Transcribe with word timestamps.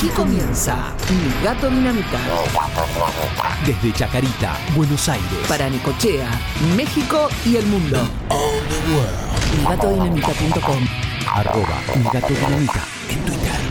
Aquí 0.00 0.08
comienza 0.16 0.94
Mi 1.10 1.44
Gato 1.44 1.68
Dinamita. 1.68 2.18
Desde 3.66 3.92
Chacarita, 3.92 4.56
Buenos 4.74 5.06
Aires. 5.10 5.28
Para 5.46 5.68
Necochea, 5.68 6.26
México 6.74 7.28
y 7.44 7.56
el 7.56 7.66
mundo. 7.66 8.08
MiGatoDinamita.com 9.58 10.86
Arroba 11.34 11.82
Mi 11.96 12.04
Gato 12.04 12.32
Dinamita 12.32 12.82
en 13.10 13.24
Twitter. 13.26 13.69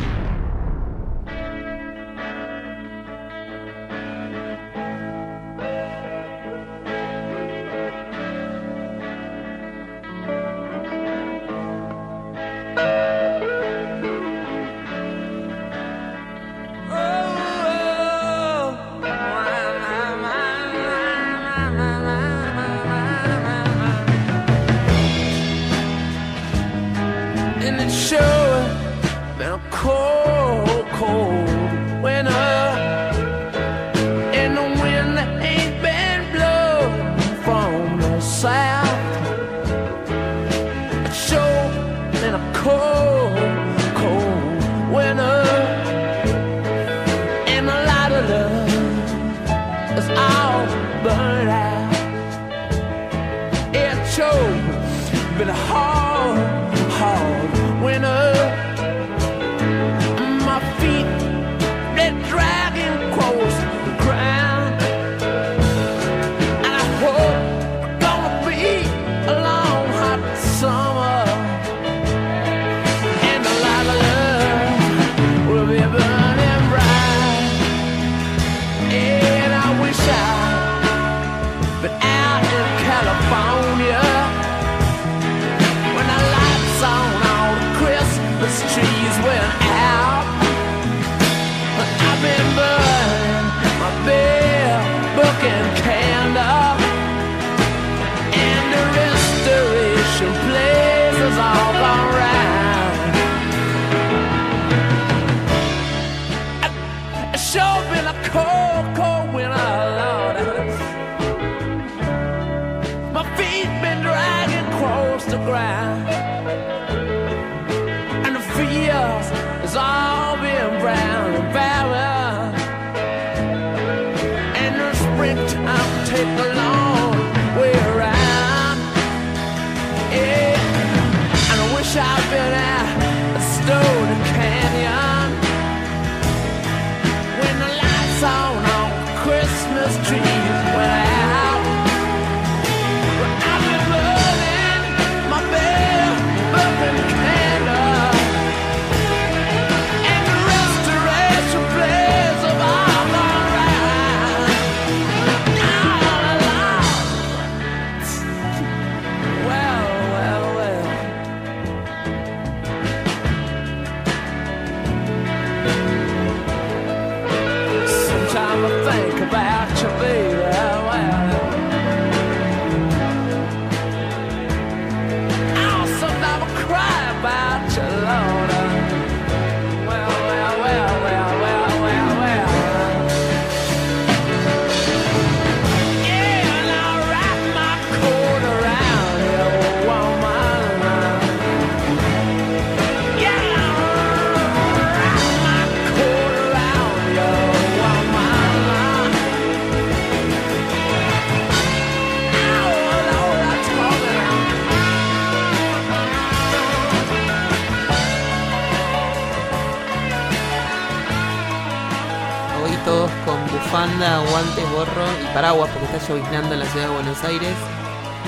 Lloviznando 216.09 216.55
en 216.55 216.59
la 216.59 216.65
ciudad 216.65 216.87
de 216.87 216.93
Buenos 216.93 217.23
Aires. 217.23 217.53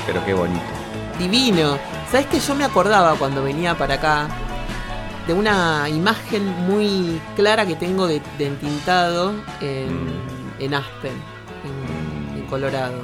Pero 0.05 0.23
qué 0.23 0.33
bonito. 0.33 0.61
Divino. 1.17 1.77
¿Sabes 2.11 2.27
que 2.27 2.39
yo 2.39 2.55
me 2.55 2.63
acordaba 2.63 3.15
cuando 3.15 3.43
venía 3.43 3.75
para 3.75 3.95
acá 3.95 4.27
de 5.27 5.33
una 5.33 5.87
imagen 5.89 6.45
muy 6.67 7.19
clara 7.35 7.65
que 7.65 7.75
tengo 7.75 8.07
de, 8.07 8.21
de 8.37 8.47
entintado 8.47 9.33
en, 9.61 10.09
en 10.59 10.73
Aspen, 10.73 11.13
en, 11.63 12.37
en 12.37 12.45
Colorado? 12.47 12.99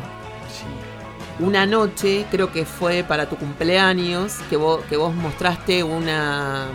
Sí. 0.50 1.44
Una 1.44 1.66
noche, 1.66 2.26
creo 2.30 2.52
que 2.52 2.66
fue 2.66 3.04
para 3.04 3.28
tu 3.28 3.36
cumpleaños, 3.36 4.36
que 4.50 4.58
vos, 4.58 4.82
que 4.90 4.98
vos 4.98 5.14
mostraste 5.14 5.84
una, 5.84 6.66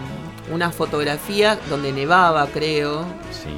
una 0.53 0.71
fotografía 0.71 1.59
donde 1.69 1.93
nevaba, 1.93 2.47
creo. 2.47 3.05
Sí. 3.31 3.51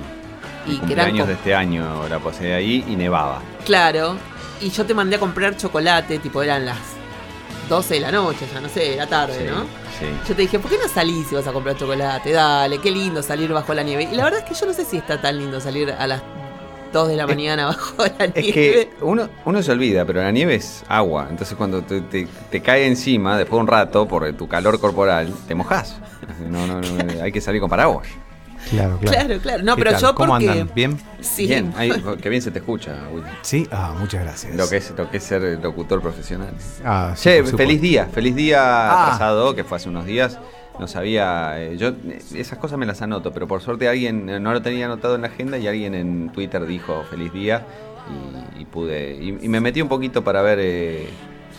Y 0.66 0.78
que 0.78 0.94
eran 0.94 1.14
de 1.14 1.32
este 1.34 1.54
año 1.54 2.08
la 2.08 2.18
pasé 2.18 2.54
ahí 2.54 2.84
y 2.88 2.96
nevaba. 2.96 3.42
Claro. 3.66 4.16
Y 4.60 4.70
yo 4.70 4.84
te 4.86 4.94
mandé 4.94 5.16
a 5.16 5.18
comprar 5.20 5.56
chocolate, 5.56 6.18
tipo 6.18 6.42
eran 6.42 6.64
las 6.66 6.78
12 7.68 7.94
de 7.94 8.00
la 8.00 8.12
noche, 8.12 8.46
ya 8.52 8.60
no 8.60 8.68
sé, 8.68 8.94
era 8.94 9.06
tarde, 9.06 9.38
Sí, 9.38 9.44
¿no? 9.50 9.62
Sí. 9.98 10.06
Yo 10.28 10.34
te 10.34 10.42
dije, 10.42 10.58
¿por 10.58 10.70
qué 10.70 10.76
no 10.78 10.88
salís 10.88 11.26
si 11.28 11.34
vas 11.34 11.46
a 11.46 11.52
comprar 11.52 11.76
chocolate? 11.76 12.32
Dale, 12.32 12.78
qué 12.78 12.90
lindo 12.90 13.22
salir 13.22 13.52
bajo 13.52 13.72
la 13.74 13.82
nieve. 13.82 14.08
Y 14.10 14.14
la 14.16 14.24
verdad 14.24 14.40
es 14.40 14.46
que 14.48 14.54
yo 14.54 14.66
no 14.66 14.72
sé 14.72 14.84
si 14.84 14.96
está 14.96 15.20
tan 15.20 15.38
lindo 15.38 15.60
salir 15.60 15.90
a 15.92 16.06
las 16.06 16.22
2 16.92 17.08
de 17.08 17.16
la 17.16 17.26
mañana 17.26 17.66
bajo 17.68 18.04
la 18.18 18.26
nieve. 18.26 18.40
Es 18.48 18.52
que 18.54 18.90
uno, 19.00 19.28
uno 19.44 19.62
se 19.62 19.72
olvida, 19.72 20.04
pero 20.04 20.20
la 20.22 20.30
nieve 20.32 20.56
es 20.56 20.84
agua. 20.88 21.26
Entonces 21.30 21.56
cuando 21.56 21.82
te, 21.82 22.00
te- 22.02 22.28
te 22.50 22.60
cae 22.60 22.86
encima, 22.86 23.36
después 23.38 23.56
de 23.58 23.60
un 23.62 23.66
rato, 23.68 24.06
por 24.08 24.30
tu 24.34 24.46
calor 24.48 24.78
corporal, 24.80 25.32
te 25.48 25.54
mojás. 25.54 25.96
No, 26.48 26.66
no, 26.66 26.80
no, 26.80 27.22
hay 27.22 27.32
que 27.32 27.40
salir 27.40 27.60
con 27.60 27.70
paraguas. 27.70 28.08
Claro, 28.70 28.98
claro. 28.98 29.18
Claro, 29.26 29.40
claro. 29.40 29.62
No, 29.62 29.76
¿Qué 29.76 29.80
pero 29.82 29.90
tal? 29.92 30.00
yo 30.02 30.14
¿Cómo 30.14 30.32
porque. 30.32 30.50
andan? 30.50 30.70
¿Bien? 30.74 30.96
Sí. 31.20 31.46
Bien, 31.46 31.72
ahí, 31.76 31.90
que 32.20 32.28
bien 32.28 32.42
se 32.42 32.50
te 32.50 32.58
escucha, 32.58 32.96
Willy. 33.12 33.26
Sí, 33.42 33.68
ah, 33.70 33.94
muchas 33.98 34.22
gracias. 34.22 34.54
Lo 34.54 34.68
que 34.68 34.76
es, 34.78 34.92
lo 34.96 35.10
que 35.10 35.16
es 35.18 35.22
ser 35.22 35.42
locutor 35.62 36.00
profesional. 36.00 36.54
Ah, 36.84 37.12
sí, 37.16 37.24
Che, 37.30 37.44
feliz 37.44 37.80
día, 37.80 38.06
feliz 38.12 38.34
día 38.34 38.60
Ah. 38.90 39.04
atrasado, 39.04 39.54
que 39.54 39.64
fue 39.64 39.76
hace 39.76 39.88
unos 39.88 40.06
días. 40.06 40.38
no 40.78 40.88
sabía. 40.88 41.60
eh, 41.62 41.76
yo 41.76 41.88
eh, 41.90 42.20
esas 42.34 42.58
cosas 42.58 42.78
me 42.78 42.86
las 42.86 43.00
anoto, 43.00 43.32
pero 43.32 43.46
por 43.46 43.60
suerte 43.62 43.88
alguien 43.88 44.28
eh, 44.28 44.40
no 44.40 44.52
lo 44.52 44.60
tenía 44.60 44.86
anotado 44.86 45.14
en 45.14 45.20
la 45.22 45.28
agenda 45.28 45.56
y 45.58 45.68
alguien 45.68 45.94
en 45.94 46.30
Twitter 46.32 46.66
dijo 46.66 47.04
feliz 47.08 47.32
día 47.32 47.64
y, 48.58 48.62
y 48.62 48.64
pude. 48.64 49.14
Y, 49.22 49.38
y 49.42 49.48
me 49.48 49.60
metí 49.60 49.80
un 49.80 49.88
poquito 49.88 50.24
para 50.24 50.42
ver 50.42 50.58
eh, 50.60 51.08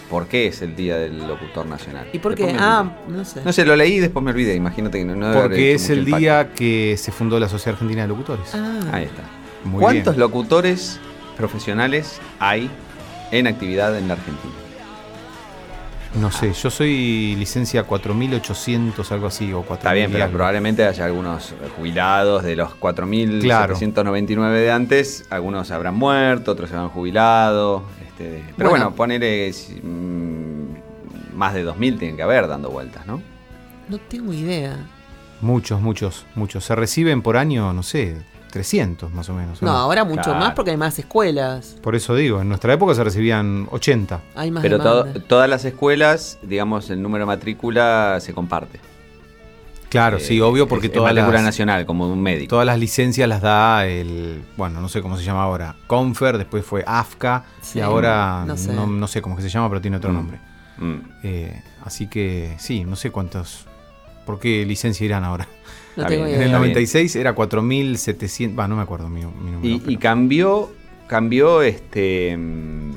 por 0.09 0.27
qué 0.27 0.47
es 0.47 0.61
el 0.61 0.75
Día 0.75 0.97
del 0.97 1.17
Locutor 1.27 1.65
Nacional. 1.65 2.07
¿Y 2.13 2.19
por 2.19 2.35
qué? 2.35 2.55
Ah, 2.59 2.89
no 3.07 3.25
sé. 3.25 3.41
No 3.43 3.51
sé, 3.51 3.65
lo 3.65 3.75
leí 3.75 3.93
y 3.95 3.99
después 3.99 4.23
me 4.23 4.31
olvidé. 4.31 4.55
Imagínate 4.55 4.99
que 4.99 5.05
no, 5.05 5.15
no 5.15 5.33
Porque 5.33 5.73
es 5.73 5.89
el 5.89 5.99
impacto. 5.99 6.17
día 6.17 6.49
que 6.53 6.95
se 6.97 7.11
fundó 7.11 7.39
la 7.39 7.49
Sociedad 7.49 7.73
Argentina 7.75 8.03
de 8.03 8.07
Locutores. 8.07 8.53
Ah, 8.53 8.79
Ahí 8.91 9.05
está. 9.05 9.23
Muy 9.63 9.81
¿Cuántos 9.81 10.13
bien. 10.15 10.19
locutores 10.21 10.99
profesionales 11.37 12.19
hay 12.39 12.69
en 13.31 13.47
actividad 13.47 13.97
en 13.97 14.07
la 14.07 14.13
Argentina? 14.13 14.53
No 16.19 16.31
sé, 16.31 16.53
yo 16.53 16.69
soy 16.69 17.35
licencia 17.35 17.83
4800, 17.83 19.11
algo 19.11 19.27
así, 19.27 19.51
o 19.51 19.63
4000. 19.63 19.77
Está 19.79 19.91
bien, 19.93 20.11
pero 20.13 20.23
algo. 20.23 20.37
probablemente 20.37 20.85
haya 20.85 21.03
algunos 21.03 21.53
jubilados 21.75 22.43
de 22.43 22.55
los 22.55 22.69
4.799 22.79 24.51
de 24.53 24.71
antes. 24.71 25.25
Algunos 25.29 25.71
habrán 25.71 25.95
muerto, 25.95 26.51
otros 26.51 26.69
se 26.69 26.75
habrán 26.75 26.89
jubilado. 26.91 27.83
Este, 28.17 28.43
pero 28.57 28.69
Bueno. 28.69 28.85
bueno, 28.85 28.95
ponele 28.95 29.51
si, 29.53 29.73
mm, 29.81 31.35
más 31.35 31.53
de 31.53 31.63
2.000 31.65 31.97
tienen 31.99 32.15
que 32.15 32.23
haber 32.23 32.47
dando 32.47 32.69
vueltas, 32.69 33.05
¿no? 33.05 33.21
no 33.87 33.97
tengo 33.99 34.33
idea. 34.33 34.77
Muchos, 35.41 35.79
muchos, 35.79 36.25
muchos. 36.33 36.63
Se 36.65 36.73
reciben 36.75 37.21
por 37.21 37.37
año, 37.37 37.71
no 37.71 37.83
sé, 37.83 38.17
300 38.51 39.11
más 39.11 39.29
o 39.29 39.33
menos. 39.33 39.61
¿o 39.61 39.65
No, 39.65 39.71
ahora 39.73 40.03
mucho 40.03 40.23
Claro. 40.23 40.39
más 40.39 40.53
porque 40.53 40.71
hay 40.71 40.77
más 40.77 40.97
escuelas. 40.97 41.75
Por 41.83 41.93
eso 41.93 42.15
digo, 42.15 42.41
en 42.41 42.47
nuestra 42.49 42.73
época 42.73 42.95
se 42.95 43.03
recibían 43.03 43.67
80. 43.69 44.21
Hay 44.33 44.49
más 44.49 44.63
Pero 44.63 44.79
to- 44.79 45.05
todas 45.27 45.47
las 45.49 45.65
escuelas, 45.65 46.39
digamos, 46.41 46.89
el 46.89 47.01
número 47.01 47.23
de 47.23 47.27
matrícula 47.27 48.17
se 48.21 48.33
comparte. 48.33 48.79
Claro, 49.95 50.17
Eh, 50.17 50.19
sí, 50.19 50.39
obvio, 50.41 50.67
porque 50.67 50.87
es- 50.87 50.91
es 50.93 50.95
las, 51.41 51.43
nacional, 51.43 51.85
como 51.85 52.07
de 52.07 52.13
un 52.13 52.21
médico. 52.21 52.49
todas 52.49 52.65
las 52.65 52.77
licencias 52.79 53.27
las 53.27 53.41
da 53.41 53.85
el, 53.87 54.43
bueno, 54.57 54.81
no 54.81 54.89
sé 54.89 55.01
cómo 55.01 55.17
se 55.17 55.23
llama 55.23 55.43
ahora, 55.43 55.75
Confer, 55.87 56.37
después 56.37 56.65
fue 56.65 56.83
AFCA, 56.85 57.45
Sí, 57.61 57.79
y 57.79 57.81
ahora 57.81 58.43
no 58.45 58.57
sé. 58.57 58.73
no, 58.73 58.85
sé 59.07 59.21
cómo 59.21 59.35
que 59.35 59.41
se 59.41 59.49
llama, 59.49 59.69
pero 59.69 59.81
tiene 59.81 59.97
otro 59.97 60.11
Mm. 60.11 60.13
nombre. 60.15 60.39
Mm. 60.77 60.95
Eh, 61.23 61.61
así 61.83 62.07
que 62.07 62.55
sí, 62.59 62.83
no 62.83 62.95
sé 62.95 63.09
cuántos, 63.11 63.65
por 64.25 64.39
qué 64.39 64.65
licencia 64.65 65.05
irán 65.05 65.23
ahora. 65.23 65.47
No 65.95 66.05
tengo 66.05 66.25
bien. 66.25 66.35
En 66.35 66.41
el 66.41 66.47
idea. 66.49 66.57
Está 66.57 66.59
bien. 66.59 66.71
96 66.73 67.15
era 67.15 67.33
4700, 67.33 68.59
va, 68.59 68.67
no 68.67 68.75
me 68.75 68.81
acuerdo 68.81 69.07
mi, 69.09 69.21
mi 69.21 69.51
número. 69.51 69.61
Y, 69.87 69.93
y 69.93 69.97
cambió, 69.97 70.73
cambió 71.07 71.61
este 71.61 72.35
mm, 72.37 72.91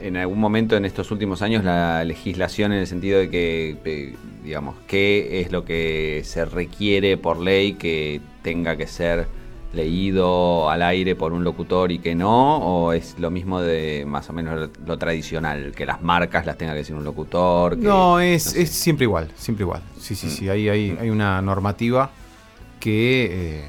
en 0.00 0.16
algún 0.16 0.38
momento 0.40 0.76
en 0.76 0.84
estos 0.84 1.10
últimos 1.10 1.42
años 1.42 1.64
la 1.64 2.04
legislación 2.04 2.72
en 2.72 2.80
el 2.80 2.86
sentido 2.86 3.18
de 3.18 3.30
que, 3.30 3.76
eh, 3.84 4.14
digamos, 4.44 4.76
qué 4.86 5.40
es 5.40 5.52
lo 5.52 5.64
que 5.64 6.22
se 6.24 6.44
requiere 6.44 7.16
por 7.16 7.38
ley 7.40 7.74
que 7.74 8.20
tenga 8.42 8.76
que 8.76 8.86
ser 8.86 9.26
leído 9.72 10.70
al 10.70 10.82
aire 10.82 11.14
por 11.14 11.32
un 11.32 11.44
locutor 11.44 11.92
y 11.92 11.98
que 11.98 12.14
no, 12.14 12.56
o 12.58 12.92
es 12.92 13.16
lo 13.18 13.30
mismo 13.30 13.60
de 13.60 14.04
más 14.06 14.28
o 14.30 14.32
menos 14.32 14.70
lo, 14.86 14.98
tradicional, 14.98 15.72
que 15.76 15.84
las 15.84 16.00
marcas 16.02 16.46
las 16.46 16.56
tenga 16.56 16.72
que 16.72 16.78
decir 16.78 16.94
un 16.96 17.04
locutor. 17.04 17.76
que- 17.78 17.84
No, 17.86 18.18
es, 18.20 18.46
no 18.46 18.52
sé. 18.52 18.62
es 18.62 18.70
siempre 18.70 19.04
igual, 19.04 19.28
siempre 19.36 19.64
igual. 19.64 19.82
Sí, 19.98 20.14
sí, 20.14 20.26
Mm. 20.26 20.30
sí, 20.30 20.48
hay, 20.48 20.68
hay, 20.68 20.96
hay 21.00 21.10
una 21.10 21.42
normativa 21.42 22.10
que 22.80 23.24
eh, 23.30 23.68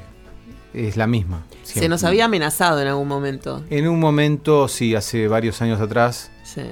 es 0.74 0.96
la 0.96 1.06
misma. 1.06 1.42
Se 1.62 1.88
nos 1.88 2.04
había 2.04 2.26
amenazado 2.26 2.80
en 2.80 2.88
algún 2.88 3.08
momento. 3.08 3.62
En 3.70 3.88
un 3.88 4.00
momento, 4.00 4.68
sí, 4.68 4.94
hace 4.94 5.28
varios 5.28 5.60
años 5.62 5.80
atrás, 5.80 6.30
Sí. 6.44 6.62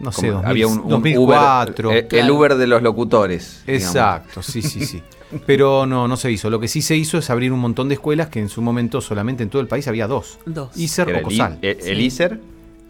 no 0.00 0.12
sé, 0.12 0.28
Como 0.28 0.32
2000, 0.42 0.50
había 0.50 0.66
un, 0.66 0.78
un 0.80 0.88
2004. 0.88 1.88
Uber, 1.88 1.98
el 1.98 2.08
Claro. 2.08 2.34
Uber 2.34 2.54
de 2.56 2.66
los 2.66 2.82
locutores. 2.82 3.62
digamos. 3.66 3.86
Exacto, 3.86 4.42
sí, 4.42 4.62
sí, 4.62 4.84
sí. 4.84 5.02
Pero 5.46 5.86
no, 5.86 6.06
no 6.06 6.16
se 6.16 6.30
hizo. 6.30 6.50
Lo 6.50 6.60
que 6.60 6.68
sí 6.68 6.82
se 6.82 6.96
hizo 6.96 7.18
es 7.18 7.30
abrir 7.30 7.52
un 7.52 7.58
montón 7.60 7.88
de 7.88 7.94
escuelas 7.94 8.28
que 8.28 8.38
en 8.40 8.48
su 8.48 8.62
momento 8.62 9.00
solamente 9.00 9.42
en 9.42 9.50
todo 9.50 9.60
el 9.60 9.68
país 9.68 9.88
había 9.88 10.06
dos. 10.06 10.38
Dos. 10.46 10.76
ISER 10.76 11.08
Era 11.08 11.16
o 11.18 11.20
el, 11.20 11.24
COSAL. 11.24 11.58
El-. 11.62 12.00
ISER 12.00 12.40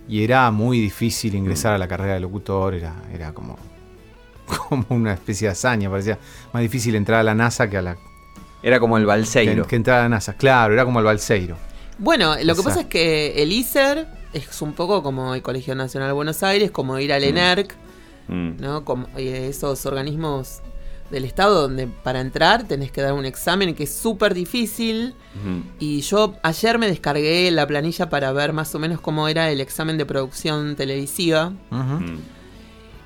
Y 0.09 0.23
era 0.23 0.51
muy 0.51 0.79
difícil 0.81 1.35
ingresar 1.35 1.73
a 1.73 1.79
la 1.79 1.89
carrera 1.89 2.15
de 2.15 2.21
locutor, 2.21 2.75
era, 2.75 2.95
era 3.13 3.33
como, 3.33 3.57
como 4.69 4.85
una 4.91 5.15
especie 5.15 5.49
de 5.49 5.53
hazaña, 5.53 5.89
parecía 5.91 6.19
más 6.53 6.63
difícil 6.63 6.95
entrar 6.95 7.21
a 7.21 7.23
la 7.23 7.35
NASA 7.35 7.69
que 7.71 7.79
a 7.79 7.83
la 7.83 7.97
era 8.67 8.81
como 8.81 8.97
el 8.97 9.05
que, 9.05 9.07
Balseiro. 9.07 9.67
que 9.67 9.77
entrar 9.77 10.01
a 10.01 10.03
la 10.03 10.09
NASA. 10.09 10.35
Claro, 10.35 10.75
era 10.75 10.85
como 10.85 10.99
el 10.99 11.05
Balseiro. 11.05 11.57
Bueno, 11.99 12.35
lo 12.43 12.55
que 12.57 12.63
pasa 12.63 12.81
es 12.81 12.87
que 12.87 13.43
el 13.43 13.53
ISER 13.53 14.07
es 14.33 14.61
un 14.61 14.73
poco 14.75 15.03
como 15.03 15.35
el 15.35 15.41
Colegio 15.43 15.75
Nacional 15.75 16.09
de 16.09 16.13
Buenos 16.13 16.43
Aires, 16.43 16.71
como 16.71 16.99
ir 16.99 17.13
al 17.13 17.23
Mm. 17.23 17.25
ENERC, 17.29 17.75
Mm. 18.29 18.51
¿no? 18.61 18.85
Como 18.85 19.07
esos 19.17 19.87
organismos 19.87 20.61
del 21.11 21.25
Estado 21.25 21.63
donde 21.63 21.87
para 21.87 22.21
entrar 22.21 22.65
tenés 22.65 22.91
que 22.91 23.01
dar 23.01 23.13
un 23.13 23.25
examen 23.25 23.73
que 23.77 23.85
es 23.85 23.95
súper 23.95 24.35
difícil. 24.35 25.15
Ujú. 25.41 25.63
Y 25.79 26.01
yo 26.01 26.35
ayer 26.43 26.79
me 26.81 26.89
descargué 26.89 27.49
la 27.53 27.65
planilla 27.69 28.11
para 28.11 28.33
ver 28.33 28.53
más 28.53 28.75
o 28.75 28.81
menos 28.81 29.01
cómo 29.01 29.29
era 29.29 29.49
el 29.53 29.61
examen 29.61 29.97
de 29.99 30.05
producción 30.05 30.75
televisiva. 30.75 31.53
Mm. 31.71 32.17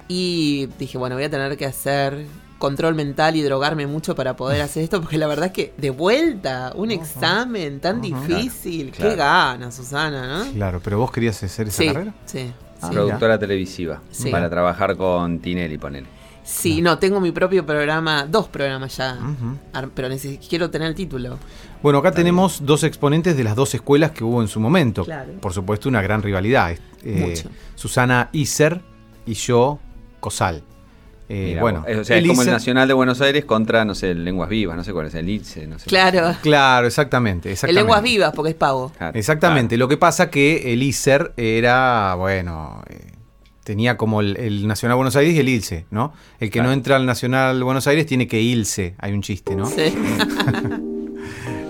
Y 0.09 0.67
dije, 0.79 0.97
bueno, 0.99 1.15
voy 1.17 1.25
a 1.25 1.31
tener 1.31 1.57
que 1.59 1.67
hacer 1.67 2.25
control 2.61 2.95
mental 2.95 3.35
y 3.35 3.43
drogarme 3.43 3.89
mucho 3.89 4.15
para 4.15 4.37
poder 4.37 4.61
hacer 4.63 4.85
esto, 4.85 5.01
porque 5.01 5.19
la 5.19 5.27
verdad 5.27 5.47
es 5.47 5.53
que 5.53 5.73
de 5.79 5.91
vuelta, 5.91 6.73
un 6.77 6.93
examen 6.93 7.81
tan 7.81 8.01
difícil, 8.01 8.93
Claro, 8.93 9.11
qué 9.11 9.17
gana, 9.17 9.73
Susana, 9.73 10.45
¿no? 10.45 10.53
Claro, 10.53 10.81
pero 10.85 10.99
vos 10.99 11.11
querías 11.11 11.43
hacer 11.43 11.67
esa 11.69 11.79
Sí, 11.83 11.89
carrera. 11.89 12.15
sí, 12.27 12.53
Ah, 12.83 12.89
sí. 12.89 12.95
Productora 12.95 13.39
televisiva. 13.39 14.01
Sí. 14.11 14.31
Para 14.31 14.49
trabajar 14.49 14.97
con 14.97 15.41
Tinelli, 15.41 15.77
ponele. 15.77 16.07
Sí, 16.43 16.81
no, 16.81 16.99
tengo 16.99 17.21
mi 17.21 17.31
propio 17.33 17.65
programa, 17.67 18.25
dos 18.27 18.49
programas 18.49 18.97
ya, 18.97 19.15
Ujú. 19.15 19.57
ar- 19.73 19.91
pero 19.95 20.09
quiero 20.49 20.71
tener 20.71 20.89
el 20.89 20.95
título. 20.95 21.39
Bueno, 21.83 21.99
acá 21.99 22.13
tenemos 22.13 22.65
dos 22.65 22.83
exponentes 22.85 23.37
de 23.37 23.45
las 23.45 23.55
dos 23.57 23.75
escuelas 23.75 24.11
que 24.13 24.25
hubo 24.25 24.41
en 24.43 24.49
su 24.49 24.61
momento. 24.61 25.05
Claro. 25.05 25.33
Por 25.41 25.53
supuesto, 25.53 25.89
una 25.89 26.01
gran 26.03 26.23
rivalidad. 26.23 26.73
Eh, 27.05 27.27
Mucho. 27.27 27.49
Susana 27.75 28.29
Iser 28.33 28.81
y 29.27 29.35
yo, 29.35 29.79
Cosal. 30.21 30.63
Eh, 31.33 31.45
Mira, 31.51 31.61
bueno, 31.61 31.85
o 32.01 32.03
sea, 32.05 32.17
es 32.19 32.27
como 32.27 32.43
el 32.43 32.51
Nacional 32.51 32.89
de 32.89 32.95
Buenos 32.95 33.21
Aires 33.21 33.45
contra, 33.45 33.85
no 33.85 33.95
sé, 33.95 34.15
Lenguas 34.17 34.49
Vivas, 34.51 34.77
no 34.77 34.83
sé 34.83 34.93
cuál 34.93 35.07
es, 35.07 35.15
el 35.15 35.29
ITSE, 35.29 35.69
no 35.69 35.79
sé. 35.79 35.87
Claro, 35.89 36.35
Claro, 36.43 36.89
exactamente. 36.89 37.49
el 37.49 37.53
exactamente. 37.53 37.81
lenguas 37.81 38.03
vivas, 38.03 38.33
porque 38.35 38.51
es 38.51 38.57
pago. 38.57 38.91
Claro, 38.99 39.17
Exactamente. 39.17 39.77
claro. 39.77 39.85
Lo 39.87 39.89
que 39.89 39.97
pasa 39.97 40.29
que 40.29 40.73
el 40.73 40.83
ISER 40.83 41.33
era, 41.37 42.17
bueno, 42.17 42.83
eh, 42.91 43.13
tenía 43.63 43.97
como 43.97 44.23
el, 44.23 44.37
el 44.39 44.67
Nacional 44.67 44.97
Buenos 44.97 45.15
Aires 45.15 45.33
y 45.37 45.39
el 45.39 45.49
ILSE, 45.49 45.85
¿no? 45.93 46.13
El 46.41 46.49
que 46.49 46.55
Claro. 46.55 46.71
no 46.71 46.73
entra 46.73 46.97
al 46.97 47.07
Nacional 47.07 47.63
Buenos 47.63 47.87
Aires 47.87 48.07
tiene 48.07 48.27
que 48.27 48.41
irse. 48.41 48.97
Hay 48.99 49.13
un 49.13 49.23
chiste, 49.23 49.55
¿no? 49.55 49.67
Sí. 49.67 49.95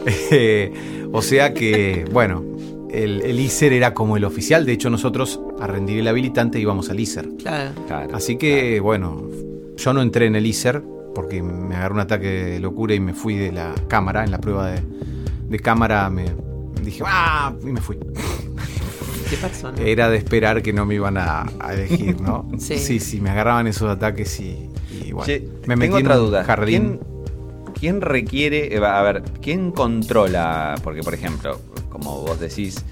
Eh, 0.06 0.72
o 1.12 1.20
sea 1.22 1.52
que, 1.52 2.06
bueno, 2.10 2.42
el, 2.90 3.20
el 3.20 3.38
ISER 3.38 3.72
era 3.74 3.92
como 3.94 4.16
el 4.16 4.24
oficial. 4.24 4.64
De 4.64 4.72
hecho, 4.72 4.88
nosotros 4.90 5.40
a 5.60 5.66
rendir 5.66 5.98
el 5.98 6.08
habilitante 6.08 6.58
íbamos 6.58 6.88
al 6.90 6.98
ISER. 7.00 7.28
claro. 7.36 7.72
Claro, 7.86 8.16
Así 8.16 8.36
que, 8.36 8.80
bueno, 8.80 9.28
yo 9.80 9.92
no 9.92 10.02
entré 10.02 10.26
en 10.26 10.36
el 10.36 10.46
ISER 10.46 10.82
porque 11.14 11.42
me 11.42 11.74
agarró 11.74 11.94
un 11.94 12.00
ataque 12.00 12.26
de 12.28 12.60
locura 12.60 12.94
y 12.94 13.00
me 13.00 13.14
fui 13.14 13.34
de 13.36 13.50
la 13.52 13.74
cámara. 13.88 14.24
En 14.24 14.30
la 14.30 14.38
prueba 14.38 14.70
de, 14.70 14.80
de 15.48 15.58
cámara 15.58 16.08
me 16.10 16.26
dije, 16.82 17.02
¡ah! 17.06 17.52
Y 17.62 17.66
me 17.66 17.80
fui. 17.80 17.98
Qué 19.28 19.36
persona. 19.36 19.80
Era 19.80 20.08
de 20.10 20.16
esperar 20.16 20.62
que 20.62 20.72
no 20.72 20.86
me 20.86 20.94
iban 20.96 21.16
a, 21.16 21.46
a 21.60 21.74
elegir, 21.74 22.20
¿no? 22.20 22.48
Sí. 22.58 22.78
sí, 22.78 23.00
sí, 23.00 23.20
me 23.20 23.30
agarraban 23.30 23.66
esos 23.66 23.88
ataques 23.88 24.40
y, 24.40 24.68
y 25.04 25.12
bueno. 25.12 25.26
Che, 25.26 25.46
me 25.66 25.76
metí 25.76 25.88
tengo 25.92 25.98
en 25.98 26.06
otra 26.06 26.20
un 26.20 26.26
duda. 26.26 26.44
jardín. 26.44 26.98
¿Quién, 26.98 27.00
quién 27.78 28.00
requiere, 28.00 28.74
eh, 28.74 28.84
a 28.84 29.02
ver, 29.02 29.22
quién 29.40 29.70
controla? 29.70 30.74
Porque, 30.82 31.02
por 31.02 31.14
ejemplo, 31.14 31.60
como 31.88 32.22
vos 32.22 32.40
decís, 32.40 32.84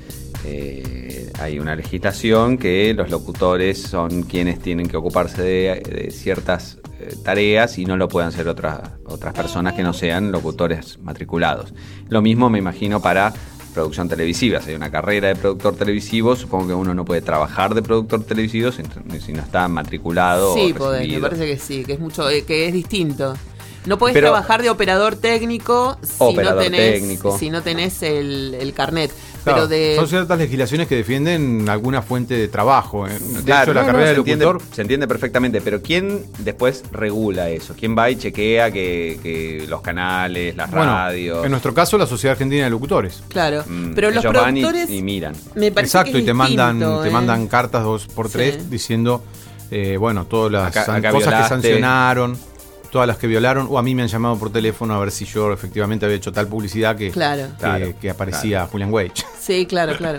eh, 0.45 1.18
hay 1.41 1.59
una 1.59 1.77
legislación 1.77 2.59
que 2.59 2.93
los 2.95 3.11
locutores 3.11 3.81
son 3.83 4.23
quienes 4.23 4.61
tienen 4.61 4.89
que 4.89 4.97
ocuparse 4.97 5.43
de, 5.43 5.81
de 5.81 6.11
ciertas 6.11 6.79
eh, 7.01 7.15
tareas 7.23 7.79
y 7.79 7.85
no 7.85 7.97
lo 7.97 8.09
pueden 8.09 8.29
hacer 8.29 8.49
otras, 8.49 8.81
otras 9.05 9.33
personas 9.33 9.75
que 9.75 9.83
no 9.83 9.93
sean 9.93 10.33
locutores 10.33 10.99
matriculados. 10.99 11.73
Lo 12.09 12.23
mismo 12.23 12.51
me 12.51 12.59
imagino 12.59 13.01
para 13.01 13.33
producción 13.73 14.09
televisiva. 14.09 14.61
Si 14.61 14.71
hay 14.71 14.77
una 14.77 14.91
carrera 14.91 15.29
de 15.29 15.37
productor 15.37 15.77
televisivo, 15.77 16.35
supongo 16.35 16.67
que 16.67 16.75
uno 16.75 16.95
no 16.95 17.05
puede 17.05 17.21
trabajar 17.21 17.75
de 17.75 17.83
productor 17.83 18.25
televisivo 18.25 18.73
si, 18.73 18.83
si 19.21 19.33
no 19.33 19.43
está 19.43 19.69
matriculado. 19.69 20.55
Sí, 20.55 20.73
o 20.73 20.75
podés, 20.75 21.09
me 21.09 21.21
parece 21.21 21.47
que 21.47 21.57
sí, 21.57 21.85
que 21.85 21.93
es 21.93 22.01
mucho, 22.01 22.29
eh, 22.29 22.43
que 22.43 22.67
es 22.67 22.73
distinto. 22.73 23.35
No 23.89 23.99
podés 23.99 24.13
Pero- 24.15 24.27
trabajar 24.29 24.63
de 24.63 24.71
operador 24.71 25.17
técnico 25.17 25.97
si 26.03 26.15
Operador 26.19 26.57
no 26.59 26.63
tenés, 26.63 26.93
técnico. 27.01 27.39
Si 27.39 27.51
no 27.51 27.63
tenés 27.63 28.03
el, 28.03 28.55
el 28.61 28.73
carnet. 28.75 29.11
Claro, 29.45 29.61
Pero 29.63 29.69
de. 29.69 29.97
Son 29.97 30.07
ciertas 30.09 30.39
legislaciones 30.39 30.89
que 30.89 30.97
defienden 30.97 31.69
alguna 31.71 32.03
fuente 32.03 32.35
de 32.35 32.49
trabajo. 32.49 33.07
¿eh? 33.07 33.19
De 33.19 33.43
Claro, 33.45 33.63
hecho, 33.71 33.75
la 33.75 33.81
no, 33.81 33.87
carrera 33.87 34.05
no, 34.05 34.09
de 34.11 34.15
se 34.15 34.19
entiende, 34.21 34.45
locutor. 34.45 34.75
se 34.75 34.83
entiende 34.83 35.09
perfectamente, 35.09 35.61
pero 35.63 35.81
¿quién 35.81 36.23
después 36.41 36.83
regula 36.93 37.49
eso? 37.49 37.75
¿Quién 37.79 37.97
va 37.97 38.11
y 38.11 38.17
chequea 38.17 38.71
que, 38.71 39.19
que 39.23 39.65
los 39.69 39.81
canales, 39.81 40.55
las 40.55 40.71
Bueno, 40.71 40.87
radios? 40.93 41.45
en 41.45 41.51
nuestro 41.51 41.73
caso, 41.73 41.97
la 41.97 42.07
Sociedad 42.07 42.33
Argentina 42.33 42.65
de 42.65 42.71
Locutores. 42.71 43.23
Claro. 43.29 43.65
mm, 43.67 43.93
pero 43.95 44.11
los 44.11 44.23
ellos 44.23 44.35
van 44.35 44.57
y- 44.57 44.61
productores. 44.61 44.91
y, 44.91 45.03
miran. 45.03 45.35
me 45.55 45.73
parece 45.73 45.97
Exacto, 45.97 46.13
que 46.13 46.19
y 46.19 46.25
te 46.25 46.35
mandan, 46.35 46.79
te 47.03 47.09
¿eh? 47.09 47.11
mandan 47.11 47.47
cartas 47.49 47.85
dos 47.85 48.07
por 48.07 48.29
tres 48.29 48.57
Sí. 48.57 48.61
diciendo, 48.69 49.25
eh, 49.71 49.97
bueno, 49.99 50.27
todas 50.27 50.53
las 50.53 50.67
Acá- 50.69 50.85
san- 50.85 50.97
acá 50.97 51.11
cosas 51.11 51.43
que 51.43 51.49
sancionaron. 51.49 52.37
Todas 52.99 53.07
las 53.07 53.19
que 53.19 53.29
violaron, 53.29 53.69
o 53.71 53.79
a 53.79 53.83
mí 53.85 53.95
me 53.95 54.03
han 54.03 54.09
llamado 54.09 54.37
por 54.37 54.51
teléfono 54.51 54.93
a 54.93 54.99
ver 54.99 55.13
si 55.13 55.25
yo 55.25 55.53
efectivamente 55.53 56.05
había 56.05 56.17
hecho 56.17 56.33
tal 56.33 56.49
publicidad 56.49 56.97
que, 56.97 57.13
Claro. 57.13 57.45
que, 57.53 57.57
Claro, 57.59 57.95
que 58.01 58.11
aparecía 58.11 58.67
Julian 58.67 58.93
Wage. 58.93 59.23
Sí, 59.41 59.67
claro, 59.67 59.97
claro. 59.97 60.19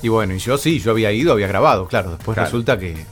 Y 0.00 0.08
bueno, 0.08 0.32
y 0.34 0.38
yo 0.38 0.56
sí, 0.56 0.80
yo 0.80 0.92
había 0.92 1.12
ido, 1.12 1.32
había 1.34 1.46
grabado, 1.46 1.86
claro. 1.86 2.12
Después 2.12 2.34
Claro. 2.36 2.46
resulta 2.46 2.78
que, 2.78 3.04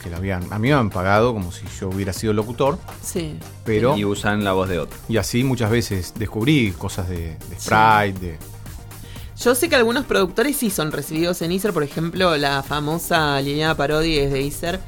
que 0.00 0.10
lo 0.10 0.16
habían, 0.18 0.44
a 0.52 0.60
mí 0.60 0.68
me 0.68 0.74
han 0.74 0.90
pagado 0.90 1.32
como 1.32 1.50
si 1.50 1.64
yo 1.80 1.88
hubiera 1.88 2.12
sido 2.12 2.32
locutor, 2.32 2.78
Sí. 3.02 3.36
pero... 3.64 3.96
Y 3.96 4.04
usan 4.04 4.44
la 4.44 4.52
voz 4.52 4.68
de 4.68 4.78
otro. 4.78 4.96
Y 5.08 5.16
así 5.16 5.42
muchas 5.42 5.72
veces 5.72 6.14
descubrí 6.16 6.70
cosas 6.78 7.08
de, 7.08 7.36
de 7.36 7.58
Sprite, 7.58 8.20
de... 8.26 8.38
Yo 9.42 9.56
sé 9.56 9.68
que 9.68 9.74
algunos 9.74 10.04
productores 10.04 10.56
sí 10.56 10.70
son 10.70 10.92
recibidos 10.92 11.42
en 11.42 11.50
Iser, 11.50 11.72
por 11.72 11.82
ejemplo, 11.82 12.36
la 12.36 12.62
famosa 12.62 13.40
Liliana 13.40 13.74
Parodi 13.74 14.18
es 14.18 14.30
de 14.30 14.40
Iser, 14.42 14.78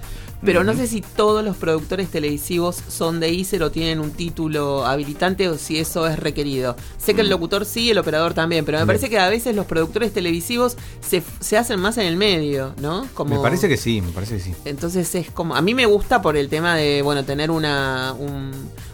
pero 0.45 0.65
no 0.65 0.75
sé 0.75 0.87
si 0.87 1.01
todos 1.01 1.45
los 1.45 1.57
productores 1.57 2.09
televisivos 2.11 2.77
son 2.89 3.21
de 3.21 3.31
Iser 3.31 3.63
o 3.63 3.71
tienen 3.71 4.01
un 4.01 4.11
título 4.11 4.85
habilitante 4.87 5.49
o 5.49 5.57
si 5.57 5.79
eso 5.79 6.07
es 6.07 6.19
requerido. 6.19 6.77
Sé 6.99 7.15
que 7.15 7.21
el 7.21 7.29
locutor 7.29 7.65
sí, 7.65 7.91
el 7.91 7.99
operador 7.99 8.35
también, 8.35 8.65
pero 8.65 8.79
me 8.81 8.87
parece 8.87 9.09
que 9.09 9.19
a 9.19 9.29
veces 9.29 9.55
los 9.55 9.67
productores 9.67 10.13
televisivos 10.13 10.77
se, 11.01 11.23
se 11.41 11.57
hacen 11.57 11.79
más 11.81 11.97
en 11.99 12.07
el 12.07 12.17
medio, 12.17 12.75
¿no? 12.81 13.07
Como... 13.15 13.37
Me 13.37 13.41
parece 13.41 13.69
que 13.69 13.77
sí, 13.77 14.01
me 14.01 14.11
parece 14.13 14.37
que 14.37 14.43
sí. 14.43 14.55
Entonces 14.65 15.15
es 15.15 15.31
como. 15.31 15.55
A 15.55 15.63
mí 15.63 15.75
me 15.75 15.87
gusta 15.87 16.21
por 16.23 16.37
el 16.37 16.49
tema 16.49 16.75
de, 16.77 17.03
bueno, 17.03 17.25
tener 17.25 17.51
una, 17.51 18.15
un- 18.19 18.53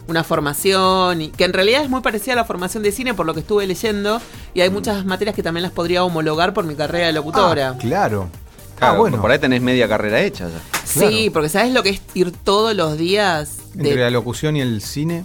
una 0.08 0.24
formación, 0.24 1.20
y, 1.20 1.28
que 1.28 1.44
en 1.44 1.52
realidad 1.52 1.82
es 1.82 1.90
muy 1.90 2.00
parecida 2.00 2.32
a 2.32 2.36
la 2.36 2.44
formación 2.44 2.82
de 2.82 2.92
cine 2.92 3.12
por 3.14 3.26
lo 3.26 3.34
que 3.34 3.40
estuve 3.40 3.66
leyendo, 3.66 4.20
y 4.54 4.60
hay 4.62 4.70
muchas 4.70 5.04
materias 5.04 5.36
que 5.36 5.42
también 5.42 5.62
las 5.62 5.72
podría 5.72 6.02
homologar 6.04 6.54
por 6.54 6.64
mi 6.64 6.74
carrera 6.74 7.08
de 7.08 7.12
locutora. 7.12 7.70
Ah, 7.70 7.78
claro. 7.78 8.28
Claro, 8.78 8.94
ah, 8.94 8.98
bueno. 8.98 9.20
por 9.20 9.30
ahí 9.30 9.38
tenés 9.38 9.60
media 9.60 9.88
carrera 9.88 10.22
hecha 10.22 10.48
ya. 10.48 10.60
Sí, 10.84 10.98
claro. 11.00 11.32
porque 11.32 11.48
¿sabes 11.48 11.72
lo 11.72 11.82
que 11.82 11.90
es 11.90 12.00
ir 12.14 12.32
todos 12.32 12.74
los 12.74 12.96
días 12.96 13.58
Entre 13.74 13.96
la 13.96 14.04
de, 14.06 14.10
locución 14.10 14.56
y 14.56 14.60
el 14.60 14.80
cine. 14.82 15.24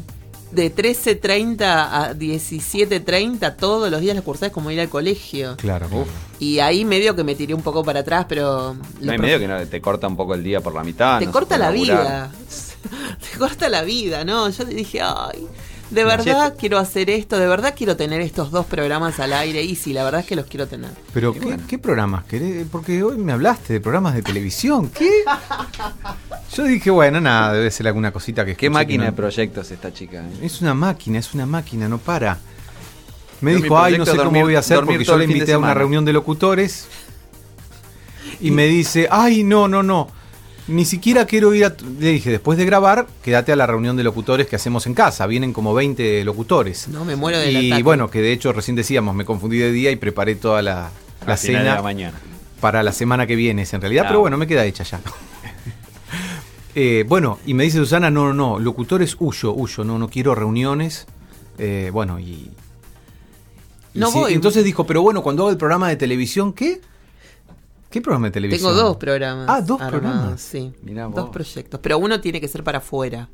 de 0.51 0.74
13.30 0.75 1.62
a 1.62 2.13
17.30 2.13 3.55
todos 3.55 3.91
los 3.91 4.01
días 4.01 4.15
las 4.15 4.24
cursás 4.24 4.51
como 4.51 4.72
ir 4.72 4.79
al 4.79 4.89
colegio? 4.89 5.55
Claro. 5.57 5.88
claro. 5.88 6.05
Y 6.39 6.60
ahí 6.60 6.83
medio 6.83 7.15
que 7.15 7.24
me 7.24 7.36
tiré 7.36 7.53
un 7.53 7.62
poco 7.62 7.83
para 7.83 8.01
atrás, 8.01 8.25
pero... 8.27 8.75
No 9.00 9.12
hay 9.12 9.17
medio 9.17 9.39
que 9.39 9.48
no, 9.48 9.65
te 9.65 9.79
corta 9.79 10.07
un 10.07 10.17
poco 10.17 10.33
el 10.33 10.43
día 10.43 10.60
por 10.60 10.74
la 10.74 10.83
mitad. 10.83 11.19
te 11.19 11.25
no 11.25 11.31
corta 11.31 11.57
la 11.57 11.72
laburar. 11.72 12.01
vida. 12.01 12.31
te 13.31 13.38
corta 13.38 13.69
la 13.69 13.83
vida, 13.83 14.25
¿no? 14.25 14.50
Yo 14.50 14.65
dije, 14.65 15.00
ay, 15.01 15.48
de 15.94 16.04
verdad 16.04 16.56
quiero 16.60 16.78
hacer 16.80 17.10
esto, 17.10 17.38
de 17.40 17.48
verdad 17.48 17.74
quiero 17.78 17.96
tener 17.96 18.22
estos 18.22 18.52
dos 18.52 18.66
programas 18.66 19.20
al 19.20 19.34
aire. 19.34 19.62
Y 19.64 19.76
sí, 19.76 19.94
la 19.94 20.04
verdad 20.04 20.22
es 20.22 20.28
que 20.28 20.36
los 20.36 20.46
quiero 20.48 20.68
tener. 20.68 20.90
Pero, 21.14 21.34
¿qué, 21.34 21.58
qué 21.68 21.78
programas 21.78 22.24
querés? 22.26 22.66
Porque 22.72 23.04
hoy 23.04 23.18
me 23.18 23.32
hablaste 23.32 23.74
de 23.74 23.80
programas 23.82 24.16
de 24.16 24.22
televisión. 24.22 24.90
¿Qué? 24.90 25.10
Yo 26.56 26.64
dije, 26.64 26.90
bueno, 26.92 27.20
nada, 27.22 27.54
debe 27.54 27.72
ser 27.72 27.88
alguna 27.88 28.12
cosita 28.12 28.46
que 28.46 28.56
¿Qué 28.56 28.70
máquina 28.70 29.04
que 29.04 29.06
de 29.06 29.12
no- 29.12 29.16
proyectos 29.18 29.72
esta 29.72 29.94
chica? 29.94 30.20
eh? 30.24 30.46
Es 30.46 30.62
una 30.62 30.74
máquina, 30.74 31.20
es 31.20 31.34
una 31.34 31.46
máquina, 31.46 31.88
no 31.88 31.98
para. 31.98 32.38
Me 33.42 33.54
Yo, 33.54 33.60
dijo, 33.62 33.78
ay, 33.78 33.98
no 33.98 34.06
sé 34.06 34.16
cómo 34.18 34.42
voy 34.42 34.56
a 34.56 34.60
hacer 34.60 34.84
porque 34.86 35.04
yo 35.04 35.18
le 35.18 35.28
de 35.28 35.34
invité 35.34 35.54
a 35.54 35.58
una 35.58 35.68
semana". 35.68 35.74
reunión 35.80 36.06
de 36.06 36.14
locutores. 36.14 36.88
Y 38.40 38.52
me 38.52 38.66
dice, 38.66 39.08
ay, 39.12 39.44
no, 39.44 39.68
no, 39.68 39.84
no. 39.84 40.10
Ni 40.67 40.86
siquiera 40.86 41.25
quiero 41.25 41.53
ir 41.53 41.65
a... 41.65 41.75
tu-". 41.75 41.86
Le 42.00 42.10
dije, 42.12 42.29
después 42.32 42.58
de 42.58 42.65
grabar, 42.65 43.08
quédate 43.22 43.51
a 43.51 43.55
la 43.55 43.67
reunión 43.67 43.98
de 43.98 44.03
locutores 44.03 44.48
que 44.48 44.55
hacemos 44.55 44.88
en 44.88 44.93
casa. 44.93 45.27
Vienen 45.27 45.51
como 45.53 45.74
20 45.74 46.24
locutores. 46.24 46.88
No, 46.88 47.03
me 47.05 47.15
muero 47.15 47.38
del 47.39 47.51
Y 47.63 47.67
ataque. 47.72 47.84
bueno, 47.84 48.10
que 48.10 48.22
de 48.22 48.32
hecho 48.32 48.53
recién 48.53 48.75
decíamos, 48.75 49.13
me 49.15 49.25
confundí 49.25 49.58
de 49.58 49.72
día 49.72 49.91
y 49.91 49.96
preparé 49.98 50.36
toda 50.36 50.62
la, 50.62 50.89
la 51.25 51.34
de 51.34 51.38
cena 51.38 51.75
la 51.75 51.82
mañana. 51.82 52.17
para 52.62 52.82
la 52.84 52.91
semana 52.93 53.27
que 53.27 53.36
viene, 53.36 53.63
es 53.63 53.74
en 53.74 53.82
realidad, 53.82 54.05
pero 54.08 54.22
bueno, 54.22 54.38
me 54.38 54.48
queda 54.48 54.65
hecha 54.65 54.84
ya. 54.84 55.01
Eh, 56.75 57.05
bueno, 57.08 57.38
y 57.46 57.53
me 57.53 57.65
dice 57.65 57.77
Susana, 57.77 58.10
no, 58.10 58.25
no, 58.25 58.34
no, 58.34 58.60
locutores 58.60 59.15
huyo, 59.20 59.53
huyo, 59.53 59.84
no, 59.84 60.00
no 60.00 60.10
quiero 60.10 60.34
reuniones. 60.34 61.05
Eh, 61.60 61.91
bueno, 61.93 62.20
y... 62.20 62.50
y 63.93 64.00
No 64.00 64.10
sí, 64.10 64.17
voy. 64.17 64.34
Entonces 64.34 64.63
dijo, 64.63 64.84
pero 64.88 65.03
bueno, 65.03 65.22
cuando 65.22 65.43
hago 65.43 65.51
el 65.51 65.58
programa 65.58 65.88
de 65.89 65.98
televisión, 65.98 66.51
¿qué? 66.51 66.82
¿Qué 67.94 68.02
programa 68.02 68.26
de 68.28 68.32
televisión? 68.32 68.72
Tengo 68.72 68.84
dos 68.84 68.98
programas. 68.98 69.46
Ah, 69.48 69.62
dos 69.62 69.80
armados, 69.80 70.02
programas. 70.02 70.42
Sí, 70.42 70.74
Mirá 70.82 71.08
dos 71.08 71.30
proyectos. 71.30 71.80
Pero 71.80 72.00
uno 72.00 72.20
tiene 72.20 72.42
que 72.42 72.48
ser 72.48 72.64
para 72.64 72.80
afuera. 72.80 73.30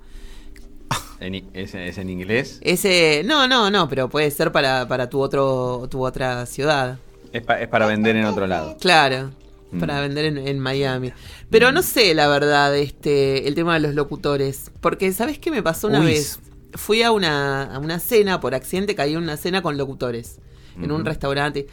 En 1.22 1.34
¿Es, 1.54 1.74
es 1.76 1.98
en 1.98 2.10
inglés? 2.10 2.60
Ese, 2.62 3.24
no, 3.26 3.48
no, 3.48 3.70
no, 3.72 3.88
pero 3.88 4.10
puede 4.10 4.30
ser 4.32 4.52
para, 4.52 4.86
para 4.88 5.10
tu 5.10 5.20
otro, 5.22 5.88
tu 5.90 6.06
otra 6.06 6.46
ciudad. 6.46 6.98
Es, 7.32 7.42
pa- 7.42 7.60
es 7.62 7.70
para 7.70 7.86
vender 7.88 8.16
en 8.18 8.26
otro 8.26 8.48
lado. 8.48 8.76
Claro, 8.80 9.32
Mm. 9.72 9.80
para 9.80 10.02
vender 10.02 10.26
en, 10.26 10.38
en 10.40 10.60
Miami. 10.60 11.14
Pero 11.52 11.72
no 11.72 11.84
sé, 11.84 12.14
la 12.16 12.28
verdad, 12.28 12.76
este, 12.76 13.48
el 13.48 13.54
tema 13.56 13.76
de 13.76 13.80
los 13.82 13.94
locutores. 13.94 14.72
Porque, 14.82 15.12
¿sabes 15.14 15.38
qué 15.40 15.52
me 15.52 15.62
pasó 15.64 15.88
una 15.88 16.00
Uy. 16.00 16.08
vez? 16.08 16.40
Fui 16.74 17.04
a 17.04 17.12
una, 17.12 17.64
a 17.76 17.78
una 17.80 18.00
cena, 18.00 18.40
por 18.42 18.56
accidente 18.56 18.96
caí 18.96 19.12
en 19.14 19.20
una 19.24 19.38
cena 19.38 19.62
con 19.62 19.78
locutores. 19.78 20.40
En 20.82 20.92
un 20.92 21.04
restaurante. 21.06 21.68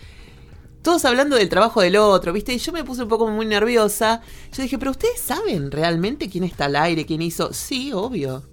Todos 0.87 1.05
hablando 1.05 1.35
del 1.35 1.49
trabajo 1.49 1.81
del 1.81 1.97
otro, 1.97 2.33
¿viste? 2.33 2.55
Y 2.55 2.59
yo 2.59 2.71
me 2.71 2.85
puse 2.85 3.03
un 3.03 3.09
poco 3.09 3.27
muy 3.27 3.45
nerviosa. 3.45 4.21
Yo 4.53 4.63
dije, 4.63 4.79
¿pero 4.79 4.93
ustedes 4.93 5.19
saben 5.21 5.73
realmente 5.73 6.31
quién 6.31 6.45
está 6.45 6.67
al 6.67 6.77
aire? 6.77 7.05
¿Quién 7.05 7.23
hizo? 7.23 7.53
Sí, 7.53 7.93
obvio. 7.93 8.45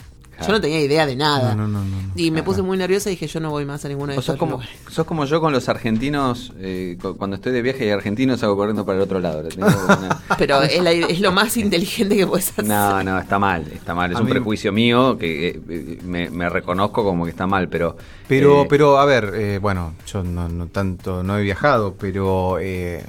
Yo 0.41 0.51
no 0.51 0.59
tenía 0.59 0.81
idea 0.81 1.05
de 1.05 1.15
nada. 1.15 1.53
No, 1.55 1.67
no, 1.67 1.79
no, 1.79 1.85
no, 1.85 2.01
no. 2.01 2.11
Y 2.15 2.31
me 2.31 2.43
puse 2.43 2.61
muy 2.61 2.77
nerviosa 2.77 3.09
y 3.09 3.13
dije, 3.13 3.27
yo 3.27 3.39
no 3.39 3.49
voy 3.51 3.65
más 3.65 3.85
a 3.85 3.87
ninguno 3.87 4.07
de 4.07 4.13
esos 4.13 4.25
sos 4.25 4.37
como, 4.37 4.53
lugares. 4.53 4.75
sos 4.89 5.05
como 5.05 5.25
yo 5.25 5.39
con 5.39 5.53
los 5.53 5.69
argentinos, 5.69 6.51
eh, 6.59 6.97
cu- 7.01 7.15
cuando 7.17 7.35
estoy 7.35 7.53
de 7.53 7.61
viaje 7.61 7.85
y 7.85 7.89
argentinos 7.91 8.41
hago 8.43 8.55
corriendo 8.57 8.85
para 8.85 8.97
el 8.97 9.03
otro 9.03 9.19
lado. 9.19 9.43
Tengo 9.47 9.67
una- 9.85 10.21
Pero 10.37 10.61
es, 10.63 10.81
la- 10.81 10.91
es 10.91 11.19
lo 11.21 11.31
más 11.31 11.55
inteligente 11.55 12.17
que 12.17 12.27
puedes 12.27 12.49
hacer. 12.49 12.65
No, 12.65 13.03
no, 13.03 13.19
está 13.19 13.39
mal, 13.39 13.65
está 13.73 13.93
mal. 13.95 14.11
Es 14.11 14.17
A 14.17 14.19
un 14.21 14.25
mí- 14.25 14.31
prejuicio 14.31 14.71
mío 14.73 15.17
que 15.17 15.49
eh, 15.49 15.61
eh, 15.69 15.99
me, 16.03 16.29
me 16.29 16.49
reconozco 16.49 17.03
como 17.03 17.23
que 17.25 17.31
está 17.31 17.47
mal, 17.47 17.69
pero... 17.69 17.95
Pero, 18.27 18.63
eh, 18.63 18.67
pero, 18.69 18.97
a 18.99 19.05
ver, 19.05 19.31
eh, 19.35 19.59
bueno, 19.61 19.93
yo 20.07 20.23
no, 20.23 20.49
no 20.49 20.67
tanto, 20.67 21.23
no 21.23 21.37
he 21.37 21.41
viajado, 21.43 21.93
pero 21.93 22.57
eh, 22.59 23.03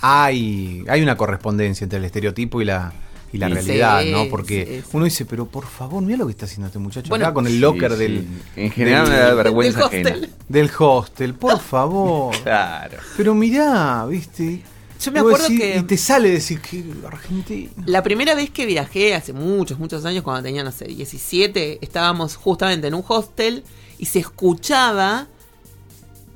hay, 0.00 0.84
hay 0.88 1.02
una 1.02 1.16
correspondencia 1.16 1.84
entre 1.84 1.98
el 1.98 2.04
estereotipo 2.04 2.60
y 2.60 2.64
la, 2.64 2.92
y 3.34 3.38
la 3.38 3.48
Sí. 3.48 3.54
realidad, 3.54 4.02
Sí, 4.02 4.10
¿no? 4.12 4.28
Porque 4.30 4.64
sí, 4.66 4.80
sí. 4.82 4.88
uno 4.92 5.04
dice, 5.04 5.24
pero 5.26 5.46
por 5.46 5.66
favor, 5.66 6.02
mira 6.02 6.18
lo 6.18 6.26
que 6.26 6.30
está 6.32 6.46
haciendo 6.46 6.68
este 6.68 6.78
muchacho 6.78 7.08
Bueno, 7.08 7.24
acá 7.26 7.34
con 7.34 7.46
el 7.46 7.60
locker 7.60 7.92
sí. 7.92 7.98
del, 7.98 8.26
En 8.56 8.70
general 8.70 9.08
me 9.08 9.16
da 9.16 9.34
vergüenza 9.34 9.78
Del 9.78 9.86
ajena. 9.88 10.10
hostel. 10.10 10.30
del 10.48 10.70
hostel, 10.78 11.34
por 11.34 11.58
favor. 11.60 12.34
Claro. 12.42 12.98
Pero 13.16 13.34
mirá, 13.34 14.06
viste. 14.06 14.62
Yo 15.00 15.12
me 15.12 15.18
acuerdo 15.18 15.48
decís- 15.48 15.58
que- 15.60 15.76
Y 15.78 15.82
te 15.82 15.96
sale 15.98 16.30
decir 16.30 16.60
que 16.60 16.82
argentino. 17.06 17.70
La 17.84 18.02
primera 18.02 18.34
vez 18.34 18.48
que 18.50 18.64
viajé, 18.64 19.14
hace 19.14 19.32
muchos, 19.32 19.78
muchos 19.78 20.04
años, 20.04 20.22
cuando 20.22 20.42
tenía, 20.44 20.62
no 20.64 20.72
sé, 20.72 20.86
17, 20.86 21.78
estábamos 21.82 22.36
justamente 22.36 22.86
en 22.86 22.94
un 22.94 23.04
hostel 23.06 23.64
y 23.98 24.06
se 24.06 24.20
escuchaba 24.20 25.26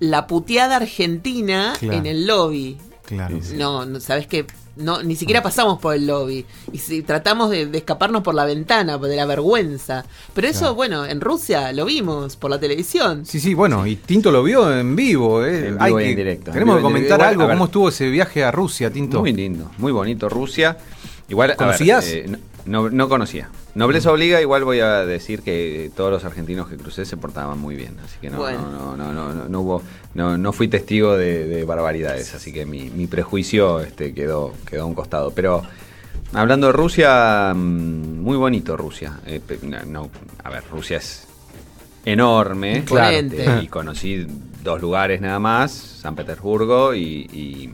la 0.01 0.27
puteada 0.27 0.77
argentina 0.77 1.73
Claro. 1.79 1.99
en 1.99 2.07
el 2.07 2.27
lobby. 2.27 2.77
Claro. 3.05 3.39
No, 3.55 3.87
no 3.87 4.01
sabes 4.01 4.27
que 4.27 4.45
no, 4.79 5.03
ni 5.03 5.17
siquiera 5.17 5.43
pasamos 5.43 5.79
por 5.79 5.95
el 5.95 6.07
lobby. 6.07 6.45
Y 6.73 6.79
si 6.79 7.03
tratamos 7.03 7.51
de, 7.51 7.67
de 7.67 7.79
escaparnos 7.79 8.23
por 8.23 8.35
la 8.35 8.45
ventana, 8.45 8.97
de 8.99 9.17
la 9.17 9.27
vergüenza. 9.27 10.05
Pero 10.35 10.49
eso, 10.49 10.61
Claro. 10.61 10.75
bueno, 10.75 11.05
en 11.07 11.21
Rusia 11.21 11.73
lo 11.73 11.85
vimos 11.85 12.37
por 12.37 12.51
la 12.51 12.59
televisión. 12.59 13.25
Sí, 13.27 13.41
sí, 13.41 13.55
bueno, 13.55 13.87
y 13.87 13.97
Tinto 13.97 14.31
lo 14.31 14.43
vio 14.43 14.73
en 14.77 14.95
vivo. 14.97 15.45
eh. 15.45 15.69
En 15.69 15.77
Hay 15.83 15.89
vivo 15.89 16.01
y 16.01 16.05
que- 16.05 16.11
en 16.11 16.17
directo. 16.17 16.51
Tenemos 16.53 16.77
que 16.77 16.83
comentar 16.83 17.21
algo, 17.23 17.49
cómo 17.49 17.65
estuvo 17.67 17.89
ese 17.89 18.09
viaje 18.09 18.45
a 18.45 18.51
Rusia, 18.51 18.91
Tinto. 18.93 19.21
Muy 19.21 19.33
lindo, 19.33 19.71
muy 19.79 19.93
bonito 19.93 20.29
Rusia. 20.29 20.77
Igual, 21.29 21.49
ver, 21.49 21.57
¿Conocías? 21.57 22.07
eh, 22.07 22.25
no, 22.29 22.39
no- 22.65 22.91
no 22.91 23.09
conocía. 23.09 23.49
Nobleza 23.75 24.11
obliga, 24.11 24.41
igual 24.41 24.65
voy 24.65 24.81
a 24.81 25.05
decir 25.07 25.43
que 25.43 25.91
todos 25.97 26.11
los 26.11 26.25
argentinos 26.25 26.69
que 26.69 26.77
crucé 26.77 27.05
se 27.05 27.17
portaban 27.17 27.59
muy 27.59 27.77
bien. 27.77 27.97
Así 28.05 28.17
que 28.21 28.29
no, 28.31 28.39
Bueno. 28.39 28.63
no, 28.71 28.97
no, 28.97 29.13
no, 29.13 29.33
no, 29.35 29.49
no 29.49 29.61
hubo, 29.61 29.83
no, 30.15 30.37
no 30.37 30.53
fui 30.53 30.69
testigo 30.69 31.17
de, 31.17 31.47
de 31.47 31.65
barbaridades. 31.65 32.35
Así 32.35 32.53
que 32.53 32.67
mi, 32.67 32.91
mi 32.91 33.07
prejuicio 33.07 33.81
este, 33.81 34.13
quedó, 34.15 34.53
quedó 34.69 34.83
a 34.83 34.87
un 34.87 34.95
costado. 34.95 35.31
Pero 35.33 35.63
hablando 36.33 36.67
de 36.69 36.73
Rusia, 36.73 37.53
mm, 37.55 38.21
muy 38.21 38.37
bonito 38.37 38.77
Rusia. 38.77 39.21
Eh, 39.27 39.41
no, 39.87 40.11
a 40.43 40.51
ver, 40.51 40.65
Rusia 40.71 40.97
es 40.97 41.27
enorme. 42.05 42.85
Claro. 42.85 43.29
Y 43.63 43.69
conocí 43.69 44.27
dos 44.65 44.81
lugares 44.81 45.21
nada 45.21 45.39
más, 45.39 45.71
San 45.73 46.15
Petersburgo 46.17 46.95
y, 46.95 47.29
y- 47.33 47.71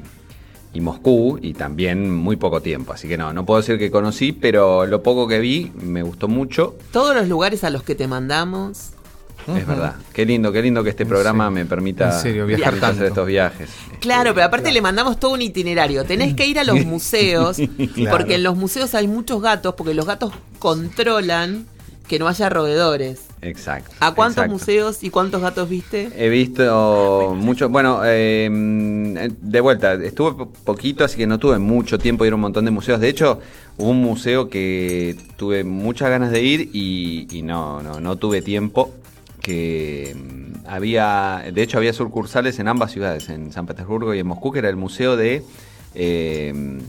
y 0.75 0.81
Moscú, 0.81 1.39
y 1.41 1.55
también 1.55 2.11
muy 2.15 2.37
poco 2.37 2.61
tiempo. 2.61 2.93
Así 2.93 3.09
que 3.09 3.17
no, 3.17 3.33
no 3.33 3.47
puedo 3.47 3.61
decir 3.61 3.79
que 3.79 3.91
conocí, 3.91 4.33
pero 4.33 4.85
lo 4.87 5.03
poco 5.03 5.27
que 5.27 5.39
vi 5.39 5.73
me 5.81 6.03
gustó 6.03 6.29
mucho. 6.29 6.77
Todos 6.93 7.15
los 7.15 7.29
lugares 7.29 7.65
a 7.65 7.71
los 7.71 7.83
que 7.83 7.95
te 7.95 8.07
mandamos. 8.09 8.91
Es 9.47 9.67
verdad. 9.67 9.97
Qué 10.15 10.25
lindo, 10.25 10.53
qué 10.53 10.63
lindo 10.63 10.83
que 10.83 10.89
este 10.91 11.03
En 11.03 11.09
programa 11.11 11.45
serio. 11.49 11.55
me 11.55 11.67
permita 11.67 12.07
En 12.17 12.21
serio, 12.21 12.47
viajar 12.47 12.69
hacer 12.69 12.81
tanto. 12.81 13.05
estos 13.05 13.27
viajes. 13.27 13.69
Claro, 14.01 14.31
Este, 14.31 14.35
pero 14.37 14.47
aparte 14.47 14.73
le 14.73 14.81
mandamos 14.81 15.21
todo 15.21 15.33
un 15.35 15.43
itinerario. 15.43 16.05
Tenés 16.05 16.35
que 16.35 16.47
ir 16.47 16.59
a 16.59 16.65
los 16.65 16.83
museos, 16.87 17.59
Claro. 17.95 18.17
porque 18.17 18.37
en 18.37 18.43
los 18.43 18.57
museos 18.57 18.95
hay 18.95 19.07
muchos 19.07 19.43
gatos, 19.43 19.75
porque 19.75 19.93
los 19.93 20.07
gatos 20.07 20.33
controlan 20.59 21.67
que 22.09 22.19
no 22.19 22.27
haya 22.29 22.49
roedores. 22.49 23.21
Exacto. 23.45 23.91
¿A 24.01 24.15
cuántos 24.15 24.39
exacto. 24.45 24.53
museos 24.53 25.03
y 25.05 25.11
cuántos 25.11 25.41
gatos 25.43 25.69
viste? 25.69 26.11
He 26.17 26.29
visto 26.29 27.35
mucho, 27.37 27.69
bueno, 27.69 28.01
eh, 28.05 28.49
de 28.51 29.61
vuelta, 29.61 29.95
estuve 29.95 30.33
po- 30.33 30.49
poquito, 30.65 31.05
así 31.05 31.17
que 31.19 31.27
no 31.27 31.39
tuve 31.39 31.59
mucho 31.59 31.99
tiempo 31.99 32.25
de 32.25 32.29
ir 32.29 32.33
a 32.33 32.37
un 32.37 32.41
montón 32.43 32.65
de 32.65 32.71
museos. 32.71 33.01
De 33.01 33.09
hecho, 33.09 33.41
hubo 33.77 33.91
un 33.91 34.01
museo 34.01 34.49
que 34.49 35.17
tuve 35.37 35.63
muchas 35.65 36.09
ganas 36.11 36.31
de 36.31 36.43
ir 36.43 36.71
y, 36.73 37.27
y 37.31 37.43
no, 37.43 37.83
no, 37.83 38.01
no 38.01 38.17
tuve 38.17 38.41
tiempo. 38.43 38.93
Que 39.43 40.17
mm, 40.17 40.67
había, 40.67 41.45
de 41.53 41.63
hecho, 41.63 41.77
había 41.77 41.93
sucursales 41.93 42.59
en 42.61 42.69
ambas 42.69 42.93
ciudades, 42.93 43.29
en 43.29 43.53
San 43.53 43.67
Petersburgo 43.67 44.15
y 44.15 44.19
en 44.21 44.27
Moscú, 44.27 44.53
que 44.53 44.61
era 44.61 44.71
el 44.71 44.77
museo 44.77 45.17
de 45.19 45.43
eh, 45.95 46.81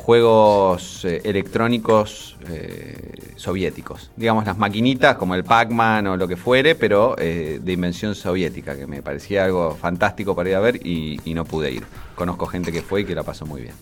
juegos 0.00 1.04
eh, 1.04 1.20
electrónicos 1.24 2.36
eh, 2.48 3.32
soviéticos. 3.36 4.10
Digamos, 4.16 4.44
las 4.46 4.58
maquinitas 4.58 5.16
como 5.16 5.34
el 5.34 5.44
Pac-Man 5.44 6.06
o 6.06 6.16
lo 6.16 6.26
que 6.26 6.36
fuere, 6.36 6.74
pero 6.74 7.16
eh, 7.18 7.60
de 7.62 7.72
invención 7.72 8.14
soviética, 8.14 8.76
que 8.76 8.86
me 8.86 9.02
parecía 9.02 9.44
algo 9.44 9.76
fantástico 9.80 10.34
para 10.34 10.50
ir 10.50 10.56
a 10.56 10.60
ver 10.60 10.76
y, 10.86 11.20
y 11.24 11.34
no 11.34 11.44
pude 11.44 11.70
ir. 11.70 11.84
Conozco 12.14 12.46
gente 12.46 12.72
que 12.72 12.82
fue 12.82 13.02
y 13.02 13.04
que 13.04 13.14
la 13.14 13.22
pasó 13.22 13.46
muy 13.46 13.62
bien. 13.62 13.74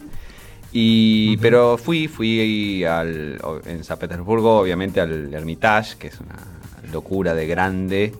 Y, 0.72 1.36
Pero 1.38 1.78
fui, 1.78 2.08
fui 2.08 2.84
al, 2.84 3.40
en 3.64 3.84
San 3.84 3.98
Petersburgo, 3.98 4.58
obviamente, 4.58 5.00
al 5.00 5.32
Hermitage, 5.32 5.96
que 5.98 6.08
es 6.08 6.20
una 6.20 6.36
locura 6.92 7.34
de 7.34 7.46
grande. 7.46 8.14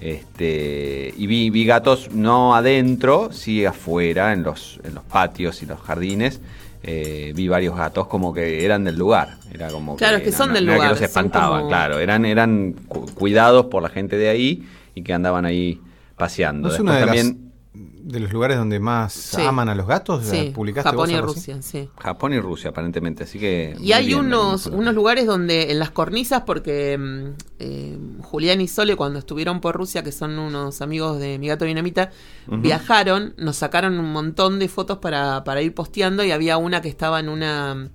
Este, 0.00 1.12
y 1.16 1.26
vi, 1.26 1.50
vi 1.50 1.64
gatos 1.64 2.10
no 2.12 2.54
adentro, 2.54 3.32
sí 3.32 3.64
afuera, 3.64 4.32
en 4.32 4.44
los, 4.44 4.80
en 4.84 4.94
los 4.94 5.04
patios 5.04 5.62
y 5.62 5.66
los 5.66 5.80
jardines. 5.80 6.40
Eh, 6.82 7.32
vi 7.34 7.46
varios 7.46 7.76
gatos 7.76 8.06
como 8.06 8.32
que 8.32 8.64
eran 8.64 8.84
del 8.84 8.96
lugar. 8.96 9.36
Era 9.52 9.68
como 9.68 9.96
Claro, 9.96 10.16
es 10.18 10.22
que 10.22 10.32
son 10.32 10.52
del 10.54 10.64
no 10.64 10.72
era 10.72 10.76
lugar, 10.78 10.94
Que 10.94 11.00
los 11.00 11.08
espantaban, 11.10 11.58
como- 11.60 11.68
claro. 11.68 11.98
Eran, 11.98 12.24
eran 12.24 12.74
cu- 12.88 13.06
cuidados 13.14 13.66
por 13.66 13.82
la 13.82 13.90
gente 13.90 14.16
de 14.16 14.28
ahí 14.30 14.66
y 14.94 15.02
que 15.02 15.12
andaban 15.12 15.44
ahí 15.44 15.78
paseando. 16.16 16.68
¿No 16.68 16.74
Después 16.74 16.94
de, 17.00 17.04
también 17.04 17.26
las- 17.26 17.49
de 17.72 18.18
los 18.18 18.32
lugares 18.32 18.56
donde 18.56 18.80
más 18.80 19.12
Sí. 19.12 19.40
aman 19.42 19.68
a 19.68 19.74
los 19.76 19.86
gatos? 19.86 20.26
Sí, 20.26 20.50
¿Publicaste 20.52 20.90
Japón 20.90 21.08
vos 21.08 21.10
y? 21.10 21.20
Rusia, 21.20 21.62
sí. 21.62 21.88
Japón 21.98 22.32
y 22.32 22.40
Rusia, 22.40 22.70
aparentemente. 22.70 23.24
Así 23.24 23.38
que. 23.38 23.76
Y 23.80 23.92
hay 23.92 24.06
bien, 24.08 24.20
unos, 24.20 24.66
unos 24.66 24.92
lugares 24.94 25.26
donde 25.26 25.70
en 25.70 25.78
las 25.78 25.90
cornisas, 25.90 26.42
porque 26.42 26.98
mm, 26.98 27.26
eh, 27.60 27.98
Julián 28.22 28.60
y 28.60 28.66
Sole 28.66 28.96
cuando 28.96 29.20
estuvieron 29.20 29.60
por 29.60 29.76
Rusia, 29.76 30.02
que 30.02 30.10
son 30.10 30.38
unos 30.38 30.82
amigos 30.82 31.20
de 31.20 31.38
mi 31.38 31.46
gato 31.46 31.64
dinamita, 31.64 32.10
viajaron, 32.48 33.34
nos 33.36 33.56
sacaron 33.56 33.98
un 34.00 34.12
montón 34.12 34.58
de 34.58 34.68
fotos 34.68 34.98
para, 34.98 35.44
para 35.44 35.62
ir 35.62 35.72
posteando 35.72 36.24
y 36.24 36.32
había 36.32 36.56
una 36.56 36.82
que 36.82 36.88
estaba 36.88 37.20
en 37.20 37.28
una 37.28 37.90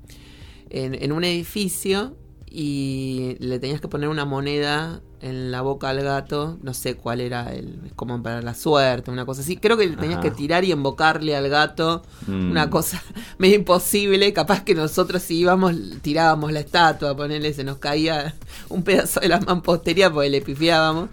en, 0.70 0.96
en 0.96 1.12
un 1.12 1.24
edificio 1.26 2.16
y 2.50 3.36
le 3.40 3.60
tenías 3.60 3.82
que 3.82 3.88
poner 3.90 4.08
una 4.08 4.24
moneda 4.24 5.02
en 5.26 5.52
la 5.52 5.62
boca 5.62 5.90
al 5.90 6.02
gato, 6.04 6.58
no 6.62 6.74
sé 6.74 6.96
cuál 6.96 7.20
era 7.20 7.52
el, 7.54 7.92
como 7.96 8.22
para 8.22 8.42
la 8.42 8.54
suerte, 8.54 9.10
una 9.12 9.26
cosa 9.26 9.42
así. 9.42 9.58
Creo 9.58 9.76
que 9.76 9.88
tenías 9.88 10.20
Ajá. 10.20 10.22
que 10.22 10.32
tirar 10.32 10.64
y 10.64 10.72
invocarle 10.72 11.36
al 11.36 11.50
gato, 11.50 12.04
Mm. 12.28 12.52
una 12.52 12.70
cosa 12.70 13.02
medio 13.40 13.56
imposible. 13.56 14.32
Capaz 14.34 14.64
que 14.64 14.76
nosotros 14.76 15.22
si 15.22 15.38
íbamos 15.40 15.74
tirábamos 16.02 16.52
la 16.52 16.60
estatua, 16.60 17.16
ponerle, 17.16 17.54
se 17.54 17.64
nos 17.64 17.78
caía 17.78 18.36
un 18.70 18.84
pedazo 18.84 19.20
de 19.20 19.30
la 19.30 19.40
mampostería 19.40 20.12
porque 20.12 20.30
le 20.30 20.42
pifiábamos. 20.42 21.10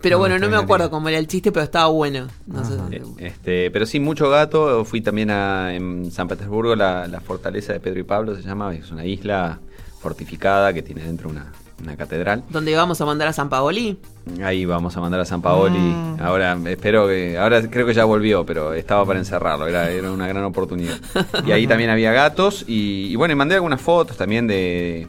Pero 0.00 0.16
No, 0.16 0.20
bueno, 0.20 0.38
no 0.40 0.48
me 0.48 0.56
acuerdo 0.56 0.90
cómo 0.90 1.08
era 1.08 1.18
el 1.18 1.28
chiste, 1.28 1.52
pero 1.52 1.62
estaba 1.62 1.86
bueno. 1.86 2.26
No 2.48 2.64
sé, 2.64 2.74
Este, 3.18 3.70
pero 3.70 3.86
sí, 3.86 4.00
mucho 4.00 4.28
gato. 4.28 4.84
Fui 4.84 5.00
también 5.00 5.30
a, 5.30 5.72
en 5.76 6.10
San 6.10 6.26
Petersburgo, 6.26 6.74
la, 6.74 7.06
la 7.06 7.20
fortaleza 7.20 7.72
de 7.72 7.78
Pedro 7.78 8.00
y 8.00 8.02
Pablo 8.02 8.34
se 8.34 8.42
llama. 8.42 8.74
Es 8.74 8.90
una 8.90 9.04
isla 9.04 9.60
fortificada 10.00 10.72
que 10.72 10.82
tiene 10.82 11.02
dentro 11.04 11.28
una, 11.30 11.52
una 11.82 11.96
catedral. 11.96 12.44
¿Dónde 12.48 12.70
íbamos 12.70 13.00
a 13.00 13.04
mandar 13.04 13.28
a 13.28 13.32
San 13.32 13.48
Paoli? 13.48 13.98
Ahí 14.42 14.64
vamos 14.64 14.96
a 14.96 15.00
mandar 15.00 15.20
a 15.20 15.24
San 15.24 15.42
Paoli. 15.42 15.78
Mm. 15.78 16.16
Ahora 16.20 16.56
espero 16.66 17.08
que. 17.08 17.36
Ahora 17.36 17.68
creo 17.68 17.86
que 17.86 17.94
ya 17.94 18.04
volvió, 18.04 18.46
pero 18.46 18.72
estaba 18.72 19.04
para 19.04 19.18
encerrarlo. 19.18 19.66
Era, 19.66 19.90
era 19.90 20.10
una 20.12 20.28
gran 20.28 20.44
oportunidad. 20.44 20.96
Y 21.44 21.50
ahí 21.50 21.66
también 21.66 21.90
había 21.90 22.12
gatos. 22.12 22.64
Y, 22.68 23.08
y 23.10 23.16
bueno, 23.16 23.32
y 23.32 23.36
mandé 23.36 23.56
algunas 23.56 23.80
fotos 23.80 24.16
también 24.16 24.46
de. 24.46 25.08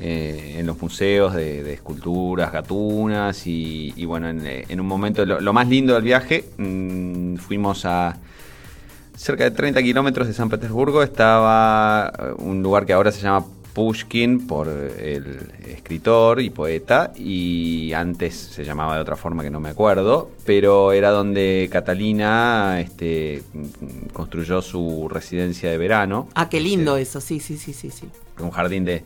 eh, 0.00 0.56
en 0.58 0.66
los 0.66 0.80
museos 0.82 1.34
de, 1.34 1.62
de 1.62 1.72
esculturas, 1.74 2.52
gatunas. 2.52 3.46
Y, 3.46 3.92
y 3.96 4.04
bueno, 4.04 4.28
en, 4.28 4.44
eh, 4.44 4.64
en 4.68 4.80
un 4.80 4.86
momento. 4.86 5.24
Lo, 5.24 5.40
lo 5.40 5.52
más 5.52 5.68
lindo 5.68 5.94
del 5.94 6.02
viaje, 6.02 6.44
mm, 6.58 7.36
fuimos 7.36 7.84
a. 7.84 8.16
Cerca 9.14 9.42
de 9.42 9.50
30 9.50 9.82
kilómetros 9.82 10.28
de 10.28 10.32
San 10.32 10.48
Petersburgo 10.48 11.02
estaba 11.02 12.12
eh, 12.16 12.34
un 12.38 12.62
lugar 12.62 12.86
que 12.86 12.92
ahora 12.92 13.10
se 13.10 13.20
llama 13.20 13.44
Pushkin 13.78 14.44
por 14.48 14.66
el 14.66 15.52
escritor 15.68 16.40
y 16.40 16.50
poeta 16.50 17.12
y 17.14 17.92
antes 17.92 18.34
se 18.34 18.64
llamaba 18.64 18.96
de 18.96 19.02
otra 19.02 19.14
forma 19.14 19.44
que 19.44 19.50
no 19.50 19.60
me 19.60 19.68
acuerdo, 19.68 20.32
pero 20.44 20.90
era 20.90 21.10
donde 21.10 21.68
Catalina 21.70 22.80
este, 22.80 23.44
construyó 24.12 24.62
su 24.62 25.08
residencia 25.08 25.70
de 25.70 25.78
verano. 25.78 26.28
Ah, 26.34 26.48
qué 26.48 26.58
lindo 26.58 26.96
Este, 26.96 27.02
eso, 27.18 27.20
sí, 27.20 27.38
sí, 27.38 27.56
sí, 27.56 27.72
sí, 27.72 27.90
sí. 27.92 28.08
un 28.40 28.50
jardín 28.50 28.84
de, 28.84 29.04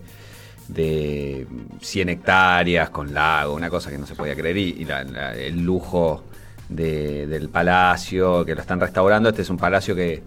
de 0.69 1.47
100 1.83 2.09
hectáreas 2.09 2.89
con 2.89 3.13
lago, 3.13 3.53
una 3.55 3.69
cosa 3.69 3.91
que 3.91 3.99
no 3.99 4.07
se 4.07 4.15
podía 4.15 4.35
creer, 4.35 4.57
y, 4.57 4.71
y 4.79 4.85
la- 4.87 5.05
la- 5.05 5.35
el 5.37 5.61
lujo 5.63 6.25
de- 6.71 7.27
del 7.27 7.51
palacio, 7.51 8.43
que 8.47 8.55
lo 8.55 8.63
están 8.63 8.81
restaurando. 8.81 9.29
Este 9.29 9.43
es 9.43 9.51
un 9.51 9.59
palacio 9.59 9.95
que, 9.95 10.23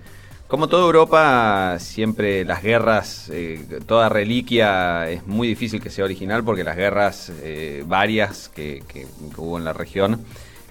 como 0.48 0.68
toda 0.70 0.86
Europa, 0.86 1.78
siempre 1.80 2.46
las 2.46 2.62
guerras, 2.62 3.30
eh, 3.34 3.66
toda 3.88 4.10
reliquia 4.10 5.10
es 5.10 5.26
muy 5.26 5.48
difícil 5.48 5.82
que 5.82 5.90
sea 5.90 6.06
original 6.06 6.44
porque 6.44 6.64
las 6.64 6.78
guerras 6.78 7.32
eh, 7.42 7.84
varias 7.88 8.50
que, 8.50 8.84
que- 8.88 9.08
que 9.34 9.42
hubo 9.42 9.58
en 9.58 9.66
la 9.66 9.74
región 9.74 10.22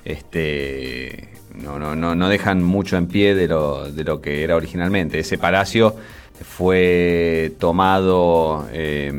este, 0.04 1.28
no, 1.54 1.78
no, 1.78 1.96
no, 1.96 2.14
no 2.14 2.28
dejan 2.28 2.62
mucho 2.62 2.96
en 2.96 3.06
pie 3.08 3.34
de 3.34 3.48
lo, 3.48 3.90
de 3.90 4.04
lo 4.04 4.20
que 4.20 4.44
era 4.44 4.54
originalmente. 4.56 5.18
Ese 5.18 5.38
palacio 5.38 5.96
fue 6.42 7.52
tomado, 7.58 8.68
eh, 8.72 9.10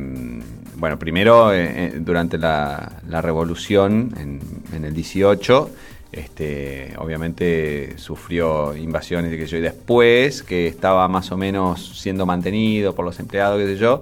bueno, 0.77 0.99
primero 0.99 1.53
eh, 1.53 1.65
eh, 1.87 1.93
durante 1.99 2.37
la, 2.37 3.01
la 3.09 3.21
revolución 3.21 4.13
en, 4.17 4.39
en 4.73 4.85
el 4.85 4.93
18, 4.93 5.69
este, 6.15 6.93
obviamente 6.97 7.97
sufrió 7.97 8.75
invasiones 8.75 9.33
y 9.33 9.37
sé 9.37 9.47
yo, 9.47 9.57
y 9.57 9.61
después 9.61 10.43
que 10.43 10.67
estaba 10.67 11.07
más 11.09 11.31
o 11.31 11.37
menos 11.37 11.99
siendo 11.99 12.25
mantenido 12.25 12.95
por 12.95 13.03
los 13.03 13.19
empleados, 13.19 13.59
qué 13.59 13.75
yo, 13.75 14.01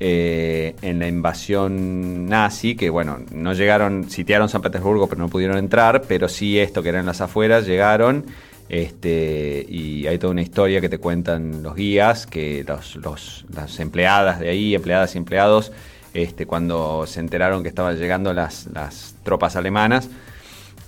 eh, 0.00 0.74
en 0.80 0.98
la 0.98 1.06
invasión 1.06 2.26
nazi, 2.26 2.74
que 2.74 2.88
bueno, 2.88 3.18
no 3.32 3.52
llegaron, 3.52 4.08
sitiaron 4.08 4.48
San 4.48 4.62
Petersburgo, 4.62 5.08
pero 5.08 5.20
no 5.20 5.28
pudieron 5.28 5.58
entrar, 5.58 6.02
pero 6.08 6.28
sí 6.28 6.58
esto 6.58 6.82
que 6.82 6.88
eran 6.88 7.04
las 7.06 7.20
afueras, 7.20 7.66
llegaron. 7.66 8.24
Este, 8.68 9.66
y 9.68 10.06
hay 10.06 10.16
toda 10.16 10.30
una 10.30 10.40
historia 10.40 10.80
que 10.80 10.88
te 10.88 10.96
cuentan 10.96 11.62
los 11.62 11.76
guías, 11.76 12.26
que 12.26 12.64
las 12.64 13.78
empleadas 13.78 14.40
de 14.40 14.48
ahí, 14.48 14.74
empleadas 14.74 15.14
y 15.14 15.18
empleados, 15.18 15.70
este, 16.14 16.46
cuando 16.46 17.06
se 17.06 17.20
enteraron 17.20 17.62
que 17.62 17.68
estaban 17.68 17.98
llegando 17.98 18.32
las 18.32 19.14
tropas 19.22 19.56
alemanas, 19.56 20.08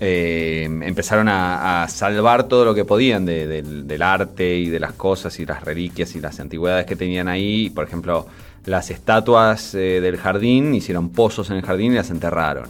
eh, 0.00 0.64
empezaron 0.64 1.28
a, 1.28 1.82
a 1.84 1.88
salvar 1.88 2.48
todo 2.48 2.64
lo 2.64 2.74
que 2.74 2.84
podían 2.84 3.24
de- 3.24 3.46
del, 3.46 3.86
del 3.86 4.02
arte 4.02 4.56
y 4.56 4.68
de 4.68 4.80
las 4.80 4.92
cosas 4.92 5.38
y 5.40 5.46
las 5.46 5.62
reliquias 5.64 6.14
y 6.16 6.20
las 6.20 6.40
antigüedades 6.40 6.86
que 6.86 6.96
tenían 6.96 7.28
ahí. 7.28 7.70
Por 7.70 7.84
ejemplo, 7.86 8.26
las 8.66 8.90
estatuas 8.90 9.74
eh, 9.74 10.00
del 10.00 10.16
jardín 10.16 10.74
hicieron 10.74 11.10
pozos 11.10 11.50
en 11.50 11.56
el 11.56 11.62
jardín 11.62 11.92
y 11.92 11.96
las 11.96 12.10
enterraron. 12.10 12.68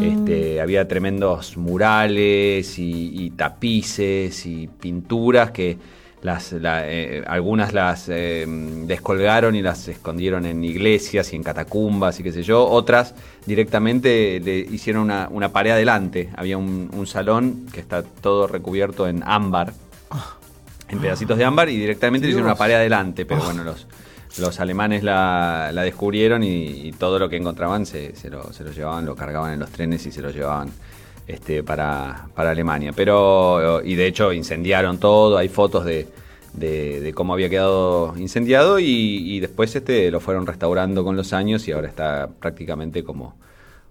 Este, 0.00 0.60
había 0.60 0.86
tremendos 0.86 1.56
murales 1.56 2.78
y, 2.78 3.24
y 3.24 3.30
tapices 3.30 4.46
y 4.46 4.68
pinturas 4.68 5.50
que 5.50 5.76
las, 6.22 6.52
la- 6.52 6.88
eh, 6.88 7.24
algunas 7.26 7.72
las 7.72 8.08
eh, 8.08 8.46
descolgaron 8.86 9.54
y 9.56 9.62
las 9.62 9.88
escondieron 9.88 10.46
en 10.46 10.62
iglesias 10.64 11.32
y 11.32 11.36
en 11.36 11.42
catacumbas 11.42 12.18
y 12.20 12.22
qué 12.22 12.32
sé 12.32 12.42
yo. 12.42 12.64
Otras 12.66 13.14
directamente 13.44 14.40
le 14.40 14.58
hicieron 14.58 15.02
una, 15.02 15.28
una 15.30 15.50
pared 15.52 15.72
adelante. 15.72 16.30
Había 16.36 16.56
un, 16.58 16.90
un 16.92 17.06
salón 17.06 17.66
que 17.72 17.80
está 17.80 18.02
todo 18.02 18.46
recubierto 18.46 19.08
en 19.08 19.22
ámbar, 19.26 19.72
en 20.88 20.98
pedacitos 21.00 21.36
de 21.38 21.44
ámbar 21.44 21.68
y 21.68 21.76
directamente 21.76 22.26
le 22.26 22.30
hicieron 22.32 22.46
una 22.48 22.56
pared 22.56 22.74
adelante. 22.74 23.26
Pero 23.26 23.42
bueno, 23.42 23.64
los, 23.64 23.86
los 24.38 24.60
alemanes 24.60 25.02
la, 25.02 25.70
la 25.72 25.82
descubrieron 25.82 26.44
y, 26.44 26.64
y 26.88 26.92
todo 26.92 27.18
lo 27.18 27.28
que 27.28 27.36
encontraban 27.36 27.84
se, 27.84 28.14
se 28.14 28.30
lo, 28.30 28.52
se 28.52 28.62
lo 28.62 28.70
llevaban, 28.70 29.04
lo 29.06 29.16
cargaban 29.16 29.54
en 29.54 29.58
los 29.60 29.70
trenes 29.70 30.06
y 30.06 30.12
se 30.12 30.22
lo 30.22 30.30
llevaban 30.30 30.70
este, 31.26 31.62
para, 31.62 32.28
para 32.34 32.50
Alemania. 32.50 32.92
Pero, 32.94 33.82
y 33.84 33.94
de 33.94 34.06
hecho 34.06 34.32
incendiaron 34.32 34.98
todo, 34.98 35.36
hay 35.38 35.48
fotos 35.48 35.84
de, 35.84 36.08
de, 36.54 37.12
cómo 37.14 37.32
había 37.32 37.48
quedado 37.48 38.14
incendiado 38.16 38.78
y, 38.78 39.40
después 39.40 39.74
este, 39.74 40.10
lo 40.10 40.20
fueron 40.20 40.46
restaurando 40.46 41.04
con 41.04 41.16
los 41.16 41.32
años 41.32 41.66
y 41.68 41.72
ahora 41.72 41.88
está 41.88 42.28
prácticamente 42.40 43.02
como, 43.04 43.34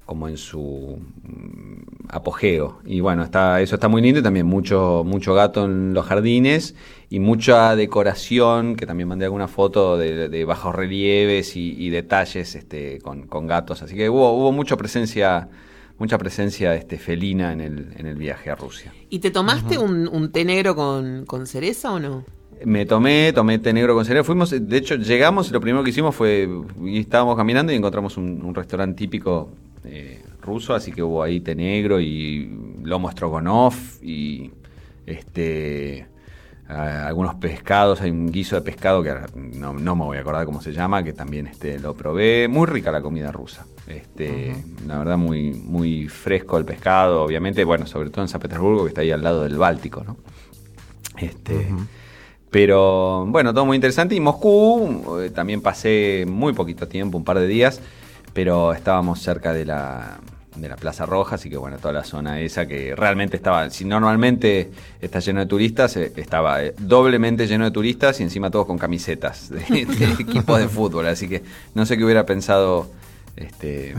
como 0.05 0.27
en 0.27 0.37
su 0.37 0.99
mm, 1.23 2.09
apogeo. 2.09 2.79
Y 2.85 2.99
bueno, 2.99 3.23
está, 3.23 3.61
eso 3.61 3.75
está 3.75 3.87
muy 3.87 4.01
lindo 4.01 4.19
y 4.19 4.23
también 4.23 4.45
mucho, 4.45 5.03
mucho 5.05 5.33
gato 5.33 5.65
en 5.65 5.93
los 5.93 6.05
jardines 6.05 6.75
y 7.09 7.19
mucha 7.19 7.75
decoración, 7.75 8.75
que 8.75 8.85
también 8.85 9.09
mandé 9.09 9.25
alguna 9.25 9.47
foto 9.47 9.97
de, 9.97 10.29
de 10.29 10.45
bajos 10.45 10.75
relieves 10.75 11.55
y, 11.55 11.75
y 11.77 11.89
detalles 11.89 12.55
este, 12.55 12.99
con, 12.99 13.27
con 13.27 13.47
gatos. 13.47 13.81
Así 13.81 13.95
que 13.95 14.09
hubo, 14.09 14.31
hubo 14.33 14.51
mucha 14.51 14.77
presencia 14.77 15.49
mucha 15.97 16.17
presencia 16.17 16.75
este, 16.75 16.97
felina 16.97 17.53
en 17.53 17.61
el, 17.61 17.93
en 17.97 18.07
el 18.07 18.15
viaje 18.15 18.49
a 18.49 18.55
Rusia. 18.55 18.93
¿Y 19.09 19.19
te 19.19 19.31
tomaste 19.31 19.77
un, 19.77 20.07
un 20.07 20.31
té 20.31 20.45
negro 20.45 20.75
con, 20.75 21.25
con 21.25 21.45
cereza 21.45 21.91
o 21.91 21.99
no? 21.99 22.25
Me 22.65 22.85
tomé, 22.85 23.33
tomé 23.33 23.57
té 23.59 23.73
negro 23.73 23.95
con 23.95 24.05
cereal. 24.05 24.23
Fuimos, 24.23 24.51
de 24.51 24.77
hecho, 24.77 24.95
llegamos 24.95 25.49
y 25.49 25.53
lo 25.53 25.59
primero 25.59 25.83
que 25.83 25.89
hicimos 25.89 26.15
fue, 26.15 26.47
y 26.83 26.99
estábamos 26.99 27.35
caminando 27.35 27.71
y 27.71 27.75
encontramos 27.75 28.17
un, 28.17 28.43
un 28.43 28.53
restaurante 28.53 28.97
típico 28.97 29.49
eh, 29.83 30.21
ruso, 30.41 30.75
así 30.75 30.91
que 30.91 31.01
hubo 31.01 31.23
ahí 31.23 31.39
té 31.39 31.55
negro 31.55 31.99
y 31.99 32.49
lomo 32.83 33.09
strogonoff 33.11 34.01
y 34.03 34.51
este 35.05 36.07
algunos 36.71 37.35
pescados, 37.35 38.01
hay 38.01 38.11
un 38.11 38.31
guiso 38.31 38.55
de 38.55 38.61
pescado 38.61 39.03
que 39.03 39.13
no, 39.35 39.73
no 39.73 39.95
me 39.95 40.05
voy 40.05 40.17
a 40.17 40.21
acordar 40.21 40.45
cómo 40.45 40.61
se 40.61 40.71
llama, 40.71 41.03
que 41.03 41.13
también 41.13 41.47
este, 41.47 41.79
lo 41.79 41.93
probé. 41.93 42.47
Muy 42.47 42.65
rica 42.65 42.91
la 42.91 43.01
comida 43.01 43.31
rusa. 43.31 43.65
Este, 43.87 44.55
La 44.87 44.97
verdad, 44.97 45.17
muy, 45.17 45.51
muy 45.51 46.07
fresco 46.07 46.57
el 46.57 46.65
pescado, 46.65 47.23
obviamente, 47.23 47.63
bueno, 47.63 47.85
sobre 47.85 48.09
todo 48.09 48.21
en 48.21 48.29
San 48.29 48.39
Petersburgo, 48.39 48.83
que 48.83 48.89
está 48.89 49.01
ahí 49.01 49.11
al 49.11 49.21
lado 49.21 49.43
del 49.43 49.57
Báltico, 49.57 50.03
¿no? 50.03 50.17
Este, 51.17 51.67
Pero 52.49 53.25
bueno, 53.27 53.53
todo 53.53 53.65
muy 53.65 53.75
interesante. 53.75 54.15
Y 54.15 54.19
Moscú, 54.19 55.19
eh, 55.21 55.29
también 55.29 55.61
pasé 55.61 56.25
muy 56.27 56.53
poquito 56.53 56.87
tiempo, 56.87 57.17
un 57.17 57.23
par 57.23 57.39
de 57.39 57.47
días, 57.47 57.81
pero 58.33 58.73
estábamos 58.73 59.19
cerca 59.19 59.53
de 59.53 59.65
la, 59.65 60.19
de 60.61 60.69
la 60.69 60.75
Plaza 60.75 61.05
Roja, 61.05 61.35
así 61.35 61.49
que 61.49 61.57
bueno, 61.57 61.77
toda 61.77 61.93
la 61.93 62.03
zona 62.03 62.39
esa 62.39 62.67
que 62.67 62.95
realmente 62.95 63.35
estaba, 63.35 63.69
si 63.71 63.83
normalmente 63.83 64.69
está 65.01 65.19
lleno 65.19 65.39
de 65.39 65.47
turistas, 65.47 65.97
eh, 65.97 66.13
estaba 66.15 66.63
eh, 66.63 66.75
doblemente 66.77 67.47
lleno 67.47 67.65
de 67.65 67.71
turistas 67.71 68.19
y 68.19 68.23
encima 68.23 68.51
todos 68.51 68.67
con 68.67 68.77
camisetas 68.77 69.49
de, 69.49 69.59
de 69.85 70.11
equipos 70.19 70.59
de 70.59 70.67
fútbol. 70.67 71.07
Así 71.07 71.27
que 71.27 71.41
no 71.73 71.85
sé 71.85 71.97
qué 71.97 72.05
hubiera 72.05 72.25
pensado 72.25 72.91
este 73.35 73.95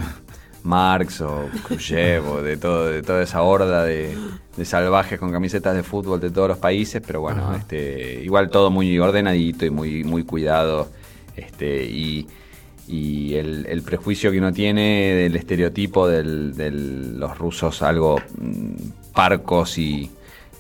Marx 0.63 1.21
o 1.21 1.49
Khrushchev 1.65 2.29
o 2.29 2.43
de 2.43 2.57
todo 2.57 2.87
de 2.87 3.03
toda 3.03 3.23
esa 3.23 3.43
horda 3.43 3.85
de, 3.85 4.17
de 4.57 4.65
salvajes 4.65 5.19
con 5.19 5.33
camisetas 5.33 5.75
de 5.75 5.83
fútbol 5.83 6.21
de 6.21 6.31
todos 6.31 6.47
los 6.47 6.59
países 6.59 7.03
pero 7.05 7.21
bueno 7.21 7.53
este 7.57 8.21
igual 8.23 8.51
todo 8.51 8.71
muy 8.71 8.97
ordenadito 9.01 9.67
y 9.67 9.71
muy 9.71 10.05
muy 10.05 10.23
cuidado 10.23 10.89
este 11.37 11.85
y, 11.85 12.29
y 12.93 13.35
el, 13.37 13.65
el 13.71 13.81
prejuicio 13.83 14.31
que 14.31 14.39
uno 14.39 14.53
tiene 14.53 15.15
del 15.15 15.35
estereotipo 15.37 16.07
del- 16.07 16.55
de 16.55 16.71
los 16.71 17.39
rusos 17.39 17.81
algo 17.81 18.21
mm, 18.39 19.13
parcos 19.15 19.79
y, 19.79 20.11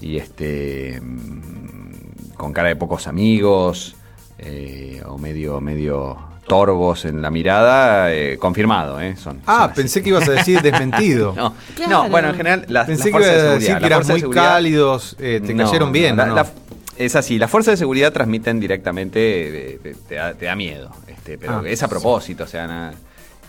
y 0.01 0.17
este 0.17 0.99
mm, 1.01 2.33
con 2.37 2.53
cara 2.55 2.69
de 2.69 2.77
pocos 2.77 3.07
amigos 3.07 3.97
eh, 4.39 5.03
o 5.07 5.19
medio 5.19 5.61
medio 5.61 6.17
torbos 6.47 7.05
en 7.05 7.21
la 7.23 7.31
mirada 7.31 8.13
eh, 8.13 8.37
confirmado 8.39 8.99
eh, 9.01 9.15
son, 9.17 9.41
Ah, 9.47 9.71
pensé 9.75 10.03
que 10.03 10.09
ibas 10.09 10.27
a 10.29 10.33
decir 10.33 10.61
desmentido. 10.63 11.35
No, 11.37 11.55
Claro. 11.77 12.05
no, 12.05 12.09
bueno, 12.09 12.29
en 12.31 12.35
general 12.35 12.65
las, 12.69 12.87
pensé 12.87 13.11
las 13.11 13.21
que 13.21 13.27
ibas 13.27 13.29
a 13.43 13.55
decir 13.55 13.79
que 13.79 13.89
de 13.89 14.05
muy 14.21 14.35
cálidos, 14.35 15.17
eh, 15.21 15.41
te 15.45 15.53
No, 15.55 15.65
cayeron 15.65 15.89
no, 15.89 15.93
bien. 15.93 16.17
la- 16.17 16.53
es 16.97 17.17
así, 17.17 17.39
las 17.39 17.51
fuerzas 17.51 17.73
de 17.73 17.77
seguridad 17.79 18.13
transmiten 18.13 18.61
directamente, 18.61 19.75
eh, 19.75 19.79
te, 19.83 19.95
te 19.95 20.15
da, 20.17 20.35
te 20.35 20.47
da 20.47 20.55
miedo, 20.57 20.91
este, 21.09 21.39
pero 21.39 21.59
Ah, 21.59 21.63
es 21.69 21.83
a 21.83 21.89
propósito, 21.89 22.45
o 22.45 22.47
sea, 22.47 22.67
na- 22.67 22.95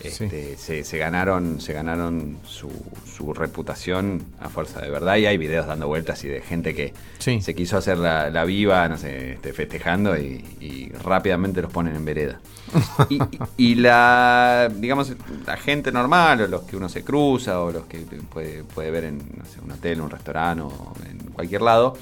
Sí. 0.00 0.08
este, 0.24 0.56
se, 0.58 0.82
se 0.82 0.98
ganaron, 0.98 1.60
se 1.60 1.72
ganaron 1.72 2.38
su, 2.44 2.68
su 3.06 3.32
reputación 3.32 4.24
a 4.40 4.48
fuerza 4.48 4.80
de 4.80 4.90
verdad 4.90 5.16
y 5.16 5.26
hay 5.26 5.38
videos 5.38 5.66
dando 5.68 5.86
vueltas 5.86 6.22
y 6.24 6.28
de 6.28 6.40
gente 6.42 6.74
que 6.74 6.92
Sí. 7.20 7.40
se 7.40 7.54
quiso 7.54 7.76
hacer 7.78 7.98
la, 7.98 8.28
la 8.28 8.44
viva, 8.44 8.88
no 8.88 8.98
sé, 8.98 9.34
este, 9.34 9.52
festejando 9.52 10.16
y, 10.18 10.44
y 10.60 10.88
rápidamente 11.04 11.62
los 11.62 11.70
ponen 11.70 11.94
en 11.94 12.04
vereda. 12.04 12.40
Y, 13.08 13.18
y 13.56 13.74
la, 13.76 14.68
digamos, 14.74 15.12
la 15.46 15.56
gente 15.56 15.92
normal, 15.92 16.40
o 16.42 16.46
los 16.48 16.62
que 16.62 16.76
uno 16.76 16.88
se 16.88 17.04
cruza, 17.04 17.60
o 17.60 17.70
los 17.70 17.84
que 17.86 17.98
puede, 17.98 18.64
puede 18.64 18.90
ver 18.90 19.04
en 19.04 19.18
no 19.18 19.44
sé, 19.44 19.60
un 19.64 19.70
hotel, 19.70 20.00
un 20.00 20.10
restaurante 20.10 20.62
o 20.64 20.92
en 21.08 21.18
cualquier 21.32 21.62
lado, 21.62 21.96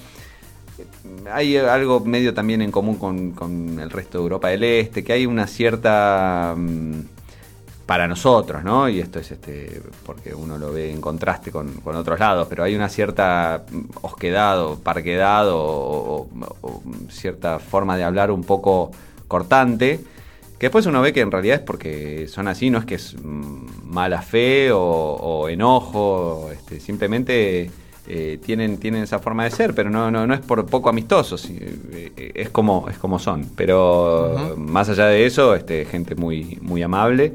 hay 1.32 1.56
algo 1.56 2.00
medio 2.00 2.34
también 2.34 2.62
en 2.62 2.70
común 2.70 2.96
con, 2.96 3.78
el 3.80 3.90
resto 3.90 4.18
de 4.18 4.22
Europa 4.22 4.48
del 4.48 4.64
Este, 4.64 5.02
que 5.04 5.12
hay 5.12 5.26
una 5.26 5.46
cierta... 5.46 6.54
mm, 6.56 7.00
para 7.86 8.06
nosotros, 8.06 8.62
¿no? 8.64 8.88
Y 8.88 9.00
esto 9.00 9.18
es 9.18 9.32
este 9.32 9.82
porque 10.06 10.32
uno 10.34 10.56
lo 10.56 10.72
ve 10.72 10.90
en 10.90 11.00
contraste 11.00 11.50
con, 11.50 11.82
otros 11.84 12.18
lados, 12.18 12.46
pero 12.48 12.64
hay 12.64 12.74
una 12.74 12.88
cierta 12.88 13.64
mm, 13.70 13.80
osquedad 14.02 14.62
o 14.64 14.78
parquedad 14.78 15.48
o, 15.50 16.28
o 16.62 16.82
cierta 17.10 17.58
forma 17.58 17.96
de 17.96 18.04
hablar 18.04 18.30
un 18.30 18.44
poco 18.44 18.92
cortante, 19.28 20.00
que 20.58 20.66
después 20.66 20.86
uno 20.86 21.02
ve 21.02 21.12
que 21.12 21.20
en 21.20 21.30
realidad 21.30 21.56
es 21.56 21.62
porque 21.62 22.28
son 22.28 22.48
así, 22.48 22.70
no 22.70 22.78
es 22.78 22.84
que 22.84 22.94
es 22.94 23.16
mm, 23.20 23.66
mala 23.84 24.22
fe 24.22 24.70
o, 24.70 24.80
o 24.80 25.48
enojo, 25.48 26.50
este, 26.52 26.80
simplemente 26.80 27.70
eh, 28.08 28.38
tienen, 28.44 28.78
tienen 28.78 29.02
esa 29.04 29.18
forma 29.20 29.44
de 29.44 29.50
ser, 29.50 29.74
pero 29.74 29.88
no, 29.90 30.10
no, 30.10 30.26
no 30.26 30.34
es 30.34 30.40
por 30.40 30.64
poco 30.66 30.88
amistosos, 30.88 31.48
eh, 31.50 32.32
es 32.34 32.50
como, 32.50 32.88
es 32.88 32.98
como 32.98 33.18
son. 33.18 33.46
Pero 33.56 34.54
más 34.58 34.88
allá 34.88 35.06
de 35.06 35.24
eso, 35.26 35.54
este, 35.54 35.84
gente 35.84 36.14
muy, 36.14 36.58
muy 36.60 36.82
amable 36.82 37.34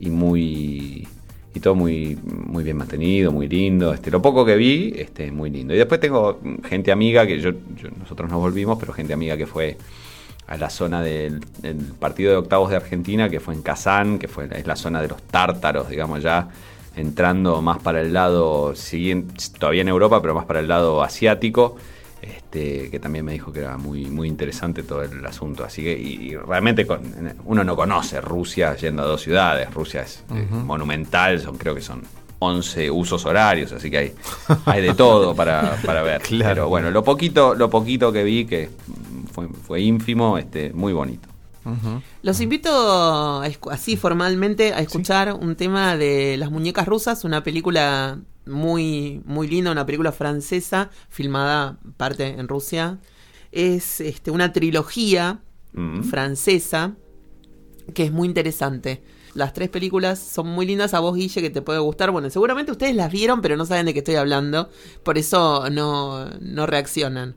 y 0.00 0.10
muy 0.10 1.08
y 1.56 1.60
todo 1.60 1.76
muy 1.76 2.18
muy 2.24 2.64
bien 2.64 2.76
mantenido, 2.76 3.30
muy 3.30 3.48
lindo. 3.48 3.94
Este, 3.94 4.10
lo 4.10 4.20
poco 4.20 4.44
que 4.44 4.56
vi, 4.56 4.92
este, 4.96 5.30
muy 5.30 5.50
lindo. 5.50 5.72
Y 5.72 5.78
después 5.78 6.00
tengo 6.00 6.40
gente 6.64 6.90
amiga 6.90 7.26
que 7.26 7.40
yo, 7.40 7.50
yo- 7.50 7.90
nosotros 8.00 8.28
nos 8.28 8.40
volvimos, 8.40 8.76
pero 8.78 8.92
gente 8.92 9.12
amiga 9.12 9.36
que 9.36 9.46
fue 9.46 9.76
a 10.46 10.56
la 10.56 10.68
zona 10.68 11.00
del, 11.02 11.40
del 11.62 11.76
partido 11.76 12.32
de 12.32 12.36
octavos 12.38 12.70
de 12.70 12.76
Argentina, 12.76 13.28
que 13.30 13.40
fue 13.40 13.54
en 13.54 13.62
Kazán, 13.62 14.18
que 14.18 14.28
fue 14.28 14.48
es 14.52 14.66
la 14.66 14.76
zona 14.76 15.00
de 15.00 15.08
los 15.08 15.22
tártaros, 15.22 15.88
digamos 15.88 16.22
ya 16.22 16.48
entrando 16.96 17.60
más 17.62 17.78
para 17.78 18.00
el 18.00 18.12
lado 18.12 18.74
siguiente, 18.74 19.34
todavía 19.58 19.82
en 19.82 19.88
Europa, 19.88 20.20
pero 20.22 20.34
más 20.34 20.44
para 20.46 20.60
el 20.60 20.68
lado 20.68 21.02
asiático. 21.02 21.76
Este, 22.22 22.88
que 22.90 22.98
también 23.00 23.22
me 23.24 23.32
dijo 23.32 23.52
que 23.52 23.60
era 23.60 23.76
muy, 23.76 24.06
muy 24.06 24.28
interesante 24.28 24.82
todo 24.82 25.02
el 25.02 25.24
asunto. 25.26 25.62
Así 25.62 25.82
que, 25.82 25.92
y, 25.92 26.30
y 26.30 26.36
realmente 26.36 26.86
con- 26.86 27.02
uno 27.44 27.62
no 27.64 27.76
conoce 27.76 28.18
Rusia 28.22 28.74
yendo 28.76 29.02
a 29.02 29.04
dos 29.06 29.20
ciudades. 29.20 29.72
Rusia 29.74 30.02
es 30.02 30.24
eh, 30.34 30.46
monumental, 30.50 31.38
son, 31.40 31.58
creo 31.58 31.74
que 31.74 31.82
son 31.82 32.00
11 32.38 32.90
usos 32.90 33.26
horarios, 33.26 33.72
así 33.72 33.90
que 33.90 33.98
hay, 33.98 34.12
hay 34.64 34.80
de 34.82 34.94
todo 34.94 35.34
para, 35.34 35.76
para 35.84 36.02
ver. 36.02 36.22
Claro. 36.28 36.54
Pero 36.54 36.68
bueno, 36.68 36.90
lo 36.90 37.04
poquito, 37.04 37.54
lo 37.54 37.68
poquito 37.68 38.10
que 38.10 38.24
vi, 38.24 38.46
que 38.46 38.70
fue, 39.32 39.48
fue 39.48 39.80
ínfimo, 39.82 40.38
este, 40.38 40.72
muy 40.72 40.94
bonito. 40.94 41.28
Los 42.22 42.40
invito 42.40 42.70
a 42.70 43.44
así 43.70 43.96
formalmente 43.96 44.74
a 44.74 44.80
escuchar 44.80 45.32
un 45.32 45.56
tema 45.56 45.96
de 45.96 46.36
Las 46.36 46.50
Muñecas 46.50 46.86
Rusas, 46.86 47.24
una 47.24 47.42
película 47.42 48.20
muy, 48.46 49.22
muy 49.24 49.48
linda, 49.48 49.72
una 49.72 49.86
película 49.86 50.12
francesa, 50.12 50.90
filmada 51.08 51.78
parte 51.96 52.26
en 52.38 52.48
Rusia. 52.48 52.98
Es 53.52 54.00
este, 54.00 54.30
una 54.30 54.52
trilogía 54.52 55.40
francesa 56.08 56.94
que 57.92 58.04
es 58.04 58.12
muy 58.12 58.28
interesante. 58.28 59.02
Las 59.34 59.52
tres 59.52 59.68
películas 59.68 60.20
son 60.20 60.46
muy 60.48 60.64
lindas 60.64 60.94
a 60.94 61.00
vos, 61.00 61.16
Guille, 61.16 61.42
que 61.42 61.50
te 61.50 61.60
puede 61.60 61.80
gustar. 61.80 62.12
Bueno, 62.12 62.30
seguramente 62.30 62.70
ustedes 62.70 62.94
las 62.94 63.10
vieron, 63.10 63.42
pero 63.42 63.56
no 63.56 63.66
saben 63.66 63.86
de 63.86 63.92
qué 63.92 63.98
estoy 63.98 64.14
hablando. 64.14 64.70
Por 65.02 65.18
eso 65.18 65.68
no, 65.70 66.30
no 66.40 66.66
reaccionan. 66.66 67.36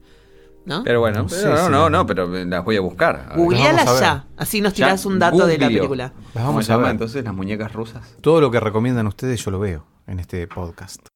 ¿No? 0.67 0.84
Pero 0.84 0.99
bueno, 0.99 1.23
No 1.23 1.27
pero 1.27 1.41
sé 1.41 1.47
no, 1.63 1.69
no, 1.69 1.89
no, 1.89 2.06
pero 2.06 2.27
las 2.27 2.63
voy 2.63 2.75
a 2.75 2.82
buscar. 2.82 3.15
A 3.15 3.30
ver. 3.30 3.38
Googleala 3.38 3.86
vamos 3.86 3.89
a 3.89 3.93
ver. 3.93 4.01
ya. 4.01 4.25
Así 4.38 4.62
nos 4.62 4.73
tirás 4.73 5.01
Ya, 5.03 5.10
un 5.10 5.17
dato 5.17 5.47
de 5.47 5.58
la 5.58 5.67
película. 5.67 6.03
Las 6.03 6.43
¿Cómo 6.43 6.45
vamos 6.47 6.69
a 6.69 6.77
ver. 6.77 6.91
entonces 6.91 7.23
las 7.23 7.34
muñecas 7.34 7.71
rusas? 7.73 8.15
Todo 8.21 8.41
lo 8.41 8.51
que 8.51 8.60
recomiendan 8.60 9.08
ustedes 9.08 9.43
yo 9.43 9.49
lo 9.51 9.60
veo 9.60 9.86
en 10.08 10.19
este 10.19 10.45
podcast. 10.47 11.08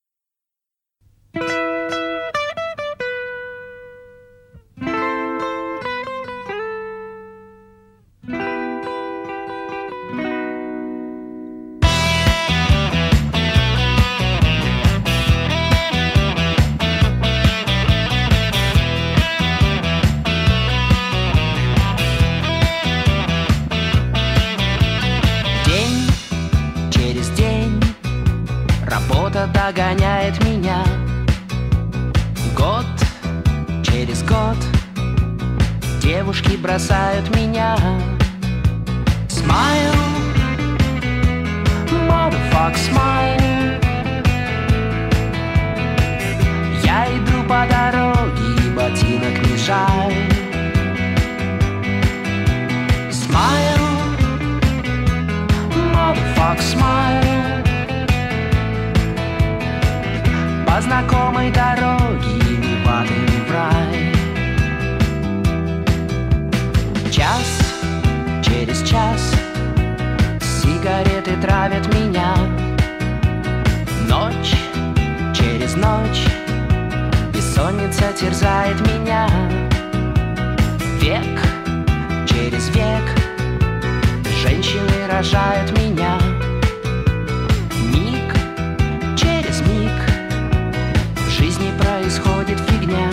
девушки 36.31 36.55
бросают 36.55 37.35
меня. 37.35 37.75
Smile, 39.27 39.93
motherfuck, 42.07 42.73
smile. 42.75 43.77
Я 46.85 47.07
иду 47.17 47.43
по 47.49 47.67
дороге, 47.69 48.47
и 48.63 48.69
ботинок 48.69 49.45
не 49.45 49.57
жаль. 49.57 50.13
Smile, 53.09 53.89
motherfuck, 55.93 56.59
smile. 56.59 57.65
По 60.65 60.81
знакомой 60.81 61.51
дороге 61.51 62.00
Бессонница 77.33 78.11
терзает 78.11 78.77
меня. 78.81 79.25
Век 80.99 81.39
через 82.27 82.67
век 82.75 83.05
Женщины 84.43 85.07
рожают 85.09 85.71
меня. 85.77 86.17
Миг 87.93 88.35
через 89.17 89.61
миг 89.61 89.91
В 91.15 91.29
жизни 91.29 91.71
происходит 91.79 92.59
фигня. 92.67 93.09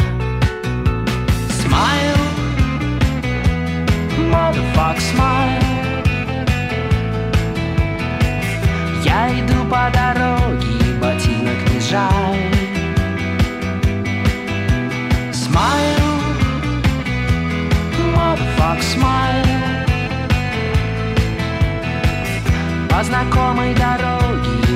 Smile 1.60 2.18
Motherfuck 4.32 4.98
smile. 4.98 5.62
Я 9.04 9.28
иду 9.30 9.64
по 9.70 9.90
дороге, 9.92 10.66
и 10.80 10.92
ботинок 11.00 11.37
не 11.37 11.37
жаль. 11.90 12.58
Smile 15.32 16.10
Motherfuck 18.14 18.80
smile 18.82 19.46
По 22.90 23.02
знакомой 23.02 23.74
дороге 23.74 24.67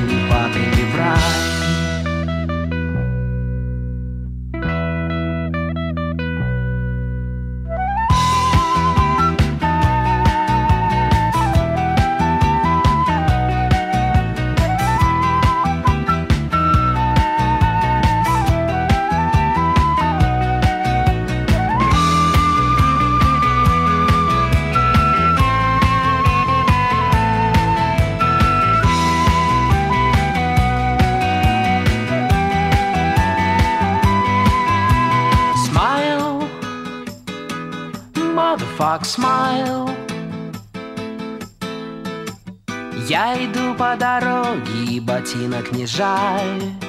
ботинок 45.33 45.73
не 45.73 45.87
жаль. 45.87 46.82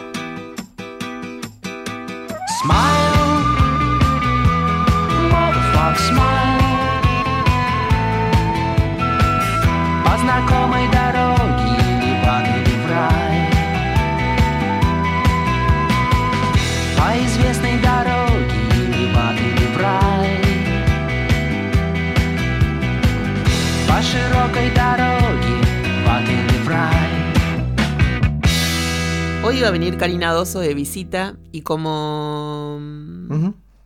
Venir 29.93 29.99
Karina 29.99 30.33
Doso 30.33 30.59
de 30.59 30.73
visita 30.73 31.35
y 31.51 31.61
como 31.61 32.79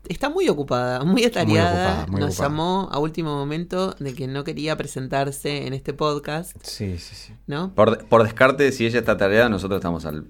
está 0.08 0.30
muy 0.30 0.48
ocupada, 0.48 1.04
muy 1.04 1.26
atareada, 1.26 1.88
ocupada, 1.90 2.08
muy 2.08 2.22
nos 2.22 2.30
ocupada. 2.32 2.50
llamó 2.50 2.90
a 2.92 3.00
último 3.00 3.36
momento 3.36 3.94
de 4.00 4.14
que 4.14 4.28
no 4.28 4.44
quería 4.44 4.76
presentarse 4.78 5.68
en 5.68 5.74
este 5.74 5.94
podcast, 5.94 6.56
Sí, 6.64 6.98
sí, 6.98 7.16
sí. 7.16 7.34
¿no? 7.46 7.74
Por, 7.76 8.06
por 8.06 8.24
descarte, 8.24 8.72
si 8.72 8.86
ella 8.86 9.00
está 9.00 9.18
tareada, 9.18 9.50
nosotros 9.50 9.80
estamos 9.80 10.06
al 10.06 10.26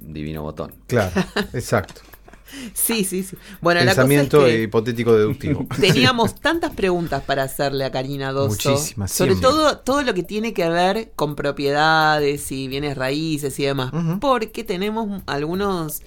divino 0.00 0.42
botón. 0.42 0.74
Claro, 0.86 1.12
exacto. 1.52 2.00
Sí, 2.72 3.04
sí, 3.04 3.22
sí. 3.22 3.36
Bueno, 3.60 3.80
Pensamiento 3.80 4.38
la 4.38 4.42
cosa 4.42 4.50
es 4.52 4.56
que 4.56 4.62
hipotético 4.62 5.12
deductivo. 5.14 5.66
teníamos 5.80 6.34
tantas 6.40 6.72
preguntas 6.74 7.22
para 7.24 7.42
hacerle 7.42 7.84
a 7.84 7.90
Karina 7.90 8.32
Doso. 8.32 8.70
Muchísimas, 8.70 9.12
Sobre 9.12 9.32
siempre. 9.32 9.50
todo 9.50 9.78
todo 9.78 10.02
lo 10.02 10.14
que 10.14 10.22
tiene 10.22 10.52
que 10.54 10.68
ver 10.68 11.12
con 11.14 11.34
propiedades 11.36 12.50
y 12.52 12.68
bienes 12.68 12.96
raíces 12.96 13.58
y 13.58 13.64
demás. 13.64 13.92
Porque 14.20 14.64
tenemos 14.64 15.22
algunos 15.26 16.02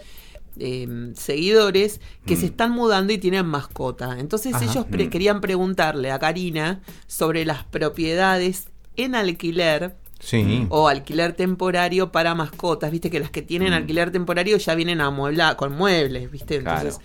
eh, 0.58 1.14
seguidores 1.16 2.02
que 2.26 2.36
se 2.36 2.48
están 2.48 2.72
mudando 2.72 3.14
y 3.14 3.18
tienen 3.18 3.46
mascota. 3.46 4.20
Entonces 4.20 4.54
Ajá. 4.56 4.66
ellos 4.66 4.86
pre- 4.90 5.10
querían 5.10 5.42
preguntarle 5.42 6.12
a 6.12 6.20
Karina 6.20 6.82
sobre 7.08 7.46
las 7.46 7.64
propiedades 7.66 8.68
en 8.98 9.16
alquiler 9.16 9.96
Sí. 10.22 10.68
o 10.70 10.88
alquiler 10.88 11.34
temporario 11.34 12.12
para 12.12 12.36
mascotas. 12.36 12.92
Viste 12.92 13.10
que 13.10 13.20
las 13.20 13.32
que 13.32 13.42
tienen 13.42 13.74
alquiler 13.74 14.12
temporario 14.12 14.56
ya 14.58 14.76
vienen 14.76 15.02
amuebladas 15.02 15.56
con 15.56 15.76
muebles, 15.76 16.30
¿viste? 16.30 16.58
Entonces, 16.58 17.00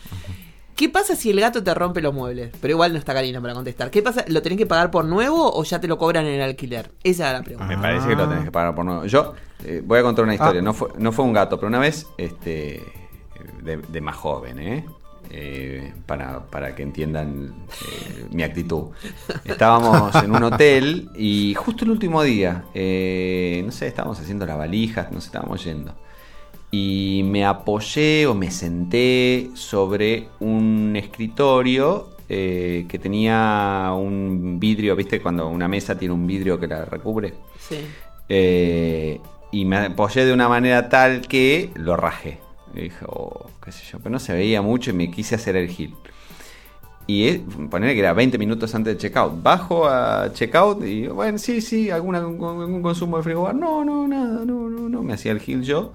¿qué 0.76 0.88
pasa 0.90 1.16
si 1.16 1.30
el 1.30 1.40
gato 1.40 1.64
te 1.64 1.72
rompe 1.74 2.02
los 2.02 2.12
muebles? 2.12 2.52
Pero 2.60 2.72
igual 2.72 2.92
no 2.92 2.98
está 2.98 3.14
Karina 3.14 3.40
para 3.40 3.54
contestar. 3.54 3.90
¿Qué 3.90 4.02
pasa? 4.02 4.24
¿Lo 4.28 4.42
tenés 4.42 4.58
que 4.58 4.66
pagar 4.66 4.90
por 4.90 5.06
nuevo 5.06 5.50
o 5.50 5.64
ya 5.64 5.80
te 5.80 5.88
lo 5.88 5.96
cobran 5.96 6.26
en 6.26 6.34
el 6.34 6.42
alquiler? 6.42 6.90
Esa 7.02 7.30
era 7.30 7.38
la 7.38 7.44
pregunta. 7.44 7.66
Me 7.66 7.78
parece 7.78 8.06
que 8.06 8.16
lo 8.16 8.28
tenés 8.28 8.44
que 8.44 8.52
pagar 8.52 8.74
por 8.74 8.84
nuevo. 8.84 9.06
Yo 9.06 9.32
eh, 9.64 9.82
voy 9.82 9.98
a 9.98 10.02
contar 10.02 10.24
una 10.24 10.34
historia. 10.34 10.60
Ah. 10.60 10.64
No, 10.64 10.74
fue, 10.74 10.88
no 10.98 11.10
fue 11.10 11.24
un 11.24 11.32
gato, 11.32 11.56
pero 11.56 11.68
una 11.68 11.78
vez, 11.78 12.06
este, 12.18 12.82
de, 13.62 13.78
de 13.78 14.00
más 14.02 14.16
joven, 14.16 14.58
¿eh? 14.58 14.84
Eh, 15.38 15.92
para, 16.06 16.46
para 16.46 16.74
que 16.74 16.82
entiendan 16.82 17.52
eh, 17.68 18.24
mi 18.30 18.42
actitud. 18.42 18.84
Estábamos 19.44 20.14
en 20.14 20.34
un 20.34 20.42
hotel 20.44 21.10
y 21.14 21.52
justo 21.52 21.84
el 21.84 21.90
último 21.90 22.22
día, 22.22 22.64
eh, 22.72 23.62
no 23.62 23.70
sé, 23.70 23.86
estábamos 23.86 24.18
haciendo 24.18 24.46
las 24.46 24.56
valijas, 24.56 25.12
nos 25.12 25.26
estábamos 25.26 25.62
yendo. 25.62 25.94
Y 26.70 27.20
me 27.26 27.44
apoyé 27.44 28.26
o 28.26 28.34
me 28.34 28.50
senté 28.50 29.50
sobre 29.52 30.28
un 30.40 30.96
escritorio 30.96 32.16
que 32.26 32.98
tenía 33.00 33.92
un 33.94 34.58
vidrio, 34.58 34.96
¿viste? 34.96 35.20
Cuando 35.20 35.48
una 35.48 35.68
mesa 35.68 35.98
tiene 35.98 36.14
un 36.14 36.26
vidrio 36.26 36.58
que 36.58 36.66
la 36.66 36.86
recubre. 36.86 37.34
Sí. 37.58 37.76
Y 39.52 39.64
me 39.66 39.76
apoyé 39.76 40.24
de 40.24 40.32
una 40.32 40.48
manera 40.48 40.88
tal 40.88 41.28
que 41.28 41.70
lo 41.74 41.94
rajé. 41.94 42.45
Y 42.76 42.84
dije, 42.84 43.04
oh, 43.08 43.50
qué 43.64 43.72
sé 43.72 43.84
yo, 43.90 43.98
pero 43.98 44.10
no 44.10 44.18
se 44.18 44.32
veía 44.32 44.62
mucho 44.62 44.90
y 44.90 44.94
me 44.94 45.10
quise 45.10 45.34
hacer 45.34 45.56
el 45.56 45.68
gil. 45.68 45.94
Y 47.08 47.38
poner 47.70 47.94
que 47.94 48.00
era 48.00 48.12
20 48.12 48.36
minutos 48.36 48.74
antes 48.74 48.94
del 48.94 49.00
checkout. 49.00 49.40
Bajo 49.42 49.86
a 49.86 50.32
checkout 50.32 50.84
y, 50.84 51.06
bueno, 51.06 51.38
sí, 51.38 51.60
sí, 51.60 51.88
alguna, 51.88 52.18
algún 52.18 52.82
consumo 52.82 53.18
de 53.18 53.22
frigobar. 53.22 53.54
No, 53.54 53.84
no, 53.84 54.08
nada, 54.08 54.44
no, 54.44 54.68
no, 54.68 54.88
no. 54.88 55.02
Me 55.02 55.12
hacía 55.12 55.32
el 55.32 55.40
gil 55.40 55.62
yo. 55.62 55.92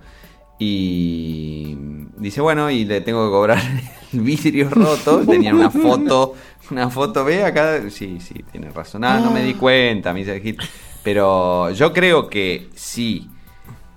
Y 0.57 1.75
dice, 2.17 2.39
bueno, 2.39 2.69
y 2.69 2.85
le 2.85 3.01
tengo 3.01 3.25
que 3.25 3.31
cobrar 3.31 3.59
el 4.13 4.21
vidrio 4.21 4.69
roto. 4.69 5.19
Tenían 5.27 5.55
una 5.57 5.69
foto, 5.69 6.35
una 6.69 6.89
foto, 6.89 7.25
ve 7.25 7.43
acá. 7.43 7.89
Sí, 7.89 8.19
sí, 8.21 8.45
tiene 8.49 8.69
razón. 8.69 9.03
Ah, 9.03 9.19
no 9.19 9.31
me 9.31 9.43
di 9.43 9.55
cuenta, 9.55 10.13
me 10.13 10.21
hice 10.21 10.35
el 10.35 10.41
gil. 10.41 10.57
Pero 11.03 11.71
yo 11.71 11.91
creo 11.91 12.29
que 12.29 12.69
si 12.73 13.27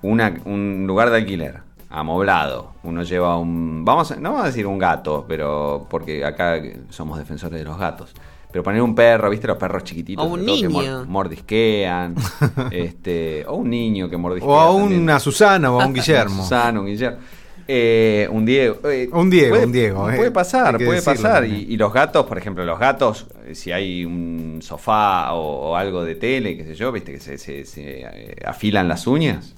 una, 0.02 0.34
un 0.46 0.84
lugar 0.86 1.10
de 1.10 1.18
alquiler 1.18 1.63
amoblado, 2.00 2.72
uno 2.82 3.02
lleva 3.02 3.36
un. 3.38 3.84
Vamos 3.84 4.10
a, 4.10 4.16
no 4.16 4.30
vamos 4.30 4.44
a 4.44 4.46
decir 4.48 4.66
un 4.66 4.78
gato, 4.78 5.24
pero. 5.28 5.86
Porque 5.88 6.24
acá 6.24 6.60
somos 6.90 7.18
defensores 7.18 7.58
de 7.58 7.64
los 7.64 7.78
gatos. 7.78 8.12
Pero 8.50 8.62
poner 8.62 8.82
un 8.82 8.94
perro, 8.94 9.30
¿viste? 9.30 9.48
Los 9.48 9.56
perros 9.56 9.82
chiquititos. 9.82 10.24
O 10.24 10.28
un 10.28 10.46
todo 10.46 10.56
que 10.56 10.68
mordisquean. 11.08 12.14
este, 12.70 13.44
o 13.48 13.56
un 13.56 13.70
niño 13.70 14.08
que 14.08 14.16
mordisquea. 14.16 14.48
O 14.52 14.60
a 14.60 14.78
también. 14.80 15.02
una 15.02 15.18
Susana 15.18 15.72
o 15.72 15.80
a 15.80 15.86
un 15.86 15.92
Guillermo. 15.94 16.42
Susana, 16.42 16.80
un 16.80 16.86
Guillermo. 16.86 17.18
Eh, 17.66 18.28
un 18.30 18.44
Diego. 18.44 18.76
eh, 18.90 19.08
Un 19.10 19.30
Diego, 19.30 19.50
puede- 19.54 19.64
un 19.66 19.72
Diego, 19.72 20.10
eh. 20.10 20.16
Puede 20.16 20.30
pasar, 20.30 20.76
que 20.76 20.84
puede 20.84 20.98
decirlo 21.00 21.22
pasar. 21.22 21.46
Y, 21.46 21.76
los 21.78 21.92
gatos, 21.92 22.26
por 22.26 22.36
ejemplo, 22.36 22.62
los 22.64 22.78
gatos, 22.78 23.26
eh, 23.46 23.54
si 23.54 23.72
hay 23.72 24.04
un 24.04 24.58
sofá 24.62 25.32
o, 25.32 25.70
o 25.70 25.76
algo 25.76 26.04
de 26.04 26.14
tele, 26.14 26.56
qué 26.58 26.64
sé 26.64 26.74
yo, 26.74 26.92
viste 26.92 27.10
que 27.12 27.20
se, 27.20 27.38
se- 27.38 27.64
se, 27.64 28.02
eh, 28.02 28.36
afilan 28.44 28.86
las 28.86 29.06
uñas. 29.06 29.54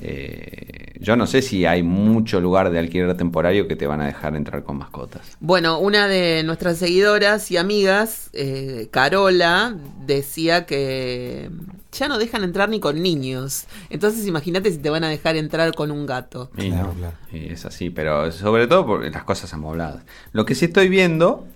Eh, 0.00 0.94
yo 1.00 1.16
no 1.16 1.26
sé 1.26 1.42
si 1.42 1.64
hay 1.66 1.82
mucho 1.82 2.40
lugar 2.40 2.70
de 2.70 2.78
alquiler 2.78 3.16
temporario 3.16 3.68
que 3.68 3.76
te 3.76 3.86
van 3.86 4.00
a 4.00 4.06
dejar 4.06 4.36
entrar 4.36 4.62
con 4.64 4.76
mascotas. 4.78 5.36
Bueno, 5.40 5.78
una 5.78 6.08
de 6.08 6.42
nuestras 6.44 6.78
seguidoras 6.78 7.50
y 7.50 7.56
amigas, 7.56 8.30
eh, 8.32 8.88
Carola, 8.90 9.76
decía 10.06 10.66
que 10.66 11.50
ya 11.92 12.08
no 12.08 12.18
dejan 12.18 12.44
entrar 12.44 12.68
ni 12.68 12.80
con 12.80 13.02
niños. 13.02 13.66
Entonces 13.90 14.26
imagínate 14.26 14.70
si 14.70 14.78
te 14.78 14.90
van 14.90 15.04
a 15.04 15.08
dejar 15.08 15.36
entrar 15.36 15.74
con 15.74 15.90
un 15.90 16.06
gato. 16.06 16.50
Y 16.56 16.70
Claro, 16.70 16.88
no, 16.88 16.94
claro. 16.94 17.16
y 17.32 17.52
es 17.52 17.64
así, 17.64 17.90
pero 17.90 18.30
sobre 18.32 18.66
todo 18.66 18.86
por 18.86 19.10
las 19.10 19.24
cosas 19.24 19.52
amobladas. 19.54 20.02
Lo 20.32 20.44
que 20.44 20.54
sí 20.54 20.66
estoy 20.66 20.88
viendo, 20.88 21.46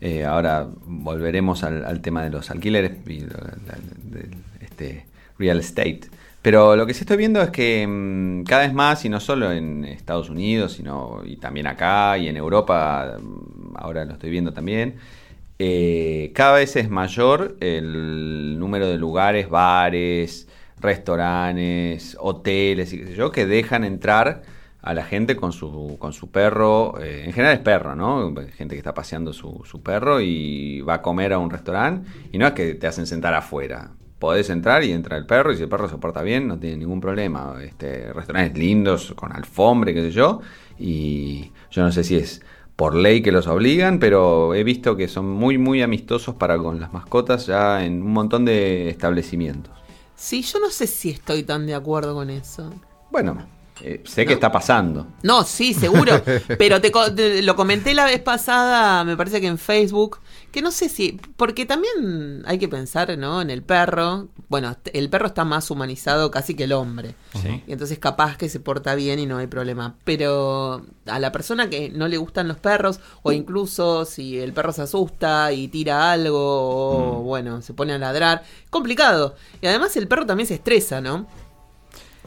eh, 0.00 0.24
ahora 0.24 0.68
volveremos 0.86 1.62
al, 1.64 1.84
al 1.84 2.00
tema 2.00 2.22
de 2.22 2.30
los 2.30 2.50
alquileres 2.50 2.92
y 3.06 3.20
del, 3.20 4.36
este, 4.60 5.06
real 5.38 5.60
estate, 5.60 6.02
Pero 6.42 6.74
lo 6.74 6.86
que 6.86 6.94
sí 6.94 7.00
estoy 7.00 7.18
viendo 7.18 7.42
es 7.42 7.50
que 7.50 7.86
mm, 7.86 8.44
cada 8.44 8.62
vez 8.62 8.72
más, 8.72 9.04
y 9.04 9.08
no 9.08 9.20
solo 9.20 9.52
en 9.52 9.84
Estados 9.84 10.30
Unidos, 10.30 10.72
sino 10.72 11.20
y 11.24 11.36
también 11.36 11.66
acá 11.66 12.16
y 12.18 12.28
en 12.28 12.36
Europa, 12.36 13.18
mm, 13.20 13.76
ahora 13.76 14.04
lo 14.04 14.12
estoy 14.14 14.30
viendo 14.30 14.52
también, 14.52 14.96
eh, 15.58 16.32
cada 16.34 16.54
vez 16.56 16.76
es 16.76 16.88
mayor 16.88 17.56
el 17.60 18.58
número 18.58 18.86
de 18.88 18.96
lugares, 18.96 19.50
bares, 19.50 20.48
restaurantes, 20.78 22.16
hoteles 22.18 22.92
y 22.94 22.98
qué 22.98 23.06
sé 23.08 23.14
yo, 23.14 23.30
que 23.32 23.46
dejan 23.46 23.84
entrar 23.84 24.42
a 24.82 24.94
la 24.94 25.04
gente 25.04 25.36
con 25.36 25.52
su, 25.52 25.96
con 25.98 26.14
su 26.14 26.30
perro, 26.30 26.98
eh, 27.02 27.24
en 27.26 27.32
general 27.34 27.54
es 27.56 27.60
perro, 27.60 27.94
¿no? 27.94 28.34
Gente 28.56 28.74
que 28.74 28.78
está 28.78 28.94
paseando 28.94 29.34
su, 29.34 29.62
su 29.64 29.82
perro 29.82 30.20
y 30.22 30.80
va 30.80 30.94
a 30.94 31.02
comer 31.02 31.34
a 31.34 31.38
un 31.38 31.50
restaurante 31.50 32.08
y 32.32 32.38
no 32.38 32.46
es 32.46 32.52
que 32.54 32.74
te 32.74 32.86
hacen 32.86 33.06
sentar 33.06 33.34
afuera. 33.34 33.90
Podés 34.20 34.48
entrar 34.50 34.84
y 34.84 34.92
entra 34.92 35.16
el 35.16 35.26
perro 35.26 35.52
y 35.52 35.56
si 35.56 35.64
el 35.64 35.68
perro 35.68 35.88
se 35.88 35.96
porta 35.96 36.22
bien 36.22 36.46
no 36.46 36.56
tiene 36.56 36.76
ningún 36.76 37.00
problema. 37.00 37.56
Este, 37.60 38.12
restaurantes 38.12 38.56
lindos, 38.56 39.12
con 39.16 39.32
alfombre, 39.32 39.92
qué 39.92 40.02
sé 40.02 40.12
yo. 40.12 40.40
Y 40.78 41.50
yo 41.72 41.82
no 41.82 41.90
sé 41.90 42.04
si 42.04 42.14
es 42.14 42.40
por 42.76 42.94
ley 42.94 43.20
que 43.20 43.32
los 43.32 43.46
obligan, 43.46 43.98
pero 43.98 44.54
he 44.54 44.62
visto 44.62 44.96
que 44.96 45.08
son 45.08 45.28
muy, 45.28 45.58
muy 45.58 45.82
amistosos 45.82 46.36
para 46.36 46.56
con 46.56 46.78
las 46.78 46.92
mascotas 46.92 47.46
ya 47.46 47.84
en 47.84 48.02
un 48.02 48.12
montón 48.12 48.44
de 48.44 48.88
establecimientos. 48.88 49.72
Sí, 50.16 50.42
yo 50.42 50.60
no 50.60 50.70
sé 50.70 50.86
si 50.86 51.10
estoy 51.10 51.42
tan 51.42 51.66
de 51.66 51.74
acuerdo 51.74 52.14
con 52.14 52.30
eso. 52.30 52.70
Bueno, 53.10 53.38
eh, 53.82 54.02
sé 54.04 54.26
que 54.26 54.34
está 54.34 54.52
pasando. 54.52 55.06
No, 55.22 55.44
sí, 55.44 55.72
seguro. 55.74 56.22
Pero 56.58 56.80
te, 56.80 57.42
lo 57.42 57.56
comenté 57.56 57.94
la 57.94 58.04
vez 58.04 58.20
pasada, 58.20 59.04
me 59.04 59.16
parece 59.16 59.40
que 59.40 59.46
en 59.46 59.58
Facebook, 59.58 60.18
que 60.50 60.62
no 60.62 60.70
sé 60.70 60.88
si, 60.88 61.20
porque 61.36 61.66
también 61.66 62.42
hay 62.46 62.58
que 62.58 62.68
pensar, 62.68 63.16
¿no? 63.16 63.40
En 63.40 63.50
el 63.50 63.62
perro. 63.62 64.28
Bueno, 64.48 64.76
el 64.92 65.08
perro 65.08 65.28
está 65.28 65.44
más 65.44 65.70
humanizado 65.70 66.30
casi 66.30 66.54
que 66.54 66.64
el 66.64 66.72
hombre. 66.72 67.14
Sí. 67.40 67.62
Y 67.66 67.72
entonces 67.72 67.98
capaz 67.98 68.36
que 68.36 68.48
se 68.48 68.60
porta 68.60 68.94
bien 68.94 69.18
y 69.18 69.26
no 69.26 69.38
hay 69.38 69.46
problema. 69.46 69.94
Pero 70.04 70.84
a 71.06 71.18
la 71.18 71.32
persona 71.32 71.70
que 71.70 71.90
no 71.90 72.08
le 72.08 72.16
gustan 72.16 72.48
los 72.48 72.56
perros, 72.56 73.00
o 73.22 73.32
incluso 73.32 74.04
si 74.04 74.38
el 74.38 74.52
perro 74.52 74.72
se 74.72 74.82
asusta 74.82 75.52
y 75.52 75.68
tira 75.68 76.10
algo, 76.12 77.18
o 77.18 77.22
bueno, 77.22 77.62
se 77.62 77.74
pone 77.74 77.92
a 77.92 77.98
ladrar, 77.98 78.42
complicado. 78.70 79.36
Y 79.62 79.66
además 79.66 79.96
el 79.96 80.08
perro 80.08 80.26
también 80.26 80.46
se 80.46 80.54
estresa, 80.54 81.00
¿no? 81.00 81.26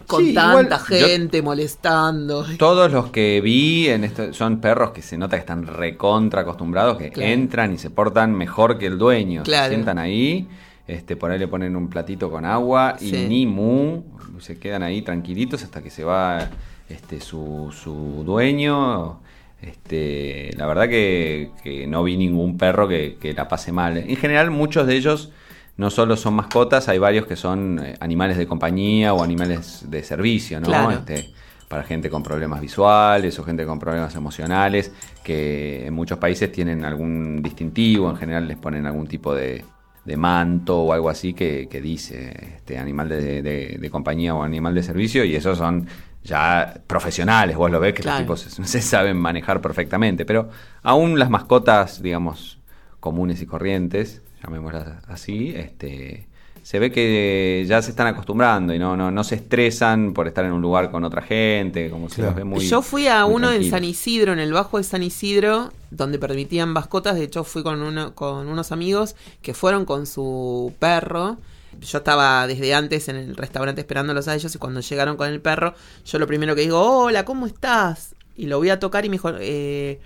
Con 0.08 0.24
Sí, 0.24 0.32
igual 0.32 0.68
tanta 0.68 0.78
yo- 1.00 1.08
gente 1.08 1.42
molestando. 1.42 2.46
Todos 2.58 2.92
los 2.92 3.10
que 3.12 3.40
vi 3.42 3.88
en 3.90 4.04
esto 4.04 4.34
son 4.34 4.60
perros 4.60 4.92
que 4.92 5.02
se 5.02 5.18
nota 5.18 5.38
que 5.38 5.42
están 5.42 5.66
recontra 5.66 6.42
acostumbrados, 6.42 6.98
que 6.98 7.10
Claro. 7.12 7.30
entran 7.32 7.74
y 7.74 7.78
se 7.78 7.90
portan 7.90 8.34
mejor 8.34 8.78
que 8.78 8.88
el 8.88 8.98
dueño. 8.98 9.44
Claro. 9.44 9.66
Se 9.70 9.76
sientan 9.76 9.98
ahí, 10.00 10.48
este, 10.88 11.16
por 11.16 11.32
ahí 11.32 11.40
le 11.40 11.48
ponen 11.48 11.76
un 11.76 11.90
platito 11.90 12.30
con 12.30 12.44
agua 12.44 12.98
y 13.00 13.12
ni 13.12 13.46
mu, 13.46 14.04
se 14.40 14.60
quedan 14.60 14.84
ahí 14.84 15.02
tranquilitos 15.04 15.64
hasta 15.64 15.82
que 15.82 15.90
se 15.90 16.04
va 16.04 16.50
este, 16.90 17.22
su, 17.22 17.72
su 17.72 18.24
dueño. 18.26 19.22
Este, 19.62 20.52
la 20.58 20.66
verdad 20.66 20.90
que, 20.90 21.52
que 21.64 21.88
no 21.88 22.04
vi 22.04 22.18
ningún 22.18 22.58
perro 22.58 22.88
que, 22.88 23.16
que 23.20 23.34
la 23.34 23.48
pase 23.48 23.72
mal. 23.72 23.98
En 23.98 24.16
general, 24.18 24.52
muchos 24.52 24.86
de 24.86 24.96
ellos 24.98 25.32
no 25.78 25.90
solo 25.90 26.16
son 26.18 26.36
mascotas, 26.36 26.88
hay 26.90 27.00
varios 27.00 27.26
que 27.26 27.36
son 27.36 27.80
eh, 27.84 27.96
animales 28.00 28.38
de 28.38 28.48
compañía 28.48 29.14
o 29.14 29.24
animales 29.24 29.86
de 29.90 30.04
servicio, 30.04 30.60
¿no? 30.60 30.68
Claro. 30.68 30.92
Este, 30.92 31.32
para 31.68 31.84
gente 31.84 32.10
con 32.10 32.22
problemas 32.22 32.62
visuales 32.62 33.38
o 33.40 33.44
gente 33.44 33.66
con 33.66 33.80
problemas 33.80 34.14
emocionales, 34.16 34.92
que 35.24 35.88
en 35.88 35.94
muchos 35.94 36.20
países 36.20 36.52
tienen 36.52 36.86
algún 36.86 37.42
distintivo, 37.42 38.10
en 38.12 38.18
general 38.18 38.48
les 38.48 38.58
ponen 38.58 38.86
algún 38.86 39.08
tipo 39.08 39.34
de, 39.34 39.66
de 40.06 40.18
manto 40.18 40.82
o 40.84 40.94
algo 40.94 41.10
así 41.10 41.34
que, 41.34 41.68
que 41.70 41.82
dice 41.82 42.56
este 42.58 42.78
animal 42.78 43.10
de, 43.10 43.42
de- 43.42 43.78
de 43.80 43.90
compañía 43.90 44.36
o 44.36 44.44
animal 44.44 44.76
de 44.76 44.84
servicio, 44.84 45.24
y 45.24 45.36
esos 45.36 45.58
son 45.58 45.88
ya 46.24 46.82
profesionales, 46.88 47.58
vos 47.58 47.72
lo 47.72 47.80
ves 47.80 47.94
que 47.94 48.04
Claro. 48.04 48.20
los 48.20 48.24
tipos 48.24 48.40
se, 48.42 48.64
se 48.68 48.82
saben 48.82 49.18
manejar 49.18 49.60
perfectamente, 49.62 50.26
pero 50.26 50.50
aún 50.84 51.18
las 51.18 51.30
mascotas, 51.32 52.02
digamos, 52.04 52.60
comunes 53.00 53.42
y 53.42 53.46
corrientes, 53.48 54.22
llamémoslas 54.44 54.88
así, 55.08 55.54
este 55.56 56.28
se 56.62 56.80
ve 56.80 56.92
que 56.92 57.66
ya 57.68 57.82
se 57.82 57.90
están 57.90 58.08
acostumbrando 58.08 58.74
y 58.74 58.80
no, 58.80 58.96
no, 58.96 59.12
no 59.12 59.24
se 59.26 59.36
estresan 59.36 60.14
por 60.14 60.28
estar 60.30 60.46
en 60.46 60.54
un 60.54 60.62
lugar 60.62 60.92
con 60.92 61.04
otra 61.04 61.22
gente, 61.22 61.90
como 61.90 62.08
se 62.08 62.16
Claro. 62.16 62.30
los 62.30 62.36
ve 62.38 62.44
muy 62.46 62.66
Yo 62.66 62.82
fui 62.82 63.08
a 63.08 63.26
uno 63.26 63.52
en. 63.52 63.70
San 63.70 63.84
Isidro, 63.84 64.32
en 64.32 64.40
el 64.40 64.54
Bajo 64.54 64.78
de 64.78 64.86
San 64.86 65.04
Isidro, 65.04 65.74
donde 65.92 66.20
permitían 66.20 66.70
mascotas. 66.70 67.16
De 67.16 67.24
hecho, 67.26 67.44
fui 67.44 67.64
con, 67.64 67.82
uno, 67.82 68.16
con 68.16 68.48
unos 68.48 68.72
amigos 68.72 69.18
que 69.42 69.54
fueron 69.54 69.84
con 69.84 70.06
su 70.06 70.72
perro. 70.80 71.36
Yo 71.82 71.98
estaba 71.98 72.48
desde 72.48 72.74
antes 72.74 73.10
en 73.10 73.18
el 73.18 73.36
restaurante 73.36 73.82
esperándolos 73.82 74.30
a 74.30 74.36
ellos 74.36 74.56
y 74.56 74.58
cuando 74.58 74.80
llegaron 74.80 75.18
con 75.18 75.28
el 75.28 75.42
perro, 75.42 75.74
yo 76.06 76.18
lo 76.18 76.28
primero 76.28 76.56
que 76.56 76.62
digo, 76.62 76.80
hola, 76.80 77.26
¿cómo 77.26 77.46
estás? 77.46 78.16
Y 78.38 78.46
lo 78.46 78.58
voy 78.60 78.70
a 78.70 78.80
tocar 78.80 79.04
y 79.04 79.10
me 79.10 79.16
dijo, 79.16 79.32
eh, 79.38 80.00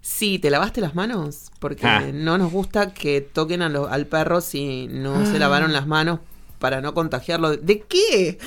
sí, 0.00 0.38
¿te 0.38 0.50
lavaste 0.50 0.80
las 0.80 0.94
manos? 0.94 1.50
Porque 1.58 1.86
Ah. 1.86 2.02
no 2.12 2.38
nos 2.38 2.50
gusta 2.52 2.92
que 2.94 3.20
toquen 3.20 3.62
a 3.62 3.68
lo- 3.68 3.88
al 3.88 4.06
perro 4.06 4.40
si 4.40 4.86
no 4.88 5.24
se 5.26 5.38
lavaron 5.38 5.72
las 5.72 5.86
manos 5.86 6.20
para 6.58 6.80
no 6.80 6.92
contagiarlo. 6.94 7.56
¿De 7.56 7.80
qué? 7.82 8.38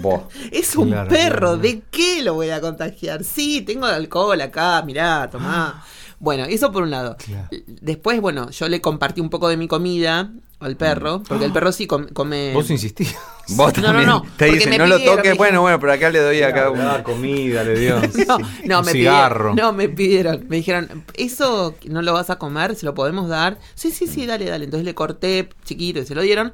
Vos. 0.00 0.22
Es 0.52 0.74
un 0.76 0.88
Claro, 0.88 1.08
perro, 1.08 1.38
claro. 1.38 1.56
¿de 1.58 1.82
qué 1.90 2.22
lo 2.22 2.34
voy 2.34 2.50
a 2.50 2.60
contagiar? 2.60 3.22
Sí, 3.24 3.60
tengo 3.62 3.86
alcohol 3.86 4.40
acá, 4.40 4.82
mirá, 4.82 5.28
tomá. 5.30 5.84
Bueno, 6.20 6.44
eso 6.44 6.70
por 6.70 6.82
un 6.84 6.90
lado. 6.90 7.16
Claro. 7.24 7.48
Después, 7.66 8.20
bueno, 8.20 8.50
yo 8.50 8.68
le 8.68 8.80
compartí 8.80 9.20
un 9.20 9.30
poco 9.30 9.48
de 9.48 9.56
mi 9.56 9.66
comida 9.66 10.30
al 10.60 10.76
perro, 10.76 11.22
porque 11.26 11.46
el 11.46 11.52
perro 11.52 11.72
sí 11.72 11.86
com- 11.86 12.08
come... 12.12 12.52
Vos 12.52 12.68
insistías. 12.70 13.16
Vos 13.56 13.74
No, 13.78 13.80
no, 13.80 13.86
también 13.88 14.06
no, 14.06 14.20
te 14.22 14.28
porque 14.28 14.50
dicen, 14.52 14.76
no 14.76 14.86
lo 14.86 15.00
toques, 15.00 15.34
bueno, 15.38 15.62
bueno, 15.62 15.80
pero 15.80 15.94
acá 15.94 16.10
le 16.10 16.18
doy 16.20 16.42
acá 16.42 16.68
un... 16.70 16.78
Ah, 16.82 17.02
comida, 17.02 17.64
le 17.64 17.78
dio. 17.78 17.96
No, 18.28 18.38
no, 18.66 18.80
Un 18.80 18.84
me 18.84 18.92
cigarro. 18.92 19.52
pidieron, 19.52 19.56
no, 19.56 19.72
me 19.72 19.88
pidieron, 19.88 20.44
me 20.50 20.56
dijeron, 20.56 21.04
eso 21.14 21.74
no 21.88 22.02
lo 22.02 22.12
vas 22.12 22.28
a 22.28 22.36
comer, 22.38 22.76
se 22.76 22.84
lo 22.84 22.92
podemos 22.94 23.26
dar. 23.30 23.58
Sí, 23.74 23.90
sí, 23.90 24.06
sí, 24.06 24.26
dale, 24.26 24.44
dale. 24.44 24.66
Entonces 24.66 24.84
le 24.84 24.94
corté 24.94 25.48
chiquito 25.64 26.00
y 26.00 26.04
se 26.06 26.14
lo 26.14 26.20
dieron. 26.20 26.52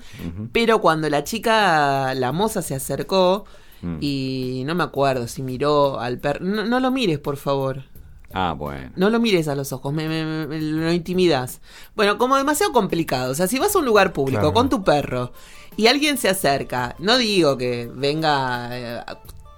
Pero 0.52 0.81
cuando 0.81 1.11
la 1.11 1.24
chica, 1.24 2.14
la 2.14 2.31
moza 2.33 2.62
se 2.62 2.74
acercó 2.76 3.44
Mm. 3.83 3.98
y 4.00 4.62
no 4.64 4.74
me 4.74 4.85
acuerdo 4.85 5.29
si 5.29 5.42
miró 5.42 6.00
al 6.00 6.18
perro, 6.18 6.42
no, 6.46 6.64
no 6.64 6.81
lo 6.81 6.90
mires, 6.90 7.18
por 7.18 7.37
favor. 7.37 7.83
Ah, 8.32 8.54
bueno. 8.56 8.90
No 8.96 9.08
lo 9.10 9.18
mires 9.20 9.48
a 9.48 9.54
los 9.54 9.72
ojos, 9.72 9.92
me, 9.94 10.08
me- 10.08 10.24
me- 10.24 10.46
me- 10.46 10.60
lo 10.60 10.92
intimidas. 10.92 11.60
Bueno, 11.94 12.18
como 12.18 12.36
demasiado 12.36 12.72
complicado. 12.72 13.32
O 13.32 13.34
sea, 13.34 13.46
si 13.46 13.58
vas 13.58 13.74
a 13.74 13.78
un 13.78 13.84
lugar 13.86 14.12
público 14.12 14.40
Claro. 14.40 14.54
con 14.54 14.68
tu 14.68 14.82
perro 14.84 15.32
y 15.76 15.86
alguien 15.86 16.18
se 16.18 16.28
acerca, 16.28 16.96
no 16.98 17.16
digo 17.18 17.56
que 17.56 17.90
venga 17.94 18.68
eh, 18.72 19.00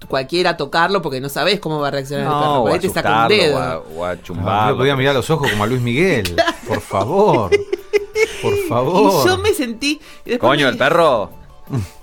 cualquiera 0.09 0.51
a 0.51 0.57
tocarlo 0.57 1.03
porque 1.03 1.21
no 1.21 1.29
sabes 1.29 1.59
cómo 1.61 1.81
va 1.81 1.89
a 1.89 1.91
reaccionar 1.93 2.27
el 2.27 2.31
perro. 2.33 2.55
No, 2.55 2.63
Por 2.63 2.71
ahí 2.73 2.77
a 2.79 2.81
te 2.81 2.89
saca 2.91 3.23
un 3.23 3.29
dedo. 3.29 3.57
o 3.57 3.61
a, 3.61 3.79
o 3.79 4.05
a 4.05 4.11
Ah, 4.11 4.23
chumbarlo. 4.23 4.71
no 4.73 4.77
podía 4.79 4.97
mirar 4.97 5.11
a 5.13 5.19
los 5.19 5.31
ojos 5.31 5.51
como 5.51 5.65
a 5.65 5.67
Luis 5.67 5.81
Miguel. 5.81 6.37
Por 6.69 6.81
favor. 6.81 7.51
Por 8.43 8.57
favor. 8.69 9.25
Y 9.25 9.29
yo 9.29 9.39
me 9.39 9.53
sentí. 9.55 10.01
Coño, 10.39 10.67
me- 10.67 10.73
el 10.73 10.79
perro. 10.79 11.31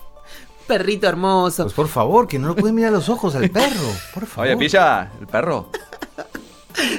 Perrito 0.67 1.07
hermoso. 1.07 1.63
Pues 1.63 1.75
por 1.75 1.87
favor, 1.87 2.27
que 2.27 2.39
no 2.39 2.47
lo 2.47 2.55
puede 2.55 2.73
mirar 2.73 2.89
a 2.89 2.95
los 2.95 3.07
ojos 3.07 3.35
al 3.35 3.51
perro. 3.51 3.83
Por 4.15 4.25
favor. 4.25 4.47
Oye, 4.47 4.57
pilla, 4.57 5.11
el 5.19 5.27
perro. 5.27 5.69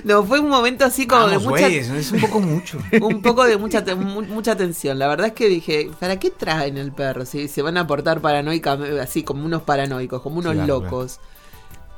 No, 0.04 0.24
fue 0.24 0.40
un 0.40 0.48
momento 0.48 0.84
así 0.84 1.06
como 1.06 1.22
Vamos, 1.26 1.42
de 1.42 1.48
mucha. 1.48 1.62
güey, 1.68 1.76
es 1.78 2.12
un 2.12 2.20
poco 2.20 2.40
mucho. 2.40 2.78
Un 3.00 3.22
poco 3.22 3.44
de 3.44 3.56
mucha, 3.56 3.82
mu- 3.96 4.22
mucha 4.22 4.56
tensión. 4.56 4.98
La 4.98 5.08
verdad 5.08 5.28
es 5.28 5.32
que 5.34 5.48
dije, 5.48 5.90
¿para 6.00 6.18
qué 6.18 6.30
traen 6.30 6.76
el 6.78 6.92
perro? 6.92 7.24
Si 7.26 7.48
se 7.48 7.62
van 7.62 7.76
a 7.76 7.86
portar 7.86 8.20
paranoica, 8.20 8.78
así 9.02 9.22
como 9.22 9.44
unos 9.44 9.62
paranoicos, 9.62 10.22
como 10.22 10.38
unos 10.38 10.54
Claro, 10.54 10.80
locos. 10.82 11.20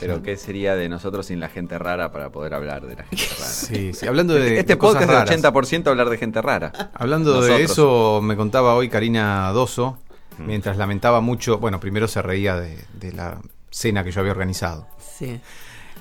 Pero 0.00 0.22
¿qué 0.22 0.36
sería 0.36 0.76
de 0.76 0.88
nosotros 0.88 1.26
sin 1.26 1.40
la 1.40 1.48
gente 1.48 1.76
rara 1.76 2.12
para 2.12 2.30
poder 2.30 2.54
hablar 2.54 2.86
de 2.86 2.94
la 2.96 3.02
gente 3.04 3.24
rara? 3.38 3.50
Sí, 3.52 3.92
sí. 3.92 4.06
Hablando 4.06 4.34
de, 4.34 4.58
este 4.60 4.74
de 4.74 4.78
cosas 4.78 5.04
podcast 5.06 5.32
es 5.32 5.40
raras. 5.42 5.54
80% 5.82 5.86
hablar 5.88 6.08
de 6.08 6.18
gente 6.18 6.40
rara. 6.42 6.90
Hablando 6.94 7.40
de 7.40 7.62
eso, 7.64 8.20
me 8.22 8.36
contaba 8.36 8.74
hoy 8.74 8.88
Karina 8.88 9.50
Doso, 9.52 9.98
mientras 10.38 10.76
lamentaba 10.76 11.20
mucho, 11.20 11.58
bueno, 11.58 11.80
primero 11.80 12.06
se 12.06 12.22
reía 12.22 12.54
de, 12.56 12.78
de 12.94 13.12
la 13.12 13.38
cena 13.70 14.04
que 14.04 14.12
yo 14.12 14.20
había 14.20 14.32
organizado 14.32 14.86
Sí. 15.16 15.40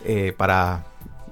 eh, 0.05 0.31
para 0.37 0.85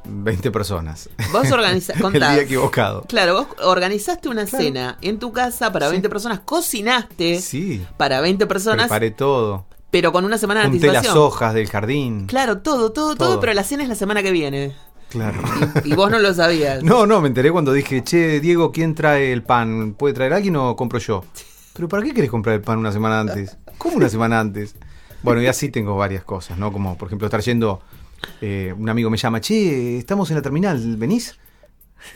20 0.08 0.52
personas. 0.52 1.10
Vos 1.32 1.52
organizaste. 1.52 2.04
El 2.08 2.14
día 2.14 2.42
equivocado. 2.42 3.04
Claro, 3.08 3.34
vos 3.36 3.48
organizaste 3.64 4.30
una 4.30 4.46
Claro. 4.46 4.64
cena 4.64 4.98
en 5.02 5.20
tu 5.20 5.32
casa 5.32 5.72
para 5.72 5.88
Sí. 5.88 5.92
20 5.94 6.10
personas, 6.10 6.40
cocinaste 6.42 7.40
Sí, 7.42 7.86
para 7.98 8.22
20 8.22 8.46
personas, 8.48 8.86
preparé 8.88 9.12
todo. 9.12 9.66
pero 9.92 10.12
con 10.12 10.26
una 10.26 10.38
semana 10.38 10.62
de 10.62 10.68
Junté 10.70 10.92
las 10.92 11.08
hojas 11.10 11.54
del 11.54 11.68
jardín. 11.70 12.26
Claro, 12.28 12.60
todo, 12.60 12.92
todo, 12.92 13.16
todo, 13.16 13.30
Todo. 13.30 13.40
pero 13.40 13.54
la 13.54 13.64
cena 13.64 13.84
es 13.84 13.90
la 13.90 13.96
semana 13.96 14.22
que 14.24 14.32
viene. 14.32 14.76
Claro. 15.10 15.40
Y 15.86 15.94
vos 15.94 16.10
no 16.12 16.20
lo 16.20 16.34
sabías. 16.34 16.84
No, 16.84 17.06
no, 17.06 17.22
me 17.22 17.28
enteré 17.28 17.52
cuando 17.52 17.72
dije, 17.72 18.04
che, 18.04 18.40
Diego, 18.42 18.72
¿quién 18.72 18.96
trae 18.96 19.32
el 19.32 19.44
pan? 19.44 19.94
¿Puede 19.94 20.14
traer 20.14 20.34
alguien 20.34 20.56
o 20.56 20.76
compro 20.76 21.00
yo? 21.00 21.24
Pero 21.74 21.88
¿para 21.88 22.04
qué 22.04 22.14
querés 22.14 22.30
comprar 22.32 22.56
el 22.56 22.62
pan 22.62 22.80
una 22.80 22.92
semana 22.92 23.20
antes? 23.20 23.58
¿Cómo 23.78 23.98
una 23.98 24.10
semana 24.10 24.40
antes? 24.40 24.76
Bueno, 25.22 25.42
y 25.42 25.48
así 25.48 25.70
tengo 25.70 25.96
varias 25.98 26.24
cosas, 26.24 26.58
¿no? 26.58 26.72
Como, 26.72 26.98
por 26.98 27.08
ejemplo, 27.08 27.28
estar 27.28 27.42
yendo, 27.42 27.82
eh, 28.42 28.74
un 28.78 28.88
amigo 28.90 29.10
me 29.10 29.18
llama, 29.18 29.40
che, 29.42 29.98
estamos 29.98 30.30
en 30.32 30.36
la 30.38 30.42
terminal, 30.42 30.98
¿venís? 30.98 31.38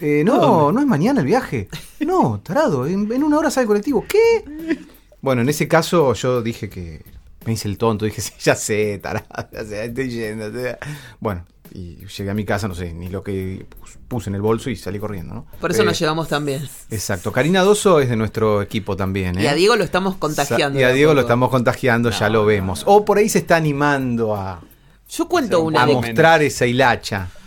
Eh, 0.01 0.23
no, 0.25 0.71
no 0.71 0.79
es 0.79 0.85
mañana 0.85 1.21
el 1.21 1.25
viaje. 1.25 1.67
No, 2.01 2.39
tarado, 2.43 2.85
en, 2.85 3.11
en 3.11 3.23
una 3.23 3.37
hora 3.39 3.49
sale 3.49 3.63
el 3.63 3.67
colectivo. 3.67 4.05
¿Qué? 4.07 4.77
Bueno, 5.21 5.41
en 5.41 5.49
ese 5.49 5.67
caso 5.67 6.13
yo 6.13 6.41
dije 6.41 6.69
que 6.69 7.03
Me 7.45 7.51
dice 7.53 7.67
el 7.67 7.77
tonto, 7.77 8.05
dije, 8.05 8.21
sí, 8.21 8.33
ya 8.39 8.55
sé, 8.55 8.99
tarada, 8.99 9.49
ya 9.51 9.63
sé, 9.65 9.85
estoy 9.85 10.09
yendo. 10.09 10.47
estoy- 10.47 10.75
Bueno, 11.19 11.45
y 11.73 12.05
llegué 12.05 12.29
a 12.29 12.33
mi 12.33 12.45
casa, 12.45 12.67
no 12.67 12.75
sé, 12.75 12.93
ni 12.93 13.09
lo 13.09 13.23
que 13.23 13.65
pus- 13.69 13.97
puse 14.07 14.29
en 14.29 14.35
el 14.35 14.41
bolso 14.41 14.69
y 14.69 14.75
salí 14.75 14.99
corriendo, 14.99 15.33
¿no? 15.33 15.45
Por 15.61 15.71
eso 15.71 15.81
Eh, 15.83 15.85
nos 15.85 15.97
llevamos 15.99 16.27
también. 16.27 16.67
Exacto. 16.91 17.31
Karina 17.31 17.61
Doso 17.61 17.99
es 17.99 18.09
de 18.09 18.15
nuestro 18.15 18.61
equipo 18.61 18.95
también, 18.97 19.37
¿eh? 19.39 19.43
Y 19.43 19.47
a 19.47 19.53
Diego 19.55 19.75
lo 19.75 19.83
estamos 19.83 20.15
contagiando. 20.17 20.77
Sa- 20.77 20.81
Y 20.81 20.83
a 20.83 20.89
Diego 20.93 21.13
lo 21.13 21.21
estamos 21.21 21.49
contagiando, 21.49 22.09
ya 22.11 22.29
lo 22.29 22.45
vemos. 22.45 22.83
O 22.85 23.05
por 23.05 23.17
ahí 23.17 23.29
se 23.29 23.39
está 23.39 23.55
animando 23.55 24.35
a, 24.35 24.61
Yo 25.09 25.27
cuento 25.27 25.61
una 25.63 25.83
a 25.83 25.85
de- 25.85 25.93
mostrar 25.93 26.41
esa 26.41 26.65
hilacha. 26.65 27.29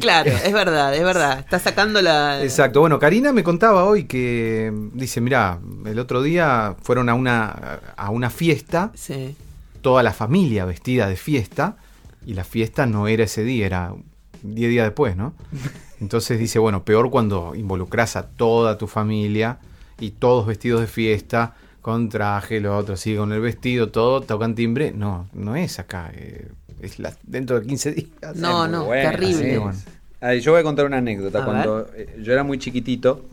Claro, 0.00 0.30
es 0.30 0.52
verdad, 0.52 0.94
es 0.94 1.04
verdad. 1.04 1.38
Está 1.38 1.58
sacando 1.58 2.00
la. 2.00 2.42
Exacto. 2.42 2.80
Bueno, 2.80 2.98
Karina 2.98 3.32
me 3.32 3.44
contaba 3.44 3.84
hoy 3.84 4.04
que 4.04 4.72
dice, 4.94 5.20
mira, 5.20 5.58
el 5.84 5.98
otro 5.98 6.22
día 6.22 6.76
fueron 6.82 7.08
a 7.08 7.14
una 7.14 7.80
a 7.96 8.10
una 8.10 8.30
fiesta, 8.30 8.90
Sí. 8.94 9.36
toda 9.82 10.02
la 10.02 10.12
familia 10.12 10.64
vestida 10.64 11.08
de 11.08 11.16
fiesta 11.16 11.76
y 12.24 12.34
la 12.34 12.44
fiesta 12.44 12.86
no 12.86 13.06
era 13.06 13.24
ese 13.24 13.44
día, 13.44 13.66
era 13.66 13.94
10 14.42 14.70
días 14.70 14.86
después, 14.86 15.14
¿no? 15.16 15.34
Entonces 16.00 16.38
dice, 16.38 16.58
bueno, 16.58 16.82
peor 16.84 17.10
cuando 17.10 17.54
involucras 17.54 18.16
a 18.16 18.26
toda 18.28 18.78
tu 18.78 18.86
familia 18.86 19.58
y 20.00 20.12
todos 20.12 20.46
vestidos 20.46 20.80
de 20.80 20.86
fiesta, 20.88 21.54
con 21.82 22.08
traje, 22.08 22.60
lo 22.60 22.76
otro 22.76 22.94
así, 22.94 23.14
con 23.16 23.32
el 23.32 23.40
vestido, 23.40 23.90
todo, 23.90 24.20
tocan 24.22 24.54
timbre. 24.54 24.92
No, 24.92 25.28
no 25.32 25.54
es 25.56 25.78
acá, 25.78 26.10
eh, 26.14 26.48
es 26.82 26.98
la- 26.98 27.14
dentro 27.22 27.58
de 27.60 27.66
15 27.66 27.92
días. 27.92 28.08
No, 28.36 28.66
no, 28.68 28.84
buena, 28.86 29.10
terrible. 29.12 29.58
Bueno. 29.58 29.78
Ah, 30.20 30.34
yo 30.34 30.52
voy 30.52 30.60
a 30.60 30.62
contar 30.64 30.84
una 30.86 30.98
anécdota. 30.98 31.40
A 31.42 31.44
Cuando 31.44 31.88
eh, 31.96 32.16
yo 32.22 32.32
era 32.32 32.42
muy 32.44 32.58
chiquitito, 32.58 33.24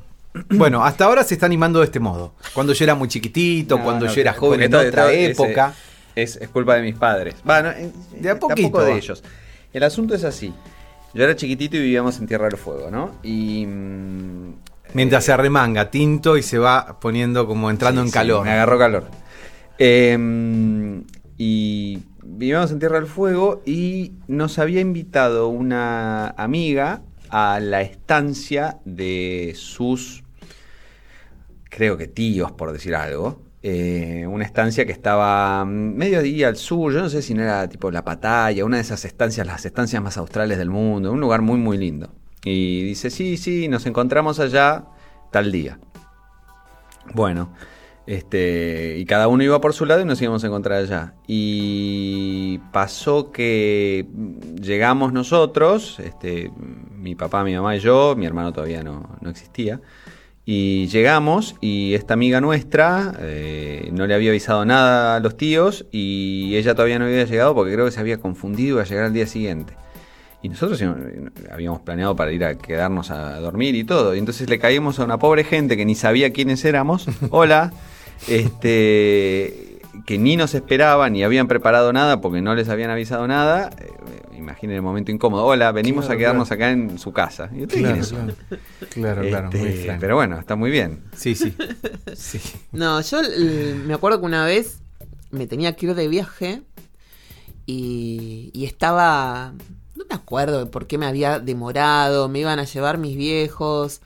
Bueno, 0.49 0.83
hasta 0.85 1.05
ahora 1.05 1.23
se 1.23 1.33
está 1.33 1.45
animando 1.47 1.79
de 1.79 1.85
este 1.85 1.99
modo. 1.99 2.33
Cuando 2.53 2.73
yo 2.73 2.83
era 2.85 2.93
muy 2.95 3.07
chiquitito, 3.07 3.77
No, 3.77 3.83
cuando 3.83 4.05
no, 4.05 4.13
yo 4.13 4.21
era 4.21 4.33
joven 4.33 4.61
en 4.63 4.71
todo- 4.71 4.87
otra 4.87 5.11
época. 5.11 5.73
Es, 6.15 6.35
es 6.37 6.47
culpa 6.49 6.75
de 6.75 6.81
mis 6.83 6.95
padres. 6.95 7.35
Bueno, 7.43 7.69
eh, 7.71 7.91
De 8.19 8.29
a 8.29 8.33
tampoco 8.33 8.49
poquito. 8.49 8.81
de 8.83 8.93
ellos. 8.97 9.23
El 9.73 9.83
asunto 9.83 10.13
es 10.15 10.23
así. 10.23 10.53
Yo 11.13 11.23
era 11.23 11.35
chiquitito 11.35 11.77
y 11.77 11.79
vivíamos 11.81 12.19
en 12.19 12.27
Tierra 12.27 12.45
del 12.47 12.57
Fuego, 12.57 12.89
¿no? 12.91 13.11
Y. 13.23 13.65
mm, 13.65 14.53
Mientras 14.93 15.23
eh, 15.23 15.25
se 15.27 15.31
arremanga 15.33 15.89
tinto 15.91 16.37
y 16.37 16.43
se 16.43 16.57
va 16.57 16.99
poniendo 16.99 17.45
como 17.47 17.69
entrando 17.69 18.01
sí, 18.01 18.05
en 18.07 18.11
sí, 18.11 18.13
calor. 18.13 18.43
me 18.45 18.51
agarró 18.51 18.77
calor. 18.79 19.03
Eh, 19.77 21.01
y 21.37 21.99
vivíamos 22.37 22.71
en 22.71 22.79
Tierra 22.79 22.99
del 22.99 23.07
Fuego 23.07 23.61
y 23.65 24.13
nos 24.27 24.59
había 24.59 24.81
invitado 24.81 25.47
una 25.47 26.29
amiga 26.29 27.01
a 27.29 27.59
la 27.59 27.81
estancia 27.81 28.79
de 28.85 29.53
sus, 29.55 30.23
creo 31.65 31.97
que 31.97 32.07
tíos, 32.07 32.51
por 32.51 32.71
decir 32.71 32.95
algo. 32.95 33.41
Eh, 33.61 34.25
una 34.25 34.45
estancia 34.45 34.85
que 34.85 34.93
estaba 34.93 35.65
medio 35.65 36.21
día 36.21 36.47
al 36.47 36.55
sur, 36.55 36.93
yo 36.93 37.01
no 37.01 37.09
sé 37.09 37.21
si 37.21 37.33
no 37.33 37.43
era 37.43 37.67
tipo 37.67 37.91
La 37.91 38.05
Pataya, 38.05 38.63
una 38.63 38.77
de 38.77 38.83
esas 38.83 39.03
estancias, 39.03 39.45
las 39.45 39.65
estancias 39.65 40.01
más 40.01 40.17
australes 40.17 40.57
del 40.57 40.69
mundo, 40.69 41.11
un 41.11 41.19
lugar 41.19 41.41
muy 41.41 41.57
muy 41.57 41.77
lindo. 41.77 42.13
Y 42.45 42.83
dice, 42.83 43.09
sí, 43.09 43.35
sí, 43.35 43.67
nos 43.67 43.85
encontramos 43.85 44.39
allá 44.39 44.85
tal 45.31 45.51
día. 45.51 45.77
Bueno, 47.13 47.53
este, 48.09 48.95
y 48.97 49.05
cada 49.05 49.27
uno 49.27 49.43
iba 49.43 49.61
por 49.61 49.75
su 49.75 49.85
lado 49.85 50.01
y 50.01 50.05
nos 50.05 50.19
íbamos 50.19 50.43
a 50.43 50.47
encontrar 50.47 50.79
allá. 50.79 51.13
Y 51.27 52.57
pasó 52.73 53.31
que 53.31 54.07
llegamos 54.59 55.13
nosotros, 55.13 55.99
este, 55.99 56.51
mi 56.97 57.13
papá, 57.13 57.43
mi 57.43 57.53
mamá 57.53 57.75
y 57.75 57.79
yo, 57.81 58.15
mi 58.17 58.25
hermano 58.25 58.51
todavía 58.51 58.81
no, 58.81 59.15
no 59.21 59.29
existía. 59.29 59.79
Y 60.43 60.87
llegamos 60.87 61.55
y 61.61 61.93
esta 61.93 62.15
amiga 62.15 62.41
nuestra 62.41 63.13
eh, 63.19 63.87
no 63.93 64.07
le 64.07 64.15
había 64.15 64.31
avisado 64.31 64.65
nada 64.65 65.17
a 65.17 65.19
los 65.19 65.37
tíos 65.37 65.85
y 65.91 66.55
ella 66.55 66.73
todavía 66.73 66.97
no 66.97 67.05
había 67.05 67.25
llegado 67.25 67.53
porque 67.53 67.73
creo 67.73 67.85
que 67.85 67.91
se 67.91 67.99
había 67.99 68.17
confundido 68.17 68.69
y 68.69 68.71
iba 68.71 68.81
a 68.81 68.85
llegar 68.85 69.05
al 69.05 69.13
día 69.13 69.27
siguiente. 69.27 69.75
Y 70.41 70.49
nosotros 70.49 70.81
eh, 70.81 70.87
habíamos 71.51 71.81
planeado 71.81 72.15
para 72.15 72.31
ir 72.31 72.43
a 72.43 72.57
quedarnos 72.57 73.11
a 73.11 73.39
dormir 73.39 73.75
y 73.75 73.83
todo. 73.83 74.15
Y 74.15 74.17
entonces 74.17 74.49
le 74.49 74.57
caímos 74.57 74.99
a 74.99 75.03
una 75.03 75.19
pobre 75.19 75.43
gente 75.43 75.77
que 75.77 75.85
ni 75.85 75.93
sabía 75.93 76.33
quiénes 76.33 76.65
éramos. 76.65 77.05
Hola. 77.29 77.71
Este 78.27 79.79
que 80.05 80.17
ni 80.17 80.35
nos 80.37 80.53
esperaban 80.55 81.13
ni 81.13 81.23
habían 81.23 81.47
preparado 81.47 81.91
nada 81.93 82.21
porque 82.21 82.41
no 82.41 82.55
les 82.55 82.69
habían 82.69 82.89
avisado 82.89 83.27
nada. 83.27 83.69
Eh, 83.79 83.91
imaginen 84.37 84.75
el 84.77 84.81
momento 84.81 85.11
incómodo. 85.11 85.45
Hola, 85.45 85.71
venimos 85.71 86.05
Claro, 86.05 86.15
a 86.15 86.19
quedarnos 86.19 86.47
claro. 86.47 86.63
acá 86.63 86.71
en 86.71 86.97
su 86.97 87.11
casa. 87.11 87.49
¿Y 87.53 87.63
ustedes 87.63 87.81
Claro, 87.81 87.93
quiénes 87.93 88.07
son? 88.07 88.35
claro, 88.89 89.21
claro, 89.27 89.45
Este, 89.47 89.57
muy 89.59 89.67
extraño. 89.69 89.99
pero 89.99 90.15
bueno, 90.15 90.39
está 90.39 90.55
muy 90.55 90.71
bien. 90.71 91.03
Sí, 91.15 91.35
sí. 91.35 91.53
sí. 92.15 92.39
No, 92.71 93.01
yo 93.01 93.19
me 93.85 93.93
acuerdo 93.93 94.19
que 94.19 94.25
una 94.25 94.45
vez 94.45 94.79
me 95.31 95.45
tenía 95.47 95.75
que 95.75 95.87
ir 95.87 95.95
de 95.95 96.07
viaje 96.07 96.61
y, 97.65 98.51
y 98.53 98.65
estaba. 98.65 99.53
No 99.95 100.05
me 100.09 100.15
acuerdo 100.15 100.59
de 100.63 100.65
por 100.71 100.87
qué 100.87 100.97
me 100.97 101.05
había 101.05 101.39
demorado, 101.39 102.29
me 102.29 102.39
iban 102.39 102.57
a 102.59 102.63
llevar 102.63 102.97
mis 102.97 103.17
viejos. 103.17 104.01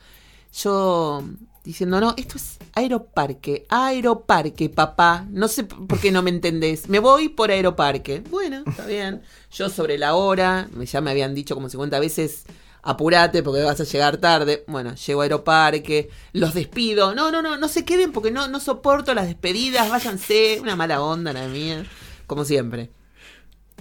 Yo 0.52 1.22
diciendo, 1.64 1.98
no, 1.98 2.14
esto 2.16 2.36
es 2.36 2.58
aeroparque, 2.74 3.66
aeroparque, 3.70 4.68
papá. 4.68 5.26
No 5.30 5.48
sé 5.48 5.64
por 5.64 5.98
qué 5.98 6.12
no 6.12 6.22
me 6.22 6.30
entendés. 6.30 6.88
Me 6.88 6.98
voy 6.98 7.30
por 7.30 7.50
aeroparque. 7.50 8.22
Bueno, 8.30 8.62
está 8.66 8.86
bien. 8.86 9.22
Yo 9.50 9.70
sobre 9.70 9.96
la 9.98 10.14
hora, 10.14 10.68
ya 10.84 11.00
me 11.00 11.10
habían 11.10 11.34
dicho 11.34 11.54
como 11.54 11.68
50 11.68 11.98
veces, 11.98 12.44
apurate 12.82 13.42
porque 13.42 13.62
vas 13.62 13.80
a 13.80 13.84
llegar 13.84 14.18
tarde. 14.18 14.64
Bueno, 14.68 14.94
llego 14.94 15.22
a 15.22 15.24
aeroparque, 15.24 16.10
los 16.32 16.52
despido. 16.52 17.14
No, 17.14 17.30
no, 17.32 17.40
no, 17.40 17.56
no 17.56 17.68
se 17.68 17.84
queden 17.84 18.12
porque 18.12 18.30
no, 18.30 18.46
no 18.46 18.60
soporto 18.60 19.14
las 19.14 19.26
despedidas, 19.26 19.88
váyanse. 19.88 20.58
Una 20.60 20.76
mala 20.76 21.02
onda 21.02 21.32
la 21.32 21.48
mía, 21.48 21.86
como 22.26 22.44
siempre. 22.44 22.90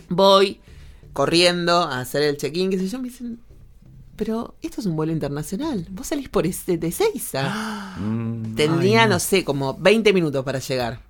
Voy 0.07 0.61
corriendo 1.11 1.81
a 1.81 1.99
hacer 1.99 2.23
el 2.23 2.37
check-in, 2.37 2.71
qué 2.71 2.79
sé 2.79 2.87
yo, 2.87 2.97
me 2.99 3.09
dicen, 3.09 3.39
pero 4.23 4.55
esto 4.61 4.79
es 4.79 4.87
un 4.87 4.95
vuelo 4.95 5.11
internacional. 5.11 5.85
Vos 5.89 6.07
salís 6.07 6.29
por 6.29 6.47
este 6.47 6.77
de 6.77 6.91
Seiza. 6.91 7.95
Mm, 7.99 8.55
Tendría, 8.55 9.03
Ay, 9.03 9.07
no. 9.09 9.15
no. 9.15 9.19
sé, 9.19 9.43
como 9.43 9.75
20 9.75 10.13
minutos 10.13 10.43
para 10.45 10.57
llegar. 10.59 11.01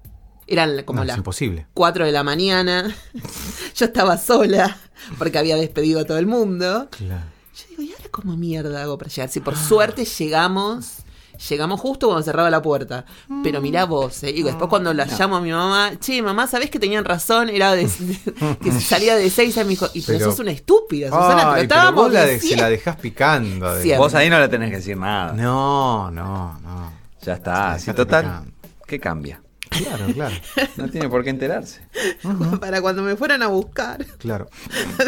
Eran 0.48 0.84
como 0.84 1.00
No, 1.00 1.06
las 1.06 1.18
imposible. 1.18 1.66
4 1.76 2.06
de 2.06 2.12
la 2.12 2.24
mañana. 2.24 2.94
Yo 3.76 3.86
estaba 3.86 4.18
sola 4.18 4.78
porque 5.18 5.38
había 5.38 5.56
despedido 5.56 6.02
a 6.02 6.06
todo 6.06 6.18
el 6.18 6.26
mundo. 6.26 6.88
Claro. 6.92 7.24
Yo 7.56 7.64
digo, 7.70 7.84
¿y 7.84 7.92
ahora 7.94 8.10
cómo 8.12 8.36
mierda 8.36 8.82
hago 8.82 8.98
para 8.98 9.10
llegar? 9.12 9.30
Si 9.30 9.40
por 9.40 9.56
suerte 9.56 10.04
llegamos, 10.06 11.03
llegamos 11.50 11.80
justo 11.80 12.08
cuando 12.08 12.24
cerraba 12.24 12.50
la 12.50 12.62
puerta. 12.62 13.06
Pero 13.44 13.62
mirá 13.62 13.86
vos, 13.86 14.24
¿eh? 14.24 14.32
Y 14.32 14.44
después 14.44 14.70
cuando 14.70 14.94
la 14.94 15.06
llamo 15.06 15.38
a 15.38 15.42
mi 15.42 15.52
mamá, 15.52 15.92
che, 16.00 16.22
mamá, 16.22 16.48
¿sabés 16.48 16.70
que 16.70 16.80
tenían 16.80 17.06
razón? 17.06 17.50
Era 17.50 17.74
de, 17.74 17.88
que 18.62 18.72
salía 18.80 19.16
de 19.16 19.30
seis 19.30 19.58
a 19.58 19.64
mi 19.64 19.74
hijo. 19.74 19.88
Y 19.94 20.02
pero, 20.02 20.20
Pero- 20.20 20.32
sos 20.32 20.40
una 20.40 20.52
estúpida, 20.52 21.08
Susana, 21.10 21.36
pero 21.36 21.40
Ay, 21.50 21.54
pero 21.54 21.62
estábamos 21.64 22.04
vos 22.06 22.14
la 22.14 22.26
de- 22.26 22.40
se 22.40 22.56
la 22.56 22.70
dejás 22.70 22.96
picando. 22.98 23.74
de-. 23.76 23.98
Vos 23.98 24.14
ahí 24.16 24.30
no 24.30 24.40
le 24.40 24.48
tenés 24.48 24.70
que 24.70 24.78
decir 24.78 24.98
nada. 24.98 25.34
No, 25.34 26.10
no, 26.12 26.60
no. 26.60 26.94
Ya 27.22 27.34
está. 27.34 27.74
Sí, 27.78 27.86
Si 27.86 27.92
dejaste 27.92 27.94
total, 28.06 28.24
picando. 28.26 28.52
¿qué 28.88 29.00
cambia? 29.00 29.42
Claro, 29.70 30.06
claro, 30.14 30.36
No 30.78 30.88
tiene 30.90 31.10
por 31.10 31.24
qué 31.24 31.32
enterarse. 31.32 31.82
para 32.60 32.80
cuando 32.82 33.02
me 33.02 33.16
fueran 33.16 33.42
a 33.42 33.48
buscar. 33.48 34.06
claro. 34.20 34.48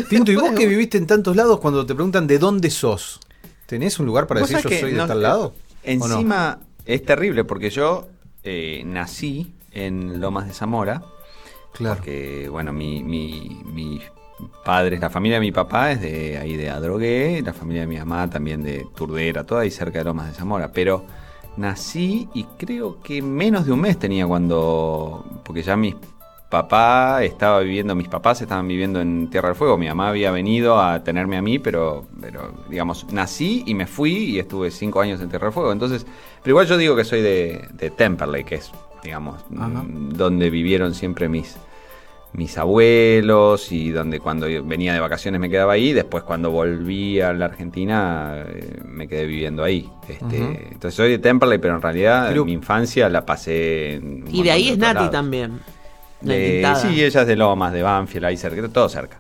Tinto, 0.10 0.32
¿y 0.32 0.36
vos 0.36 0.52
que 0.52 0.66
viviste 0.66 0.98
en 0.98 1.06
tantos 1.06 1.36
lados 1.36 1.60
cuando 1.60 1.86
te 1.86 1.94
preguntan 1.94 2.26
de 2.26 2.40
dónde 2.40 2.70
sos? 2.72 3.20
¿Tenés 3.68 4.00
un 4.00 4.06
lugar 4.06 4.28
para 4.28 4.42
¿Vos 4.42 4.50
decir 4.50 4.70
yo 4.72 4.80
soy 4.80 4.92
de 4.94 5.06
tal 5.06 5.22
lado? 5.22 5.54
Encima 5.86 6.60
es 6.86 7.04
terrible 7.04 7.44
porque 7.44 7.70
yo 7.70 8.08
eh, 8.44 8.84
nací 8.86 9.54
en 9.72 10.20
Lomas 10.20 10.48
de 10.48 10.54
Zamora. 10.54 11.04
Claro. 11.74 11.96
Porque, 11.98 12.48
bueno, 12.50 12.72
mi, 12.72 13.04
mi, 13.04 13.62
mis 13.66 14.02
padres, 14.64 15.00
la 15.00 15.10
familia 15.10 15.38
de 15.38 15.42
mi 15.42 15.52
papá 15.52 15.92
es 15.92 16.02
de 16.02 16.38
ahí 16.38 16.56
de 16.56 16.70
Adrogué, 16.70 17.42
la 17.44 17.54
familia 17.54 17.82
de 17.82 17.88
mi 17.88 17.98
mamá 17.98 18.30
también 18.30 18.64
de 18.64 18.86
Turdera, 18.96 19.44
toda 19.44 19.62
ahí 19.62 19.72
cerca 19.72 20.00
de 20.00 20.06
Lomas 20.06 20.28
de 20.28 20.34
Zamora. 20.34 20.72
Pero 20.72 21.06
nací 21.58 22.30
y 22.34 22.44
creo 22.58 23.02
que 23.02 23.22
menos 23.22 23.66
de 23.66 23.74
un 23.74 23.82
mes 23.82 23.98
tenía 23.98 24.26
cuando. 24.26 25.42
Porque 25.44 25.64
ya 25.64 25.76
mi 25.76 25.96
papá 26.56 27.24
estaba 27.24 27.60
viviendo, 27.60 27.96
mis 27.96 28.08
papás 28.08 28.42
estaban 28.42 28.68
viviendo 28.68 29.02
en 29.02 29.30
Tierra 29.30 29.50
del 29.50 29.56
Fuego. 29.58 29.78
Mi 29.78 29.88
mamá 29.88 30.10
había 30.10 30.32
venido 30.32 30.80
a 30.82 31.04
tenerme 31.04 31.38
a 31.38 31.42
mí, 31.42 31.60
pero, 31.60 32.06
pero 32.22 32.54
digamos, 32.70 33.06
nací 33.12 33.64
y 33.66 33.74
me 33.74 33.86
fui 33.88 34.14
y 34.14 34.40
estuve 34.40 34.72
cinco 34.72 35.02
años 35.02 35.20
en 35.22 35.30
Tierra 35.30 35.48
del 35.48 35.54
Fuego. 35.54 35.72
Entonces, 35.72 36.06
pero 36.42 36.52
igual 36.54 36.68
yo 36.68 36.78
digo 36.78 36.96
que 36.96 37.04
soy 37.04 37.22
de, 37.22 37.68
de 37.74 37.90
Temperley, 37.90 38.44
que 38.46 38.56
es, 38.56 38.72
digamos, 39.04 39.44
Ajá. 39.58 39.68
mm, 39.68 40.14
donde 40.14 40.50
vivieron 40.50 40.94
siempre 40.94 41.28
mis, 41.28 41.58
mis 42.34 42.58
abuelos 42.58 43.72
y 43.72 43.92
donde 43.92 44.20
cuando 44.20 44.48
venía 44.66 44.94
de 44.94 45.00
vacaciones 45.00 45.40
me 45.42 45.50
quedaba 45.50 45.74
ahí. 45.74 45.94
Después 45.94 46.24
cuando 46.24 46.52
volví 46.52 47.20
a 47.22 47.34
la 47.34 47.46
Argentina 47.46 48.44
eh, 48.48 48.80
me 48.86 49.08
quedé 49.08 49.26
viviendo 49.26 49.64
ahí. 49.64 49.90
Este. 50.08 50.38
Entonces 50.72 50.94
soy 50.96 51.10
de 51.12 51.18
Temperley, 51.20 51.60
pero 51.60 51.76
en 51.76 51.82
realidad 51.82 52.28
Pero- 52.30 52.46
mi 52.46 52.54
infancia 52.54 53.10
la 53.10 53.26
pasé 53.26 53.94
en 53.96 54.26
Y 54.32 54.44
de 54.44 54.52
ahí 54.52 54.70
es 54.70 54.78
Nati 54.78 54.96
lados. 54.96 55.12
también. 55.12 55.60
De- 56.34 56.74
sí, 56.82 57.04
ella 57.04 57.22
es 57.22 57.28
de 57.28 57.36
Lomas, 57.36 57.72
de 57.74 57.82
Banfield, 57.84 58.26
ahí 58.26 58.38
cerca, 58.38 58.68
todo 58.70 58.90
cerca. 58.90 59.18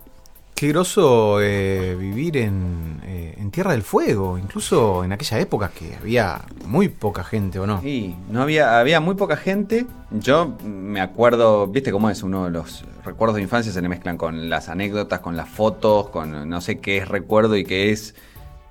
Qué 0.55 0.69
groso 0.69 1.39
eh, 1.41 1.97
vivir 1.99 2.37
en, 2.37 3.01
eh, 3.03 3.35
en 3.37 3.51
Tierra 3.51 3.73
del 3.73 3.81
Fuego, 3.83 4.37
incluso 4.37 5.03
en 5.03 5.11
aquella 5.11 5.37
época 5.39 5.69
que 5.77 5.95
había 5.95 6.41
muy 6.65 6.87
poca 6.87 7.25
gente, 7.25 7.59
¿o 7.59 7.67
no? 7.67 7.81
Sí, 7.81 8.15
no 8.29 8.41
había, 8.41 8.79
había 8.79 9.01
muy 9.01 9.15
poca 9.15 9.35
gente. 9.35 9.85
Yo 10.11 10.55
me 10.63 11.01
acuerdo, 11.01 11.67
viste 11.67 11.91
cómo 11.91 12.09
es, 12.09 12.23
uno 12.23 12.45
de 12.45 12.51
los 12.51 12.85
recuerdos 13.03 13.35
de 13.35 13.41
infancia 13.41 13.73
se 13.73 13.81
le 13.81 13.89
mezclan 13.89 14.17
con 14.17 14.49
las 14.49 14.69
anécdotas, 14.69 15.19
con 15.19 15.35
las 15.35 15.49
fotos, 15.49 16.07
con 16.09 16.47
no 16.49 16.61
sé 16.61 16.79
qué 16.79 16.97
es 16.99 17.07
recuerdo 17.09 17.57
y 17.57 17.65
qué 17.65 17.91
es 17.91 18.15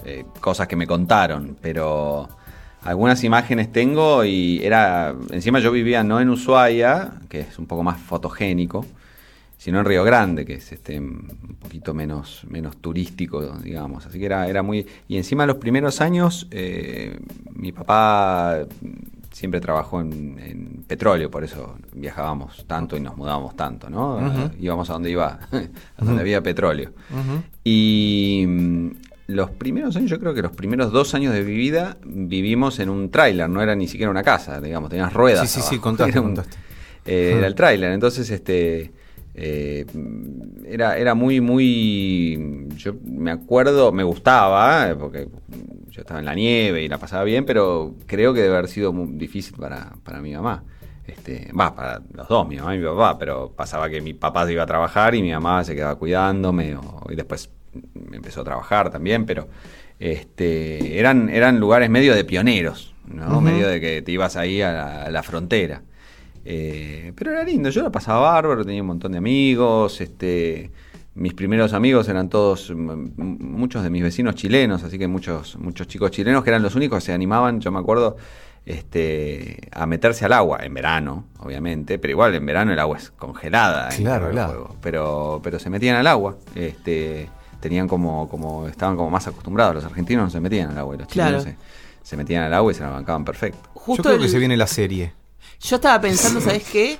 eh, 0.06 0.24
cosas 0.40 0.66
que 0.66 0.76
me 0.76 0.86
contaron, 0.86 1.56
pero 1.60 2.30
algunas 2.84 3.24
imágenes 3.24 3.72
tengo 3.72 4.24
y 4.24 4.60
era, 4.62 5.14
encima 5.30 5.58
yo 5.58 5.72
vivía 5.72 6.04
no 6.04 6.20
en 6.20 6.28
Ushuaia, 6.28 7.12
que 7.28 7.40
es 7.40 7.58
un 7.58 7.66
poco 7.66 7.82
más 7.82 7.98
fotogénico, 7.98 8.86
sino 9.56 9.80
en 9.80 9.86
Río 9.86 10.04
Grande, 10.04 10.44
que 10.44 10.54
es 10.54 10.72
este 10.72 11.00
un 11.00 11.56
poquito 11.58 11.94
menos, 11.94 12.44
menos 12.48 12.76
turístico, 12.76 13.56
digamos. 13.58 14.04
Así 14.04 14.18
que 14.18 14.26
era, 14.26 14.46
era 14.46 14.62
muy. 14.62 14.86
Y 15.08 15.16
encima 15.16 15.46
los 15.46 15.56
primeros 15.56 16.02
años, 16.02 16.46
eh, 16.50 17.18
mi 17.54 17.72
papá 17.72 18.66
siempre 19.32 19.60
trabajó 19.60 20.02
en, 20.02 20.38
en 20.38 20.84
petróleo, 20.86 21.30
por 21.30 21.42
eso 21.42 21.76
viajábamos 21.92 22.66
tanto 22.66 22.96
y 22.96 23.00
nos 23.00 23.16
mudábamos 23.16 23.56
tanto, 23.56 23.88
¿no? 23.88 24.16
Ujú. 24.16 24.50
Íbamos 24.60 24.90
a 24.90 24.92
donde 24.92 25.10
iba, 25.10 25.40
a 25.50 26.04
donde 26.04 26.20
había 26.20 26.42
petróleo. 26.42 26.92
Y 27.64 28.46
los 29.26 29.50
primeros 29.50 29.96
años, 29.96 30.10
yo 30.10 30.18
creo 30.20 30.34
que 30.34 30.42
los 30.42 30.52
primeros 30.52 30.92
dos 30.92 31.14
años 31.14 31.32
de 31.32 31.42
mi 31.42 31.54
vida 31.54 31.96
vivimos 32.04 32.78
en 32.78 32.90
un 32.90 33.10
tráiler, 33.10 33.48
no 33.48 33.62
era 33.62 33.74
ni 33.74 33.88
siquiera 33.88 34.10
una 34.10 34.22
casa, 34.22 34.60
digamos, 34.60 34.90
tenías 34.90 35.12
ruedas. 35.12 35.48
Sí, 35.50 35.60
sí, 35.62 35.68
sí, 35.68 35.78
contaste, 35.78 36.10
Era, 36.12 36.20
un- 36.20 36.34
contaste. 36.34 36.56
eh, 37.06 37.34
era 37.38 37.46
el 37.46 37.54
tráiler, 37.54 37.92
entonces 37.92 38.28
este 38.30 38.92
eh, 39.34 39.84
era, 40.66 40.96
era 40.98 41.14
muy, 41.14 41.40
muy. 41.40 42.68
Yo 42.76 42.94
me 43.04 43.30
acuerdo, 43.30 43.92
me 43.92 44.02
gustaba, 44.04 44.90
eh, 44.90 44.94
porque 44.94 45.28
yo 45.90 46.00
estaba 46.00 46.20
en 46.20 46.26
la 46.26 46.34
nieve 46.34 46.82
y 46.82 46.88
la 46.88 46.98
pasaba 46.98 47.24
bien, 47.24 47.44
pero 47.44 47.94
creo 48.06 48.32
que 48.34 48.42
debe 48.42 48.54
haber 48.56 48.68
sido 48.68 48.92
muy 48.92 49.12
difícil 49.18 49.56
para, 49.56 49.94
para 50.04 50.20
mi 50.20 50.32
mamá. 50.34 50.64
Este, 51.06 51.50
va, 51.52 51.74
para 51.74 52.00
los 52.14 52.28
dos, 52.28 52.48
mi 52.48 52.56
mamá 52.56 52.74
y 52.74 52.78
mi 52.78 52.84
papá, 52.86 53.18
pero 53.18 53.52
pasaba 53.54 53.90
que 53.90 54.00
mi 54.00 54.14
papá 54.14 54.46
se 54.46 54.52
iba 54.54 54.62
a 54.62 54.66
trabajar 54.66 55.14
y 55.14 55.22
mi 55.22 55.32
mamá 55.32 55.62
se 55.64 55.74
quedaba 55.74 55.96
cuidándome, 55.96 56.76
o- 56.76 57.06
y 57.10 57.14
después 57.16 57.50
empezó 58.12 58.42
a 58.42 58.44
trabajar 58.44 58.90
también, 58.90 59.26
pero 59.26 59.48
este, 59.98 60.98
eran, 60.98 61.28
eran 61.28 61.60
lugares 61.60 61.90
medio 61.90 62.14
de 62.14 62.24
pioneros, 62.24 62.94
¿no? 63.06 63.40
Medio 63.40 63.68
de 63.68 63.80
que 63.80 64.02
te 64.02 64.12
ibas 64.12 64.36
ahí 64.36 64.62
a 64.62 64.72
la, 64.72 65.02
a 65.04 65.10
la 65.10 65.22
frontera. 65.22 65.82
Eh, 66.44 67.12
pero 67.14 67.30
era 67.32 67.42
lindo, 67.42 67.70
yo 67.70 67.82
la 67.82 67.90
pasaba 67.90 68.20
bárbaro, 68.32 68.64
tenía 68.64 68.82
un 68.82 68.88
montón 68.88 69.12
de 69.12 69.18
amigos, 69.18 70.00
este, 70.00 70.70
mis 71.14 71.32
primeros 71.32 71.72
amigos 71.72 72.08
eran 72.08 72.28
todos, 72.28 72.70
muchos 72.74 73.82
de 73.82 73.90
mis 73.90 74.02
vecinos 74.02 74.34
chilenos, 74.34 74.82
así 74.82 74.98
que 74.98 75.08
muchos, 75.08 75.56
muchos 75.56 75.86
chicos 75.86 76.10
chilenos 76.10 76.44
que 76.44 76.50
eran 76.50 76.62
los 76.62 76.74
únicos 76.74 76.98
que 76.98 77.06
se 77.06 77.12
animaban, 77.14 77.60
yo 77.60 77.72
me 77.72 77.78
acuerdo, 77.78 78.16
este, 78.66 79.68
a 79.72 79.86
meterse 79.86 80.26
al 80.26 80.34
agua, 80.34 80.58
en 80.62 80.74
verano, 80.74 81.24
obviamente, 81.38 81.98
pero 81.98 82.10
igual 82.10 82.34
en 82.34 82.44
verano 82.44 82.72
el 82.72 82.78
agua 82.78 82.98
es 82.98 83.10
congelada, 83.10 83.88
en 83.94 84.02
Claro, 84.02 84.30
claro. 84.30 84.52
Fuego, 84.52 84.76
pero, 84.82 85.40
pero 85.42 85.58
se 85.58 85.70
metían 85.70 85.96
al 85.96 86.06
agua, 86.06 86.36
este, 86.54 87.30
tenían 87.64 87.88
como, 87.88 88.28
como, 88.28 88.68
estaban 88.68 88.94
como 88.96 89.08
más 89.10 89.26
acostumbrados, 89.26 89.74
los 89.76 89.84
argentinos 89.84 90.24
no 90.24 90.30
se 90.30 90.38
metían 90.40 90.70
al 90.70 90.78
agua, 90.78 90.94
y 90.94 90.98
los 90.98 91.08
Claro. 91.08 91.38
chilenos 91.38 91.58
se, 92.02 92.08
se 92.08 92.16
metían 92.18 92.44
al 92.44 92.52
agua 92.52 92.70
y 92.70 92.74
se 92.74 92.82
la 92.82 92.90
bancaban 92.90 93.24
perfecto. 93.24 93.70
Yo 93.74 93.80
Justo 93.80 94.02
creo 94.04 94.18
que 94.20 94.28
se 94.28 94.38
viene 94.38 94.56
la 94.56 94.66
serie. 94.66 95.12
Yo 95.60 95.76
estaba 95.76 95.98
pensando, 96.00 96.40
¿sabes 96.42 96.64
qué? 96.70 96.98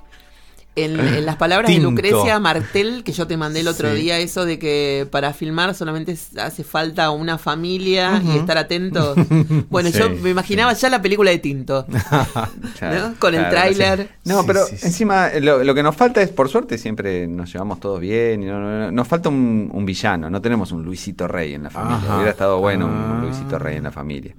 En, 0.76 0.98
en 0.98 1.24
las 1.24 1.36
palabras 1.36 1.70
Tinto. 1.70 1.84
de 1.86 1.90
Lucrecia 1.92 2.40
Martel, 2.40 3.04
que 3.04 3.12
yo 3.12 3.28
te 3.28 3.36
mandé 3.36 3.60
el 3.60 3.68
otro 3.68 3.90
Sí. 3.94 4.00
día, 4.02 4.18
eso 4.18 4.44
de 4.44 4.58
que 4.58 5.06
para 5.08 5.32
filmar 5.32 5.72
solamente 5.76 6.18
hace 6.36 6.64
falta 6.64 7.10
una 7.10 7.38
familia 7.38 8.20
y 8.24 8.36
estar 8.38 8.58
atentos. 8.58 9.16
Bueno, 9.70 9.90
Sí, 9.92 9.98
yo 9.98 10.10
me 10.10 10.30
imaginaba 10.30 10.72
ya 10.72 10.88
la 10.90 11.00
película 11.00 11.30
de 11.30 11.38
Tinto. 11.38 11.86
Claro, 12.78 13.08
¿No? 13.10 13.14
Con 13.20 13.34
el 13.34 13.40
claro, 13.42 13.50
tráiler. 13.54 14.08
sí. 14.24 14.30
No, 14.30 14.40
Sí, 14.40 14.44
pero 14.48 14.66
sí, 14.66 14.76
sí. 14.78 14.86
encima 14.86 15.28
eh, 15.28 15.40
lo, 15.40 15.62
lo 15.62 15.74
que 15.76 15.82
nos 15.84 15.94
falta 15.94 16.20
es, 16.22 16.30
por 16.30 16.48
suerte, 16.48 16.76
siempre 16.76 17.26
nos 17.28 17.52
llevamos 17.52 17.78
todos 17.78 18.00
bien. 18.00 18.42
y 18.42 18.46
no- 18.46 18.58
no- 18.58 18.78
no- 18.86 18.90
nos 18.90 19.06
falta 19.06 19.28
un, 19.28 19.70
un 19.72 19.86
villano, 19.86 20.28
no 20.28 20.40
tenemos 20.42 20.72
un 20.72 20.82
Luisito 20.84 21.28
Rey 21.28 21.54
en 21.54 21.62
la 21.64 21.70
familia. 21.70 21.98
Ajá. 21.98 22.14
Hubiera 22.16 22.30
estado 22.32 22.58
bueno 22.58 22.86
Ah. 22.86 23.12
un 23.14 23.20
Luisito 23.20 23.58
Rey 23.60 23.76
en 23.76 23.84
la 23.84 23.92
familia. 23.92 24.34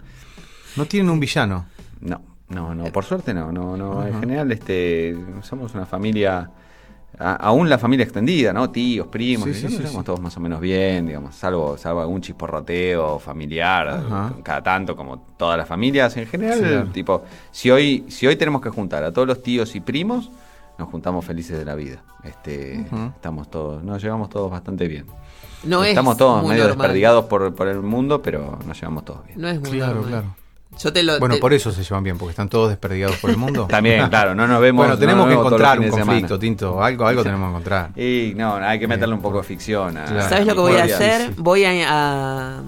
No 0.75 0.85
tienen 0.85 1.09
un 1.09 1.19
villano. 1.21 1.65
No, 2.01 2.21
no, 2.49 2.75
no, 2.75 2.85
por 2.85 3.03
suerte 3.03 3.33
no, 3.33 3.51
no, 3.51 3.75
no. 3.77 4.05
En 4.05 4.19
general, 4.19 4.51
este, 4.51 5.15
somos 5.41 5.73
una 5.73 5.85
familia, 5.85 6.49
a- 7.17 7.35
aún 7.35 7.69
la 7.69 7.77
familia 7.77 8.03
extendida, 8.03 8.53
¿no? 8.53 8.69
Tíos, 8.69 9.07
primos, 9.07 9.45
Sí, 9.49 9.53
sí, 9.53 9.69
sí. 9.87 9.97
todos 10.03 10.19
más 10.19 10.35
o 10.37 10.39
menos 10.39 10.59
bien, 10.59 11.07
digamos, 11.07 11.33
salvo, 11.35 11.77
salvo 11.77 12.01
algún 12.01 12.21
chisporroteo 12.21 13.17
familiar, 13.19 14.03
cada 14.43 14.61
tanto, 14.61 14.95
como 14.95 15.19
todas 15.37 15.57
las 15.57 15.67
familias 15.67 16.15
en 16.17 16.27
general, 16.27 16.59
Claro. 16.59 16.87
tipo, 16.91 17.23
si 17.51 17.71
hoy, 17.71 18.05
si 18.09 18.27
hoy 18.27 18.35
tenemos 18.35 18.61
que 18.61 18.69
juntar 18.69 19.03
a 19.03 19.11
todos 19.11 19.27
los 19.27 19.41
tíos 19.41 19.75
y 19.75 19.79
primos, 19.79 20.29
nos 20.77 20.89
juntamos 20.89 21.23
felices 21.25 21.57
de 21.57 21.63
la 21.65 21.73
vida. 21.75 22.03
Este, 22.23 22.81
estamos 23.15 23.49
todos, 23.49 23.81
nos 23.83 24.01
llevamos 24.03 24.29
todos 24.29 24.51
bastante 24.51 24.87
bien. 24.87 25.05
No 25.63 25.83
estamos 25.83 26.13
es 26.13 26.17
todos 26.19 26.43
medio 26.47 26.63
normal. 26.67 26.77
desperdigados 26.77 27.25
por, 27.25 27.55
por 27.55 27.67
el 27.69 27.81
mundo, 27.81 28.21
pero 28.21 28.59
nos 28.67 28.77
llevamos 28.79 29.05
todos 29.05 29.25
bien. 29.25 29.39
No 29.41 29.47
es 29.47 29.59
muy 29.61 29.71
Claro, 29.71 29.95
normal. 30.01 30.09
claro. 30.09 30.35
Yo 30.81 30.91
te 30.93 31.03
lo. 31.03 31.19
Bueno, 31.19 31.35
te- 31.35 31.41
por 31.41 31.53
eso 31.53 31.71
se 31.71 31.83
llevan 31.83 32.03
bien, 32.03 32.17
porque 32.17 32.31
están 32.31 32.49
todos 32.49 32.69
desperdigados 32.69 33.17
por 33.17 33.29
el 33.29 33.37
mundo. 33.37 33.65
También, 33.69 34.07
claro, 34.09 34.35
no 34.35 34.47
nos 34.47 34.59
vemos. 34.61 34.79
Bueno, 34.85 34.93
no 34.95 34.99
tenemos 34.99 35.27
que 35.27 35.33
encontrar 35.33 35.79
un 35.79 35.89
conflicto, 35.89 36.37
Tinto. 36.39 36.81
Algo, 36.83 37.05
algo 37.07 37.23
tenemos 37.23 37.45
que 37.47 37.49
encontrar. 37.51 37.91
Y 37.99 38.33
no, 38.35 38.55
hay 38.55 38.79
que 38.79 38.87
meterle 38.87 39.15
un 39.15 39.21
poco 39.21 39.37
de 39.37 39.43
ficción. 39.43 39.97
A, 39.97 40.05
Claro. 40.05 40.29
¿Sabes 40.29 40.45
lo 40.47 40.53
que 40.55 40.59
voy 40.61 40.75
a 40.77 40.83
hacer? 40.83 41.31
Voy 41.37 41.63
a, 41.65 41.71
a, 41.87 42.61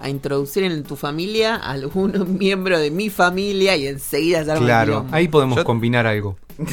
a 0.00 0.08
introducir 0.08 0.64
en 0.64 0.82
tu 0.82 0.96
familia 0.96 1.56
a 1.56 1.70
algún 1.72 2.36
miembro 2.38 2.78
de 2.78 2.90
mi 2.90 3.10
familia 3.10 3.76
y 3.76 3.86
enseguida 3.86 4.44
se 4.44 4.54
Claro, 4.60 5.06
ahí 5.12 5.28
podemos 5.28 5.56
Yo- 5.56 5.64
combinar 5.64 6.06
algo. 6.06 6.36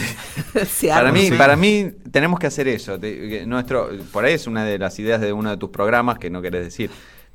Para 0.87 1.11
mí, 1.11 1.27
sí. 1.27 1.33
para 1.33 1.55
mí 1.57 1.91
tenemos 2.11 2.39
que 2.39 2.47
hacer 2.47 2.67
eso. 2.69 2.97
Nuestro, 3.45 3.89
por 4.11 4.23
ahí 4.25 4.33
es 4.33 4.47
una 4.47 4.63
de 4.63 4.77
las 4.79 4.97
ideas 4.99 5.19
de 5.19 5.33
uno 5.33 5.49
de 5.49 5.57
tus 5.57 5.69
programas 5.71 6.19
que 6.19 6.29
no 6.29 6.41
querés 6.41 6.63
decir. 6.63 6.89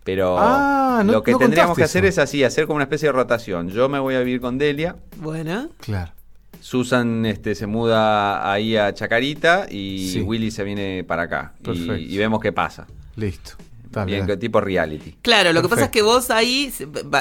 Pero 0.09 0.39
Ah, 0.39 1.03
no- 1.05 1.13
lo 1.13 1.23
que 1.23 1.33
no 1.33 1.39
tendríamos 1.39 1.77
que 1.77 1.85
hacer 1.85 2.07
eso. 2.07 2.23
es 2.23 2.29
así, 2.31 2.43
hacer 2.43 2.65
como 2.67 2.77
una 2.77 2.85
especie 2.85 3.09
de 3.09 3.13
rotación. 3.13 3.69
Yo 3.69 3.91
me 3.91 3.99
voy 3.99 4.15
a 4.15 4.21
vivir 4.21 4.41
con 4.41 4.57
Delia, 4.57 4.97
Bueno, 5.19 5.69
Claro. 5.81 6.13
Susan 6.63 7.27
este, 7.27 7.55
se 7.55 7.67
muda 7.67 8.51
ahí 8.51 8.75
a 8.75 8.95
Chacarita 8.95 9.67
y 9.71 10.09
Sí. 10.11 10.23
Willy 10.23 10.51
se 10.51 10.65
viene 10.65 11.05
para 11.07 11.25
acá. 11.25 11.53
Y, 11.61 11.63
Perfecto. 11.63 11.95
y 11.99 12.17
vemos 12.17 12.41
qué 12.41 12.53
pasa. 12.55 12.87
Listo. 13.17 13.53
Bien, 14.07 14.21
dale. 14.27 14.37
tipo 14.39 14.61
reality. 14.63 15.15
claro, 15.21 15.53
lo 15.53 15.61
que 15.61 15.69
pasa 15.69 15.85
es 15.85 15.91
que 15.91 16.01
vos 16.01 16.31
ahí. 16.31 16.73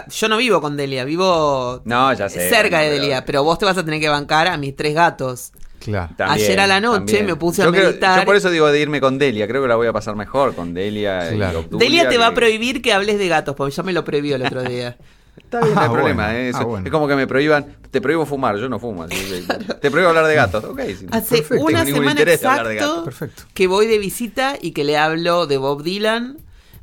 Yo 0.10 0.28
no 0.30 0.38
vivo 0.38 0.62
con 0.62 0.78
Delia, 0.78 1.04
vivo 1.04 1.82
No, 1.84 2.14
ya 2.14 2.30
sé. 2.30 2.50
cerca 2.50 2.78
no, 2.78 2.84
de 2.84 2.90
Delia, 2.92 3.26
pero 3.26 3.44
vos 3.44 3.60
te 3.60 3.66
vas 3.66 3.78
a 3.78 3.84
tener 3.84 4.00
que 4.00 4.08
bancar 4.10 4.48
a 4.48 4.56
mis 4.58 4.76
tres 4.78 4.94
gatos. 4.94 5.52
Claro. 5.80 6.14
También, 6.18 6.46
Ayer 6.46 6.60
a 6.60 6.68
la 6.68 6.80
noche 6.82 6.98
también. 6.98 7.26
me 7.28 7.36
puse 7.36 7.64
a 7.64 7.70
creo- 7.72 7.90
meditar. 7.90 8.20
yo 8.20 8.26
por 8.26 8.36
eso 8.36 8.50
digo 8.50 8.68
de 8.68 8.80
irme 8.82 9.00
con 9.00 9.18
Delia. 9.18 9.48
Creo 9.48 9.62
que 9.62 9.68
la 9.68 9.76
voy 9.76 9.88
a 9.88 9.94
pasar 9.94 10.16
mejor 10.16 10.54
con 10.56 10.74
Delia. 10.74 11.32
y 11.32 11.36
Claro. 11.36 11.60
Obdulia, 11.60 11.80
Delia 11.80 12.10
te 12.10 12.18
va 12.18 12.28
a 12.28 12.34
prohibir 12.34 12.82
que 12.82 12.94
hables 12.94 13.18
de 13.20 13.28
gatos, 13.28 13.56
porque 13.56 13.74
ya 13.76 13.84
me 13.84 13.94
lo 13.94 14.04
prohibió 14.04 14.36
el 14.36 14.46
otro 14.46 14.64
día. 14.64 14.98
Está 15.38 15.62
bien, 15.62 15.76
no 15.76 15.82
hay 15.82 15.88
Ah, 15.88 15.92
problema. 15.94 16.36
eh, 16.36 16.50
eso- 16.50 16.58
Ah, 16.60 16.64
bueno. 16.64 16.86
Es 16.86 16.92
como 16.92 17.08
que 17.08 17.16
me 17.16 17.28
prohíban. 17.28 17.78
Te 17.92 18.02
prohíbo 18.02 18.26
fumar, 18.26 18.58
yo 18.58 18.68
no 18.68 18.80
fumo. 18.80 19.04
así 19.04 19.16
que- 19.16 19.74
te 19.76 19.92
prohíbo 19.92 20.10
hablar 20.10 20.26
de 20.26 20.36
gatos. 20.36 20.64
Ok, 20.66 20.82
sí. 21.00 21.06
Hace 21.12 21.38
Perfecto. 21.38 21.64
una 21.64 21.86
semana 21.86 22.22
exacto 22.22 22.70
gatos. 22.70 23.04
Perfecto. 23.06 23.44
que 23.54 23.68
voy 23.68 23.86
de 23.88 23.98
visita 24.00 24.56
y 24.60 24.72
que 24.72 24.84
le 24.84 24.98
hablo 24.98 25.46
de 25.48 25.58
Bob 25.58 25.84
Dylan, 25.84 26.38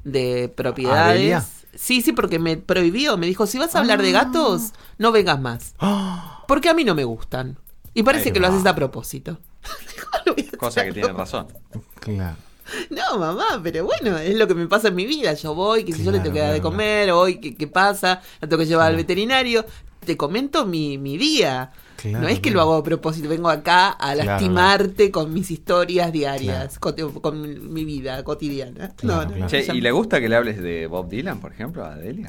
de 0.05 0.51
¿A 0.53 0.57
propiedades. 0.57 1.45
Sí, 1.75 2.01
sí, 2.01 2.13
porque 2.13 2.39
me 2.39 2.57
prohibió. 2.57 3.17
Me 3.17 3.27
dijo, 3.27 3.47
si 3.47 3.59
vas 3.59 3.75
a 3.75 3.81
hablar 3.81 3.99
Ah. 3.99 4.03
de 4.03 4.13
gatos, 4.13 4.73
no 4.99 5.11
vengas 5.11 5.41
más. 5.41 5.75
Porque 6.47 6.69
a 6.69 6.75
mí 6.75 6.85
no 6.85 6.95
me 6.95 7.05
gustan. 7.05 7.59
Y 7.95 8.03
parece 8.03 8.29
Ahí 8.29 8.33
que 8.33 8.41
lo 8.41 8.49
haces 8.49 8.67
a 8.67 8.75
propósito. 8.75 9.39
Cosa 10.59 10.85
que 10.85 10.93
tienen 10.93 11.17
razón. 11.17 11.47
Claro. 12.01 12.37
No, 12.91 13.19
mamá, 13.19 13.61
pero 13.63 13.85
bueno, 13.85 14.19
es 14.19 14.37
lo 14.37 14.49
que 14.49 14.55
me 14.55 14.67
pasa 14.67 14.89
en 14.89 14.95
mi 14.95 15.07
vida. 15.07 15.35
Yo 15.35 15.55
voy, 15.55 15.85
que 15.85 15.93
si 15.93 16.03
yo 16.03 16.11
le 16.11 16.21
tengo 16.21 16.35
que 16.35 16.41
dar 16.41 16.53
de 16.53 16.61
comer, 16.61 17.11
hoy, 17.11 17.39
¿qué, 17.39 17.55
qué 17.55 17.67
pasa? 17.67 18.23
La 18.41 18.49
tengo 18.49 18.61
que 18.63 18.67
llevar 18.67 18.89
al 18.89 18.97
veterinario. 18.97 19.65
Te 20.05 20.17
comento 20.17 20.67
mi, 20.67 20.99
mi 20.99 21.17
día. 21.17 21.73
Claro, 21.97 22.21
no 22.21 22.29
es 22.29 22.41
que 22.41 22.51
claro. 22.51 22.57
lo 22.57 22.61
hago 22.63 22.75
a 22.77 22.83
propósito, 22.83 23.29
vengo 23.29 23.49
acá 23.49 23.91
a 23.91 24.13
Claro, 24.13 24.25
lastimarte 24.25 25.11
con 25.11 25.33
mis 25.33 25.51
historias 25.51 26.13
diarias, 26.13 26.79
con 26.79 27.73
mi 27.73 27.85
vida 27.85 28.23
cotidiana. 28.25 28.93
Claro, 28.97 29.23
no, 29.23 29.29
no, 29.29 29.47
claro. 29.47 29.49
Che, 29.49 29.73
¿y 29.73 29.81
le 29.81 29.91
gusta 29.91 30.21
que 30.21 30.29
le 30.29 30.37
hables 30.37 30.63
de 30.63 30.87
Bob 30.87 31.09
Dylan, 31.09 31.41
por 31.41 31.53
ejemplo, 31.53 31.85
a 31.85 31.97
Delia? 31.97 32.27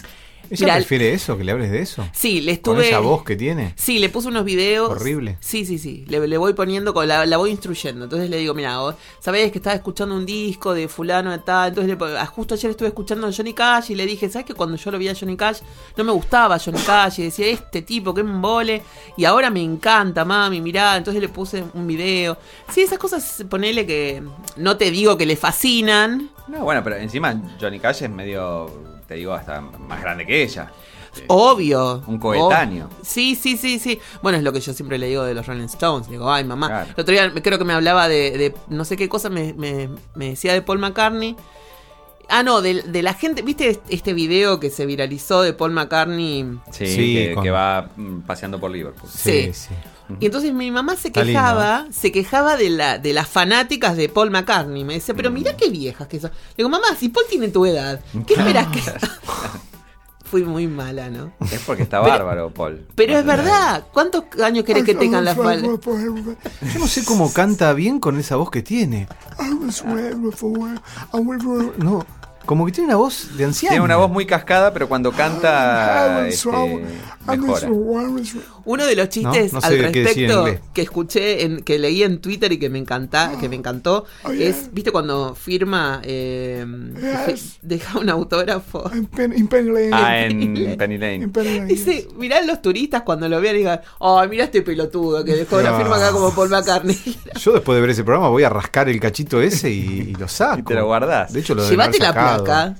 ¿Ella 0.49 0.65
Mirá, 0.65 0.75
prefiere 0.75 1.13
eso? 1.13 1.37
¿Que 1.37 1.43
le 1.43 1.51
hables 1.51 1.71
de 1.71 1.81
eso? 1.81 2.07
Sí, 2.13 2.41
le 2.41 2.61
¿Con 2.61 2.75
estuve. 2.75 2.89
esa 2.89 2.99
voz 2.99 3.23
que 3.23 3.35
tiene? 3.35 3.73
Sí, 3.75 3.99
le 3.99 4.09
puse 4.09 4.27
unos 4.27 4.45
videos. 4.45 4.89
Horrible. 4.89 5.37
Sí, 5.39 5.65
sí, 5.65 5.77
sí. 5.77 6.05
Le, 6.07 6.27
le 6.27 6.37
voy 6.37 6.53
poniendo, 6.53 6.93
con 6.93 7.07
la, 7.07 7.25
la 7.25 7.37
voy 7.37 7.51
instruyendo. 7.51 8.05
Entonces 8.05 8.29
le 8.29 8.37
digo, 8.37 8.53
mira, 8.53 8.77
vos 8.79 8.95
sabés 9.19 9.51
que 9.51 9.57
estaba 9.59 9.75
escuchando 9.75 10.15
un 10.15 10.25
disco 10.25 10.73
de 10.73 10.87
fulano 10.87 11.31
de 11.31 11.39
tal. 11.39 11.69
Entonces 11.69 11.97
le, 11.97 12.17
ah, 12.17 12.25
justo 12.25 12.53
ayer 12.55 12.71
estuve 12.71 12.89
escuchando 12.89 13.27
a 13.27 13.31
Johnny 13.31 13.53
Cash 13.53 13.91
y 13.91 13.95
le 13.95 14.05
dije, 14.05 14.29
¿sabes 14.29 14.45
que 14.45 14.53
cuando 14.53 14.75
yo 14.77 14.91
lo 14.91 14.97
vi 14.97 15.07
a 15.09 15.15
Johnny 15.15 15.35
Cash 15.37 15.59
no 15.97 16.03
me 16.03 16.11
gustaba 16.11 16.59
Johnny 16.59 16.79
Cash? 16.79 17.19
Y 17.19 17.23
decía, 17.23 17.47
este 17.47 17.81
tipo, 17.81 18.13
que 18.13 18.21
embole. 18.21 18.81
Y 19.17 19.25
ahora 19.25 19.49
me 19.49 19.61
encanta, 19.61 20.25
mami, 20.25 20.61
mirá. 20.61 20.97
Entonces 20.97 21.21
le 21.21 21.29
puse 21.29 21.63
un 21.73 21.87
video. 21.87 22.37
Sí, 22.71 22.81
esas 22.81 22.97
cosas, 22.99 23.43
ponele 23.49 23.85
que 23.85 24.21
no 24.57 24.77
te 24.77 24.91
digo 24.91 25.17
que 25.17 25.25
le 25.25 25.35
fascinan. 25.35 26.29
No, 26.47 26.59
bueno, 26.63 26.83
pero 26.83 26.97
encima 26.97 27.41
Johnny 27.59 27.79
Cash 27.79 28.03
es 28.03 28.09
medio 28.09 28.94
te 29.07 29.15
digo, 29.15 29.33
hasta 29.33 29.61
más 29.61 30.01
grande 30.01 30.25
que 30.25 30.43
ella. 30.43 30.71
Obvio. 31.27 32.03
Un 32.07 32.19
coetáneo. 32.19 32.87
Ob- 32.89 33.03
Sí, 33.05 33.35
sí, 33.35 33.55
sí, 33.57 33.79
sí. 33.79 33.99
Bueno, 34.21 34.37
es 34.37 34.43
lo 34.43 34.51
que 34.51 34.59
yo 34.59 34.73
siempre 34.73 34.97
le 34.97 35.07
digo 35.07 35.23
de 35.23 35.33
los 35.33 35.45
Rolling 35.47 35.63
Stones. 35.65 36.09
Digo, 36.09 36.29
ay, 36.31 36.43
mamá. 36.43 36.67
Claro. 36.67 36.89
El 36.95 37.01
otro 37.01 37.13
día 37.13 37.29
me- 37.29 37.41
creo 37.41 37.57
que 37.57 37.63
me 37.63 37.73
hablaba 37.73 38.07
de, 38.09 38.37
de 38.37 38.53
no 38.67 38.83
sé 38.83 38.97
qué 38.97 39.07
cosa, 39.07 39.29
me, 39.29 39.53
me- 39.53 39.89
me 40.15 40.29
decía 40.31 40.51
de 40.53 40.61
Paul 40.61 40.79
McCartney. 40.79 41.35
Ah, 42.27 42.43
no, 42.43 42.61
de, 42.61 42.81
de 42.81 43.01
la 43.03 43.13
gente. 43.13 43.43
¿Viste 43.43 43.79
este 43.87 44.13
video 44.13 44.59
que 44.59 44.69
se 44.69 44.85
viralizó 44.85 45.41
de 45.41 45.53
Paul 45.53 45.71
McCartney? 45.71 46.57
Sí, 46.71 46.87
Sí, 46.87 47.13
que, 47.15 47.33
con- 47.35 47.43
que 47.43 47.51
va 47.51 47.89
mm, 47.95 48.21
paseando 48.21 48.59
por 48.59 48.71
Liverpool. 48.71 49.09
Sí. 49.09 49.53
sí. 49.53 49.69
Y 50.19 50.25
entonces 50.27 50.53
mi 50.53 50.69
mamá 50.71 50.95
se 50.95 51.11
quejaba, 51.11 51.87
se 51.91 52.11
quejaba 52.11 52.57
de 52.57 52.69
la 52.69 52.97
de 52.99 53.13
las 53.13 53.27
fanáticas 53.27 53.97
de 53.97 54.07
Paul 54.09 54.29
McCartney. 54.31 54.83
Me 54.83 54.93
decía, 54.95 55.15
pero 55.15 55.31
mirá 55.31 55.55
qué 55.57 55.69
viejas 55.69 56.07
que 56.07 56.19
son. 56.19 56.31
Le 56.31 56.55
digo, 56.57 56.69
mamá, 56.69 56.87
si 56.97 57.09
Paul 57.09 57.25
tiene 57.29 57.47
tu 57.49 57.65
edad, 57.65 57.99
¿qué 58.27 58.35
esperas 58.35 58.67
que.? 58.67 58.81
Fui 60.25 60.43
muy 60.43 60.67
mala, 60.67 61.09
¿no? 61.11 61.31
Es 61.51 61.61
porque 61.65 61.83
está 61.83 62.01
Pero- 62.01 62.11
bárbaro, 62.13 62.49
Paul. 62.53 62.85
Pero 62.95 63.17
es 63.17 63.25
verdad. 63.25 63.85
¿Cuántos 63.93 64.23
años 64.43 64.65
querés 64.65 64.83
que 64.83 64.95
tengan 64.95 65.23
las 65.23 65.37
faldas? 65.37 65.61
Yo 65.85 66.79
no 66.79 66.87
sé 66.87 67.05
cómo 67.05 67.31
canta 67.31 67.71
bien 67.73 67.99
con 67.99 68.19
esa 68.19 68.35
voz 68.35 68.49
que 68.49 68.63
tiene. 68.63 69.07
No, 71.77 72.05
como 72.45 72.65
que 72.65 72.71
tiene 72.71 72.87
una 72.87 72.97
voz 72.97 73.35
de 73.37 73.45
anciano. 73.45 73.71
Tiene 73.73 73.83
una 73.85 73.95
voz 73.97 74.09
muy 74.09 74.25
cascada, 74.25 74.71
pero 74.73 74.87
cuando 74.87 75.11
canta 75.11 76.27
este, 76.27 76.49
mejora. 77.27 77.67
Uno 78.65 78.85
de 78.85 78.95
los 78.95 79.09
chistes 79.09 79.53
No, 79.53 79.59
no 79.59 79.67
sé 79.67 79.85
al 79.85 79.91
qué 79.91 80.03
decía 80.03 80.23
en 80.25 80.29
respecto 80.29 80.39
inglés. 80.47 80.59
que 80.73 80.81
escuché, 80.81 81.43
en, 81.43 81.61
que 81.61 81.77
leí 81.79 82.03
en 82.03 82.19
Twitter 82.19 82.51
y 82.51 82.57
que 82.57 82.69
me 82.69 82.79
encanta, 82.79 83.33
que 83.39 83.47
me 83.49 83.55
encantó, 83.55 84.05
es, 84.31 84.69
¿viste 84.73 84.91
cuando 84.91 85.35
firma, 85.35 86.01
eh, 86.03 86.65
fi- 87.27 87.57
deja 87.61 87.99
un 87.99 88.09
autógrafo? 88.09 88.89
Ah, 89.91 90.19
en 90.19 90.77
Penny 90.77 90.97
Lane. 90.97 91.27
Dice, 91.67 92.07
mirá 92.17 92.41
los 92.41 92.61
turistas 92.61 93.03
cuando 93.03 93.27
lo 93.29 93.39
vean 93.41 93.55
y 93.55 93.59
digan, 93.59 93.81
ay, 93.99 94.29
mira 94.29 94.45
este 94.45 94.61
pelotudo 94.61 95.23
que 95.23 95.35
dejó 95.35 95.61
la 95.61 95.77
firma 95.77 95.97
acá 95.97 96.11
como 96.11 96.33
Paul 96.33 96.49
McCartney. 96.49 96.97
Yo 97.39 97.53
después 97.53 97.75
de 97.75 97.81
ver 97.81 97.89
ese 97.91 98.03
programa 98.03 98.29
voy 98.29 98.43
a 98.43 98.49
rascar 98.49 98.89
el 98.89 98.99
cachito 98.99 99.41
ese 99.41 99.69
y, 99.71 99.79
y 100.09 100.13
lo 100.15 100.27
saco. 100.27 100.55
Y 100.59 100.63
te 100.63 100.73
lo 100.75 100.85
guardás. 100.85 101.33
De 101.33 101.39
hecho, 101.41 101.53
lo 101.53 101.63
deben 101.63 101.77
Llévate 101.77 101.97
haber 101.97 102.01
la 102.01 102.07
sacado. 102.07 102.34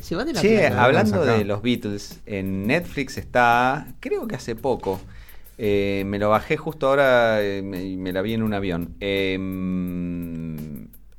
Llévate 0.09 0.33
la 0.33 0.41
Che, 0.41 0.67
hablando 0.67 1.23
de 1.25 1.45
los 1.45 1.61
Beatles, 1.61 2.19
en 2.25 2.67
Netflix 2.67 3.17
está, 3.17 3.87
creo 3.99 4.27
que 4.27 4.35
hace 4.35 4.55
poco, 4.55 4.99
eh, 5.57 6.03
me 6.05 6.19
lo 6.19 6.29
bajé 6.29 6.57
justo 6.57 6.87
ahora 6.87 7.41
eh, 7.41 7.61
me- 7.63 7.83
y 7.85 7.97
me 7.97 8.11
la 8.13 8.21
vi 8.21 8.33
en 8.33 8.43
un 8.43 8.53
avión. 8.53 8.95
Eh, 8.99 9.35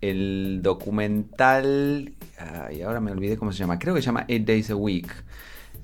el 0.02 0.60
documental, 0.62 2.12
ay, 2.38 2.82
ahora 2.82 3.00
me 3.00 3.10
olvidé 3.12 3.36
cómo 3.36 3.52
se 3.52 3.58
llama, 3.58 3.78
creo 3.78 3.94
que 3.94 4.02
se 4.02 4.06
llama 4.06 4.24
Eight 4.28 4.46
Days 4.46 4.70
a 4.70 4.76
Week. 4.76 5.08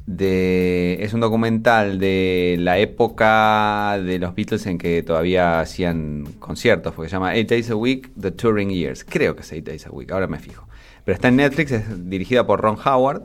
De, 0.05 0.98
es 1.00 1.12
un 1.14 1.20
documental 1.20 2.00
de 2.00 2.57
la 2.59 2.76
época 2.78 4.00
de 4.05 4.18
los 4.18 4.34
Beatles 4.34 4.66
en 4.66 4.76
que 4.76 5.03
todavía 5.05 5.61
hacían 5.61 6.24
conciertos, 6.40 6.92
porque 6.92 7.09
se 7.09 7.14
llama 7.14 7.36
Eight 7.36 7.48
Days 7.48 7.70
a 7.70 7.76
Week, 7.76 8.11
The 8.20 8.32
Touring 8.32 8.70
Years. 8.70 9.05
Creo 9.09 9.36
que 9.36 9.42
es 9.42 9.53
Eight 9.53 9.64
Days 9.64 9.86
a 9.86 9.90
Week, 9.92 10.11
ahora 10.11 10.26
me 10.26 10.40
fijo. 10.40 10.66
Pero 11.05 11.14
está 11.14 11.28
en 11.28 11.36
Netflix, 11.36 11.72
es 11.72 12.09
dirigida 12.11 12.46
por 12.46 12.61
Ron 12.61 12.76
Howard. 12.84 13.22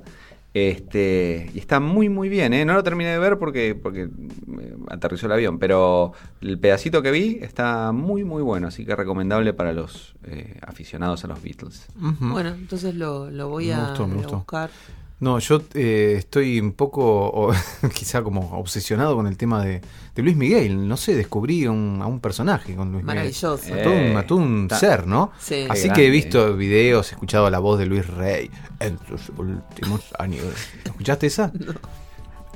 Este, 0.53 1.51
y 1.53 1.59
está 1.59 1.80
muy 1.80 2.09
muy 2.09 2.30
bien, 2.30 2.51
¿eh? 2.53 2.65
No 2.65 2.73
lo 2.73 2.82
terminé 2.82 3.11
de 3.11 3.19
ver 3.19 3.38
porque, 3.38 3.75
porque 3.75 4.09
aterrizó 4.89 5.28
el 5.28 5.34
avión, 5.34 5.59
pero 5.59 6.13
el 6.41 6.57
pedacito 6.57 7.03
que 7.03 7.11
vi 7.11 7.38
está 7.41 7.91
muy 7.91 8.23
muy 8.23 8.41
bueno, 8.41 8.67
así 8.67 8.84
que 8.84 8.95
recomendable 8.95 9.53
para 9.53 9.71
los 9.73 10.15
eh, 10.23 10.57
aficionados 10.65 11.23
a 11.25 11.28
los 11.28 11.43
Beatles. 11.43 11.86
Bueno, 11.95 12.49
entonces 12.49 12.95
lo, 12.95 13.30
lo 13.30 13.49
voy 13.49 13.67
Me 13.67 13.73
a, 13.73 13.89
gustó, 13.89 14.07
me 14.07 14.15
voy 14.15 14.23
a 14.23 14.23
gustó. 14.23 14.38
buscar. 14.38 14.71
No, 15.20 15.39
yo 15.39 15.61
eh, 15.74 16.15
estoy 16.20 16.59
un 16.59 16.74
poco, 16.74 17.01
o, 17.28 17.51
quizá 17.95 18.22
como 18.22 18.51
obsesionado 18.59 19.15
con 19.15 19.26
el 19.26 19.36
tema 19.36 19.63
de, 19.65 19.82
de 20.13 20.22
Luis 20.22 20.36
Miguel. 20.36 20.88
No 20.88 20.95
sé, 20.95 21.15
descubrí 21.15 21.65
un- 21.65 21.99
a 22.03 22.05
un 22.05 22.20
personaje 22.20 22.76
con 22.76 22.91
Luis 22.91 23.03
Maravilloso. 23.03 23.57
Miguel. 23.74 24.11
Un, 24.11 24.18
a 24.18 24.28
todo 24.28 24.38
un 24.38 24.65
Eh, 24.65 24.68
ta- 24.68 24.78
ser, 24.78 25.07
¿no? 25.07 25.32
Sí. 25.39 25.65
Así 25.70 25.89
que 25.89 26.05
he 26.05 26.09
visto 26.11 26.55
videos, 26.55 27.11
he 27.11 27.15
escuchado 27.15 27.49
la 27.49 27.57
voz 27.57 27.80
de 27.80 27.88
Luis 27.88 28.05
Rey 28.05 28.51
en 28.80 28.99
sus 29.07 29.30
últimos 29.38 30.01
años. 30.20 30.45
¿Escuchaste 30.86 31.26
esa? 31.28 31.51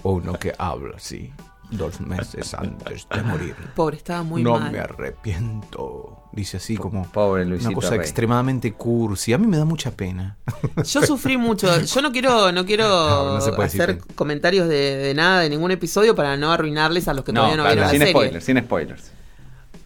Uno 0.04 0.34
que 0.34 0.54
habla 0.58 0.98
así, 0.98 1.34
dos 1.72 2.00
meses 2.00 2.54
antes 2.54 3.08
de 3.10 3.24
morir. 3.24 3.56
Pobre, 3.76 3.98
estaba 3.98 4.22
muy 4.22 4.44
no 4.44 4.60
mal. 4.60 4.72
me 4.72 4.80
arrepiento. 4.80 6.21
Dice 6.34 6.58
así 6.58 6.78
como 6.78 7.06
Pobre 7.12 7.44
una 7.46 7.72
cosa 7.74 7.90
Rey. 7.92 8.00
extremadamente 8.00 8.72
cursi. 8.74 9.34
A 9.34 9.38
mí 9.38 9.48
me 9.48 9.58
da 9.58 9.66
mucha 9.66 9.92
pena. 9.92 10.38
Yo 10.86 11.02
sufrí 11.06 11.36
mucho. 11.38 11.68
Yo 11.82 12.02
no 12.02 12.12
quiero, 12.14 12.52
no 12.54 12.66
quiero 12.66 12.88
No, 12.88 13.32
no 13.32 13.36
hacer 13.64 13.96
decir. 13.98 14.02
comentarios 14.16 14.70
de, 14.70 14.96
de 14.98 15.14
nada, 15.14 15.42
de 15.42 15.50
ningún 15.50 15.72
episodio 15.72 16.16
para 16.16 16.38
no 16.38 16.52
arruinarles 16.52 17.08
a 17.10 17.14
los 17.14 17.26
que 17.26 17.34
No, 17.34 17.42
todavía 17.42 17.58
no 17.58 17.64
claro, 17.64 17.76
vieron 17.76 17.84
la 17.86 17.92
sin 17.92 18.00
serie. 18.00 18.14
spoilers, 18.14 18.46
sin 18.46 18.60
spoilers. 18.60 19.12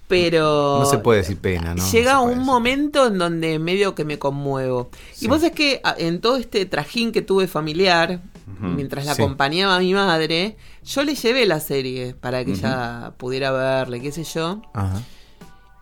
Pero 0.07 0.77
No 0.81 0.85
se 0.85 0.99
puede 0.99 1.21
decir 1.21 1.37
pena, 1.37 1.73
¿no? 1.73 1.83
llega 1.91 2.19
un 2.21 2.29
decir. 2.29 2.43
momento 2.45 3.07
en 3.07 3.17
donde 3.17 3.57
medio 3.57 3.95
que 3.95 4.05
me 4.05 4.19
conmuevo. 4.19 4.91
Sí. 5.13 5.25
Y 5.25 5.27
vos 5.27 5.41
es 5.41 5.51
que 5.51 5.81
a- 5.83 5.95
en 5.97 6.21
todo 6.21 6.37
este 6.37 6.65
trajín 6.67 7.11
que 7.11 7.23
tuve 7.23 7.47
familiar, 7.47 8.21
mientras 8.59 9.05
la 9.07 9.15
Sí. 9.15 9.23
acompañaba 9.23 9.75
a 9.77 9.79
mi 9.79 9.95
madre, 9.95 10.57
yo 10.85 11.03
le 11.03 11.15
llevé 11.15 11.47
la 11.47 11.59
serie 11.59 12.13
para 12.13 12.45
que 12.45 12.51
Ujú. 12.51 12.59
ella 12.59 13.13
pudiera 13.17 13.49
verle, 13.51 13.99
qué 13.99 14.11
sé 14.11 14.23
yo. 14.23 14.61
Ajá. 14.75 15.01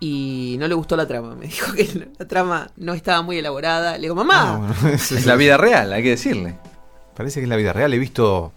Y 0.06 0.58
no 0.60 0.68
le 0.68 0.74
gustó 0.76 0.97
la 0.97 1.08
trama. 1.08 1.34
Me 1.36 1.45
dijo 1.47 1.72
que 1.74 1.88
la 2.20 2.28
trama 2.28 2.70
no 2.76 2.93
estaba 2.93 3.22
muy 3.22 3.38
elaborada. 3.38 3.95
Le 3.95 4.01
digo, 4.01 4.16
mamá, 4.16 4.56
Ah, 4.56 4.58
bueno, 4.58 4.95
Es 4.95 5.12
es- 5.14 5.26
la 5.26 5.36
vida 5.36 5.56
real, 5.58 5.93
hay 5.93 6.04
que 6.04 6.10
decirle. 6.10 6.56
Parece 7.16 7.39
que 7.39 7.43
es 7.45 7.49
la 7.49 7.56
vida 7.56 7.72
real. 7.74 7.93
He 7.93 7.99
visto. 7.99 8.51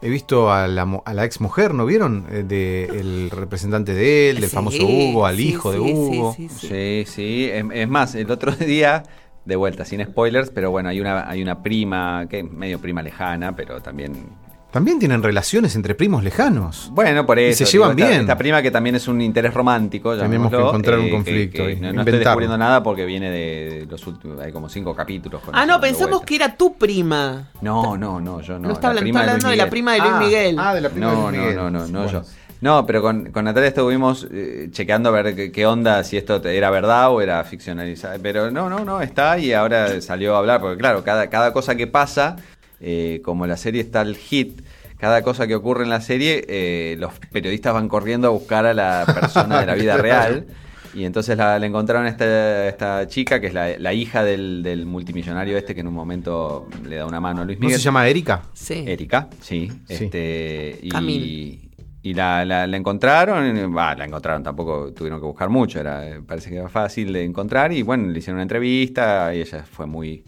He 0.00 0.08
visto 0.08 0.52
a 0.52 0.68
la, 0.68 1.00
a 1.04 1.12
la 1.14 1.24
ex 1.24 1.40
mujer, 1.40 1.74
¿no 1.74 1.84
vieron? 1.84 2.24
Eh, 2.30 2.44
De, 2.46 2.84
el 2.84 3.30
representante 3.30 3.94
de 3.94 4.30
él, 4.30 4.40
del 4.40 4.48
Sí, 4.48 4.54
famoso 4.54 4.84
Hugo, 4.86 5.26
al 5.26 5.36
sí, 5.36 5.48
hijo 5.48 5.72
de 5.72 5.80
Hugo. 5.80 6.34
sí, 6.36 6.48
sí, 6.48 6.58
sí. 6.60 6.68
Sí, 6.68 7.04
sí. 7.12 7.50
Es, 7.52 7.64
es 7.72 7.88
más, 7.88 8.14
el 8.14 8.30
otro 8.30 8.52
día, 8.56 9.02
de 9.44 9.56
vuelta, 9.56 9.84
sin 9.84 10.04
spoilers, 10.04 10.50
pero 10.50 10.70
bueno, 10.70 10.88
hay 10.88 11.00
una, 11.00 11.28
hay 11.28 11.42
una 11.42 11.62
prima, 11.64 12.26
que 12.30 12.40
es 12.40 12.44
medio 12.50 12.78
prima 12.80 13.02
lejana, 13.02 13.54
pero 13.56 13.80
también. 13.80 14.26
También 14.70 14.98
tienen 14.98 15.22
relaciones 15.22 15.74
entre 15.76 15.94
primos 15.94 16.22
lejanos. 16.22 16.90
Bueno, 16.92 17.24
por 17.24 17.38
eso. 17.38 17.64
se 17.64 17.72
llevan 17.72 17.92
esta- 17.98 18.06
bien. 18.08 18.20
Esta 18.20 18.36
prima 18.36 18.60
que 18.60 18.70
también 18.70 18.96
es 18.96 19.08
un 19.08 19.20
interés 19.22 19.54
romántico. 19.54 20.14
Tenemos 20.14 20.50
que 20.50 20.56
encontrar 20.58 20.98
un 20.98 21.06
que- 21.06 21.10
conflicto 21.10 21.64
que 21.64 21.72
y 21.72 21.76
no, 21.76 21.92
no 21.94 22.02
estoy 22.02 22.18
descubriendo 22.18 22.58
nada 22.58 22.82
porque 22.82 23.06
viene 23.06 23.30
de 23.30 23.86
los 23.90 24.06
últimos. 24.06 24.38
Hay 24.40 24.52
como 24.52 24.68
cinco 24.68 24.94
capítulos. 24.94 25.40
con 25.40 25.56
Ah, 25.56 25.64
no, 25.64 25.80
pensamos 25.80 26.20
que 26.22 26.36
era 26.36 26.54
tu 26.54 26.76
prima. 26.76 27.48
No, 27.62 27.96
no, 27.96 28.20
no, 28.20 28.42
yo 28.42 28.58
no. 28.58 28.68
No, 28.68 28.74
está 28.74 28.92
la 28.92 29.00
hablando, 29.00 29.48
de 29.48 29.56
la 29.56 29.70
prima 29.70 29.92
de 29.94 30.00
Luis 30.00 30.12
Ah, 30.12 30.20
Miguel. 30.20 30.56
ah, 30.58 30.74
de 30.74 30.80
la 30.82 30.88
prima 30.90 31.06
No, 31.06 31.12
de 31.12 31.16
no, 31.16 31.28
Luis 31.30 31.40
Miguel. 31.40 31.56
no, 31.56 31.70
no, 31.70 31.78
no, 31.88 32.02
Bueno. 32.02 32.12
yo. 32.12 32.22
No, 32.60 32.84
pero 32.86 33.00
con, 33.00 33.30
con 33.30 33.44
Natalia 33.46 33.68
estuvimos 33.68 34.26
eh, 34.32 34.68
chequeando 34.72 35.08
a 35.10 35.12
ver 35.12 35.34
qué, 35.34 35.50
qué 35.52 35.64
onda, 35.64 36.02
si 36.04 36.16
esto 36.16 36.40
te- 36.40 36.56
era 36.56 36.70
verdad 36.70 37.10
o 37.12 37.20
era 37.22 37.42
ficcionalizado. 37.44 38.18
Pero 38.20 38.50
no, 38.50 38.68
no, 38.68 38.84
no, 38.84 39.00
está 39.00 39.38
y 39.38 39.52
ahora 39.52 40.00
salió 40.02 40.34
a 40.34 40.38
hablar, 40.40 40.60
porque 40.60 40.76
claro, 40.76 41.04
cada, 41.04 41.30
cada 41.30 41.52
cosa 41.52 41.76
que 41.76 41.86
pasa, 41.86 42.34
eh, 42.80 43.20
como 43.24 43.46
la 43.46 43.56
serie 43.56 43.80
está 43.80 44.02
el 44.02 44.16
hit, 44.16 44.62
cada 44.98 45.22
cosa 45.22 45.46
que 45.46 45.54
ocurre 45.54 45.84
en 45.84 45.90
la 45.90 46.00
serie, 46.00 46.44
eh, 46.48 46.96
los 46.98 47.12
periodistas 47.30 47.72
van 47.74 47.88
corriendo 47.88 48.28
a 48.28 48.30
buscar 48.30 48.66
a 48.66 48.74
la 48.74 49.04
persona 49.06 49.60
de 49.60 49.66
la 49.66 49.74
vida 49.74 49.96
real. 49.96 50.46
Y 50.94 51.04
entonces 51.04 51.36
la, 51.36 51.58
la 51.58 51.66
encontraron 51.66 52.06
a 52.06 52.08
esta, 52.08 52.66
esta 52.66 53.06
chica, 53.06 53.40
que 53.40 53.48
es 53.48 53.54
la, 53.54 53.78
la 53.78 53.92
hija 53.92 54.24
del, 54.24 54.62
del 54.62 54.86
multimillonario 54.86 55.56
este, 55.56 55.74
que 55.74 55.82
en 55.82 55.86
un 55.86 55.94
momento 55.94 56.66
le 56.88 56.96
da 56.96 57.06
una 57.06 57.20
mano 57.20 57.42
a 57.42 57.44
Luis 57.44 57.58
¿No 57.60 57.66
Miguel. 57.66 57.78
se 57.78 57.84
llama 57.84 58.08
Erika? 58.08 58.42
Sí. 58.54 58.84
Erika, 58.86 59.28
sí. 59.40 59.70
Sí. 59.86 59.94
Este, 60.04 60.78
y, 60.82 61.68
y 62.02 62.14
la, 62.14 62.44
la, 62.44 62.66
la 62.66 62.76
encontraron, 62.76 63.72
la 63.74 64.04
encontraron, 64.04 64.42
tampoco 64.42 64.92
tuvieron 64.92 65.20
que 65.20 65.26
buscar 65.26 65.50
mucho, 65.50 65.78
era, 65.78 66.20
parece 66.26 66.48
que 66.50 66.56
era 66.56 66.68
fácil 66.70 67.12
de 67.12 67.22
encontrar 67.22 67.70
y 67.70 67.82
bueno, 67.82 68.08
le 68.08 68.18
hicieron 68.18 68.36
una 68.36 68.44
entrevista 68.44 69.32
y 69.34 69.42
ella 69.42 69.64
fue 69.70 69.86
muy, 69.86 70.24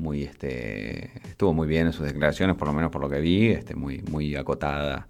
muy, 0.00 0.24
este, 0.24 1.10
estuvo 1.28 1.52
muy 1.54 1.68
bien 1.68 1.86
en 1.86 1.92
sus 1.92 2.06
declaraciones, 2.06 2.56
por 2.56 2.66
lo 2.68 2.74
menos 2.74 2.90
por 2.90 3.00
lo 3.00 3.08
que 3.08 3.20
vi, 3.20 3.48
este, 3.48 3.74
muy, 3.74 4.02
muy 4.10 4.34
acotada. 4.34 5.06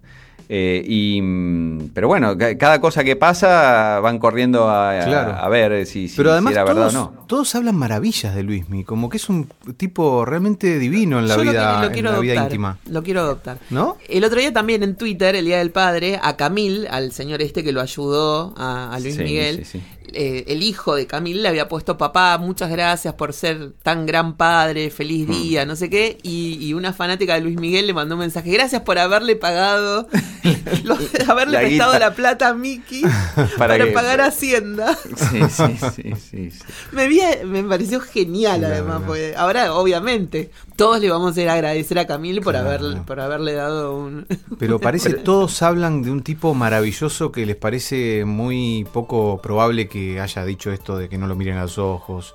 Eh, 0.53 0.83
y, 0.85 1.21
mm, 1.21 1.91
pero 1.93 2.09
bueno, 2.09 2.37
ca- 2.37 2.57
cada 2.57 2.81
cosa 2.81 3.05
que 3.05 3.15
pasa 3.15 4.01
van 4.01 4.19
corriendo 4.19 4.67
a, 4.69 4.99
a- 5.01 5.05
Claro. 5.05 5.31
a 5.35 5.47
ver 5.47 5.85
si, 5.85 6.09
si- 6.09 6.17
Pero 6.17 6.29
si 6.29 6.33
además 6.33 6.53
era 6.53 6.63
verdad 6.65 6.81
todos, 6.89 6.95
o 6.95 7.11
no. 7.15 7.25
todos 7.25 7.55
hablan 7.55 7.75
maravillas 7.77 8.35
de 8.35 8.43
Luismi, 8.43 8.83
como 8.83 9.07
que 9.07 9.15
es 9.15 9.29
un 9.29 9.47
tipo 9.77 10.25
realmente 10.25 10.77
divino 10.77 11.19
en 11.19 11.29
la 11.29 11.37
Yo 11.37 11.43
lo 11.45 11.51
vida, 11.51 11.89
quiero- 11.93 12.09
lo 12.09 12.09
en 12.09 12.15
la 12.15 12.19
vida 12.33 12.43
íntima. 12.43 12.77
Lo 12.89 13.01
quiero 13.01 13.21
adoptar. 13.21 13.59
¿No? 13.69 13.95
El 14.09 14.25
otro 14.25 14.41
día 14.41 14.51
también 14.51 14.83
en 14.83 14.97
Twitter, 14.97 15.35
el 15.37 15.45
Día 15.45 15.59
del 15.59 15.71
Padre, 15.71 16.19
a 16.21 16.35
Camil, 16.35 16.85
al 16.91 17.13
señor 17.13 17.41
este 17.41 17.63
que 17.63 17.71
lo 17.71 17.79
ayudó 17.79 18.53
a, 18.57 18.93
a 18.93 18.99
Luis 18.99 19.15
Sí, 19.15 19.23
Miguel, 19.23 19.57
sí, 19.63 19.79
sí. 19.79 19.81
Eh, 20.13 20.45
el 20.47 20.63
hijo 20.63 20.95
de 20.95 21.07
Camil 21.07 21.41
le 21.43 21.49
había 21.49 21.67
puesto 21.67 21.97
papá, 21.97 22.37
muchas 22.37 22.69
gracias 22.69 23.13
por 23.15 23.33
ser 23.33 23.71
tan 23.83 24.05
gran 24.05 24.35
padre, 24.37 24.89
feliz 24.89 25.27
Hmm. 25.27 25.31
día, 25.31 25.65
no 25.65 25.75
sé 25.75 25.89
qué, 25.89 26.17
y, 26.23 26.57
y 26.65 26.73
una 26.73 26.93
fanática 26.93 27.35
de 27.35 27.41
Luis 27.41 27.57
Miguel 27.59 27.87
le 27.87 27.93
mandó 27.93 28.15
un 28.15 28.19
mensaje, 28.21 28.49
gracias 28.51 28.81
por 28.83 28.97
haberle 28.99 29.35
pagado 29.35 30.07
Lo- 30.83 30.97
haberle 31.27 31.53
La 31.53 31.59
prestado 31.61 31.91
guita. 31.93 31.99
la 31.99 32.15
plata 32.15 32.47
a 32.49 32.53
Mickey 32.53 33.01
Para 33.35 33.47
para, 33.57 33.85
que- 33.85 33.91
pagar 33.91 34.21
Hacienda. 34.21 34.97
Sí, 35.15 35.39
sí, 35.49 35.77
sí, 35.95 36.13
sí, 36.15 36.51
sí. 36.51 36.59
Me, 36.91 37.07
vi, 37.07 37.21
me 37.45 37.63
pareció 37.63 37.99
genial 37.99 38.59
Claro, 38.59 38.73
además, 38.75 39.01
porque 39.05 39.33
ahora 39.37 39.73
obviamente 39.73 40.51
todos 40.75 40.99
le 40.99 41.09
vamos 41.09 41.37
a 41.37 41.41
ir 41.41 41.49
a 41.49 41.53
agradecer 41.53 41.99
a 41.99 42.07
Camil 42.07 42.41
por, 42.41 42.53
Claro. 42.53 42.69
haber, 42.69 43.01
por 43.03 43.19
haberle 43.19 43.53
dado 43.53 43.95
un... 43.95 44.25
Pero 44.59 44.79
parece 44.79 45.13
todos 45.13 45.61
hablan 45.61 46.01
de 46.01 46.11
un 46.11 46.23
tipo 46.23 46.53
maravilloso 46.53 47.31
que 47.31 47.45
les 47.45 47.55
parece 47.55 48.25
muy 48.25 48.85
poco 48.91 49.39
probable 49.41 49.87
que 49.87 50.00
haya 50.21 50.45
dicho 50.45 50.71
esto 50.71 50.97
de 50.97 51.09
que 51.09 51.17
no 51.17 51.27
lo 51.27 51.35
miren 51.35 51.57
a 51.57 51.63
los 51.63 51.77
ojos 51.77 52.33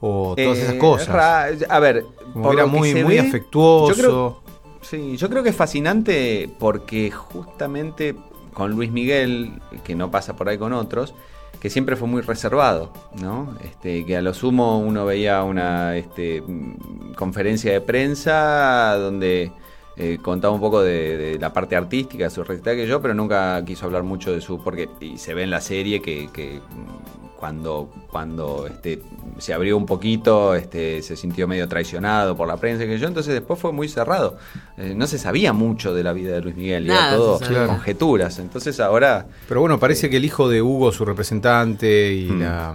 o 0.00 0.34
todas 0.36 0.58
Eh, 0.58 0.62
esas 0.62 0.74
cosas. 0.74 1.08
ra- 1.08 1.48
a 1.68 1.80
ver, 1.80 2.04
Como 2.32 2.42
por 2.44 2.54
que 2.54 2.60
era 2.60 2.66
lo 2.66 2.72
que 2.72 2.78
muy, 2.78 2.92
se 2.92 3.04
muy 3.04 3.14
ve, 3.14 3.20
afectuoso. 3.20 3.94
Yo 3.94 4.02
creo, 4.02 4.40
sí, 4.82 5.16
yo 5.16 5.28
creo 5.28 5.42
que 5.42 5.50
es 5.50 5.56
fascinante 5.56 6.50
porque 6.58 7.10
justamente 7.10 8.14
con 8.52 8.70
Luis 8.72 8.90
Miguel, 8.90 9.60
que 9.84 9.94
no 9.94 10.10
pasa 10.10 10.34
por 10.36 10.48
ahí 10.48 10.58
con 10.58 10.72
otros, 10.72 11.14
que 11.60 11.70
siempre 11.70 11.96
fue 11.96 12.06
muy 12.08 12.20
reservado, 12.22 12.92
¿no? 13.20 13.56
Este, 13.64 14.04
que 14.04 14.16
a 14.16 14.22
lo 14.22 14.34
sumo 14.34 14.78
uno 14.78 15.04
veía 15.06 15.42
una 15.42 15.96
este, 15.96 16.42
mm, 16.42 17.14
conferencia 17.14 17.72
de 17.72 17.80
prensa 17.80 18.96
donde 18.98 19.52
eh, 19.96 20.18
contaba 20.20 20.52
un 20.54 20.60
poco 20.60 20.82
de, 20.82 21.16
de 21.16 21.38
la 21.38 21.52
parte 21.52 21.74
artística, 21.76 22.24
de 22.24 22.30
su 22.30 22.44
recital 22.44 22.76
que 22.76 22.86
yo, 22.86 23.00
pero 23.00 23.14
nunca 23.14 23.62
quiso 23.64 23.86
hablar 23.86 24.02
mucho 24.02 24.32
de 24.32 24.40
su, 24.40 24.62
porque 24.62 24.88
y 25.00 25.16
se 25.18 25.32
ve 25.34 25.42
en 25.44 25.50
la 25.50 25.60
serie 25.60 26.02
que, 26.02 26.28
que, 26.32 26.60
mm, 26.60 27.36
cuando, 27.36 27.90
cuando 28.10 28.66
este, 28.66 29.02
se 29.38 29.52
abrió 29.52 29.76
un 29.76 29.84
poquito, 29.84 30.54
este, 30.54 31.02
se 31.02 31.16
sintió 31.16 31.46
medio 31.46 31.68
traicionado 31.68 32.34
por 32.34 32.48
la 32.48 32.56
prensa 32.56 32.86
que 32.86 32.98
yo, 32.98 33.06
entonces 33.08 33.34
después 33.34 33.60
fue 33.60 33.72
muy 33.72 33.88
cerrado. 33.88 34.38
Eh, 34.78 34.94
no 34.96 35.06
se 35.06 35.18
sabía 35.18 35.52
mucho 35.52 35.92
de 35.94 36.02
la 36.02 36.12
vida 36.14 36.32
de 36.34 36.40
Luis 36.40 36.56
Miguel, 36.56 36.86
Nada 36.86 37.08
era 37.08 37.16
todo 37.16 37.38
conjeturas. 37.66 38.38
Entonces 38.38 38.80
ahora 38.80 39.26
Pero 39.48 39.60
bueno, 39.60 39.78
parece 39.78 40.08
que 40.08 40.16
el 40.16 40.24
hijo 40.24 40.48
de 40.48 40.62
Hugo, 40.62 40.92
su 40.92 41.04
representante, 41.04 42.14
y 42.14 42.30
Mm. 42.30 42.40
la, 42.40 42.74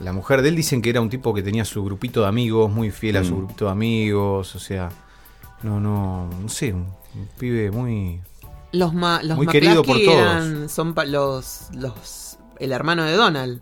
la 0.00 0.12
mujer 0.12 0.42
de 0.42 0.48
él 0.48 0.56
dicen 0.56 0.82
que 0.82 0.90
era 0.90 1.00
un 1.00 1.08
tipo 1.08 1.32
que 1.32 1.42
tenía 1.42 1.64
su 1.64 1.84
grupito 1.84 2.22
de 2.22 2.26
amigos, 2.28 2.70
muy 2.72 2.90
fiel 2.90 3.16
a 3.18 3.24
su 3.24 3.34
Mm. 3.34 3.38
grupito 3.38 3.64
de 3.66 3.70
amigos, 3.70 4.54
o 4.56 4.58
sea, 4.58 4.88
no, 5.62 5.80
no, 5.80 6.28
no 6.40 6.48
sé, 6.48 6.72
un, 6.72 6.86
un 7.14 7.28
pibe 7.38 7.70
muy... 7.70 8.20
Los, 8.72 8.94
ma, 8.94 9.20
los 9.22 9.36
Muy 9.36 9.46
querido 9.46 9.82
por 9.82 9.98
todos. 9.98 10.18
eran- 10.18 10.68
son 10.68 10.94
pa- 10.94 11.04
los, 11.04 11.68
los... 11.74 12.38
El 12.58 12.72
hermano 12.72 13.04
de 13.04 13.12
Donald. 13.14 13.60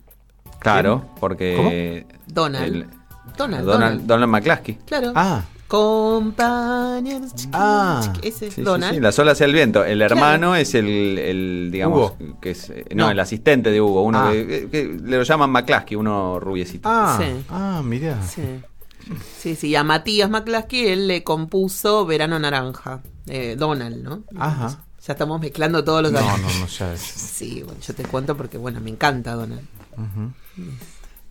Claro, 0.60 1.06
porque. 1.18 2.06
Donald. 2.26 2.64
el- 2.64 2.82
Donald, 2.84 3.36
Donald, 3.36 3.64
Donald. 3.66 4.00
Donald 4.06 4.30
McCluskey. 4.30 4.74
Claro. 4.86 5.12
Ah, 5.14 5.42
Compañeros. 5.68 7.34
chiquitos, 7.34 7.60
Ah. 7.62 8.00
chiqui- 8.04 8.20
Ese 8.28 8.50
sí, 8.50 8.62
Donald. 8.62 8.94
sí, 8.94 9.00
la 9.00 9.12
sola 9.12 9.32
hacia 9.32 9.46
el 9.46 9.52
viento. 9.52 9.84
El 9.84 10.02
hermano 10.02 10.54
es 10.56 10.74
el, 10.74 11.18
el, 11.18 11.70
digamos, 11.72 12.12
Hugo. 12.20 12.36
que 12.40 12.50
es, 12.50 12.70
eh, 12.70 12.84
no, 12.94 13.06
No. 13.06 13.10
el 13.10 13.20
asistente 13.20 13.70
de 13.70 13.80
Hugo, 13.80 14.02
uno 14.02 14.18
Ah. 14.18 14.32
que, 14.32 14.68
que 14.70 14.84
le 15.02 15.16
lo 15.16 15.22
llaman 15.22 15.50
McCluskey, 15.50 15.96
uno 15.96 16.38
rubiecito. 16.40 16.88
ah, 16.90 17.18
Sí. 17.20 17.44
ah, 17.48 17.82
mirá. 17.84 18.20
Sí. 18.22 18.42
Sí, 19.38 19.56
sí, 19.56 19.74
a 19.76 19.82
Matías 19.84 20.28
McCluskey 20.30 20.88
él 20.88 21.08
le 21.08 21.24
compuso 21.24 22.04
Verano 22.06 22.38
Naranja. 22.38 23.02
Eh, 23.26 23.56
Donald, 23.58 24.02
¿no? 24.02 24.24
Ajá. 24.38 24.84
Ya 25.06 25.12
estamos 25.14 25.40
mezclando 25.40 25.82
todos 25.84 26.02
los 26.02 26.12
No, 26.12 26.18
años. 26.18 26.40
no, 26.54 26.60
no, 26.60 26.66
ya 26.66 26.92
es. 26.92 27.00
Sí, 27.00 27.62
bueno, 27.64 27.80
yo 27.80 27.94
te 27.94 28.02
cuento 28.04 28.36
porque, 28.36 28.58
bueno, 28.58 28.80
me 28.80 28.90
encanta 28.90 29.34
Donald. 29.34 29.62
Ujú. 29.96 30.32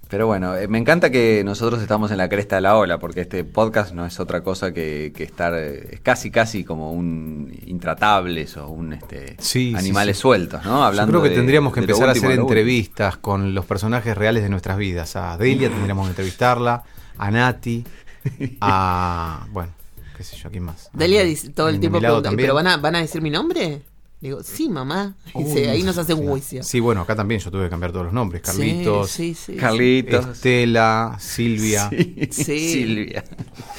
Pero 0.10 0.26
bueno, 0.26 0.56
eh, 0.56 0.68
me 0.68 0.80
encanta 0.80 1.12
que 1.12 1.44
nosotros 1.46 1.82
estamos 1.84 2.10
en 2.10 2.18
la 2.18 2.28
cresta 2.30 2.56
de 2.56 2.62
la 2.62 2.76
ola, 2.78 2.98
porque 2.98 3.22
este 3.22 3.44
podcast 3.44 3.94
no 3.94 4.08
es 4.08 4.20
otra 4.20 4.42
cosa 4.42 4.74
que, 4.74 5.14
que 5.16 5.24
estar, 5.24 5.54
eh, 5.56 5.88
es 5.92 6.00
casi 6.00 6.32
casi 6.32 6.64
como 6.64 6.92
un 6.92 7.56
intratables 7.68 8.58
o 8.58 8.70
un 8.70 8.94
este 8.94 9.36
Sí, 9.38 9.74
animales 9.78 10.18
sí. 10.18 10.22
sueltos, 10.22 10.66
¿no? 10.66 10.78
Yo 10.80 10.84
Hablando 10.84 11.12
creo 11.12 11.24
que 11.24 11.30
de- 11.30 11.36
tendríamos 11.36 11.74
que 11.74 11.82
empezar 11.82 12.10
a 12.10 12.14
hacer 12.14 12.32
entrevistas 12.32 13.18
con 13.18 13.54
los 13.54 13.66
personajes 13.66 14.18
reales 14.18 14.42
de 14.42 14.50
nuestras 14.50 14.78
vidas. 14.80 15.16
A 15.16 15.38
Delia 15.38 15.70
tendríamos 15.70 16.06
que 16.08 16.10
entrevistarla, 16.10 16.82
a 17.18 17.30
Nati, 17.32 17.86
a... 18.62 19.46
Bueno, 19.52 19.72
qué 20.18 20.24
sé 20.24 20.38
yo, 20.38 20.48
¿a 20.48 20.52
quién 20.52 20.64
más? 20.64 20.90
Delia 20.94 21.24
dice 21.24 21.50
todo 21.50 21.70
el 21.70 21.80
tiempo 21.80 22.00
pregunta. 22.00 22.32
¿pero 22.36 22.56
van 22.56 22.66
a, 22.68 22.78
van 22.78 22.96
a 22.96 23.00
decir 23.00 23.22
mi 23.22 23.30
nombre? 23.30 23.82
Digo, 24.22 24.44
sí, 24.44 24.68
mamá. 24.68 25.16
Dice, 25.36 25.62
Uy, 25.62 25.66
ahí 25.68 25.80
no 25.80 25.88
nos 25.88 25.98
hace 25.98 26.14
juicio. 26.14 26.62
Sí, 26.62 26.82
bueno, 26.82 27.02
acá 27.02 27.16
también 27.16 27.40
yo 27.40 27.50
tuve 27.52 27.64
que 27.64 27.70
cambiar 27.70 27.92
todos 27.94 28.06
los 28.06 28.14
nombres. 28.14 28.42
Carlitos, 28.42 29.10
Sí, 29.10 29.34
sí, 29.34 29.54
sí. 29.54 29.58
Carlitos. 29.58 30.26
Estela, 30.28 31.16
Silvia. 31.20 31.90
Sí. 31.90 32.16
Sí. 32.32 32.74
Silvia. 32.74 33.24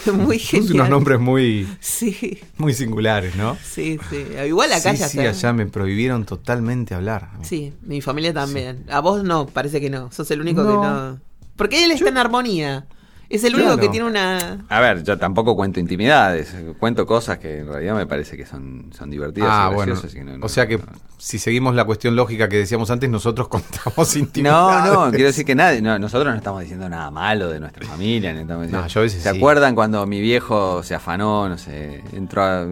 Muy 0.14 0.38
Son 0.38 0.60
genial. 0.60 0.74
unos 0.76 0.88
nombres 0.90 1.20
muy, 1.20 1.68
Sí, 1.80 2.40
muy 2.56 2.72
singulares, 2.72 3.36
¿no? 3.36 3.56
sí, 3.62 3.98
sí. 4.08 4.24
Igual 4.46 4.72
acá 4.72 4.92
sí, 4.92 4.98
ya 5.00 5.08
sí, 5.08 5.18
está. 5.18 5.30
allá 5.30 5.52
me 5.52 5.66
prohibieron 5.66 6.24
totalmente 6.24 6.94
hablar. 6.94 7.28
Sí, 7.42 7.74
mi 7.82 8.00
familia 8.00 8.32
también. 8.32 8.86
A 8.90 9.00
vos 9.00 9.22
no, 9.22 9.46
parece 9.46 9.78
que 9.80 9.90
no. 9.90 10.10
Sos 10.10 10.30
el 10.30 10.40
único 10.40 10.62
No. 10.62 10.68
que 10.80 10.86
no. 10.86 11.20
Porque 11.56 11.84
él 11.84 11.90
está 11.90 12.08
en 12.08 12.16
armonía. 12.16 12.86
Es 13.30 13.44
el 13.44 13.54
único 13.54 13.68
Claro. 13.74 13.80
que 13.82 13.88
tiene 13.90 14.06
una. 14.06 14.58
A 14.68 14.80
ver, 14.80 15.04
yo 15.04 15.16
tampoco 15.16 15.54
cuento 15.54 15.78
intimidades, 15.78 16.52
cuento 16.80 17.06
cosas 17.06 17.38
que 17.38 17.60
en 17.60 17.68
realidad 17.68 17.94
me 17.94 18.04
parece 18.04 18.36
que 18.36 18.44
son, 18.44 18.90
son 18.92 19.08
divertidas 19.08 19.48
Ah, 19.52 19.68
y 19.70 19.74
bueno. 19.76 19.92
graciosas. 19.92 20.20
y 20.20 20.24
no- 20.24 20.36
no- 20.36 20.44
o 20.44 20.48
sea 20.48 20.66
que 20.66 20.78
no- 20.78 20.84
si 21.16 21.38
seguimos 21.38 21.76
la 21.76 21.84
cuestión 21.84 22.16
lógica 22.16 22.48
que 22.48 22.56
decíamos 22.56 22.90
antes, 22.90 23.08
nosotros 23.08 23.46
contamos 23.94 24.14
No, 24.16 24.20
intimidades. 24.20 24.92
no, 24.92 25.10
quiero 25.10 25.26
decir 25.26 25.44
que 25.46 25.54
nadie, 25.54 25.80
no, 25.80 25.96
nosotros 26.00 26.32
no 26.32 26.36
estamos 26.36 26.60
diciendo 26.62 26.88
nada 26.88 27.08
malo 27.12 27.48
de 27.48 27.60
nuestra 27.60 27.86
familia. 27.86 28.32
ni 28.32 28.40
estamos 28.40 28.62
diciendo- 28.64 28.82
No, 28.82 28.88
yo 28.88 29.00
a 29.00 29.02
veces 29.04 29.22
¿Se 29.22 29.30
sí. 29.30 29.36
acuerdan 29.38 29.76
cuando 29.76 30.04
mi 30.06 30.20
viejo 30.20 30.82
se 30.82 30.96
afanó, 30.96 31.48
no 31.48 31.56
sé, 31.56 32.02
entró 32.12 32.42
a, 32.42 32.66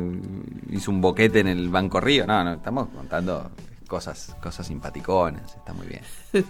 hizo 0.70 0.90
un 0.90 1.00
boquete 1.00 1.38
en 1.38 1.46
el 1.46 1.68
Banco 1.68 2.00
Río? 2.00 2.26
No, 2.26 2.42
no, 2.42 2.54
estamos 2.54 2.88
contando 2.88 3.48
cosas, 3.88 4.36
cosas 4.40 4.66
simpaticonas, 4.68 5.56
está 5.56 5.72
muy 5.72 5.86
bien. 5.88 6.02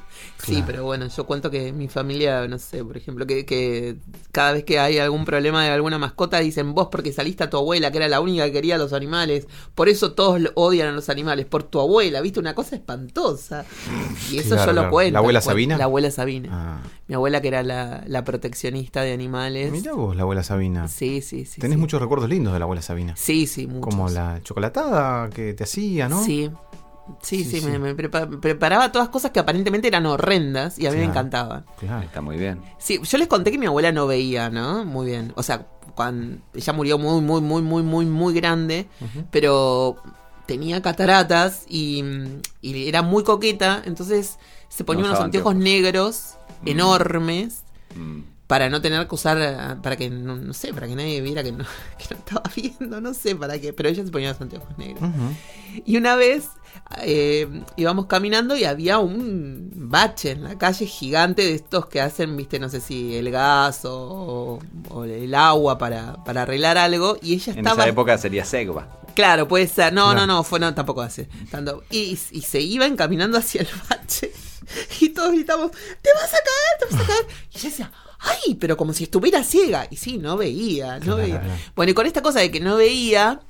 Sí, 0.44 0.62
pero 0.66 0.84
bueno, 0.84 1.06
yo 1.08 1.26
cuento 1.26 1.50
que 1.50 1.72
mi 1.72 1.88
familia, 1.88 2.46
no 2.48 2.58
sé, 2.58 2.82
por 2.84 2.96
ejemplo, 2.96 3.26
que, 3.26 3.44
que 3.44 3.96
cada 4.32 4.52
vez 4.52 4.64
que 4.64 4.78
hay 4.78 4.98
algún 4.98 5.24
problema 5.24 5.62
de 5.64 5.70
alguna 5.70 5.98
mascota 5.98 6.38
dicen 6.38 6.74
vos 6.74 6.88
porque 6.90 7.12
saliste 7.12 7.44
a 7.44 7.50
tu 7.50 7.56
abuela, 7.58 7.90
que 7.90 7.98
era 7.98 8.08
la 8.08 8.20
única 8.20 8.44
que 8.46 8.52
quería 8.52 8.76
a 8.76 8.78
los 8.78 8.92
animales. 8.92 9.46
Por 9.74 9.88
eso 9.88 10.12
todos 10.12 10.40
lo- 10.40 10.50
odian 10.54 10.88
a 10.88 10.92
los 10.92 11.08
animales, 11.10 11.44
por 11.46 11.64
tu 11.64 11.80
abuela, 11.80 12.20
¿viste? 12.20 12.40
Una 12.40 12.54
cosa 12.54 12.76
espantosa. 12.76 13.64
Y 14.30 14.38
eso 14.38 14.54
Claro, 14.54 14.72
yo 14.74 14.82
lo 14.82 14.90
cuento. 14.90 15.12
¿La 15.14 15.18
abuela 15.18 15.40
cuento. 15.40 15.50
Sabina? 15.50 15.76
La 15.78 15.84
abuela 15.84 16.10
Sabina. 16.10 16.48
Ah, 16.52 16.80
Mi 17.08 17.14
abuela 17.14 17.40
que 17.42 17.48
era 17.48 17.62
la, 17.62 18.02
la 18.06 18.24
proteccionista 18.24 19.02
de 19.02 19.12
animales. 19.12 19.70
mirá 19.70 19.92
vos, 19.92 20.16
la 20.16 20.22
abuela 20.22 20.42
Sabina. 20.42 20.88
Sí, 20.88 21.20
sí, 21.20 21.44
sí. 21.44 21.60
Tenés 21.60 21.76
sí. 21.76 21.80
muchos 21.80 22.00
recuerdos 22.00 22.28
lindos 22.30 22.52
de 22.52 22.58
la 22.58 22.64
abuela 22.64 22.82
Sabina. 22.82 23.14
Sí, 23.16 23.46
sí, 23.46 23.66
muchos. 23.66 23.82
Como 23.82 24.08
la 24.08 24.40
chocolatada 24.42 25.28
que 25.30 25.52
te 25.54 25.64
hacía, 25.64 26.08
¿no? 26.08 26.24
Sí. 26.24 26.50
Sí, 27.22 27.44
sí, 27.44 27.60
Sí, 27.60 27.66
me, 27.66 27.72
sí. 27.72 27.78
me 27.78 27.96
prepa- 27.96 28.40
preparaba 28.40 28.92
todas 28.92 29.08
cosas 29.08 29.30
que 29.30 29.40
aparentemente 29.40 29.88
eran 29.88 30.06
horrendas 30.06 30.78
y 30.78 30.86
a 30.86 30.90
mí 30.90 30.98
me 30.98 31.04
encantaban. 31.04 31.64
Claro. 31.78 32.02
Está 32.04 32.20
muy 32.20 32.36
bien. 32.36 32.60
Sí, 32.78 33.00
yo 33.02 33.18
les 33.18 33.28
conté 33.28 33.50
que 33.50 33.58
mi 33.58 33.66
abuela 33.66 33.92
no 33.92 34.06
veía, 34.06 34.50
¿no? 34.50 34.84
Muy 34.84 35.06
bien. 35.06 35.32
O 35.36 35.42
sea, 35.42 35.66
cuando 35.94 36.38
ella 36.54 36.72
murió 36.72 36.98
muy, 36.98 37.20
muy, 37.20 37.40
muy, 37.40 37.62
muy, 37.62 37.82
muy, 37.82 38.06
muy 38.06 38.34
grande, 38.34 38.88
pero 39.30 39.96
tenía 40.46 40.80
cataratas 40.80 41.64
y, 41.68 42.02
y 42.62 42.88
era 42.88 43.02
muy 43.02 43.24
coqueta, 43.24 43.82
entonces 43.84 44.38
se 44.68 44.84
ponía 44.84 45.02
No 45.02 45.08
unos 45.10 45.20
anteojos 45.20 45.54
negros 45.56 46.34
Mm. 46.62 46.68
enormes 46.68 47.62
Mm. 47.94 48.20
Para 48.48 48.68
no 48.68 48.80
tener 48.80 49.06
que 49.06 49.14
usar, 49.14 49.38
eh, 49.40 49.76
para 49.82 49.94
que, 49.96 50.10
no, 50.10 50.34
no 50.36 50.52
sé, 50.52 50.74
para 50.74 50.88
que 50.88 50.96
nadie 50.96 51.20
viera 51.20 51.44
que 51.44 51.52
no, 51.52 51.64
que 51.98 52.06
no 52.14 52.16
estaba 52.16 52.42
viendo, 52.56 53.00
no 53.00 53.14
sé 53.14 53.36
para 53.36 53.58
qué, 53.60 53.72
pero 53.72 53.88
ella 53.90 54.04
se 54.04 54.10
ponía 54.10 54.30
los 54.32 54.40
anteojos 54.40 54.76
negros. 54.76 55.02
Ujú. 55.02 55.34
Y 55.86 55.96
una 55.98 56.16
vez 56.16 56.48
eh, 57.02 57.46
íbamos 57.76 58.06
caminando 58.06 58.56
y 58.56 58.64
había 58.64 58.98
un 58.98 59.70
bache 59.74 60.30
en 60.32 60.44
la 60.44 60.56
calle 60.58 60.86
gigante 60.86 61.42
de 61.42 61.54
estos 61.54 61.86
que 61.86 62.00
hacen, 62.00 62.36
viste, 62.36 62.58
no 62.58 62.68
sé 62.70 62.80
si 62.80 63.14
el 63.16 63.30
gas 63.30 63.84
o, 63.84 64.58
o 64.88 65.04
el 65.04 65.34
agua 65.34 65.76
para, 65.78 66.24
para 66.24 66.42
arreglar 66.42 66.78
algo. 66.78 67.18
Y 67.20 67.34
ella 67.34 67.52
En 67.52 67.58
estaba. 67.58 67.82
esa 67.82 67.90
época 67.90 68.16
sería 68.18 68.44
Segba. 68.46 68.88
Claro, 69.14 69.46
puede 69.46 69.66
ser. 69.68 69.92
No, 69.92 70.04
Claro. 70.12 70.26
no, 70.26 70.36
no, 70.36 70.42
fue 70.44 70.58
no, 70.58 70.72
tampoco 70.74 71.02
hace 71.02 71.28
tanto. 71.50 71.82
Y, 71.90 72.18
y 72.30 72.40
se 72.42 72.60
iban 72.60 72.96
caminando 72.96 73.36
hacia 73.36 73.60
el 73.60 73.68
bache. 73.90 74.32
Y 75.00 75.10
todos 75.10 75.32
gritamos, 75.32 75.70
te 75.72 76.10
vas 76.14 76.32
a 76.32 76.38
caer, 76.38 76.78
te 76.90 76.94
vas 76.96 77.04
a 77.04 77.06
caer. 77.06 77.26
Y 77.52 77.58
ella 77.58 77.68
decía, 77.68 77.92
ay, 78.18 78.54
pero 78.56 78.76
como 78.76 78.92
si 78.92 79.04
estuviera 79.04 79.42
ciega. 79.44 79.86
Y 79.90 79.96
sí, 79.96 80.18
no 80.18 80.36
veía, 80.36 80.98
no 80.98 81.16
Claro. 81.16 81.16
veía. 81.18 81.42
Bueno, 81.76 81.90
y 81.92 81.94
con 81.94 82.06
esta 82.06 82.22
cosa 82.22 82.40
de 82.40 82.50
que 82.50 82.60
no 82.60 82.76
veía, 82.76 83.40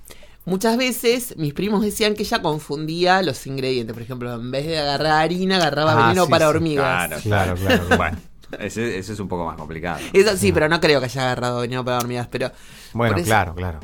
muchas 0.45 0.77
veces 0.77 1.37
mis 1.37 1.55
primos 1.55 1.83
decían 1.83 2.15
que 2.15 2.23
ella 2.23 2.41
confundía 2.43 3.23
los 3.23 3.47
ingredientes. 3.47 3.95
Por 3.95 4.03
ejemplo, 4.03 4.35
en 4.35 4.51
vez 4.51 4.67
de 4.67 4.79
agarrar 4.79 5.23
harina, 5.23 5.57
agarraba 5.57 5.93
Ah, 5.93 6.09
veneno 6.09 6.25
sí, 6.27 6.31
para 6.31 6.47
sí, 6.47 6.51
hormigas. 6.51 7.23
Claro, 7.23 7.55
claro. 7.57 7.85
Bueno, 7.97 8.19
ese, 8.59 8.99
ese 8.99 9.13
es 9.13 9.21
un 9.21 9.29
poco 9.29 9.45
más 9.47 9.57
complicado. 9.57 10.01
Eso 10.13 10.37
sí, 10.37 10.53
pero 10.53 10.69
no 10.69 10.81
creo 10.81 11.01
que 11.01 11.07
haya 11.07 11.23
agarrado 11.23 11.61
veneno 11.61 11.85
para 11.85 11.99
hormigas. 11.99 12.29
Pero, 12.29 12.51
Bueno, 12.93 13.17
eso- 13.17 13.25
claro, 13.27 13.55
claro. 13.55 13.81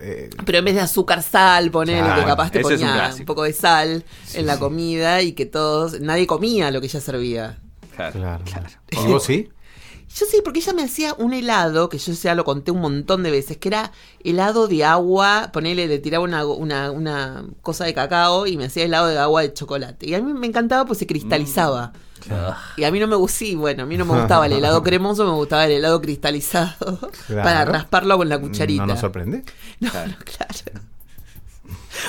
Eh, 0.00 0.30
Pero 0.46 0.56
en 0.58 0.64
vez 0.64 0.74
de 0.74 0.80
azúcar, 0.80 1.22
sal, 1.22 1.70
ponele, 1.70 2.00
Claro, 2.00 2.22
que 2.22 2.26
capaz 2.26 2.50
te 2.50 2.58
un 2.58 2.62
ponía 2.62 3.12
un, 3.14 3.26
poco 3.26 3.42
de 3.42 3.52
sal 3.52 4.02
Sí, 4.24 4.38
en 4.38 4.46
la 4.46 4.54
sí. 4.54 4.60
comida 4.60 5.20
y 5.20 5.32
que 5.32 5.44
todos, 5.44 6.00
nadie 6.00 6.26
comía 6.26 6.70
lo 6.70 6.80
que 6.80 6.86
ella 6.86 7.00
servía. 7.02 7.58
Claro, 7.94 8.18
claro. 8.18 8.44
claro. 8.44 8.68
¿Y 8.90 9.06
vos 9.06 9.22
sí? 9.22 9.50
Yo 10.14 10.26
sí, 10.26 10.40
porque 10.44 10.58
ella 10.60 10.74
me 10.74 10.82
hacía 10.82 11.14
un 11.14 11.32
helado, 11.32 11.88
que 11.88 11.96
yo 11.98 12.12
ya 12.12 12.34
lo 12.34 12.44
conté 12.44 12.70
un 12.70 12.80
montón 12.82 13.22
de 13.22 13.30
veces, 13.30 13.56
que 13.56 13.68
era 13.68 13.92
helado 14.22 14.68
de 14.68 14.84
agua, 14.84 15.50
ponele, 15.52 15.86
le 15.88 15.98
tiraba 16.00 16.22
una, 16.24 16.44
una, 16.46 16.90
una 16.90 17.44
cosa 17.62 17.84
de 17.86 17.94
cacao 17.94 18.46
y 18.46 18.56
me 18.58 18.66
hacía 18.66 18.84
helado 18.84 19.06
de 19.06 19.18
agua 19.18 19.40
de 19.42 19.54
chocolate. 19.54 20.06
Y 20.08 20.14
a 20.14 20.20
mí 20.20 20.32
me 20.34 20.46
encantaba 20.46 20.84
pues 20.84 20.98
se 20.98 21.06
cristalizaba. 21.06 21.92
Y 22.76 22.84
a 22.84 22.90
mí 22.92 23.00
no 23.00 23.06
me 23.08 23.16
gustaba, 23.16 23.38
sí, 23.38 23.54
bueno, 23.56 23.82
a 23.84 23.86
mí 23.86 23.96
no 23.96 24.04
me 24.04 24.16
gustaba 24.18 24.46
el 24.46 24.52
helado 24.52 24.82
cremoso, 24.84 25.24
me 25.24 25.32
gustaba 25.32 25.64
el 25.64 25.72
helado 25.72 26.00
cristalizado 26.00 26.98
Claro. 27.26 27.42
para 27.42 27.64
rasparlo 27.64 28.16
con 28.18 28.28
la 28.28 28.38
cucharita. 28.38 28.82
¿No 28.86 28.92
nos 28.92 29.00
sorprende? 29.00 29.42
No, 29.80 29.88
no, 29.88 30.14
claro. 30.24 30.80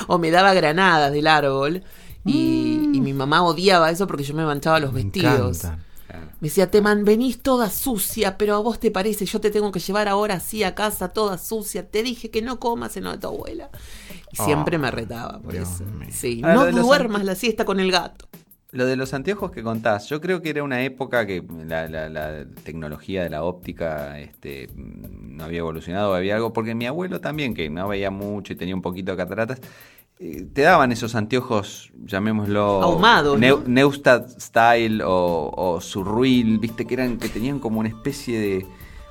O 0.08 0.18
me 0.18 0.30
daba 0.30 0.52
granadas 0.54 1.10
del 1.12 1.26
árbol. 1.26 1.82
Y, 2.26 2.90
y 2.94 3.00
mi 3.00 3.12
mamá 3.12 3.42
odiaba 3.42 3.90
eso 3.90 4.06
porque 4.06 4.22
yo 4.24 4.34
me 4.34 4.44
manchaba 4.46 4.78
los 4.80 4.92
Me 4.92 5.02
vestidos. 5.02 5.58
encantan. 5.64 5.84
Me 6.44 6.48
decía, 6.50 6.70
te 6.70 6.82
man, 6.82 7.04
venís 7.04 7.40
toda 7.42 7.70
sucia, 7.70 8.36
pero 8.36 8.54
a 8.54 8.58
vos 8.58 8.78
te 8.78 8.90
parece, 8.90 9.24
yo 9.24 9.40
te 9.40 9.50
tengo 9.50 9.72
que 9.72 9.80
llevar 9.80 10.08
ahora 10.08 10.34
así 10.34 10.62
a 10.62 10.74
casa 10.74 11.08
toda 11.08 11.38
sucia. 11.38 11.88
Te 11.90 12.02
dije 12.02 12.30
que 12.30 12.42
no 12.42 12.60
comas 12.60 12.96
en 12.98 13.04
lo 13.04 13.12
de 13.12 13.18
tu 13.18 13.28
abuela. 13.28 13.70
Y 14.30 14.36
siempre 14.36 14.76
Oh, 14.76 14.78
me 14.78 14.90
retaba 14.90 15.40
por 15.40 15.52
Dios 15.52 15.68
eso. 15.80 15.84
mío. 15.86 16.08
Sí, 16.10 16.42
Ah, 16.42 16.54
no 16.54 16.66
los 16.70 16.74
duermas 16.86 17.24
la 17.24 17.34
siesta 17.34 17.64
con 17.64 17.80
el 17.80 17.90
gato. 17.92 18.28
Lo 18.72 18.86
de 18.86 18.96
los 18.96 19.14
anteojos 19.14 19.52
que 19.52 19.62
contás, 19.62 20.08
yo 20.08 20.20
creo 20.20 20.42
que 20.42 20.50
era 20.50 20.64
una 20.64 20.82
época 20.82 21.26
que 21.26 21.44
la, 21.64 21.86
la- 21.88 22.08
la 22.08 22.44
tecnología 22.64 23.22
de 23.22 23.30
la 23.30 23.44
óptica 23.44 24.18
este, 24.18 24.68
no 24.74 25.44
había 25.44 25.60
evolucionado, 25.60 26.12
había 26.14 26.34
algo, 26.34 26.52
porque 26.52 26.74
mi 26.74 26.84
abuelo 26.86 27.20
también, 27.20 27.54
que 27.54 27.70
no 27.70 27.86
veía 27.86 28.10
mucho 28.10 28.52
y 28.52 28.56
tenía 28.56 28.74
un 28.74 28.82
poquito 28.82 29.12
de 29.12 29.16
cataratas, 29.18 29.60
te 30.52 30.62
daban 30.62 30.90
esos 30.92 31.14
anteojos, 31.14 31.92
llamémoslo 32.06 32.82
Ahumados, 32.82 33.38
¿no? 33.38 33.62
Neustadt 33.66 34.28
Style 34.40 35.02
o, 35.04 35.52
o 35.54 35.80
Surruil, 35.80 36.58
viste, 36.58 36.86
que 36.86 36.94
eran 36.94 37.18
que 37.18 37.28
tenían 37.28 37.58
como 37.58 37.80
una 37.80 37.88
especie 37.88 38.38
de... 38.40 38.66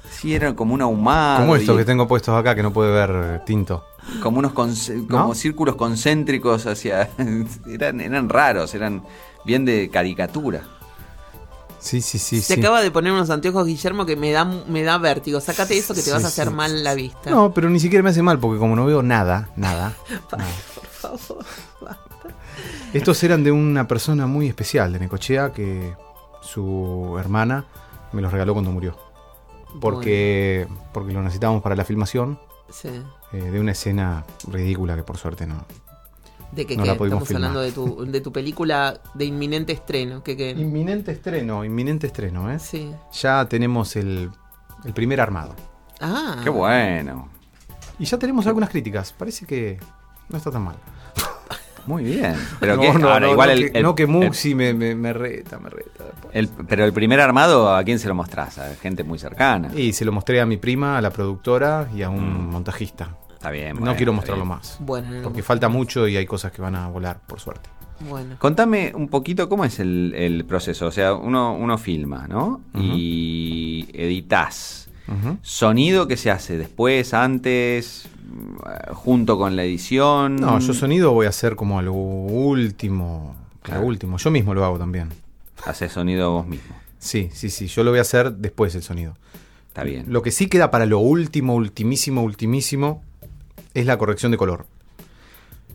Sí, 0.09 0.33
eran 0.35 0.53
como 0.55 0.73
un 0.73 0.81
ahumado. 0.81 1.41
Como 1.41 1.55
estos 1.55 1.75
y- 1.75 1.79
que 1.79 1.85
tengo 1.85 2.07
puestos 2.07 2.35
acá 2.37 2.55
que 2.55 2.63
no 2.63 2.71
puede 2.73 2.91
ver 2.91 3.11
eh, 3.11 3.39
tinto. 3.45 3.83
como 4.21 4.39
unos 4.39 4.53
conce- 4.53 5.07
como 5.07 5.27
¿No? 5.29 5.33
círculos 5.35 5.75
concéntricos 5.75 6.65
hacia 6.67 7.09
eran 7.69 7.99
eran 8.01 8.29
raros 8.29 8.73
eran 8.75 9.03
bien 9.45 9.65
de 9.65 9.89
caricatura 9.89 10.63
Sí, 11.83 12.01
sí, 12.01 12.17
sí. 12.17 12.41
Se 12.41 12.55
sí. 12.55 12.59
acaba 12.61 12.81
de 12.81 12.91
poner 12.91 13.11
unos 13.11 13.29
anteojos, 13.29 13.65
Guillermo, 13.67 14.05
que 14.05 14.15
me 14.15 14.31
da, 14.31 14.45
me 14.45 14.83
da 14.83 14.97
vértigo. 14.97 15.41
Sácate 15.41 15.77
eso 15.77 15.93
que 15.93 15.99
te 15.99 16.05
Sí, 16.05 16.11
vas 16.11 16.23
a 16.23 16.27
hacer 16.27 16.47
sí. 16.47 16.53
mal 16.53 16.83
la 16.83 16.93
vista. 16.95 17.29
No, 17.29 17.53
pero 17.53 17.69
ni 17.69 17.79
siquiera 17.79 18.01
me 18.03 18.09
hace 18.11 18.21
mal 18.23 18.39
porque 18.39 18.57
como 18.59 18.75
no 18.75 18.85
veo 18.85 19.03
nada, 19.03 19.49
nada. 19.57 19.93
nada. 20.37 20.49
Por 20.75 21.17
favor. 21.17 21.45
Estos 22.93 23.21
eran 23.23 23.43
de 23.43 23.51
una 23.51 23.87
persona 23.87 24.27
muy 24.27 24.47
especial 24.47 24.93
de 24.93 24.99
Necochea 24.99 25.51
que 25.51 25.95
su 26.41 27.17
hermana 27.19 27.65
me 28.11 28.21
los 28.21 28.31
regaló 28.31 28.53
cuando 28.53 28.71
murió. 28.71 28.97
Porque, 29.81 30.67
porque 30.93 31.11
lo 31.13 31.21
necesitábamos 31.23 31.63
para 31.63 31.75
la 31.75 31.83
filmación 31.85 32.39
Sí. 32.69 32.89
eh, 33.33 33.37
de 33.37 33.59
una 33.59 33.71
escena 33.71 34.23
ridícula 34.47 34.95
que 34.95 35.03
por 35.03 35.17
suerte 35.17 35.47
no. 35.47 35.65
¿De 36.55 36.65
que, 36.65 36.77
No 36.77 36.83
Estamos 36.83 37.31
hablando 37.31 37.61
de 37.61 37.71
tu, 37.71 38.05
de 38.05 38.21
tu 38.21 38.31
película 38.31 38.99
de 39.13 39.25
inminente 39.25 39.73
estreno. 39.73 40.23
que 40.23 40.37
que 40.37 40.51
Inminente 40.51 41.11
estreno, 41.11 41.63
inminente 41.65 42.07
estreno, 42.07 42.51
¿eh? 42.51 42.59
Sí. 42.59 42.91
Ya 43.13 43.45
tenemos 43.47 43.95
el, 43.95 44.29
el 44.85 44.93
primer 44.93 45.19
armado. 45.21 45.55
Ah. 46.01 46.41
qué 46.43 46.49
bueno 46.49 47.29
Y 47.97 48.05
ya 48.05 48.17
tenemos 48.17 48.45
algunas 48.47 48.69
críticas. 48.69 49.13
Parece 49.13 49.45
que 49.45 49.79
no 50.29 50.37
está 50.37 50.51
tan 50.51 50.63
mal. 50.63 50.75
muy 51.85 52.03
bien 52.03 52.35
pero 52.59 52.75
no, 52.77 52.81
que 52.81 52.93
no, 52.93 53.07
ahora 53.09 53.25
no, 53.27 53.31
igual 53.33 53.49
no 53.49 53.53
el, 53.53 53.71
que, 53.71 53.77
el- 53.77 53.83
no 53.83 53.95
que 53.95 54.03
el- 54.03 54.09
Muxi 54.09 54.55
me, 54.55 54.73
me, 54.73 54.95
me 54.95 55.11
reta, 55.11 55.59
me 55.59 55.69
reta. 55.69 56.03
después. 56.05 56.33
el- 56.35 56.47
pero 56.67 56.85
el 56.85 56.93
primer 56.93 57.19
armado 57.19 57.75
a 57.75 57.83
quién 57.83 57.99
se 57.99 58.07
lo 58.07 58.15
mostrás 58.15 58.57
a 58.57 58.73
gente 58.75 59.03
muy 59.03 59.19
cercana 59.19 59.69
Y 59.75 59.91
se 59.93 60.05
lo 60.05 60.11
mostré 60.11 60.39
a 60.39 60.45
mi 60.45 60.57
prima, 60.57 60.97
a 60.97 61.01
la 61.01 61.09
productora 61.09 61.89
y 61.95 62.03
a 62.03 62.09
un 62.09 62.49
montajista. 62.49 63.17
Está 63.43 63.51
bien 63.51 63.73
no 63.75 63.81
bueno, 63.81 63.95
quiero 63.97 64.11
está 64.13 64.15
mostrarlo 64.15 64.43
bien. 64.45 64.55
más. 64.57 64.77
Bueno, 64.79 65.11
no, 65.11 65.21
Porque 65.23 65.39
no. 65.39 65.43
falta 65.43 65.67
mucho 65.67 66.07
y 66.07 66.15
hay 66.15 66.25
cosas 66.25 66.53
que 66.53 66.61
van 66.61 66.75
a 66.75 66.87
volar, 66.87 67.19
por 67.27 67.41
suerte. 67.41 67.69
Bueno. 67.99 68.37
Contame 68.39 68.93
un 68.95 69.09
poquito 69.09 69.49
cómo 69.49 69.65
es 69.65 69.79
el, 69.79 70.13
el 70.15 70.45
proceso. 70.45 70.87
O 70.87 70.91
sea, 70.91 71.13
uno, 71.13 71.53
uno 71.55 71.77
filma, 71.77 72.25
¿no? 72.27 72.61
Y 72.73 73.87
editás. 73.93 74.89
Ujú. 75.07 75.37
¿Sonido 75.41 76.07
que 76.07 76.15
se 76.15 76.31
hace 76.31 76.57
después, 76.57 77.13
antes, 77.13 78.07
mm, 78.25 78.93
junto 78.93 79.37
con 79.37 79.55
la 79.57 79.63
edición? 79.65 80.37
No, 80.37 80.59
yo 80.59 80.73
sonido 80.73 81.11
voy 81.11 81.25
a 81.25 81.29
hacer 81.29 81.55
como 81.57 81.81
lo 81.81 81.93
último. 81.93 83.35
Claro. 83.61 83.81
Lo 83.81 83.87
último. 83.87 84.17
Yo 84.17 84.31
mismo 84.31 84.53
lo 84.53 84.63
hago 84.63 84.77
también. 84.77 85.09
Haces 85.65 85.91
sonido 85.91 86.31
vos 86.31 86.47
mismo. 86.47 86.75
Sí, 86.97 87.29
sí, 87.33 87.49
sí. 87.49 87.67
Yo 87.67 87.83
lo 87.83 87.91
voy 87.91 87.99
a 87.99 88.03
hacer 88.03 88.33
después 88.33 88.73
el 88.75 88.83
sonido. 88.83 89.15
Está 89.67 89.83
bien. 89.83 90.05
Lo 90.07 90.21
que 90.21 90.31
sí 90.31 90.47
queda 90.47 90.71
para 90.71 90.85
lo 90.85 90.99
último, 90.99 91.55
ultimísimo, 91.55 92.21
ultimísimo 92.23 93.01
es 93.73 93.85
la 93.85 93.97
corrección 93.97 94.31
de 94.31 94.37
color. 94.37 94.65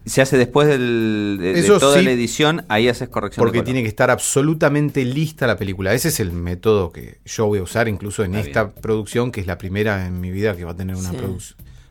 Se 0.07 0.23
hace 0.23 0.39
después 0.39 0.67
del- 0.69 1.37
de, 1.39 1.63
toda 1.79 1.99
sí, 1.99 2.05
la 2.05 2.13
edición, 2.13 2.65
ahí 2.69 2.89
haces 2.89 3.09
corrección 3.11 3.43
Porque 3.43 3.59
de 3.59 3.63
color. 3.63 3.65
tiene 3.67 3.83
que 3.83 3.89
estar 3.89 4.11
absolutamente 4.11 5.05
lista 5.05 5.47
la 5.47 5.57
película. 5.59 5.93
Ese 5.93 6.09
es 6.09 6.19
el 6.21 6.33
método 6.33 6.91
que 6.93 7.19
yo 7.27 7.47
voy 7.47 7.59
a 7.59 7.63
usar 7.63 7.89
incluso 7.89 8.25
en 8.25 8.35
Está 8.35 8.47
esta 8.49 8.65
bien. 8.65 8.77
producción, 8.81 9.31
que 9.33 9.41
es 9.43 9.47
la 9.47 9.59
primera 9.59 10.07
en 10.07 10.19
mi 10.21 10.31
vida 10.31 10.57
que 10.57 10.65
va 10.65 10.71
a 10.73 10.77
tener 10.77 10.97
una 10.97 11.11
Sí. 11.11 11.17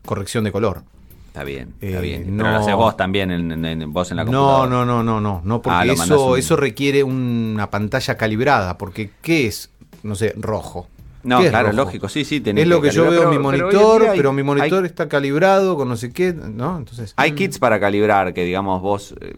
corrección 0.04 0.42
de 0.42 0.50
color. 0.50 0.82
Está 1.28 1.44
bien, 1.44 1.74
está 1.80 1.98
Eh, 1.98 2.02
bien. 2.02 2.36
no- 2.36 2.42
Pero 2.42 2.56
lo 2.56 2.60
haces 2.62 2.74
vos 2.74 2.96
también, 2.96 3.30
en, 3.30 3.52
en- 3.52 3.64
en- 3.64 3.92
vos 3.92 4.10
en 4.10 4.16
la 4.16 4.24
No, 4.24 4.30
computadora. 4.32 4.68
no, 4.68 4.84
no, 4.84 5.02
no, 5.04 5.20
no, 5.20 5.42
no, 5.44 5.62
porque 5.62 5.90
Ah, 5.90 5.92
eso, 5.92 6.32
un- 6.32 6.38
eso 6.38 6.56
requiere 6.56 7.04
una 7.04 7.70
pantalla 7.70 8.16
calibrada, 8.16 8.78
porque 8.78 9.10
¿qué 9.22 9.46
es? 9.46 9.70
No 10.02 10.16
sé, 10.16 10.34
rojo. 10.36 10.88
No, 11.28 11.38
¿Qué 11.40 11.44
es 11.44 11.50
claro, 11.50 11.68
rojo? 11.68 11.76
lógico, 11.84 12.08
sí, 12.08 12.24
sí. 12.24 12.40
tenés 12.40 12.62
Es 12.62 12.68
lo 12.68 12.80
que 12.80 12.90
yo 12.90 13.02
veo 13.10 13.24
en 13.24 13.28
mi 13.30 13.36
pero 13.36 13.42
monitor, 13.42 14.02
hay- 14.08 14.16
pero 14.16 14.32
mi 14.32 14.42
monitor 14.42 14.80
hay- 14.80 14.86
está 14.86 15.08
calibrado 15.08 15.76
con 15.76 15.86
no 15.88 15.96
sé 15.96 16.10
qué, 16.12 16.32
¿no? 16.32 16.78
Entonces, 16.78 17.12
Hay 17.16 17.32
kits 17.32 17.58
para 17.58 17.78
calibrar, 17.78 18.32
que 18.32 18.44
digamos 18.44 18.80
vos 18.80 19.14
eh, 19.20 19.34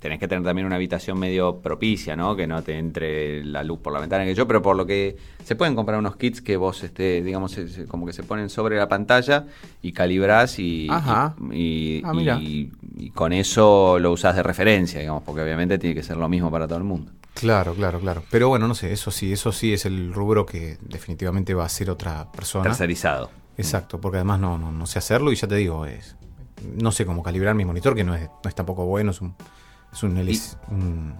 tenés 0.00 0.18
que 0.18 0.26
tener 0.26 0.42
también 0.44 0.66
una 0.66 0.74
habitación 0.76 1.18
medio 1.18 1.58
propicia, 1.60 2.16
¿no? 2.16 2.34
Que 2.34 2.46
no 2.48 2.62
te 2.62 2.76
entre 2.76 3.44
la 3.44 3.62
luz 3.62 3.78
por 3.78 3.92
la 3.92 4.00
ventana 4.00 4.24
que 4.24 4.34
yo, 4.34 4.48
pero 4.48 4.60
por 4.62 4.74
lo 4.74 4.84
que 4.84 5.16
se 5.44 5.54
pueden 5.54 5.76
comprar 5.76 5.98
unos 5.98 6.16
kits 6.16 6.42
que 6.42 6.56
vos, 6.56 6.82
este, 6.82 7.22
digamos, 7.22 7.56
como 7.86 8.04
que 8.04 8.12
se 8.12 8.24
ponen 8.24 8.48
sobre 8.50 8.76
la 8.76 8.88
pantalla 8.88 9.46
y 9.80 9.92
calibrás 9.92 10.58
y, 10.58 10.88
Ajá. 10.90 11.36
y, 11.52 11.98
y- 11.98 12.02
Ah, 12.04 12.12
mira. 12.14 12.38
y- 12.40 12.70
y 12.98 13.10
con 13.10 13.32
eso 13.32 13.98
lo 14.00 14.10
usás 14.10 14.34
de 14.34 14.42
referencia, 14.42 14.98
digamos, 14.98 15.22
porque 15.22 15.42
obviamente 15.42 15.78
tiene 15.78 15.94
que 15.94 16.02
ser 16.02 16.16
lo 16.16 16.28
mismo 16.28 16.50
para 16.50 16.66
todo 16.66 16.78
el 16.78 16.84
mundo. 16.84 17.12
Claro, 17.34 17.74
claro, 17.74 17.98
claro. 18.00 18.22
Pero 18.30 18.48
bueno, 18.48 18.68
no 18.68 18.74
sé, 18.74 18.92
eso 18.92 19.10
sí, 19.10 19.32
eso 19.32 19.52
sí 19.52 19.72
es 19.72 19.84
el 19.86 20.12
rubro 20.12 20.44
que 20.46 20.78
definitivamente 20.82 21.54
va 21.54 21.64
a 21.64 21.68
ser 21.68 21.90
otra 21.90 22.30
persona. 22.30 22.64
Tercerizado. 22.64 23.30
Exacto, 23.56 24.00
porque 24.00 24.18
además 24.18 24.40
no, 24.40 24.58
no, 24.58 24.70
no 24.72 24.86
sé 24.86 24.98
hacerlo 24.98 25.32
y 25.32 25.36
ya 25.36 25.46
te 25.48 25.56
digo, 25.56 25.84
es 25.86 26.16
no 26.76 26.92
sé 26.92 27.04
cómo 27.04 27.22
calibrar 27.22 27.54
mi 27.54 27.64
monitor, 27.64 27.94
que 27.94 28.04
no 28.04 28.14
es, 28.14 28.22
no 28.42 28.48
es 28.48 28.54
tampoco 28.54 28.86
bueno, 28.86 29.10
es 29.10 29.20
un, 29.20 29.34
es 29.92 30.02
un, 30.02 30.16
LS 30.16 30.56
un 30.68 31.14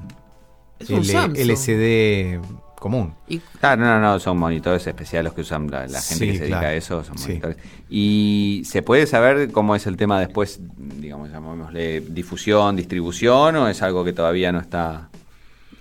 Es 0.78 0.88
un 0.90 1.02
L-. 1.02 1.42
LCD 1.42 2.40
común. 2.78 3.14
Y 3.28 3.38
Claro, 3.60 3.82
no, 3.84 4.00
no, 4.00 4.18
son 4.20 4.38
monitores 4.38 4.86
especiales 4.86 5.24
los 5.24 5.34
que 5.34 5.40
usan 5.42 5.70
la, 5.70 5.86
la 5.86 6.00
gente 6.00 6.24
Sí, 6.26 6.26
que 6.26 6.32
se 6.34 6.38
dedica 6.40 6.58
claro. 6.60 6.66
a 6.68 6.74
eso, 6.74 7.04
son 7.04 7.18
Sí. 7.18 7.28
monitores. 7.28 7.56
Y 7.88 8.62
se 8.64 8.82
puede 8.82 9.06
saber 9.06 9.50
cómo 9.52 9.74
es 9.76 9.86
el 9.86 9.96
tema 9.96 10.18
después, 10.20 10.60
digamos, 10.76 11.30
llamémosle 11.30 12.00
difusión, 12.00 12.76
distribución, 12.76 13.56
o 13.56 13.68
es 13.68 13.82
algo 13.82 14.04
que 14.04 14.12
todavía 14.12 14.50
no 14.52 14.60
está. 14.60 15.08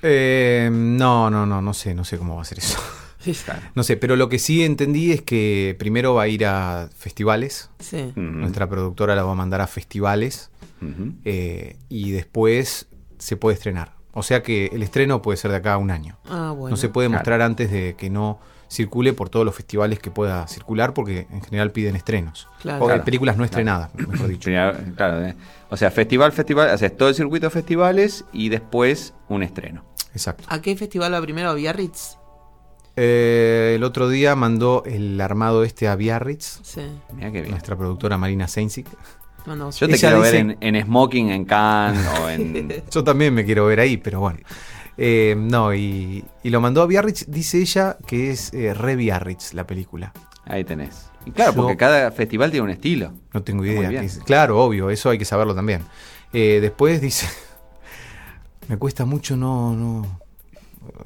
Eh, 0.01 0.69
no, 0.71 1.29
no, 1.29 1.45
no, 1.45 1.61
no 1.61 1.73
sé, 1.73 1.93
no 1.93 2.03
sé 2.03 2.17
cómo 2.17 2.35
va 2.35 2.41
a 2.41 2.45
ser 2.45 2.59
eso. 2.59 2.79
No 3.75 3.83
sé, 3.83 3.97
pero 3.97 4.15
lo 4.15 4.29
que 4.29 4.39
sí 4.39 4.63
entendí 4.63 5.11
es 5.11 5.21
que 5.21 5.75
primero 5.77 6.15
va 6.15 6.23
a 6.23 6.27
ir 6.27 6.43
a 6.43 6.89
festivales. 6.95 7.69
sí. 7.77 8.11
Nuestra 8.15 8.67
productora 8.67 9.13
la 9.15 9.21
va 9.21 9.33
a 9.33 9.35
mandar 9.35 9.61
a 9.61 9.67
festivales 9.67 10.49
eh, 11.23 11.75
y 11.87 12.09
después 12.13 12.87
se 13.19 13.37
puede 13.37 13.53
estrenar. 13.53 13.93
O 14.13 14.23
sea 14.23 14.41
que 14.41 14.71
el 14.73 14.81
estreno 14.81 15.21
puede 15.21 15.37
ser 15.37 15.51
de 15.51 15.57
acá 15.57 15.73
a 15.73 15.77
un 15.77 15.91
año. 15.91 16.17
Ah, 16.27 16.51
bueno. 16.57 16.71
no 16.71 16.77
se 16.77 16.89
puede 16.89 17.09
claro. 17.09 17.19
mostrar 17.19 17.41
antes 17.43 17.69
de 17.69 17.93
que 17.95 18.09
no 18.09 18.39
circule 18.67 19.13
por 19.13 19.29
todos 19.29 19.45
los 19.45 19.53
festivales 19.53 19.99
que 19.99 20.09
pueda 20.09 20.47
circular 20.47 20.93
porque 20.95 21.27
en 21.29 21.41
general 21.43 21.71
piden 21.71 21.95
estrenos. 21.95 22.47
Claro. 22.61 22.83
O 22.85 22.87
Claro. 22.87 23.03
películas 23.03 23.35
no 23.35 23.43
Claro. 23.43 23.45
estrenadas, 23.45 23.93
mejor 23.93 24.27
dicho. 24.29 24.49
Claro, 24.95 25.23
eh. 25.25 25.35
O 25.69 25.77
sea, 25.77 25.91
festival, 25.91 26.31
festival, 26.31 26.69
haces 26.71 26.97
todo 26.97 27.09
el 27.09 27.15
circuito 27.15 27.45
de 27.45 27.49
festivales 27.51 28.25
y 28.33 28.49
después 28.49 29.13
un 29.29 29.43
estreno. 29.43 29.85
Exacto. 30.13 30.43
¿A 30.47 30.61
qué 30.61 30.75
festival 30.75 31.13
va 31.13 31.21
primero? 31.21 31.49
¿A 31.49 31.53
Biarritz? 31.53 32.17
Eh, 32.95 33.73
el 33.75 33.83
otro 33.83 34.09
día 34.09 34.35
mandó 34.35 34.83
el 34.85 35.19
armado 35.21 35.63
este 35.63 35.87
a 35.87 35.95
Biarritz, 35.95 36.59
Sí. 36.63 36.81
Mira 37.13 37.31
qué 37.31 37.39
bien. 37.41 37.51
nuestra 37.51 37.77
productora 37.77 38.17
Marina 38.17 38.47
Seinzig. 38.47 38.85
Mandamos- 39.45 39.79
Yo 39.79 39.87
te 39.87 39.93
Ella 39.95 40.09
quiero 40.09 40.23
dice- 40.23 40.43
ver 40.43 40.57
en, 40.59 40.75
en 40.75 40.85
smoking 40.85 41.29
en 41.31 41.45
Cannes 41.45 42.05
o 42.19 42.29
en. 42.29 42.83
Yo 42.91 43.03
también 43.03 43.33
me 43.33 43.45
quiero 43.45 43.65
ver 43.65 43.79
ahí, 43.79 43.97
pero 43.97 44.19
bueno. 44.19 44.39
Eh, 44.97 45.35
no, 45.37 45.73
y, 45.73 46.23
y 46.43 46.49
lo 46.49 46.59
mandó 46.61 46.81
a 46.81 46.85
Biarritz, 46.85 47.25
dice 47.27 47.59
ella 47.59 47.97
que 48.05 48.29
es 48.31 48.53
eh, 48.53 48.73
re 48.73 48.95
Biarritz 48.97 49.53
la 49.53 49.65
película. 49.65 50.11
Ahí 50.45 50.63
tenés. 50.63 51.09
Y 51.25 51.31
claro, 51.31 51.53
Yo- 51.53 51.61
porque 51.61 51.77
cada 51.77 52.11
festival 52.11 52.51
tiene 52.51 52.65
un 52.65 52.69
estilo. 52.71 53.13
No 53.33 53.41
tengo 53.41 53.65
idea. 53.65 53.89
es. 54.03 54.19
Claro, 54.25 54.59
obvio, 54.61 54.89
eso 54.89 55.09
hay 55.09 55.17
que 55.17 55.25
saberlo 55.25 55.55
también. 55.55 55.81
Eh, 56.33 56.59
después 56.61 56.99
dice, 57.01 57.25
me 58.71 58.77
cuesta 58.77 59.03
mucho 59.03 59.35
no, 59.35 59.75
no 59.75 60.19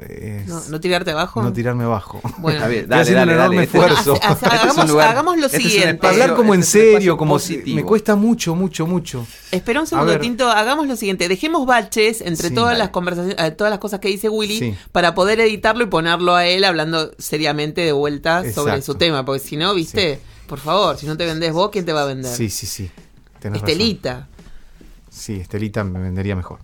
es 0.08 0.48
No, 0.48 0.62
no 0.70 0.80
tirarte 0.80 1.12
abajo. 1.12 1.42
no 1.42 1.52
tirarme 1.52 1.84
abajo. 1.84 2.22
Bueno. 2.38 2.58
Está 2.60 2.68
bien, 2.70 2.88
dale, 2.88 3.02
haciendo 3.02 3.20
dale, 3.22 3.32
un 3.32 3.38
dale. 3.40 3.56
enorme 3.56 3.64
Este- 3.64 3.78
esfuerzo. 3.80 4.14
Hace- 4.14 4.26
hace- 4.28 4.46
Este 4.46 4.46
es 4.46 4.62
un 4.64 4.70
hagamos, 4.70 4.90
lugar- 4.92 5.08
hagamos 5.10 5.38
lo 5.38 5.46
este 5.48 5.58
siguiente. 5.58 5.90
espacio- 5.90 6.22
Hablar 6.24 6.38
como 6.38 6.54
en 6.54 6.60
este 6.62 6.80
es 6.80 6.86
un 6.86 6.94
serio, 6.94 7.18
como 7.18 7.40
si 7.40 7.58
me 7.74 7.84
cuesta 7.84 8.16
mucho, 8.16 8.54
mucho, 8.56 8.86
mucho. 8.86 9.26
Espera 9.52 9.82
un 9.82 9.88
segundo. 9.88 10.18
Tinto. 10.20 10.48
Hagamos 10.48 10.88
lo 10.88 10.96
siguiente. 10.96 11.28
Dejemos 11.28 11.66
baches 11.66 12.22
entre 12.22 12.50
Sí. 12.50 12.54
todas 12.54 12.70
Dale. 12.74 12.80
las 12.80 12.90
conversaciones, 12.90 13.44
eh, 13.44 13.52
todas 13.52 13.72
las 13.72 13.80
cosas 13.80 14.00
que 14.00 14.08
dice 14.10 14.30
Willy 14.30 14.60
Sí. 14.60 14.76
para 14.92 15.16
poder 15.16 15.40
editarlo 15.40 15.84
y 15.84 15.88
ponerlo 15.88 16.36
a 16.36 16.46
él 16.46 16.64
hablando 16.66 17.12
seriamente 17.18 17.82
de 17.82 17.92
vuelta 17.94 18.44
sobre 18.54 18.82
su 18.84 18.94
tema. 18.96 19.26
Porque 19.26 19.40
si 19.44 19.58
no, 19.58 19.74
viste, 19.74 20.20
por 20.48 20.60
favor, 20.60 20.98
si 20.98 21.08
no 21.08 21.18
te 21.18 21.26
vendés 21.26 21.52
vos, 21.52 21.70
¿quién 21.72 21.84
te 21.84 21.94
va 21.94 22.04
a 22.04 22.06
vender? 22.06 22.32
Sí, 22.34 22.50
sí, 22.52 22.68
sí. 22.68 22.92
Tenés 23.40 23.60
razón. 23.62 23.70
Estelita. 23.72 24.28
Sí, 25.10 25.40
Estelita 25.40 25.84
me 25.84 26.00
vendería 26.00 26.36
mejor. 26.36 26.60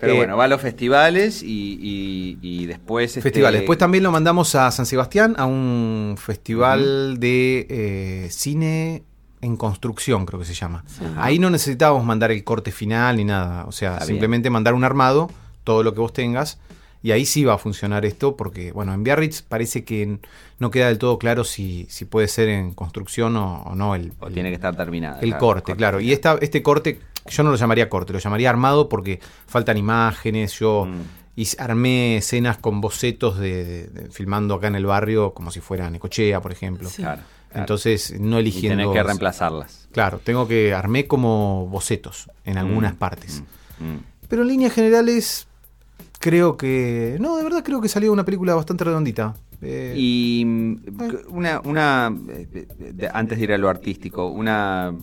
Pero 0.00 0.14
Eh, 0.14 0.16
bueno, 0.16 0.36
va 0.36 0.44
a 0.44 0.48
los 0.48 0.60
festivales 0.60 1.42
y, 1.42 1.78
y- 1.80 2.38
y 2.40 2.66
después... 2.66 3.10
este, 3.10 3.20
Festivales. 3.22 3.60
Después 3.60 3.78
también 3.78 4.02
lo 4.04 4.10
mandamos 4.10 4.54
a 4.54 4.70
San 4.70 4.86
Sebastián, 4.86 5.34
a 5.38 5.44
un 5.44 6.16
festival 6.18 7.20
de 7.20 7.66
eh, 7.68 8.28
cine 8.30 9.02
en 9.42 9.56
construcción, 9.56 10.26
creo 10.26 10.38
que 10.40 10.46
se 10.46 10.54
llama. 10.54 10.84
Ahí 11.16 11.38
no 11.38 11.50
necesitábamos 11.50 12.04
mandar 12.04 12.30
el 12.30 12.42
corte 12.44 12.72
final 12.72 13.16
ni 13.16 13.24
nada. 13.24 13.64
O 13.66 13.72
sea, 13.72 13.94
Está 13.94 14.06
simplemente 14.06 14.50
mandar 14.50 14.74
un 14.74 14.84
armado, 14.84 15.30
todo 15.64 15.82
lo 15.82 15.94
que 15.94 16.00
vos 16.00 16.12
tengas. 16.12 16.58
Y 17.02 17.12
ahí 17.12 17.24
sí 17.24 17.44
va 17.44 17.54
a 17.54 17.58
funcionar 17.58 18.04
esto, 18.04 18.36
porque, 18.36 18.72
bueno, 18.72 18.92
en 18.92 19.02
Biarritz 19.02 19.40
parece 19.40 19.84
que 19.84 20.18
no 20.58 20.70
queda 20.70 20.88
del 20.88 20.98
todo 20.98 21.18
claro 21.18 21.44
si, 21.44 21.86
si 21.88 22.04
puede 22.04 22.28
ser 22.28 22.50
en 22.50 22.74
construcción 22.74 23.36
o, 23.38 23.62
o 23.62 23.74
no 23.74 23.94
el, 23.94 24.12
O 24.20 24.26
el- 24.28 24.34
tiene 24.34 24.50
que 24.50 24.56
estar 24.56 24.76
terminada. 24.76 25.18
el 25.20 25.30
claro, 25.30 25.40
corte, 25.40 25.74
claro. 25.76 26.00
Y 26.00 26.12
esta, 26.12 26.36
este 26.42 26.62
corte, 26.62 27.00
yo 27.28 27.42
no 27.42 27.50
lo 27.50 27.56
llamaría 27.56 27.88
corte, 27.88 28.12
lo 28.12 28.18
llamaría 28.18 28.50
armado 28.50 28.88
porque 28.88 29.20
faltan 29.46 29.76
imágenes. 29.76 30.58
Yo 30.58 30.86
Mm. 30.86 31.00
hice- 31.36 31.56
armé 31.60 32.16
escenas 32.18 32.58
con 32.58 32.80
bocetos 32.80 33.38
de, 33.38 33.64
de- 33.64 33.86
de- 33.88 34.10
filmando 34.10 34.54
acá 34.54 34.68
en 34.68 34.74
el 34.76 34.86
barrio, 34.86 35.32
como 35.34 35.50
si 35.50 35.60
fuera 35.60 35.90
Necochea, 35.90 36.40
por 36.40 36.52
ejemplo. 36.52 36.88
Sí. 36.88 37.02
Claro, 37.02 37.22
claro. 37.48 37.62
Entonces, 37.62 38.18
no 38.20 38.36
Y 38.38 38.40
eligiendo. 38.40 38.82
tenés 38.84 38.94
que 38.96 39.02
reemplazarlas. 39.02 39.88
Claro, 39.92 40.20
tengo 40.22 40.46
que 40.48 40.72
armé 40.74 41.06
como 41.06 41.66
bocetos 41.66 42.30
en 42.44 42.58
algunas 42.58 42.94
Mm, 42.94 42.98
partes. 42.98 43.42
Mm. 43.78 43.96
Pero 44.28 44.42
en 44.42 44.48
líneas 44.48 44.72
generales, 44.72 45.46
creo 46.20 46.56
que. 46.56 47.16
No, 47.20 47.36
de 47.36 47.42
verdad 47.44 47.62
creo 47.64 47.80
que 47.80 47.88
salió 47.88 48.12
una 48.12 48.24
película 48.24 48.54
bastante 48.54 48.84
redondita. 48.84 49.34
Eh, 49.62 49.94
Y 49.96 50.42
una, 51.28 51.60
una 51.64 52.14
eh, 52.30 52.66
de- 52.94 53.10
antes 53.12 53.36
de 53.38 53.44
ir 53.44 53.52
a 53.52 53.58
lo 53.58 53.68
artístico, 53.68 54.28
una 54.28 54.94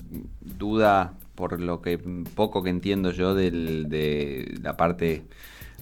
duda 0.41 1.13
por 1.37 1.61
lo 1.61 1.81
que 1.83 1.99
poco 2.35 2.63
que 2.63 2.71
entiendo 2.71 3.11
yo 3.11 3.35
del- 3.35 3.87
de 3.89 4.57
la 4.63 4.75
parte 4.75 5.23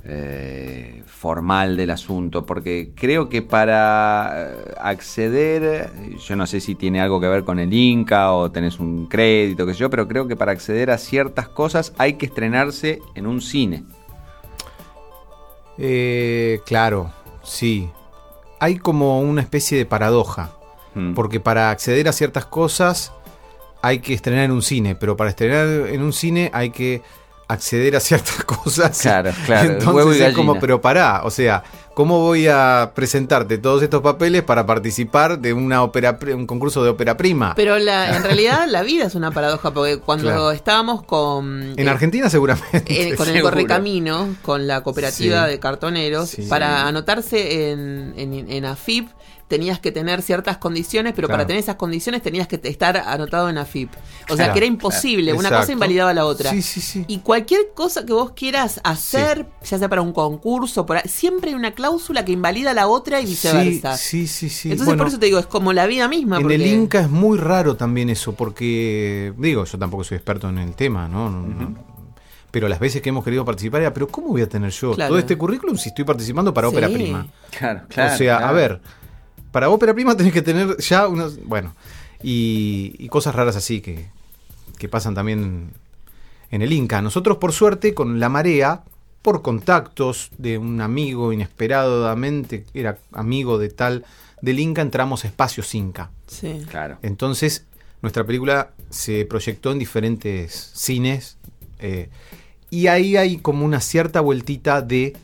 eh, 0.08 1.02
formal 1.08 1.78
del 1.78 1.90
asunto, 1.90 2.46
porque 2.46 2.92
creo 2.94 3.28
que 3.30 3.42
para 3.42 4.52
eh, 4.52 4.74
acceder, 4.80 5.90
yo 6.28 6.36
no 6.36 6.46
sé 6.46 6.60
si 6.60 6.76
tiene 6.76 7.02
algo 7.02 7.20
que 7.20 7.28
ver 7.28 7.44
con 7.44 7.58
el 7.58 7.74
Inca 7.74 8.32
o 8.34 8.52
tenés 8.52 8.80
un 8.80 9.08
crédito, 9.08 9.66
qué 9.66 9.74
sé 9.74 9.80
yo, 9.80 9.90
pero 9.90 10.08
creo 10.08 10.28
que 10.28 10.36
para 10.36 10.52
acceder 10.52 10.92
a 10.92 11.00
ciertas 11.00 11.48
cosas 11.48 11.92
hay 11.98 12.14
que 12.16 12.28
estrenarse 12.28 13.00
en 13.16 13.26
un 13.26 13.42
cine. 13.42 13.84
eh, 15.78 16.60
claro, 16.66 17.12
sí. 17.44 17.90
Hay 18.60 18.78
como 18.78 19.20
una 19.22 19.42
especie 19.42 19.78
de 19.78 19.86
paradoja. 19.86 20.52
Mm. 20.94 21.14
Porque 21.14 21.40
para 21.40 21.72
acceder 21.72 22.08
a 22.08 22.14
ciertas 22.14 22.46
cosas 22.46 23.12
hay 23.82 24.00
que 24.00 24.14
estrenar 24.14 24.46
en 24.46 24.52
un 24.52 24.62
cine, 24.62 24.96
pero 24.96 25.16
para 25.18 25.30
estrenar 25.30 25.88
en 25.90 26.02
un 26.02 26.14
cine 26.14 26.50
hay 26.54 26.70
que 26.72 27.02
acceder 27.48 27.96
a 27.96 28.00
ciertas 28.00 28.44
cosas. 28.46 29.00
Claro, 29.00 29.32
claro, 29.46 29.70
Entonces 29.72 29.94
huevo 29.94 30.14
y 30.16 30.22
es 30.22 30.34
como, 30.34 30.60
pero 30.60 30.82
pará, 30.82 31.22
o 31.24 31.30
sea, 31.30 31.64
¿cómo 31.94 32.20
voy 32.22 32.48
a 32.48 32.92
presentarte 32.96 33.60
todos 33.60 33.84
estos 33.84 34.02
papeles 34.02 34.42
para 34.42 34.66
participar 34.66 35.38
de 35.38 35.54
una 35.54 35.84
ópera, 35.84 36.18
un 36.34 36.48
concurso 36.48 36.84
de 36.84 36.90
ópera 36.90 37.16
prima? 37.18 37.54
Pero 37.56 37.78
la, 37.78 38.16
en 38.18 38.24
realidad 38.24 38.66
la 38.68 38.82
vida 38.82 39.06
es 39.06 39.14
una 39.14 39.30
paradoja, 39.30 39.72
porque 39.72 40.00
cuando 40.00 40.24
Claro. 40.26 40.52
estábamos 40.52 41.04
con... 41.04 41.74
en 41.78 41.88
eh, 41.88 41.90
Argentina 41.90 42.32
seguramente. 42.32 43.10
eh, 43.12 43.16
con 43.16 43.30
el. 43.30 43.40
Correcamino, 43.44 44.36
con 44.42 44.66
la 44.66 44.82
cooperativa 44.82 45.46
Sí. 45.46 45.52
de 45.52 45.60
cartoneros, 45.60 46.30
Sí. 46.32 46.48
para 46.50 46.88
anotarse 46.88 47.70
en, 47.70 48.16
en, 48.18 48.50
en 48.52 48.66
AFIP 48.66 49.08
tenías 49.48 49.80
que 49.80 49.92
tener 49.92 50.24
ciertas 50.24 50.58
condiciones, 50.58 51.14
pero 51.16 51.28
Claro. 51.28 51.38
para 51.40 51.48
tener 51.48 51.62
esas 51.62 51.76
condiciones 51.76 52.24
tenías 52.24 52.48
que 52.48 52.60
estar 52.64 52.98
anotado 52.98 53.48
en 53.50 53.60
AFIP. 53.60 53.92
O 53.94 54.28
sea 54.30 54.36
Claro, 54.38 54.54
que 54.54 54.60
era 54.60 54.66
imposible, 54.66 55.34
una 55.34 55.50
cosa 55.50 55.72
invalidaba 55.72 56.14
la 56.16 56.26
otra. 56.26 56.50
Sí, 56.50 56.64
sí, 56.64 56.82
sí. 56.82 57.06
Y 57.08 57.20
cualquier 57.20 57.68
cosa 57.76 58.06
que 58.08 58.14
vos 58.14 58.32
quieras 58.32 58.82
hacer, 58.84 59.46
ya 59.64 59.78
sea 59.78 59.88
para 59.88 60.02
un 60.02 60.14
concurso, 60.14 60.86
por 60.88 60.98
ahí, 60.98 61.04
siempre 61.08 61.52
hay 61.52 61.56
una 61.56 61.74
cláusula 61.74 62.26
que 62.26 62.32
invalida 62.32 62.74
la 62.74 62.88
otra 62.88 63.22
y 63.22 63.26
viceversa. 63.28 63.98
Sí, 63.98 64.26
sí, 64.26 64.50
sí. 64.50 64.50
sí. 64.50 64.72
Entonces 64.72 64.88
Bueno, 64.88 64.98
por 65.04 65.08
eso 65.10 65.20
te 65.20 65.28
digo, 65.28 65.38
es 65.38 65.46
como 65.46 65.74
la 65.74 65.86
vida 65.86 66.08
misma. 66.08 66.38
En 66.38 66.42
porque- 66.42 66.56
el 66.56 66.66
Inca 66.66 67.02
es 67.02 67.10
muy 67.10 67.38
raro 67.38 67.76
también 67.78 68.10
eso, 68.10 68.34
porque, 68.34 69.32
digo, 69.38 69.64
yo 69.66 69.78
tampoco 69.78 70.04
soy 70.04 70.16
experto 70.18 70.50
en 70.50 70.58
el 70.58 70.74
tema, 70.76 71.08
¿no? 71.08 71.30
No, 71.30 71.42
no. 71.46 71.96
Pero 72.50 72.68
las 72.70 72.80
veces 72.80 73.02
que 73.02 73.10
hemos 73.10 73.24
querido 73.24 73.44
participar 73.46 73.82
era, 73.82 73.94
pero 73.94 74.08
¿cómo 74.08 74.30
voy 74.30 74.42
a 74.42 74.48
tener 74.50 74.72
yo 74.72 74.94
Claro. 74.94 75.10
todo 75.10 75.20
este 75.20 75.38
currículum 75.38 75.78
si 75.78 75.90
estoy 75.90 76.06
participando 76.06 76.54
para 76.54 76.70
Sí. 76.70 76.74
ópera 76.74 76.88
prima? 76.90 77.28
Claro, 77.60 77.82
o 77.90 78.18
sea, 78.18 78.38
a 78.38 78.52
ver, 78.54 78.80
para 79.56 79.70
ópera 79.70 79.94
prima 79.94 80.18
tenés 80.18 80.34
que 80.34 80.42
tener 80.42 80.76
ya 80.80 81.08
unos. 81.08 81.42
Bueno, 81.46 81.74
y, 82.22 82.94
y 83.00 83.08
cosas 83.08 83.34
raras 83.34 83.56
así 83.56 83.80
que, 83.80 84.10
que 84.78 84.90
pasan 84.90 85.16
también 85.16 85.72
en 86.52 86.62
el 86.62 86.74
Inca. 86.74 87.02
Nosotros, 87.02 87.38
por 87.38 87.54
suerte, 87.54 87.94
con 87.94 88.20
la 88.20 88.28
marea, 88.28 88.84
por 89.22 89.42
contactos 89.42 90.30
de 90.38 90.58
un 90.58 90.82
amigo 90.82 91.32
inesperadamente, 91.32 92.66
era 92.74 92.98
amigo 93.14 93.58
de 93.58 93.70
tal 93.70 94.04
del 94.42 94.60
Inca, 94.60 94.82
entramos 94.82 95.24
a 95.24 95.30
Espacios 95.30 95.74
Inca. 95.74 96.10
Sí. 96.28 96.66
Claro. 96.70 96.98
Entonces, 97.02 97.64
nuestra 98.02 98.26
película 98.26 98.72
se 98.90 99.24
proyectó 99.24 99.72
en 99.72 99.80
diferentes 99.80 100.72
cines. 100.74 101.38
eh, 101.80 102.10
y 102.70 102.88
ahí 102.88 103.16
hay 103.16 103.38
como 103.38 103.64
una 103.64 103.80
cierta 103.80 104.20
vueltita 104.20 104.82
de, 104.82 105.16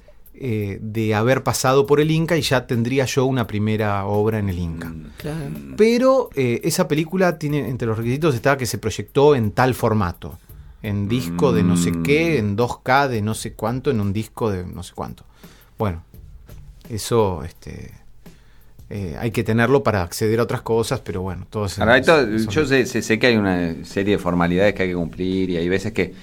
eh, 0.44 0.80
de 0.82 1.14
haber 1.14 1.44
pasado 1.44 1.86
por 1.86 2.00
el 2.02 2.10
Inca 2.10 2.36
y 2.36 2.42
ya 2.42 2.66
tendría 2.66 3.06
yo 3.06 3.26
una 3.26 3.46
primera 3.46 4.06
obra 4.06 4.40
en 4.40 4.50
el 4.50 4.58
Inca. 4.58 4.90
Mm. 4.90 5.06
Claro. 5.18 5.52
Pero 5.78 6.30
eh, 6.36 6.62
esa 6.64 6.88
película 6.88 7.38
tiene, 7.38 7.70
entre 7.70 7.88
los 7.88 7.96
requisitos 7.98 8.34
está 8.34 8.58
que 8.58 8.66
se 8.66 8.80
proyectó 8.80 9.36
en 9.36 9.52
tal 9.52 9.76
formato. 9.76 10.40
En 10.84 11.08
disco 11.08 11.54
de 11.54 11.62
no 11.62 11.78
sé 11.78 11.92
qué, 12.04 12.40
en 12.40 12.58
2K 12.58 13.08
de 13.08 13.22
no 13.22 13.36
sé 13.36 13.54
cuánto, 13.54 13.92
en 13.92 14.02
un 14.02 14.14
disco 14.14 14.50
de 14.50 14.66
no 14.66 14.82
sé 14.82 14.94
cuánto. 14.96 15.24
Bueno, 15.78 16.04
eso 16.90 17.44
este, 17.44 17.92
eh, 18.90 19.16
hay 19.20 19.30
que 19.30 19.44
tenerlo 19.44 19.84
para 19.84 20.02
acceder 20.02 20.40
a 20.40 20.44
otras 20.44 20.62
cosas, 20.62 21.00
pero 21.02 21.22
bueno, 21.22 21.46
todos 21.50 21.78
Ahora, 21.78 22.02
todo- 22.02 22.26
son- 22.40 22.48
yo 22.50 22.66
sé, 22.66 22.88
sé- 22.88 23.04
sé 23.04 23.20
que 23.20 23.28
hay 23.28 23.38
una 23.38 23.86
serie 23.86 24.16
de 24.16 24.20
formalidades 24.20 24.74
que 24.74 24.82
hay 24.84 24.90
que 24.90 24.96
cumplir 24.96 25.52
y 25.52 25.58
hay 25.58 25.70
veces 25.70 25.92
que 25.92 26.14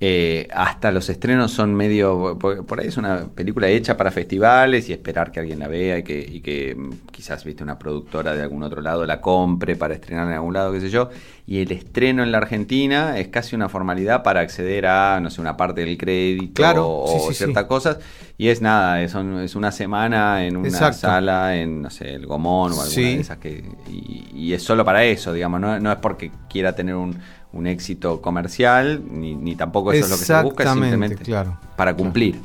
eh, 0.00 0.48
hasta 0.52 0.90
los 0.92 1.08
estrenos 1.08 1.50
son 1.52 1.74
medio... 1.74 2.36
Por, 2.38 2.64
por 2.66 2.80
ahí 2.80 2.88
es 2.88 2.96
una 2.96 3.26
película 3.28 3.68
hecha 3.68 3.96
para 3.96 4.10
festivales 4.10 4.88
y 4.88 4.92
esperar 4.92 5.30
que 5.32 5.40
alguien 5.40 5.58
la 5.58 5.68
vea 5.68 5.98
y 5.98 6.02
que, 6.02 6.18
y 6.18 6.40
que 6.40 6.74
mm, 6.74 6.90
quizás 7.10 7.44
viste 7.44 7.62
una 7.62 7.78
productora 7.78 8.34
de 8.34 8.42
algún 8.42 8.62
otro 8.62 8.80
lado 8.80 9.06
la 9.06 9.20
compre 9.20 9.76
para 9.76 9.94
estrenar 9.94 10.26
en 10.28 10.34
algún 10.34 10.54
lado, 10.54 10.72
qué 10.72 10.80
sé 10.80 10.90
yo. 10.90 11.10
Y 11.46 11.60
el 11.60 11.72
estreno 11.72 12.22
en 12.22 12.32
la 12.32 12.38
Argentina 12.38 13.18
es 13.18 13.28
casi 13.28 13.54
una 13.54 13.68
formalidad 13.68 14.22
para 14.22 14.40
acceder 14.40 14.86
a, 14.86 15.20
no 15.20 15.30
sé, 15.30 15.40
una 15.40 15.56
parte 15.56 15.84
del 15.84 15.96
crédito 15.98 16.54
Claro, 16.54 16.88
o, 16.88 17.06
sí, 17.08 17.28
sí, 17.28 17.34
ciertas 17.34 17.64
sí. 17.64 17.68
cosas. 17.68 17.98
Y 18.36 18.48
es 18.48 18.60
nada, 18.62 19.02
es, 19.02 19.14
un- 19.14 19.38
es 19.40 19.54
una 19.54 19.70
semana 19.70 20.44
en 20.46 20.56
una 20.56 20.68
Exacto. 20.68 21.00
sala, 21.00 21.56
en, 21.56 21.82
no 21.82 21.90
sé, 21.90 22.14
el 22.14 22.26
Gomón 22.26 22.72
o 22.72 22.80
alguna 22.80 22.96
de 23.08 23.20
esas 23.20 23.38
que 23.38 23.62
y, 23.88 24.24
y 24.34 24.52
es 24.54 24.62
solo 24.62 24.84
para 24.84 25.04
eso, 25.04 25.32
digamos, 25.32 25.60
no, 25.60 25.78
no 25.78 25.92
es 25.92 25.98
porque 25.98 26.30
quiera 26.50 26.74
tener 26.74 26.94
un, 26.96 27.16
un 27.54 27.66
éxito 27.66 28.20
comercial, 28.20 29.02
ni, 29.10 29.34
ni 29.34 29.54
tampoco 29.56 29.92
eso 29.92 30.04
es 30.04 30.10
lo 30.10 30.18
que 30.18 30.24
se 30.24 30.42
busca, 30.42 30.64
es 30.64 30.70
simplemente 30.70 31.16
claro. 31.16 31.58
para 31.76 31.94
cumplir. 31.94 32.40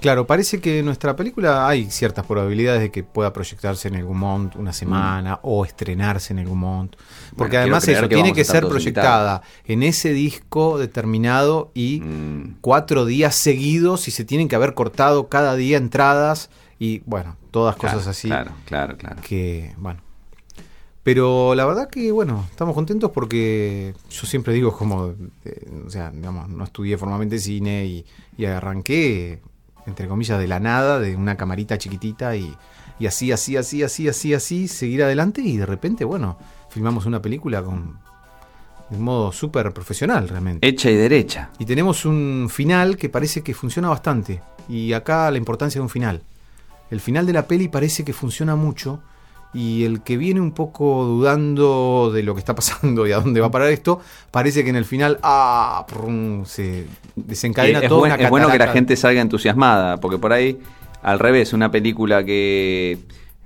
Claro, 0.00 0.26
parece 0.26 0.60
que 0.60 0.80
en 0.80 0.84
nuestra 0.86 1.14
película 1.14 1.68
hay 1.68 1.88
ciertas 1.88 2.26
probabilidades 2.26 2.80
de 2.80 2.90
que 2.90 3.04
pueda 3.04 3.32
proyectarse 3.32 3.86
en 3.86 3.94
el 3.94 4.04
Gumont 4.04 4.56
una 4.56 4.72
semana 4.72 5.38
o 5.42 5.64
estrenarse 5.64 6.32
en 6.32 6.40
el 6.40 6.48
Gumont. 6.48 6.96
Porque 7.36 7.52
Bueno, 7.56 7.60
además 7.76 7.86
eso, 7.86 8.08
que 8.08 8.14
tiene 8.16 8.32
que 8.32 8.44
ser 8.44 8.66
proyectada 8.66 9.42
en 9.64 9.84
ese 9.84 10.12
disco 10.12 10.76
determinado 10.78 11.70
y 11.72 12.00
Mm. 12.00 12.56
cuatro 12.60 13.04
días 13.04 13.36
seguidos 13.36 14.08
y 14.08 14.10
se 14.10 14.24
tienen 14.24 14.48
que 14.48 14.56
haber 14.56 14.74
cortado 14.74 15.28
cada 15.28 15.54
día 15.54 15.76
entradas 15.76 16.50
y 16.80 17.02
bueno, 17.06 17.36
todas 17.52 17.76
Claro, 17.76 17.98
cosas 17.98 18.08
así 18.16 18.26
Claro, 18.26 18.50
claro, 18.64 18.96
claro. 18.96 19.22
que, 19.22 19.72
bueno. 19.78 20.00
Pero 21.02 21.54
la 21.54 21.66
verdad 21.66 21.88
que, 21.88 22.12
bueno, 22.12 22.46
estamos 22.50 22.74
contentos 22.74 23.10
porque 23.10 23.94
yo 24.08 24.26
siempre 24.26 24.54
digo 24.54 24.72
como, 24.76 25.14
eh, 25.44 25.68
o 25.84 25.90
sea, 25.90 26.10
digamos, 26.10 26.48
no 26.48 26.62
estudié 26.62 26.96
formalmente 26.96 27.38
cine 27.38 27.84
y, 27.86 28.06
y 28.38 28.44
arranqué, 28.44 29.40
entre 29.86 30.06
comillas, 30.06 30.38
de 30.38 30.46
la 30.46 30.60
nada, 30.60 31.00
de 31.00 31.16
una 31.16 31.36
camarita 31.36 31.76
chiquitita 31.76 32.36
y, 32.36 32.54
y 33.00 33.06
así, 33.06 33.32
así, 33.32 33.56
así, 33.56 33.82
así, 33.82 34.08
así, 34.08 34.32
así, 34.32 34.68
seguir 34.68 35.02
adelante 35.02 35.40
y 35.40 35.56
de 35.56 35.66
repente, 35.66 36.04
bueno, 36.04 36.38
filmamos 36.68 37.04
una 37.04 37.20
película 37.20 37.62
con 37.62 37.98
de 38.90 38.98
un 38.98 39.04
modo 39.04 39.32
súper 39.32 39.72
profesional 39.72 40.28
realmente. 40.28 40.66
Hecha 40.66 40.90
y 40.90 40.94
derecha. 40.94 41.50
Y 41.58 41.64
tenemos 41.64 42.04
un 42.04 42.48
final 42.50 42.96
que 42.96 43.08
parece 43.08 43.42
que 43.42 43.54
funciona 43.54 43.88
bastante. 43.88 44.42
Y 44.68 44.92
acá 44.92 45.30
la 45.30 45.38
importancia 45.38 45.78
de 45.78 45.82
un 45.82 45.88
final. 45.88 46.22
el 46.90 47.00
final 47.00 47.26
de 47.26 47.32
la 47.32 47.48
peli 47.48 47.68
parece 47.68 48.04
que 48.04 48.12
funciona 48.12 48.54
mucho 48.54 49.00
y 49.54 49.84
el 49.84 50.00
que 50.02 50.16
viene 50.16 50.40
un 50.40 50.52
poco 50.52 51.04
dudando 51.04 52.10
de 52.12 52.22
lo 52.22 52.34
que 52.34 52.38
está 52.40 52.54
pasando 52.54 53.06
y 53.06 53.12
a 53.12 53.20
dónde 53.20 53.40
va 53.40 53.48
a 53.48 53.50
parar 53.50 53.68
esto, 53.70 54.00
parece 54.30 54.64
que 54.64 54.70
en 54.70 54.76
el 54.76 54.84
final 54.84 55.18
ah, 55.22 55.84
prum, 55.88 56.44
se 56.44 56.86
desencadena 57.16 57.80
Eh, 57.80 57.84
es, 57.84 57.90
buen- 57.90 58.28
bueno 58.30 58.48
que 58.50 58.58
la 58.58 58.68
gente 58.68 58.96
salga 58.96 59.20
entusiasmada, 59.20 59.98
porque 59.98 60.18
por 60.18 60.32
ahí, 60.32 60.58
al 61.02 61.18
revés, 61.18 61.52
una 61.52 61.70
película 61.70 62.24
que 62.24 62.98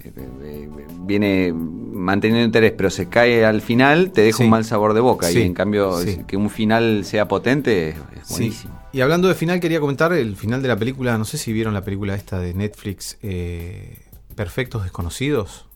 eh, 0.05 0.69
viene 1.01 1.53
manteniendo 1.53 2.45
interés, 2.45 2.73
pero 2.77 2.91
se 2.91 3.09
cae 3.09 3.45
al 3.45 3.61
final, 3.61 4.13
te 4.13 4.21
deja 4.21 4.39
Sí. 4.39 4.45
un 4.45 4.51
mal 4.51 4.65
sabor 4.65 4.95
de 4.95 5.01
boca. 5.01 5.27
Sí, 5.27 5.41
Y 5.41 5.43
en 5.43 5.55
cambio, 5.55 5.99
sí. 6.01 6.21
que 6.27 6.37
un 6.37 6.51
final 6.51 7.05
sea 7.05 7.27
potente 7.27 7.91
es 7.91 7.97
buenísimo. 8.31 8.79
Y 8.93 9.01
hablando 9.01 9.27
de 9.29 9.35
final, 9.35 9.59
quería 9.61 9.81
comentar 9.81 10.13
el 10.13 10.37
final 10.37 10.63
de 10.63 10.69
la 10.69 10.77
película. 10.77 11.19
No 11.19 11.25
sé 11.25 11.37
si 11.39 11.53
vieron 11.53 11.75
la 11.75 11.83
película 11.83 12.15
esta 12.15 12.39
de 12.39 12.55
Netflix, 12.55 13.19
eh, 13.23 13.99
Perfectos 14.37 14.85
Desconocidos. 14.85 15.67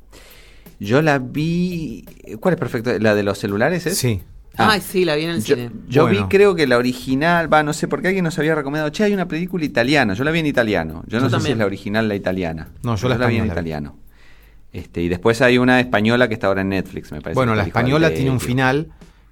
Yo 0.80 1.02
la 1.02 1.18
vi. 1.18 2.04
¿Cuál 2.40 2.54
es 2.54 2.58
perfecto? 2.60 2.98
¿La 2.98 3.14
de 3.14 3.22
los 3.22 3.38
celulares 3.38 3.86
es? 3.86 3.98
Sí. 3.98 4.22
Ah. 4.56 4.70
Ay, 4.72 4.80
sí, 4.80 5.04
la 5.04 5.14
vi 5.14 5.24
en 5.24 5.30
el 5.30 5.44
Yo, 5.44 5.54
cine. 5.54 5.70
yo 5.88 6.02
Bueno. 6.02 6.22
vi, 6.22 6.28
creo 6.28 6.54
que 6.56 6.66
la 6.66 6.76
original, 6.76 7.52
va, 7.52 7.62
no 7.62 7.72
sé, 7.72 7.86
porque 7.86 8.08
alguien 8.08 8.24
nos 8.24 8.36
había 8.38 8.54
recomendado, 8.56 8.90
che, 8.90 9.04
hay 9.04 9.12
una 9.14 9.28
película 9.28 9.64
italiana, 9.64 10.14
yo 10.14 10.24
la 10.24 10.32
vi 10.32 10.40
en 10.40 10.46
italiano, 10.46 11.04
yo 11.06 11.20
no 11.20 11.30
sé 11.30 11.38
si 11.40 11.52
es 11.52 11.56
la 11.58 11.66
original 11.66 12.08
la 12.08 12.16
italiana. 12.16 12.68
No, 12.82 12.96
yo 12.96 13.08
la 13.08 13.26
vi 13.28 13.36
en 13.36 13.44
vi. 13.44 13.50
italiano. 13.50 13.96
Este, 14.72 15.02
y 15.02 15.08
después 15.08 15.40
hay 15.42 15.58
una 15.58 15.78
española 15.80 16.26
que 16.28 16.34
está 16.34 16.48
ahora 16.48 16.62
en 16.62 16.70
Netflix, 16.70 17.12
me 17.12 17.20
parece. 17.20 17.36
Bueno, 17.36 17.54
la 17.54 17.62
española 17.62 18.10
tiene 18.12 18.30
un 18.30 18.40
final 18.40 18.88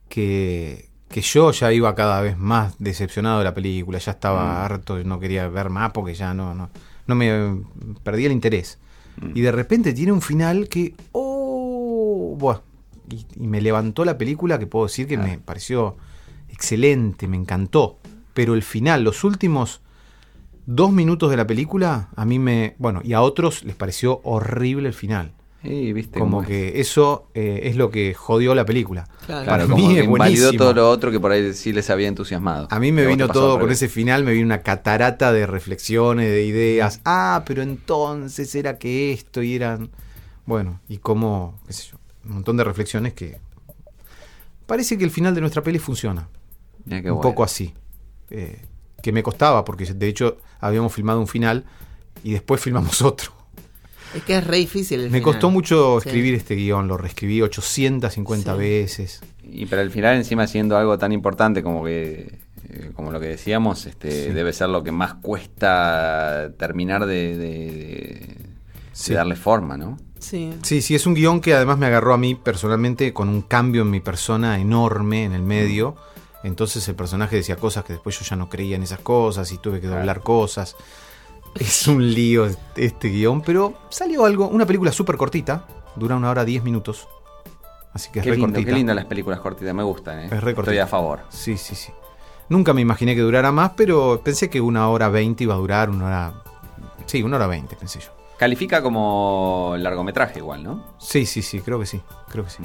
que, 0.09 0.89
que 1.09 1.21
yo 1.21 1.51
ya 1.53 1.73
iba 1.73 1.95
cada 1.95 2.21
vez 2.21 2.37
más 2.39 2.75
decepcionado 2.79 3.39
de 3.39 3.45
la 3.45 3.55
película. 3.55 3.99
Ya 3.99 4.13
estaba 4.13 4.45
Mm. 4.45 4.65
harto, 4.65 5.05
no 5.05 5.19
quería 5.21 5.49
ver 5.49 5.71
más 5.71 5.91
porque 5.93 6.15
ya 6.15 6.35
no, 6.35 6.55
no, 6.55 6.71
no 7.07 7.15
me 7.15 7.63
perdía 8.03 8.27
el 8.27 8.33
interés. 8.33 8.79
Mm. 9.21 9.31
Y 9.37 9.41
de 9.41 9.53
repente 9.53 9.93
tiene 9.93 10.13
un 10.13 10.23
final 10.23 10.69
que. 10.69 10.95
¡Oh! 11.13 11.38
Buah, 12.39 12.61
y, 13.11 13.27
y 13.37 13.47
me 13.47 13.61
levantó 13.61 14.05
la 14.05 14.17
película 14.19 14.59
que 14.59 14.67
puedo 14.67 14.87
decir 14.87 15.07
que 15.07 15.17
Ah. 15.17 15.23
me 15.23 15.39
pareció 15.39 15.97
excelente, 16.49 17.29
me 17.29 17.37
encantó. 17.37 17.99
Pero 18.35 18.55
el 18.55 18.63
final, 18.63 19.03
los 19.05 19.25
últimos 19.25 19.81
dos 20.67 20.93
minutos 20.93 21.31
de 21.31 21.37
la 21.37 21.47
película, 21.47 22.09
a 22.15 22.25
mí 22.25 22.39
me. 22.39 22.75
Bueno, 22.79 23.01
y 23.05 23.13
a 23.15 23.21
otros 23.23 23.65
les 23.65 23.75
pareció 23.77 24.21
horrible 24.25 24.89
el 24.89 24.95
final. 24.95 25.33
Sí, 25.63 25.93
viste. 25.93 26.21
Como 26.21 26.37
cómo 26.37 26.43
es. 26.43 26.49
que 26.49 26.81
eso 26.81 27.31
eh, 27.35 27.63
es 27.65 27.75
lo 27.75 27.91
que 27.91 28.15
jodió 28.15 28.55
la 28.55 28.65
película. 28.65 29.09
Claro. 29.27 29.45
Claro, 29.45 29.47
para 29.49 29.63
como 29.65 29.77
mí 29.77 29.95
que 29.95 30.01
es 30.01 30.05
invalidó 30.07 30.43
buenísimo. 30.45 30.59
todo 30.63 30.73
lo 30.75 30.89
otro 30.89 31.11
que 31.11 31.19
por 31.19 31.33
ahí 31.33 31.53
sí 31.53 31.73
les 31.73 31.91
había 31.91 32.07
entusiasmado. 32.07 32.69
A 32.71 32.79
mí 32.79 32.93
me 32.93 33.05
vino 33.07 33.27
todo 33.29 33.59
con 33.59 33.71
ese 33.73 33.89
final, 33.89 34.23
me 34.23 34.33
vino 34.35 34.47
una 34.47 34.63
catarata 34.63 35.33
de 35.33 35.47
reflexiones, 35.49 36.29
de 36.31 36.45
ideas. 36.45 37.01
Ah, 37.05 37.43
pero 37.45 37.63
entonces 37.63 38.55
era 38.55 38.79
que 38.79 39.13
esto 39.13 39.43
y 39.43 39.57
eran. 39.57 39.91
Bueno, 40.47 40.81
y 40.89 40.99
como, 40.99 41.59
qué 41.67 41.73
sé 41.73 41.89
yo, 41.91 41.98
un 42.29 42.35
montón 42.35 42.57
de 42.57 42.65
reflexiones 42.65 43.15
que. 43.15 43.39
Parece 44.67 44.99
que 44.99 45.05
el 45.05 45.11
final 45.11 45.35
de 45.35 45.41
nuestra 45.41 45.63
peli 45.63 45.79
funciona. 45.79 46.29
Un 46.87 47.03
bueno. 47.03 47.21
poco 47.21 47.43
así. 47.43 47.75
Eh, 48.31 48.61
que 49.03 49.13
me 49.13 49.23
costaba, 49.23 49.65
porque 49.65 49.85
de 49.87 50.09
hecho 50.09 50.39
habíamos 50.61 50.93
filmado 50.93 51.21
un 51.21 51.27
final 51.29 51.65
y 52.23 52.33
después 52.33 52.61
filmamos 52.61 53.01
otro. 53.03 53.33
Es 54.15 54.23
que 54.23 54.39
es 54.39 54.47
re 54.47 54.57
difícil 54.57 55.01
el 55.01 55.11
Me 55.11 55.19
final. 55.19 55.23
costó 55.35 55.51
mucho 55.51 56.01
Sí. 56.01 56.09
escribir 56.09 56.35
este 56.35 56.55
guion, 56.55 56.89
lo 56.89 56.97
reescribí 56.97 57.41
850 57.43 58.53
Sí. 58.55 58.59
veces. 58.59 59.21
Y 59.45 59.67
para 59.67 59.83
el 59.83 59.91
final, 59.91 60.17
encima 60.17 60.47
siendo 60.47 60.77
algo 60.77 60.97
tan 60.99 61.13
importante 61.13 61.63
como 61.63 61.85
que, 61.85 62.39
eh, 62.69 62.91
como 62.95 63.11
lo 63.13 63.21
que 63.21 63.27
decíamos, 63.27 63.85
este, 63.87 64.11
Sí. 64.29 64.33
debe 64.33 64.53
ser 64.53 64.69
lo 64.71 64.83
que 64.83 64.93
más 64.93 65.15
cuesta 65.15 66.51
terminar 66.59 67.07
de, 67.07 67.37
de- 67.37 67.39
de- 67.39 68.37
Sí. 68.93 69.11
de 69.13 69.17
darle 69.17 69.37
forma, 69.37 69.77
¿no? 69.77 69.97
Sí. 70.21 70.53
Sí, 70.63 70.83
sí, 70.83 70.95
es 70.95 71.07
un 71.07 71.15
guion 71.15 71.41
que 71.41 71.55
además 71.55 71.79
me 71.79 71.87
agarró 71.87 72.13
a 72.15 72.19
mí 72.19 72.35
personalmente 72.35 73.13
con 73.13 73.29
un 73.29 73.43
cambio 73.43 73.83
en 73.83 73.91
mi 73.91 74.01
persona 74.01 74.59
enorme 74.59 75.25
en 75.25 75.33
el 75.33 75.43
medio. 75.43 75.97
Entonces 76.45 76.87
el 76.89 76.95
personaje 76.95 77.37
decía 77.37 77.57
cosas 77.57 77.85
que 77.85 77.95
después 77.95 78.19
yo 78.19 78.25
ya 78.25 78.37
no 78.37 78.49
creía 78.49 78.77
en 78.77 78.83
esas 78.83 79.01
cosas 79.01 79.51
y 79.53 79.59
tuve 79.59 79.81
que 79.81 79.87
doblar 79.89 80.21
cosas. 80.23 80.77
Es 81.55 81.87
un 81.89 82.15
lío 82.15 82.47
este 82.77 83.09
guion, 83.09 83.43
pero 83.43 83.79
salió 83.91 84.25
algo, 84.25 84.49
una 84.49 84.67
película 84.67 84.93
súper 84.93 85.17
cortita, 85.17 85.67
dura 85.97 86.15
una 86.17 86.31
hora 86.31 86.45
10 86.45 86.63
minutos. 86.63 87.09
Así 87.93 88.11
que 88.13 88.21
es 88.21 88.25
Qué 88.25 88.31
re 88.31 88.37
lindo, 88.37 88.53
cortita. 88.53 88.71
qué 88.71 88.77
lindo 88.77 88.95
las 88.95 89.07
películas 89.07 89.41
cortitas, 89.41 89.75
me 89.75 89.83
gustan, 89.83 90.21
¿eh? 90.21 90.29
Es 90.31 90.43
re 90.43 90.53
Estoy 90.53 90.79
a 90.79 90.87
favor. 90.87 91.21
Sí, 91.31 91.57
sí, 91.57 91.75
sí. 91.75 91.91
Nunca 92.49 92.73
me 92.73 92.81
imaginé 92.81 93.15
que 93.15 93.23
durara 93.23 93.51
más, 93.51 93.73
pero 93.77 94.21
pensé 94.23 94.49
que 94.49 94.61
una 94.61 94.89
hora 94.89 95.09
20 95.09 95.43
iba 95.45 95.55
a 95.55 95.59
durar, 95.59 95.91
una 95.91 96.07
hora... 96.07 96.43
Sí, 97.07 97.23
una 97.23 97.37
hora 97.37 97.47
20, 97.47 97.75
pensé 97.77 98.01
yo. 98.01 98.11
Califica 98.39 98.83
como 98.83 99.75
largometraje 99.79 100.39
igual, 100.39 100.63
¿no? 100.63 100.85
Sí, 100.99 101.27
sí, 101.27 101.43
sí, 101.43 101.61
creo 101.61 101.79
que 101.81 101.87
sí, 101.87 102.01
creo 102.29 102.45
que 102.45 102.51
sí. 102.51 102.63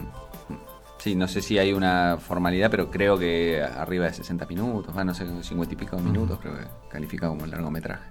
Sí, 0.99 1.15
no 1.15 1.28
sé 1.28 1.41
si 1.41 1.57
hay 1.57 1.74
una 1.74 2.17
formalidad, 2.17 2.69
pero 2.71 2.89
creo 2.89 3.17
que 3.17 3.61
arriba 3.61 4.05
de 4.05 4.13
60 4.13 4.45
minutos, 4.45 4.93
ah, 4.95 5.03
no 5.03 5.13
sé, 5.13 5.26
50 5.43 5.74
y 5.74 5.78
pico 5.78 5.95
de 5.97 6.01
minutos, 6.03 6.39
creo 6.39 6.55
que 6.55 6.63
califica 6.89 7.28
como 7.28 7.45
largometraje. 7.45 8.05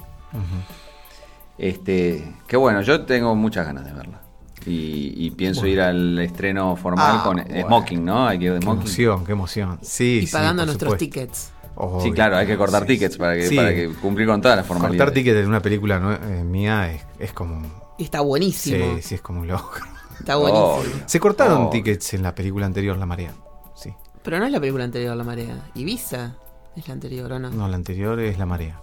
Este, 1.58 2.34
qué 2.46 2.56
bueno, 2.56 2.82
yo 2.82 3.02
tengo 3.04 3.34
muchas 3.34 3.66
ganas 3.66 3.84
de 3.84 3.92
verla. 3.92 4.20
Y, 4.66 5.14
y 5.26 5.30
pienso 5.32 5.66
ir 5.66 5.80
al 5.80 6.18
estreno 6.20 6.76
formal 6.76 7.16
Ah, 7.18 7.22
con 7.24 7.36
bueno. 7.36 7.66
Smoking, 7.66 8.04
¿no? 8.04 8.28
Hay 8.28 8.38
que 8.38 8.44
ir 8.46 8.52
de 8.52 8.58
Qué 8.60 8.64
Smoking. 8.64 8.80
emoción, 8.82 9.24
qué 9.26 9.32
emoción. 9.32 9.78
Sí, 9.82 10.20
Y 10.22 10.26
sí, 10.26 10.32
pagando 10.32 10.62
por 10.62 10.66
nuestros 10.68 10.92
supuesto. 10.92 11.04
tickets. 11.04 11.52
Obvio. 11.85 12.01
Sí, 12.01 12.12
claro, 12.12 12.37
hay 12.37 12.47
que 12.47 12.57
cortar 12.57 12.83
Sí, 12.83 12.89
tickets 12.89 13.14
sí. 13.14 13.18
para 13.18 13.35
que, 13.35 13.49
Sí. 13.49 13.57
para 13.57 13.74
que 13.74 13.89
cumplir 14.01 14.26
con 14.28 14.41
todas 14.41 14.57
las 14.57 14.66
formalidades. 14.66 14.99
Cortar 15.01 15.14
tickets 15.14 15.37
de 15.37 15.47
una 15.47 15.61
película 15.61 15.99
¿no? 15.99 16.12
eh, 16.12 16.45
mía 16.45 16.93
es, 16.93 17.03
es 17.18 17.33
como... 17.33 17.61
está 17.99 18.18
Sí, 18.18 18.24
buenísimo. 18.24 18.99
sí, 19.01 19.14
es 19.16 19.20
como 19.20 19.41
un 19.41 19.49
loco. 19.49 19.72
Está 20.18 20.37
buenísimo. 20.37 20.74
Obvio. 20.74 20.93
Se 21.07 21.18
cortaron 21.18 21.62
Oh. 21.66 21.70
tickets 21.70 22.14
en 22.14 22.22
la 22.22 22.35
película 22.35 22.66
anterior, 22.66 22.97
La 22.97 23.07
Marea. 23.07 23.33
Sí. 23.74 23.93
Pero 24.22 24.39
no 24.39 24.47
es 24.47 24.53
la 24.53 24.61
película 24.61 24.85
anterior, 24.85 25.16
La 25.16 25.24
Marea. 25.24 25.70
Ibiza 25.74 26.37
es 26.76 26.87
la 26.87 26.95
anterior, 26.95 27.33
¿o 27.33 27.39
no? 27.41 27.51
No, 27.51 27.66
la 27.66 27.74
anterior 27.74 28.20
es 28.20 28.39
La 28.39 28.47
Marea. 28.47 28.80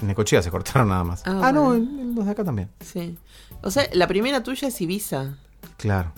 En 0.00 0.08
Necochea 0.08 0.42
se 0.42 0.50
cortaron 0.50 0.88
nada 0.88 1.04
más. 1.04 1.22
Ah, 1.26 1.40
Ah, 1.44 1.52
no, 1.52 1.66
bueno. 1.66 1.76
en- 1.84 2.00
en 2.00 2.14
los 2.16 2.24
de 2.26 2.30
acá 2.32 2.42
también. 2.42 2.70
Sí. 2.80 3.16
O 3.62 3.70
sea, 3.70 3.84
la 3.92 4.08
primera 4.08 4.42
tuya 4.42 4.66
es 4.68 4.80
Ibiza. 4.80 5.36
Claro. 5.76 6.12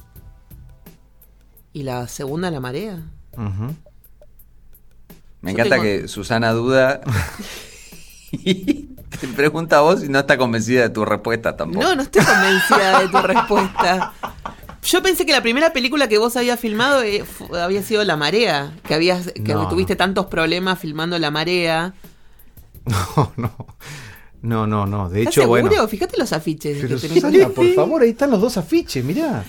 ¿Y 1.74 1.82
la 1.82 2.08
segunda, 2.08 2.50
La 2.50 2.60
Marea? 2.60 3.02
Ujú. 3.36 3.74
Me 5.40 5.52
encanta 5.52 5.76
tengo- 5.76 5.82
que 5.84 6.08
Susana 6.08 6.52
duda 6.52 7.00
y 8.32 8.54
te 9.20 9.28
pregunta 9.36 9.78
a 9.78 9.80
vos 9.82 10.04
y 10.04 10.08
no 10.08 10.18
está 10.18 10.36
convencida 10.36 10.82
de 10.82 10.90
tu 10.90 11.04
respuesta 11.04 11.56
tampoco. 11.56 11.84
No, 11.84 11.94
no 11.94 12.02
estoy 12.02 12.24
convencida 12.24 13.00
de 13.00 13.08
tu 13.08 13.18
respuesta. 13.18 14.12
Yo 14.82 15.02
pensé 15.02 15.26
que 15.26 15.32
la 15.32 15.42
primera 15.42 15.72
película 15.72 16.08
que 16.08 16.18
vos 16.18 16.36
habías 16.36 16.58
filmado 16.58 17.02
eh, 17.02 17.24
había 17.60 17.82
sido 17.82 18.04
La 18.04 18.16
Marea. 18.16 18.72
Que, 18.86 18.94
habías, 18.94 19.32
que 19.32 19.52
No, 19.54 19.68
tuviste 19.68 19.94
no. 19.94 19.98
tantos 19.98 20.26
problemas 20.26 20.78
filmando 20.78 21.18
La 21.18 21.30
Marea. 21.30 21.94
No, 22.84 23.32
no. 23.36 23.66
No, 24.40 24.66
no, 24.66 24.86
no. 24.86 25.08
De 25.10 25.20
¿Estás 25.20 25.32
hecho, 25.34 25.40
seguro? 25.42 25.62
bueno. 25.68 25.88
Fíjate 25.88 26.16
los 26.16 26.32
afiches. 26.32 26.78
Pero 26.80 26.96
que 26.96 27.08
tenés. 27.08 27.22
Susana, 27.22 27.48
por 27.48 27.74
favor, 27.74 28.02
ahí 28.02 28.10
están 28.10 28.30
los 28.30 28.40
dos 28.40 28.56
afiches, 28.56 29.04
mirá. 29.04 29.44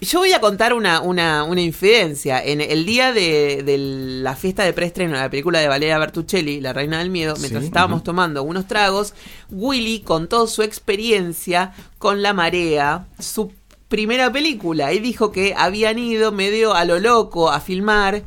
Yo 0.00 0.18
voy 0.18 0.32
a 0.32 0.40
contar 0.40 0.72
una, 0.74 1.00
una, 1.00 1.44
una 1.44 1.60
infidencia. 1.60 2.42
En 2.42 2.60
el 2.60 2.84
día 2.86 3.12
de, 3.12 3.62
de 3.64 3.78
la 3.78 4.34
fiesta 4.34 4.64
de 4.64 4.72
preestreno 4.72 5.14
de 5.14 5.20
la 5.20 5.30
película 5.30 5.60
de 5.60 5.68
Valeria 5.68 5.96
Bertuccelli, 5.98 6.60
La 6.60 6.72
Reina 6.72 6.98
del 6.98 7.10
Miedo, 7.10 7.34
mientras 7.38 7.62
Sí. 7.62 7.68
estábamos 7.68 8.02
tomando 8.02 8.42
unos 8.42 8.66
tragos, 8.66 9.14
Willy 9.50 10.00
contó 10.00 10.48
su 10.48 10.62
experiencia 10.62 11.72
con 11.98 12.20
La 12.22 12.32
Marea, 12.32 13.06
su 13.20 13.52
primera 13.88 14.32
película, 14.32 14.92
y 14.92 14.98
dijo 14.98 15.30
que 15.30 15.54
habían 15.56 16.00
ido 16.00 16.32
medio 16.32 16.74
a 16.74 16.84
lo 16.84 16.98
loco 16.98 17.50
a 17.52 17.60
filmar 17.60 18.22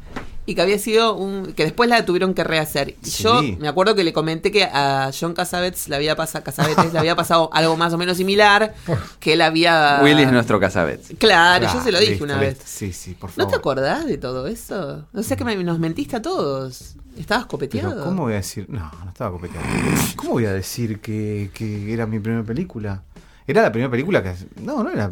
y 0.50 0.56
que 0.56 0.62
había 0.62 0.80
sido 0.80 1.16
un 1.16 1.54
que 1.54 1.64
después 1.64 1.90
la 1.90 2.04
tuvieron 2.06 2.34
que 2.34 2.44
rehacer. 2.44 2.96
Y 3.04 3.10
Sí. 3.10 3.24
Yo 3.24 3.42
me 3.60 3.68
acuerdo 3.68 3.94
que 3.96 4.04
le 4.04 4.14
comenté 4.14 4.52
que 4.52 4.64
a 4.64 5.12
John 5.18 5.34
Cassavetes 5.34 5.88
le 5.90 5.96
había 5.96 6.16
pasado 6.16 6.44
Cassavetes 6.44 6.92
le 6.94 7.00
había 7.00 7.16
pasado 7.16 7.50
algo 7.54 7.78
más 7.78 7.94
o 7.94 7.98
menos 7.98 8.18
similar, 8.18 8.74
que 9.20 9.34
él 9.34 9.42
había 9.42 10.00
Willy 10.04 10.24
es 10.24 10.32
nuestro 10.32 10.60
casabet. 10.60 11.18
Claro, 11.18 11.68
yo 11.72 11.82
se 11.84 11.92
lo 11.92 12.00
dije 12.00 12.12
listo, 12.12 12.26
una 12.26 12.40
listo. 12.42 12.60
vez. 12.64 12.70
Sí, 12.70 12.92
sí, 12.94 13.14
por 13.14 13.30
¿No 13.32 13.36
favor. 13.36 13.52
te 13.52 13.58
acordás 13.58 14.06
de 14.06 14.18
todo 14.18 14.48
eso? 14.48 15.06
O 15.14 15.24
sea 15.24 15.38
que 15.38 15.44
me- 15.46 15.56
nos 15.64 15.80
mentiste 15.80 16.16
a 16.16 16.22
todos. 16.22 16.96
¿Estabas 17.18 17.46
copeteado? 17.48 17.90
Pero 17.92 18.04
¿cómo 18.06 18.24
voy 18.24 18.34
a 18.34 18.38
decir? 18.38 18.66
No, 18.70 18.92
no 19.04 19.10
estaba 19.10 19.32
copeteado. 19.32 19.66
¿Cómo 20.16 20.32
voy 20.32 20.46
a 20.46 20.54
decir 20.54 21.00
que, 21.00 21.52
que 21.54 21.94
era 21.94 22.06
mi 22.06 22.20
primera 22.20 22.44
película? 22.44 23.04
Era 23.46 23.62
la 23.62 23.72
primera 23.72 23.90
película 23.92 24.24
que... 24.24 24.34
No, 24.62 24.84
no 24.84 24.90
era... 24.92 25.10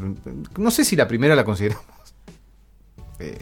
No 0.57 0.71
sé 0.71 0.85
si 0.85 0.95
la 0.95 1.07
primera 1.07 1.35
la 1.35 1.43
consideramos 1.43 1.85
eh, 3.19 3.37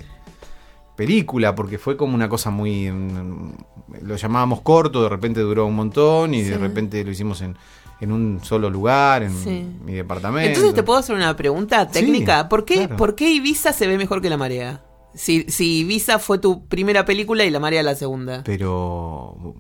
película, 0.96 1.56
porque 1.56 1.78
fue 1.78 1.98
como 1.98 2.16
una 2.16 2.30
cosa 2.30 2.50
muy... 2.50 2.92
mm, 2.92 3.54
Lo 4.02 4.16
llamábamos 4.16 4.62
corto, 4.62 5.04
de 5.04 5.10
repente 5.10 5.40
duró 5.42 5.66
un 5.66 5.76
montón 5.76 6.34
y 6.34 6.42
de 6.42 6.58
repente 6.58 7.04
lo 7.04 7.12
hicimos 7.12 7.42
en, 7.42 7.58
en 8.02 8.12
un 8.12 8.40
solo 8.44 8.70
lugar, 8.70 9.24
en 9.24 9.34
Sí. 9.34 9.66
mi 9.84 9.94
departamento. 9.94 10.50
Entonces 10.50 10.74
te 10.74 10.84
puedo 10.84 11.00
hacer 11.00 11.16
una 11.16 11.36
pregunta 11.36 11.88
técnica. 11.90 12.42
Sí, 12.44 12.48
¿Por, 12.50 12.66
qué, 12.66 12.76
claro. 12.76 12.98
¿Por 12.98 13.16
qué 13.16 13.32
Ibiza 13.34 13.74
se 13.74 13.88
ve 13.88 13.98
mejor 13.98 14.22
que 14.22 14.30
La 14.30 14.38
Marea? 14.38 14.84
Si, 15.14 15.44
si 15.50 15.80
Ibiza 15.80 16.20
fue 16.20 16.40
tu 16.40 16.66
primera 16.68 17.06
película 17.06 17.46
y 17.46 17.50
La 17.50 17.60
Marea 17.60 17.84
la 17.84 17.96
segunda. 17.96 18.42
Pero... 18.44 19.56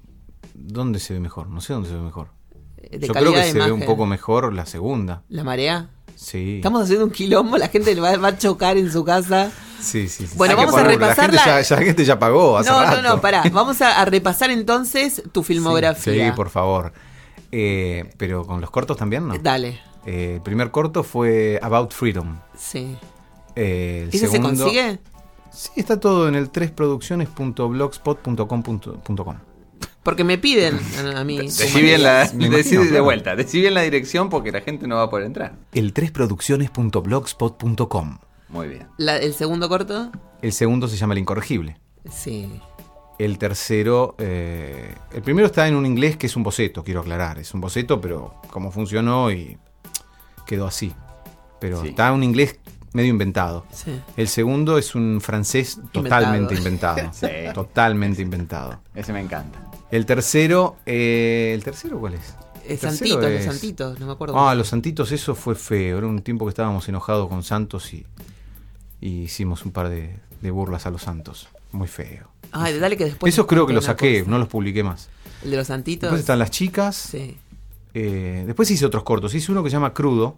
¿Dónde 0.53 0.99
se 0.99 1.13
ve 1.13 1.19
mejor? 1.19 1.47
No 1.49 1.61
sé 1.61 1.73
dónde 1.73 1.89
se 1.89 1.95
ve 1.95 2.01
mejor. 2.01 2.29
de 2.91 3.07
Yo 3.07 3.13
creo 3.13 3.31
que 3.33 3.39
de 3.39 3.51
se 3.51 3.59
ve 3.59 3.71
un 3.71 3.81
poco 3.85 4.05
mejor 4.05 4.51
la 4.53 4.65
segunda. 4.65 5.23
La 5.29 5.43
marea. 5.43 5.89
Sí. 6.15 6.55
Estamos 6.57 6.83
haciendo 6.83 7.05
un 7.05 7.11
quilombo, 7.11 7.57
la 7.57 7.67
gente 7.67 7.93
va, 7.99 8.15
va 8.17 8.29
a 8.29 8.37
chocar 8.37 8.77
en 8.77 8.91
su 8.91 9.03
casa. 9.05 9.51
Sí, 9.79 10.07
sí, 10.09 10.25
sí. 10.27 10.33
Bueno, 10.37 10.55
que 10.55 10.65
vamos 10.65 10.79
a 10.79 10.83
repasar 10.83 11.33
La 11.33 11.41
gente, 11.41 11.63
ya, 11.69 11.75
la 11.75 11.81
gente 11.83 12.05
ya 12.05 12.17
pagó 12.17 12.57
hace 12.57 12.69
No, 12.69 12.79
no, 12.79 12.85
rato. 12.87 13.01
no, 13.01 13.19
pará. 13.21 13.43
Vamos 13.51 13.81
a, 13.81 13.99
a 14.01 14.05
repasar 14.05 14.49
entonces 14.49 15.21
tu 15.31 15.43
filmografía. 15.43 16.31
Sí, 16.31 16.35
por 16.35 16.49
favor. 16.49 16.93
Eh, 17.51 18.09
pero 18.17 18.45
con 18.45 18.61
los 18.61 18.71
cortos 18.71 18.97
también, 18.97 19.27
¿no? 19.27 19.37
Dale, 19.37 19.79
Eh, 20.05 20.35
el 20.35 20.41
primer 20.41 20.71
corto 20.71 21.03
fue 21.03 21.59
About 21.61 21.91
Freedom. 21.93 22.39
sí. 22.57 22.97
Eh, 23.57 24.07
¿Ese 24.09 24.25
se 24.25 24.31
segundo- 24.33 24.63
consigue? 24.65 24.99
Sí, 25.51 25.69
está 25.77 25.97
todo 25.99 26.27
en 26.27 26.35
el 26.35 26.51
3producciones.blogspot.com.com. 26.51 29.35
Porque 30.05 30.23
me 30.23 30.37
piden 30.37 30.79
a, 31.15 31.19
a 31.19 31.23
mí. 31.25 31.37
Decí 31.39 31.81
bien 31.81 32.03
la, 32.03 32.29
Me 32.35 32.47
decí 32.49 32.75
imagino, 32.75 32.93
de 32.93 32.99
vuelta, 33.01 33.35
decí 33.35 33.59
bien 33.59 33.73
la 33.73 33.81
dirección 33.81 34.29
porque 34.29 34.51
la 34.53 34.61
gente 34.61 34.87
no 34.87 34.95
va 34.97 35.01
a 35.03 35.09
poder 35.09 35.25
entrar. 35.25 35.55
El 35.73 35.93
3producciones.blogspot.com. 35.93 38.17
Muy 38.49 38.67
bien. 38.67 38.87
La- 38.97 39.17
¿El 39.17 39.33
segundo 39.33 39.67
corto? 39.67 40.11
El 40.41 40.53
segundo 40.53 40.87
se 40.87 40.97
llama 40.97 41.13
El 41.13 41.19
Incorregible. 41.19 41.77
Sí. 42.11 42.61
El 43.17 43.37
tercero, 43.37 44.15
eh, 44.19 44.93
el 45.13 45.21
primero 45.21 45.47
está 45.47 45.67
en 45.67 45.75
un 45.75 45.85
inglés 45.85 46.17
que 46.17 46.27
es 46.27 46.35
un 46.35 46.43
boceto, 46.43 46.83
quiero 46.83 46.99
aclarar. 46.99 47.39
Es 47.39 47.53
un 47.53 47.61
boceto, 47.61 48.01
pero 48.01 48.41
como 48.51 48.71
funcionó 48.71 49.31
y 49.31 49.57
quedó 50.45 50.67
así. 50.67 50.93
Pero 51.59 51.81
Sí. 51.81 51.89
está 51.89 52.09
en 52.09 52.13
un 52.15 52.23
inglés 52.23 52.59
medio 52.93 53.09
inventado. 53.09 53.65
Sí. 53.71 53.99
El 54.17 54.27
segundo 54.27 54.77
es 54.77 54.95
un 54.95 55.21
francés 55.21 55.79
totalmente 55.91 56.53
inventado. 56.55 56.99
Sí. 57.13 57.27
Totalmente 57.53 58.21
inventado. 58.21 58.81
Ese 58.93 59.13
me 59.13 59.21
encanta. 59.21 59.59
El 59.91 60.05
tercero, 60.05 60.77
eh, 60.85 61.51
¿el 61.53 61.63
tercero 61.63 61.99
cuál 61.99 62.15
es? 62.15 62.35
El 62.67 62.79
Santitos, 62.79 63.21
los 63.21 63.43
Santitos, 63.43 63.99
no 63.99 64.07
me 64.07 64.13
acuerdo. 64.13 64.39
Ah, 64.39 64.55
los 64.55 64.67
Santitos, 64.67 65.11
eso 65.11 65.35
fue 65.35 65.55
feo. 65.55 65.99
Era 65.99 66.07
un 66.07 66.21
tiempo 66.21 66.45
que 66.45 66.49
estábamos 66.49 66.89
enojados 66.89 67.29
con 67.29 67.43
Santos 67.43 67.93
y, 67.93 68.05
y 69.01 69.21
hicimos 69.23 69.65
un 69.65 69.71
par 69.71 69.89
de, 69.89 70.15
de 70.41 70.51
burlas 70.51 70.85
a 70.87 70.89
los 70.89 71.03
Santos. 71.03 71.47
Muy 71.71 71.87
feo. 71.87 72.29
Ay, 72.51 72.79
dale 72.79 72.97
que 72.97 73.05
después. 73.05 73.33
Esos 73.33 73.45
creo 73.45 73.67
que 73.67 73.73
los 73.73 73.85
saqué, 73.85 74.19
cosa. 74.19 74.31
no 74.31 74.39
los 74.39 74.47
publiqué 74.47 74.83
más. 74.83 75.09
El 75.43 75.51
de 75.51 75.57
los 75.57 75.67
Santitos. 75.67 76.03
Después 76.07 76.21
están 76.21 76.39
las 76.39 76.49
chicas. 76.49 76.95
Sí. 76.95 77.37
Eh, 77.93 78.43
después 78.45 78.69
hice 78.71 78.85
otros 78.85 79.03
cortos. 79.03 79.33
Hice 79.35 79.51
uno 79.51 79.63
que 79.63 79.69
se 79.69 79.75
llama 79.75 79.93
Crudo, 79.93 80.37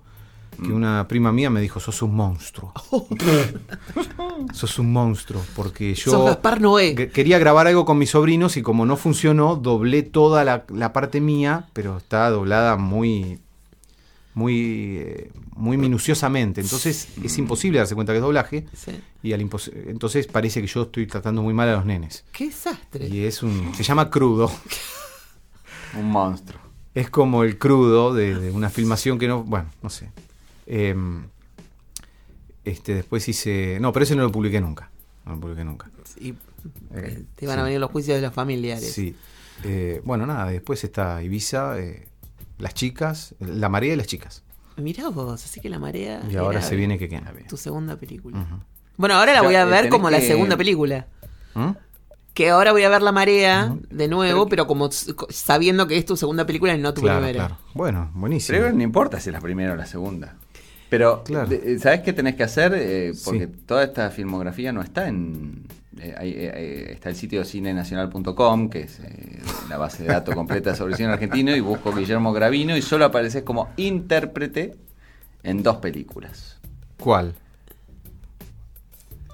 que 0.63 0.71
una 0.71 1.07
prima 1.07 1.31
mía 1.31 1.49
me 1.49 1.61
dijo, 1.61 1.79
sos 1.79 2.01
un 2.01 2.15
monstruo. 2.15 2.73
sos 4.53 4.79
un 4.79 4.91
monstruo, 4.91 5.41
porque 5.55 5.93
yo 5.93 6.11
Sos 6.11 6.25
Gaspar 6.25 6.61
Noé. 6.61 6.95
que- 6.95 7.09
quería 7.09 7.37
grabar 7.39 7.67
algo 7.67 7.85
con 7.85 7.97
mis 7.97 8.11
sobrinos 8.11 8.57
y 8.57 8.61
como 8.61 8.85
no 8.85 8.97
funcionó, 8.97 9.55
doblé 9.55 10.03
toda 10.03 10.43
la, 10.43 10.65
la 10.69 10.93
parte 10.93 11.21
mía, 11.21 11.67
pero 11.73 11.97
está 11.97 12.29
doblada 12.29 12.77
muy 12.77 13.39
muy 14.33 14.97
eh, 14.99 15.31
muy 15.55 15.77
minuciosamente. 15.77 16.61
Entonces 16.61 17.07
es 17.23 17.37
imposible 17.39 17.79
darse 17.79 17.95
cuenta 17.95 18.13
que 18.13 18.17
es 18.17 18.23
doblaje 18.23 18.67
Sí. 18.73 18.91
y 19.23 19.33
al 19.33 19.41
entonces 19.41 20.27
parece 20.27 20.61
que 20.61 20.67
yo 20.67 20.83
estoy 20.83 21.07
tratando 21.07 21.41
muy 21.41 21.53
mal 21.55 21.69
a 21.69 21.73
los 21.77 21.85
nenes. 21.85 22.23
Qué 22.31 22.45
desastre. 22.45 23.07
Y 23.07 23.25
es 23.25 23.41
un 23.41 23.73
se 23.73 23.83
llama 23.83 24.09
Crudo. 24.09 24.51
Un 25.97 26.11
monstruo. 26.11 26.59
Es 26.93 27.09
como 27.09 27.43
el 27.43 27.57
crudo 27.57 28.13
de, 28.13 28.35
de 28.35 28.51
una 28.51 28.69
filmación 28.69 29.17
que 29.17 29.27
no. 29.27 29.43
Bueno, 29.43 29.67
no 29.81 29.89
sé. 29.89 30.11
Em, 30.67 31.27
este, 32.63 32.93
después 32.95 33.27
hice. 33.29 33.79
No, 33.79 33.91
pero 33.93 34.03
ese 34.03 34.15
no 34.15 34.23
lo 34.23 34.31
publiqué 34.31 34.59
nunca. 34.61 34.89
No 35.25 35.33
lo 35.35 35.39
publiqué 35.39 35.63
nunca. 35.63 35.89
Y 36.19 36.33
Eh, 36.93 37.23
te 37.35 37.47
van 37.47 37.59
a 37.59 37.61
sí. 37.61 37.65
venir 37.65 37.79
los 37.79 37.91
juicios 37.91 38.17
de 38.17 38.21
los 38.21 38.33
familiares. 38.33 38.91
Sí. 38.91 39.15
Eh, 39.63 40.01
bueno, 40.03 40.25
nada, 40.25 40.47
después 40.51 40.83
está 40.83 41.23
Ibiza, 41.23 41.79
eh, 41.79 42.07
las 42.57 42.73
chicas, 42.73 43.35
la 43.39 43.69
marea 43.69 43.93
y 43.93 43.95
las 43.95 44.07
chicas. 44.07 44.43
Mirá 44.75 45.09
vos, 45.09 45.43
así 45.45 45.59
que 45.61 45.69
la 45.69 45.79
marea. 45.79 46.21
Y 46.29 46.35
ahora 46.35 46.61
se 46.61 46.75
viene 46.75 46.99
que 46.99 47.07
qué. 47.09 47.21
Tu 47.47 47.57
segunda 47.57 47.95
película. 47.95 48.45
Bueno, 48.97 49.15
ahora 49.15 49.33
la 49.33 49.41
voy 49.41 49.55
a 49.55 49.61
eh, 49.63 49.65
ver 49.65 49.89
como 49.89 50.09
la 50.09 50.19
segunda 50.21 50.57
película. 50.57 51.07
¿Mm? 51.55 51.71
Que 52.33 52.49
ahora 52.51 52.71
voy 52.71 52.83
a 52.83 52.89
ver 52.89 53.01
La 53.01 53.11
Marea 53.11 53.75
de 53.89 54.07
nuevo, 54.07 54.47
pero, 54.47 54.67
como 54.67 54.89
sabiendo 54.91 55.87
que 55.87 55.97
es 55.97 56.05
tu 56.05 56.15
segunda 56.15 56.45
película 56.45 56.75
y 56.75 56.77
no 56.79 56.93
tu 56.93 57.01
Claro, 57.01 57.21
primera. 57.21 57.47
claro. 57.47 57.61
Bueno, 57.73 58.11
buenísimo. 58.13 58.59
Pero 58.59 58.71
no 58.73 58.83
importa 58.83 59.19
si 59.19 59.29
es 59.29 59.33
la 59.33 59.41
primera 59.41 59.73
o 59.73 59.75
la 59.75 59.87
segunda. 59.87 60.35
Pero, 60.89 61.23
Claro. 61.23 61.49
eh, 61.51 61.77
¿sabes 61.81 62.01
qué 62.01 62.13
tenés 62.13 62.35
que 62.35 62.43
hacer? 62.43 62.73
Eh, 62.75 63.13
porque 63.25 63.47
Sí. 63.47 63.53
toda 63.65 63.83
esta 63.83 64.09
filmografía 64.09 64.71
no 64.71 64.81
está 64.81 65.07
en... 65.07 65.65
eh, 65.99 66.89
está 66.93 67.09
el 67.09 67.15
sitio 67.15 67.43
cinenacional.com, 67.43 68.69
que 68.69 68.81
es 68.81 68.99
eh, 68.99 69.39
la 69.69 69.77
base 69.77 70.03
de 70.03 70.09
datos 70.09 70.33
completa 70.35 70.75
sobre 70.75 70.91
el 70.93 70.97
cine 70.97 71.09
argentino, 71.11 71.55
y 71.55 71.59
busco 71.59 71.91
Guillermo 71.93 72.31
Gravino 72.33 72.77
y 72.77 72.81
solo 72.81 73.05
apareces 73.05 73.43
como 73.43 73.69
intérprete 73.77 74.75
en 75.43 75.63
dos 75.63 75.77
películas. 75.77 76.59
¿Cuál? 76.99 77.33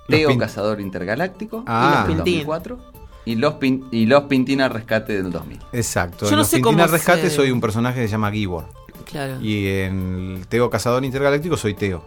Los 0.08 0.20
Teo 0.20 0.30
Pin- 0.30 0.40
Cazador 0.40 0.82
Intergaláctico 0.82 1.64
Ah. 1.68 2.06
del 2.08 2.16
Pintín. 2.18 2.46
2004 2.48 2.80
y 3.26 3.36
Los, 3.36 3.54
Pin- 3.56 3.86
y 3.92 4.06
los 4.06 4.24
Pintina 4.24 4.68
Rescate 4.70 5.14
del 5.22 5.32
2000. 5.32 5.60
Exacto. 5.72 6.26
Yo 6.26 6.28
en 6.28 6.32
no 6.32 6.38
los 6.40 6.48
sé 6.48 6.58
Pintina 6.58 6.84
cómo 6.84 6.92
Rescate 6.94 7.30
se- 7.30 7.36
soy 7.36 7.52
un 7.52 7.62
personaje 7.62 8.02
que 8.02 8.08
se 8.08 8.12
llama 8.12 8.32
Gibor. 8.32 8.68
Claro. 9.06 9.40
Y 9.42 9.68
en 9.68 10.38
el 10.38 10.48
Teo 10.48 10.70
Cazador 10.70 11.04
Intergaláctico 11.04 11.58
soy 11.58 11.74
Teo. 11.74 12.04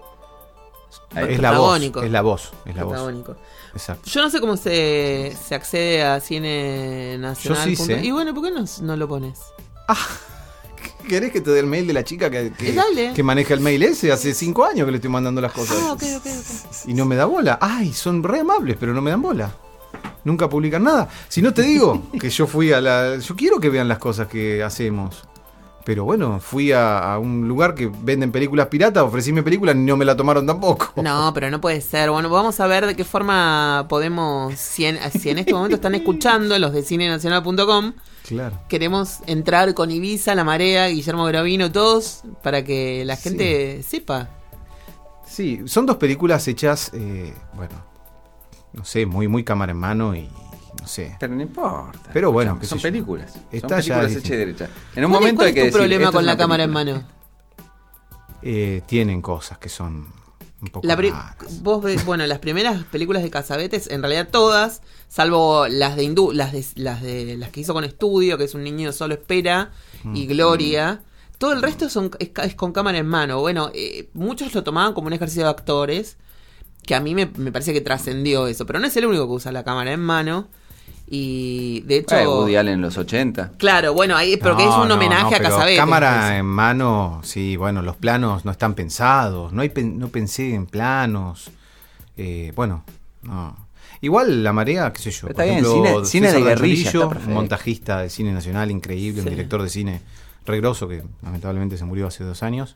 Es 1.15 1.41
la 1.41 1.59
voz. 1.59 1.81
Es 1.83 2.11
la 2.11 2.23
voz. 2.23 2.53
Es 2.65 2.77
la 2.77 2.85
voz. 2.85 3.15
Exacto. 3.73 4.09
Yo 4.11 4.23
no 4.23 4.31
sé 4.31 4.41
cómo 4.41 4.57
se, 4.57 5.37
se 5.47 5.55
accede 5.55 6.03
a 6.03 6.21
cine 6.21 7.17
nacional. 7.19 7.69
Yo 7.69 7.77
sí 7.77 7.77
sé. 7.77 8.05
Y 8.05 8.11
bueno, 8.11 8.35
¿por 8.35 8.45
qué 8.45 8.51
no, 8.51 8.65
no 8.83 8.97
lo 8.97 9.09
pones? 9.09 9.39
¿Querés 11.09 11.31
que 11.31 11.41
te 11.41 11.51
dé 11.51 11.61
el 11.61 11.67
mail 11.67 11.87
de 11.87 11.93
la 11.93 12.05
chica 12.05 12.31
que, 12.31 12.53
que, 12.53 12.71
Eh, 12.71 13.13
que 13.15 13.23
maneja 13.23 13.55
el 13.55 13.61
mail 13.61 13.83
ese? 13.83 14.11
Hace 14.11 14.35
cinco 14.35 14.65
años 14.65 14.87
que 14.87 14.91
le 14.91 14.97
estoy 14.97 15.11
mandando 15.11 15.41
las 15.41 15.53
cosas. 15.53 15.77
Ah. 15.81 15.97
Y 16.87 16.95
no 16.95 17.05
me 17.05 17.17
da 17.17 17.27
bola. 17.27 17.59
Ay, 17.61 17.93
son 17.93 18.23
re 18.23 18.41
amables, 18.41 18.77
pero 18.79 18.93
no 18.93 19.01
me 19.01 19.11
dan 19.11 19.23
bola. 19.23 19.55
Nunca 20.25 20.49
publican 20.49 20.83
nada. 20.83 21.09
Si 21.29 21.41
no 21.41 21.55
te 21.55 21.63
digo 21.63 22.03
que 22.21 22.31
yo 22.31 22.47
fui 22.47 22.73
a 22.73 22.81
la... 22.81 23.19
Yo 23.19 23.37
quiero 23.37 23.61
que 23.61 23.71
vean 23.71 23.89
las 23.89 23.99
cosas 23.99 24.27
que 24.27 24.63
hacemos. 24.63 25.23
Pero 25.87 26.03
bueno, 26.03 26.41
fui 26.41 26.73
a, 26.73 27.13
a 27.15 27.19
un 27.21 27.47
lugar 27.47 27.77
que 27.77 27.87
venden 27.87 28.33
películas 28.33 28.67
piratas, 28.67 29.05
ofrecíme 29.05 29.45
películas 29.45 29.77
y 29.77 29.79
no 29.79 29.97
me 29.97 30.05
la 30.05 30.17
tomaron 30.17 30.45
tampoco. 30.45 30.93
No, 31.01 31.31
pero 31.33 31.49
no 31.49 31.61
puede 31.61 31.81
ser. 31.81 32.11
Bueno, 32.11 32.29
vamos 32.29 32.59
a 32.59 32.67
ver 32.67 32.87
de 32.87 32.97
qué 32.97 33.05
forma 33.05 33.87
podemos, 33.89 34.53
si 34.57 34.85
en, 34.85 34.99
si 35.13 35.31
en 35.31 35.39
este 35.39 35.55
momento 35.55 35.77
están 35.77 35.95
escuchando 35.95 36.59
los 36.59 36.73
de 36.73 36.83
cinenacional.com, 36.83 37.93
Claro. 38.27 38.59
queremos 38.69 39.21
entrar 39.29 39.73
con 39.75 39.93
Ibiza, 39.93 40.35
La 40.35 40.43
Marea, 40.43 40.89
Guillermo 40.89 41.25
Gravino, 41.27 41.71
todos, 41.71 42.23
para 42.43 42.65
que 42.65 43.05
la 43.05 43.15
Sí. 43.15 43.23
gente 43.29 43.83
sepa. 43.85 44.29
Sí, 45.25 45.61
son 45.67 45.87
dos 45.87 45.99
películas 45.99 46.49
hechas, 46.49 46.91
eh, 46.95 47.33
bueno, 47.55 47.75
no 48.73 48.85
sé, 48.85 49.07
muy, 49.07 49.29
muy 49.29 49.45
cámara 49.45 49.71
en 49.71 49.79
mano 49.79 50.17
y 50.17 50.29
no 50.87 50.93
sé. 50.93 51.17
Pero 51.19 51.35
no 51.35 51.43
importa. 51.43 52.11
Pero 52.13 52.31
bueno, 52.33 52.59
son 52.63 52.81
películas. 52.81 53.35
Está 53.51 53.69
son 53.69 53.81
ya 53.83 53.95
películas 53.97 54.09
difícil. 54.11 54.19
hechas 54.19 54.31
y 54.33 54.37
derechas. 54.37 54.71
En 54.95 55.05
un 55.05 55.11
¿Cuál, 55.11 55.15
es- 55.15 55.21
momento 55.21 55.37
cuál 55.39 55.47
hay 55.47 55.51
es 55.51 55.55
que 55.55 55.61
tu 55.61 55.65
decir, 55.67 55.79
problema 55.79 56.13
con 56.13 56.27
la 56.27 56.37
cámara 56.37 56.63
en 56.65 56.71
mano? 56.71 57.05
Eh, 58.43 58.83
tienen 58.87 59.23
cosas 59.23 59.59
que 59.59 59.69
son 59.69 60.07
un 60.63 60.69
poco 60.69 60.87
La 60.87 60.97
vos 61.63 61.83
ves, 61.83 62.05
bueno, 62.07 62.27
las 62.27 62.39
primeras 62.39 62.85
películas 62.85 63.23
de 63.23 63.31
Casabetes, 63.31 63.91
en 63.91 64.03
realidad 64.03 64.29
todas, 64.31 64.83
salvo 65.09 65.67
las 65.69 65.97
de 65.97 66.05
Hindú, 66.05 66.33
las 66.33 66.53
de, 66.53 66.65
las 66.77 67.03
de 67.03 67.37
las 67.37 67.51
que 67.51 67.61
hizo 67.61 67.75
con 67.75 67.85
estudio, 67.85 68.39
que 68.39 68.45
es 68.45 68.55
un 68.55 68.63
niño 68.65 68.93
solo 68.93 69.15
espera, 69.15 69.73
Mm. 70.05 70.15
y 70.17 70.27
Gloria. 70.27 71.03
Todo 71.39 71.53
el 71.53 71.61
resto 71.63 71.89
son, 71.91 72.11
es 72.21 72.55
con 72.55 72.73
cámara 72.73 72.97
en 72.99 73.07
mano. 73.07 73.41
Bueno, 73.41 73.71
eh, 73.75 74.09
muchos 74.15 74.55
lo 74.55 74.63
tomaban 74.63 74.95
como 74.95 75.09
un 75.09 75.13
ejercicio 75.15 75.43
de 75.45 75.51
actores, 75.51 76.17
que 76.85 76.95
a 76.95 77.01
mí 77.01 77.15
me, 77.15 77.27
me 77.27 77.51
parece 77.53 77.73
que 77.73 77.81
trascendió 77.81 78.47
eso, 78.47 78.65
pero 78.65 78.79
no 78.79 78.87
es 78.87 78.97
el 78.97 79.05
único 79.07 79.27
que 79.27 79.33
usa 79.33 79.51
la 79.53 79.65
cámara 79.65 79.93
en 79.93 80.01
mano. 80.01 80.49
Y 81.09 81.81
de 81.83 81.99
hecho, 81.99 82.17
Eh, 82.17 82.27
Woody 82.27 82.57
Allen 82.57 82.75
en 82.75 82.81
los 82.81 82.99
80. 82.99 83.53
claro, 83.59 83.95
bueno, 83.95 84.17
ahí, 84.17 84.37
porque 84.37 84.65
No, 84.65 84.71
es 84.81 84.85
un 84.87 84.91
homenaje 84.91 85.39
no, 85.41 85.57
a. 85.57 85.67
Cámara 85.77 86.37
en 86.39 86.47
mano, 86.47 87.21
sí, 87.23 87.57
bueno, 87.57 87.81
los 87.83 87.97
planos 87.97 88.45
no 88.45 88.51
están 88.51 88.75
pensados, 88.75 89.53
no 89.53 89.63
hay 89.63 89.71
no 89.85 90.09
pensé 90.09 90.55
en 90.55 90.67
planos. 90.67 91.51
Eh, 92.17 92.53
bueno, 92.57 92.83
no. 93.23 93.57
Igual 94.01 94.43
la 94.43 94.53
marea, 94.53 94.93
qué 94.93 95.01
sé 95.01 95.11
yo. 95.11 95.29
Pero 95.29 95.35
por 95.37 95.45
está 95.45 95.45
bien, 95.45 95.65
ejemplo, 95.65 96.05
cine- 96.05 96.07
cine 96.07 96.33
de 96.33 96.43
guerrilla, 96.43 96.91
está 96.91 97.09
montajista 97.29 98.01
de 98.03 98.11
cine 98.11 98.33
nacional 98.33 98.71
increíble, 98.71 99.23
Sí. 99.23 99.29
un 99.29 99.35
director 99.35 99.63
de 99.63 99.69
cine 99.69 100.01
regroso 100.45 100.87
que 100.89 101.03
lamentablemente 101.23 101.77
se 101.79 101.85
murió 101.85 102.07
hace 102.09 102.25
dos 102.25 102.43
años. 102.43 102.75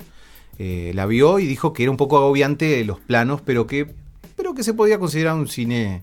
eh, 0.63 0.93
la 0.95 1.07
vio 1.07 1.39
y 1.39 1.47
dijo 1.47 1.73
que 1.73 1.85
era 1.85 1.91
un 1.91 1.97
poco 1.97 2.19
agobiante 2.19 2.85
los 2.85 3.01
planos, 3.01 3.41
pero 3.41 3.67
que, 3.67 3.95
pero 4.37 4.53
que 4.55 4.63
se 4.63 4.75
podía 4.75 4.99
considerar 4.99 5.35
un 5.35 5.49
cine 5.49 6.03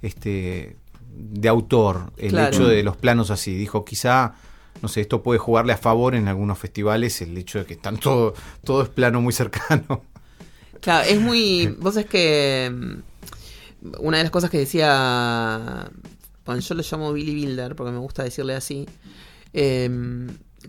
este 0.00 0.76
de 1.16 1.48
autor, 1.48 2.12
el 2.16 2.30
Claro. 2.30 2.54
hecho 2.54 2.66
de 2.68 2.82
los 2.82 2.96
planos 2.96 3.30
así. 3.30 3.54
Dijo, 3.54 3.84
quizá, 3.84 4.34
no 4.82 4.88
sé, 4.88 5.00
esto 5.00 5.22
puede 5.22 5.38
jugarle 5.38 5.72
a 5.72 5.76
favor 5.78 6.14
en 6.14 6.28
algunos 6.28 6.58
festivales, 6.58 7.20
el 7.22 7.36
hecho 7.38 7.58
de 7.60 7.64
que 7.66 7.74
están 7.74 7.96
todo, 7.98 8.34
todo 8.64 8.82
es 8.82 8.88
plano 8.88 9.20
muy 9.20 9.32
cercano. 9.32 10.02
Claro, 10.80 11.08
es 11.08 11.20
muy. 11.20 11.66
Vos 11.80 11.96
es 11.96 12.06
que. 12.06 12.70
mm, 12.72 13.92
Una 14.00 14.18
de 14.18 14.24
las 14.24 14.30
cosas 14.30 14.50
que 14.50 14.58
decía. 14.58 15.90
Bueno, 16.44 16.60
yo 16.60 16.74
lo 16.74 16.82
llamo 16.88 17.12
Billy 17.12 17.34
Builder 17.34 17.74
porque 17.74 17.92
me 17.92 17.98
gusta 17.98 18.22
decirle 18.22 18.54
así. 18.54 18.86
eh, 19.52 19.88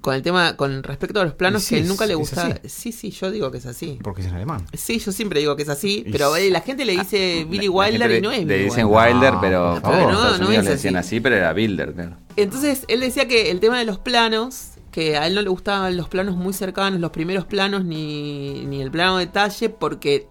con 0.02 0.14
el 0.15 0.22
tema, 0.22 0.56
con 0.57 0.84
respecto 0.84 1.19
a 1.22 1.24
los 1.26 1.34
planos, 1.34 1.64
sí, 1.64 1.76
que 1.76 1.82
él 1.82 1.88
nunca 1.88 2.06
es- 2.06 2.10
le 2.10 2.15
así. 2.22 2.53
Sí, 2.68 2.91
sí, 2.91 3.11
yo 3.11 3.32
digo 3.32 3.52
que 3.52 3.57
es 3.57 3.65
así. 3.65 3.99
Porque 4.03 4.22
es 4.22 4.28
en 4.28 4.34
alemán. 4.36 4.65
Sí, 4.74 4.99
yo 4.99 5.11
siempre 5.11 5.40
digo 5.40 5.56
que 5.56 5.64
es 5.64 5.69
así, 5.69 6.06
pero 6.11 6.36
eh, 6.36 6.49
la 6.49 6.61
gente 6.61 6.86
le 6.86 6.94
dice 6.98 7.45
Billy 7.49 7.68
Wilder 7.69 8.11
y 8.11 8.22
no 8.22 8.32
es 8.32 8.40
le, 8.40 8.45
le 8.45 8.53
Billy 8.56 8.65
dicen 8.69 8.86
Wilder. 8.88 9.34
No, 9.34 9.41
pero 9.41 9.82
favor. 9.82 10.11
No, 10.14 10.38
no 10.38 10.52
es 10.52 10.64
le 10.64 10.72
decían 10.72 10.95
así. 10.95 11.15
así, 11.15 11.19
pero 11.19 11.36
era 11.36 11.53
Builder, 11.53 11.94
claro. 11.94 12.18
Entonces 12.36 12.84
él 12.88 12.99
decía 12.99 13.28
que 13.28 13.49
el 13.52 13.60
tema 13.60 13.80
de 13.80 13.86
los 13.86 13.99
planos, 13.99 14.69
que 14.91 15.18
a 15.18 15.28
él 15.28 15.36
no 15.36 15.41
le 15.41 15.49
gustaban 15.49 15.95
los 15.98 16.07
planos 16.10 16.36
muy 16.36 16.53
cercanos, 16.53 16.99
los 16.99 17.11
primeros 17.11 17.45
planos, 17.45 17.84
ni, 17.86 18.65
ni 18.65 18.82
el 18.82 18.91
plano 18.91 19.18
detalle, 19.18 19.69
porque 19.69 20.28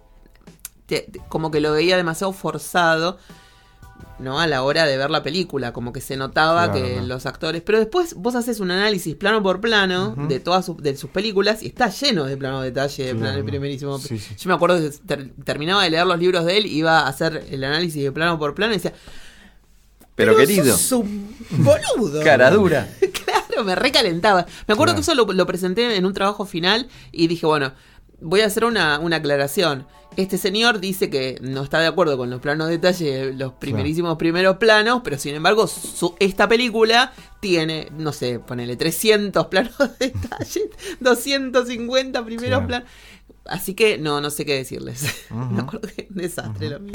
te- 0.85 1.01
te- 1.11 1.19
como 1.29 1.51
que 1.51 1.59
lo 1.59 1.71
veía 1.73 1.97
demasiado 1.97 2.31
forzado. 2.33 3.17
¿No? 4.19 4.39
A 4.39 4.47
la 4.47 4.63
hora 4.63 4.85
de 4.85 4.97
ver 4.97 5.09
la 5.11 5.21
película, 5.23 5.73
como 5.73 5.93
que 5.93 6.01
se 6.01 6.17
notaba 6.17 6.71
Claro, 6.71 6.85
que 6.85 7.01
los 7.01 7.25
actores. 7.25 7.61
Pero 7.61 7.77
después 7.79 8.13
vos 8.15 8.35
haces 8.35 8.59
un 8.59 8.71
análisis 8.71 9.15
plano 9.15 9.43
por 9.43 9.61
plano 9.61 10.15
de 10.27 10.39
todas 10.39 10.65
sus, 10.65 10.77
de 10.77 10.95
sus 10.97 11.09
películas 11.11 11.61
y 11.63 11.67
está 11.67 11.89
lleno 11.89 12.25
de 12.25 12.35
plano 12.37 12.61
detalle, 12.61 13.05
de 13.05 13.15
plano 13.15 13.45
primerísimo. 13.45 13.99
Sí, 13.99 14.17
sí. 14.17 14.35
Yo 14.37 14.47
me 14.49 14.55
acuerdo 14.55 14.77
que 14.79 14.89
ter- 15.05 15.31
terminaba 15.43 15.83
de 15.83 15.89
leer 15.91 16.05
los 16.07 16.17
libros 16.19 16.45
de 16.45 16.57
él, 16.57 16.65
iba 16.65 17.01
a 17.01 17.07
hacer 17.07 17.45
el 17.51 17.63
análisis 17.63 18.03
de 18.03 18.11
plano 18.11 18.39
por 18.39 18.55
plano 18.55 18.73
y 18.73 18.77
decía. 18.77 18.93
Pero, 20.15 20.35
querido, 20.35 20.75
sos 20.75 20.91
un 21.01 21.35
boludo. 21.51 22.21
cara 22.23 22.49
dura. 22.51 22.87
Claro, 23.57 23.63
me 23.65 23.75
recalentaba. 23.75 24.45
Me 24.67 24.73
acuerdo 24.73 24.93
Claro. 24.93 24.95
que 24.95 25.01
eso 25.01 25.15
lo, 25.15 25.25
lo 25.33 25.45
presenté 25.47 25.95
en 25.95 26.05
un 26.05 26.13
trabajo 26.13 26.45
final 26.45 26.87
y 27.11 27.27
dije, 27.27 27.45
bueno, 27.47 27.73
voy 28.21 28.41
a 28.41 28.45
hacer 28.47 28.65
una, 28.65 28.99
una 28.99 29.17
aclaración. 29.17 29.87
Este 30.15 30.37
señor 30.39 30.79
dice 30.79 31.09
que 31.11 31.37
no 31.41 31.61
está 31.61 31.79
de 31.79 31.85
acuerdo 31.85 32.17
con 32.17 32.29
los 32.31 32.41
planos 32.41 32.67
de 32.67 32.73
detalle, 32.79 33.33
los 33.33 33.53
primerísimos 33.53 34.17
primeros 34.17 34.57
planos, 34.57 35.01
pero 35.03 35.17
sin 35.19 35.35
embargo, 35.35 35.67
su- 35.67 36.15
esta 36.19 36.47
película 36.47 37.13
tiene, 37.39 37.89
no 37.95 38.11
sé, 38.11 38.39
ponele 38.39 38.75
300 38.75 39.45
planos 39.47 39.77
de 39.99 40.07
detalle, 40.11 40.69
250 41.01 42.25
primeros 42.25 42.49
Claro. 42.59 42.67
planos. 42.67 42.89
Así 43.45 43.75
que 43.75 43.97
no, 43.97 44.19
no 44.19 44.29
sé 44.31 44.45
qué 44.45 44.55
decirles. 44.55 45.05
Me 45.29 45.61
acuerdo 45.61 45.87
que 45.95 46.07
un 46.09 46.17
desastre 46.17 46.69
lo 46.69 46.79
mío. 46.79 46.93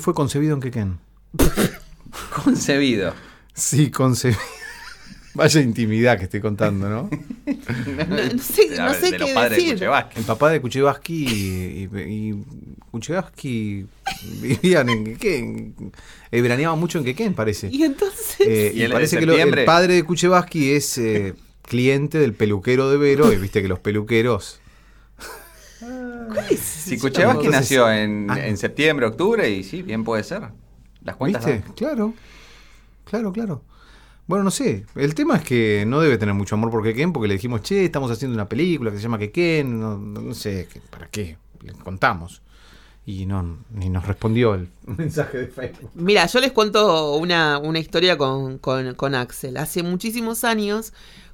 Fue 0.00 0.14
concebido 0.14 0.54
en 0.54 0.60
Quequén. 0.60 0.98
Concebido. 2.44 3.14
Sí, 3.54 3.90
concebido. 3.90 4.40
Vaya 5.34 5.60
intimidad 5.60 6.18
que 6.18 6.24
estoy 6.24 6.40
contando, 6.40 6.88
¿no? 6.88 7.08
No, 7.46 8.16
no 8.34 8.42
sé, 8.42 8.68
no 8.76 8.92
de 8.92 9.18
los 9.18 9.28
qué 9.28 9.34
padres 9.34 9.50
de 9.50 9.56
decir. 9.62 9.74
Kuchevaski. 9.74 10.18
El 10.18 10.24
papá 10.24 10.50
de 10.50 10.60
Kuchevaski 10.60 11.24
y, 11.24 11.88
y, 11.96 12.00
y 12.30 12.44
Kuchevaski 12.90 13.86
vivían 14.40 14.88
en 14.88 15.04
Quequén. 15.04 15.74
Eh, 16.32 16.40
veraneaban 16.40 16.78
mucho 16.78 16.98
en 16.98 17.04
Quequén, 17.04 17.34
parece. 17.34 17.68
Y 17.70 17.84
entonces. 17.84 18.36
Eh, 18.40 18.72
Y 18.74 18.82
en 18.82 18.90
parece 18.92 19.18
que 19.18 19.26
lo- 19.26 19.34
el 19.38 19.64
padre 19.64 19.94
de 19.94 20.02
Kuchevaski 20.04 20.72
es 20.72 20.98
eh, 20.98 21.34
cliente 21.62 22.18
del 22.18 22.34
peluquero 22.34 22.90
de 22.90 22.96
Vero. 22.96 23.32
Y 23.32 23.36
viste 23.36 23.62
que 23.62 23.68
los 23.68 23.78
peluqueros. 23.78 24.59
Si 26.58 26.98
Kuchevaski 26.98 27.46
Entonces- 27.46 27.60
nació 27.60 27.90
en, 27.90 28.30
Ah. 28.30 28.46
en 28.46 28.56
septiembre, 28.56 29.06
octubre, 29.06 29.48
y 29.50 29.64
sí, 29.64 29.82
bien 29.82 30.04
puede 30.04 30.22
ser. 30.24 30.42
Las 31.02 31.16
cuentas. 31.16 31.44
¿Viste? 31.44 31.60
dan. 31.62 31.72
Claro. 31.74 32.14
Claro, 33.04 33.32
claro. 33.32 33.62
Bueno, 34.26 34.44
no 34.44 34.50
sé. 34.50 34.84
El 34.94 35.14
tema 35.14 35.36
es 35.36 35.42
que 35.42 35.84
no 35.86 36.00
debe 36.00 36.16
tener 36.18 36.34
mucho 36.34 36.54
amor 36.54 36.70
por 36.70 36.82
Quequén 36.84 37.12
porque 37.12 37.26
le 37.28 37.34
dijimos, 37.34 37.62
che, 37.62 37.84
estamos 37.84 38.10
haciendo 38.10 38.34
una 38.36 38.48
película 38.48 38.90
que 38.90 38.98
se 38.98 39.02
llama 39.02 39.18
Quequén. 39.18 39.80
No, 39.80 39.96
no- 39.98 40.20
no 40.20 40.34
sé, 40.34 40.68
¿qué- 40.72 40.80
¿para 40.80 41.08
qué? 41.08 41.36
Le 41.62 41.72
contamos. 41.72 42.42
Y 43.06 43.26
no, 43.26 43.58
ni 43.74 43.88
nos 43.88 44.06
respondió 44.06 44.54
el 44.54 44.68
mensaje 44.86 45.38
de 45.38 45.46
Facebook. 45.48 45.90
Mira, 45.94 46.26
yo 46.26 46.38
les 46.40 46.52
cuento 46.52 47.16
una, 47.16 47.58
una 47.58 47.78
historia 47.80 48.16
con, 48.18 48.58
con, 48.58 48.94
con 48.94 49.14
Axel. 49.16 49.56
Hace 49.56 49.82
muchísimos 49.82 50.44
años, 50.44 50.92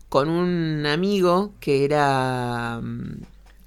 con 0.09 0.31
un 0.31 0.86
amigo 0.86 1.52
que 1.60 1.85
era. 1.85 2.81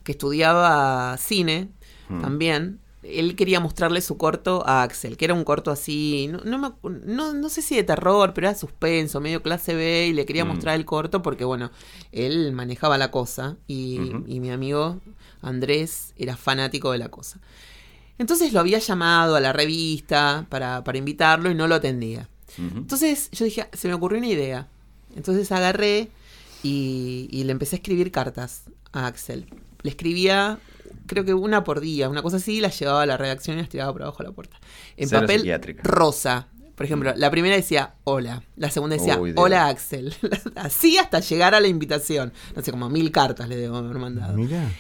Que 0.04 0.12
estudiaba 0.14 1.18
cine 1.18 1.70
Mm. 2.10 2.22
también. 2.22 2.80
Él 3.04 3.36
quería 3.38 3.60
mostrarle 3.62 4.02
su 4.02 4.18
corto 4.18 4.62
a 4.68 4.84
Axel, 4.84 5.16
que 5.16 5.24
era 5.26 5.34
un 5.34 5.44
corto 5.46 5.72
así, 5.72 6.28
no, 6.30 6.40
no, 6.44 6.58
me 6.58 6.90
no, 7.06 7.34
no 7.34 7.50
sé 7.50 7.62
si 7.62 7.76
de 7.76 7.84
terror, 7.84 8.34
pero 8.34 8.48
era 8.50 8.58
suspenso, 8.58 9.22
medio 9.22 9.42
clase 9.42 9.74
B, 9.74 10.08
y 10.08 10.14
le 10.14 10.26
quería 10.26 10.44
Mm. 10.44 10.50
mostrar 10.50 10.76
el 10.76 10.84
corto 10.86 11.22
porque, 11.22 11.46
bueno, 11.46 11.72
él 12.12 12.52
manejaba 12.52 12.98
la 12.98 13.10
cosa 13.12 13.56
y, 13.68 14.00
y 14.28 14.40
mi 14.42 14.50
amigo 14.52 15.00
Andrés 15.42 16.14
era 16.18 16.36
fanático 16.36 16.92
de 16.92 16.98
la 16.98 17.10
cosa. 17.10 17.40
Entonces 18.18 18.52
lo 18.52 18.60
había 18.60 18.80
llamado 18.80 19.36
a 19.38 19.40
la 19.40 19.54
revista 19.54 20.46
para, 20.50 20.84
para 20.84 20.98
invitarlo 20.98 21.50
y 21.50 21.56
no 21.56 21.68
lo 21.68 21.76
atendía. 21.76 22.28
Entonces 22.58 23.30
yo 23.32 23.46
dije, 23.46 23.70
se 23.72 23.88
me 23.88 23.94
ocurrió 23.94 24.18
una 24.18 24.28
idea. 24.28 24.68
Entonces 25.16 25.50
agarré 25.54 26.10
y, 26.64 27.30
y 27.32 27.44
le 27.46 27.54
empecé 27.54 27.76
a 27.76 27.78
escribir 27.78 28.12
cartas 28.12 28.64
a 28.92 29.08
Axel. 29.08 29.46
Le 29.84 29.90
escribía, 29.90 30.60
creo 31.06 31.24
que 31.26 31.34
una 31.34 31.64
por 31.64 31.80
día, 31.80 32.10
una 32.10 32.22
cosa 32.22 32.38
así, 32.38 32.58
y 32.58 32.62
las 32.62 32.78
llevaba 32.80 33.02
a 33.04 33.06
la 33.06 33.18
redacción 33.18 33.58
y 33.58 33.62
las 33.62 33.70
tiraba 33.70 33.92
por 33.94 34.04
abajo 34.04 34.24
de 34.24 34.30
la 34.30 34.36
puerta. 34.36 34.58
En 34.98 35.10
Cero 35.10 35.22
papel 35.22 35.78
rosa. 35.84 36.48
Por 36.76 36.86
ejemplo, 36.86 37.14
la 37.16 37.30
primera 37.30 37.56
decía 37.58 37.96
hola, 38.06 38.42
la 38.56 38.70
segunda 38.72 38.96
decía 38.96 39.18
Uy, 39.20 39.32
Dios. 39.34 39.44
hola 39.44 39.68
Axel. 39.68 40.14
Así 40.56 40.98
hasta 40.98 41.20
llegar 41.20 41.54
a 41.54 41.60
la 41.60 41.68
invitación. 41.68 42.32
No 42.56 42.62
sé, 42.62 42.72
como 42.72 42.90
mil 42.90 43.12
cartas 43.12 43.50
le 43.50 43.58
debo 43.58 43.78
haber 43.78 43.98
mandado. 43.98 44.34
Mira. 44.38 44.72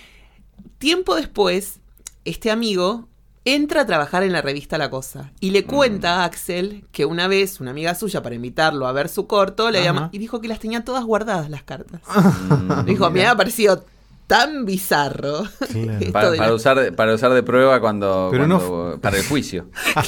Tiempo 0.77 1.15
después, 1.15 1.79
este 2.23 2.51
amigo 2.51 3.09
entra 3.43 3.81
a 3.81 3.85
trabajar 3.85 4.23
en 4.23 4.31
la 4.31 4.41
revista 4.41 4.77
La 4.77 4.89
Cosa 4.89 5.31
y 5.41 5.49
le 5.51 5.65
cuenta 5.65 6.17
a 6.21 6.25
Axel 6.25 6.85
que 6.91 7.05
una 7.05 7.27
vez 7.27 7.59
una 7.59 7.71
amiga 7.71 7.95
suya 7.95 8.21
para 8.21 8.35
invitarlo 8.35 8.87
a 8.87 8.91
ver 8.91 9.09
su 9.09 9.27
corto 9.27 9.71
le 9.71 9.79
Ajá. 9.79 9.85
llama 9.87 10.09
y 10.11 10.19
dijo 10.19 10.39
que 10.39 10.47
las 10.47 10.59
tenía 10.59 10.83
todas 10.85 11.03
guardadas 11.03 11.49
las 11.49 11.63
cartas. 11.63 12.01
Mm, 12.49 12.83
dijo, 12.85 13.09
me 13.09 13.25
ha 13.25 13.35
parecido 13.35 13.83
tan 14.29 14.63
bizarro. 14.65 15.41
Claro. 15.71 15.99
Para, 16.13 16.29
de 16.31 16.37
para 16.37 16.49
la- 16.49 16.53
usar, 16.53 16.77
de- 16.79 16.91
para 16.91 17.15
usar 17.15 17.33
de 17.33 17.41
prueba 17.41 17.81
cuando, 17.81 18.29
Pero 18.31 18.45
no 18.47 18.99
para 19.01 19.17
el 19.17 19.25
juicio. 19.25 19.65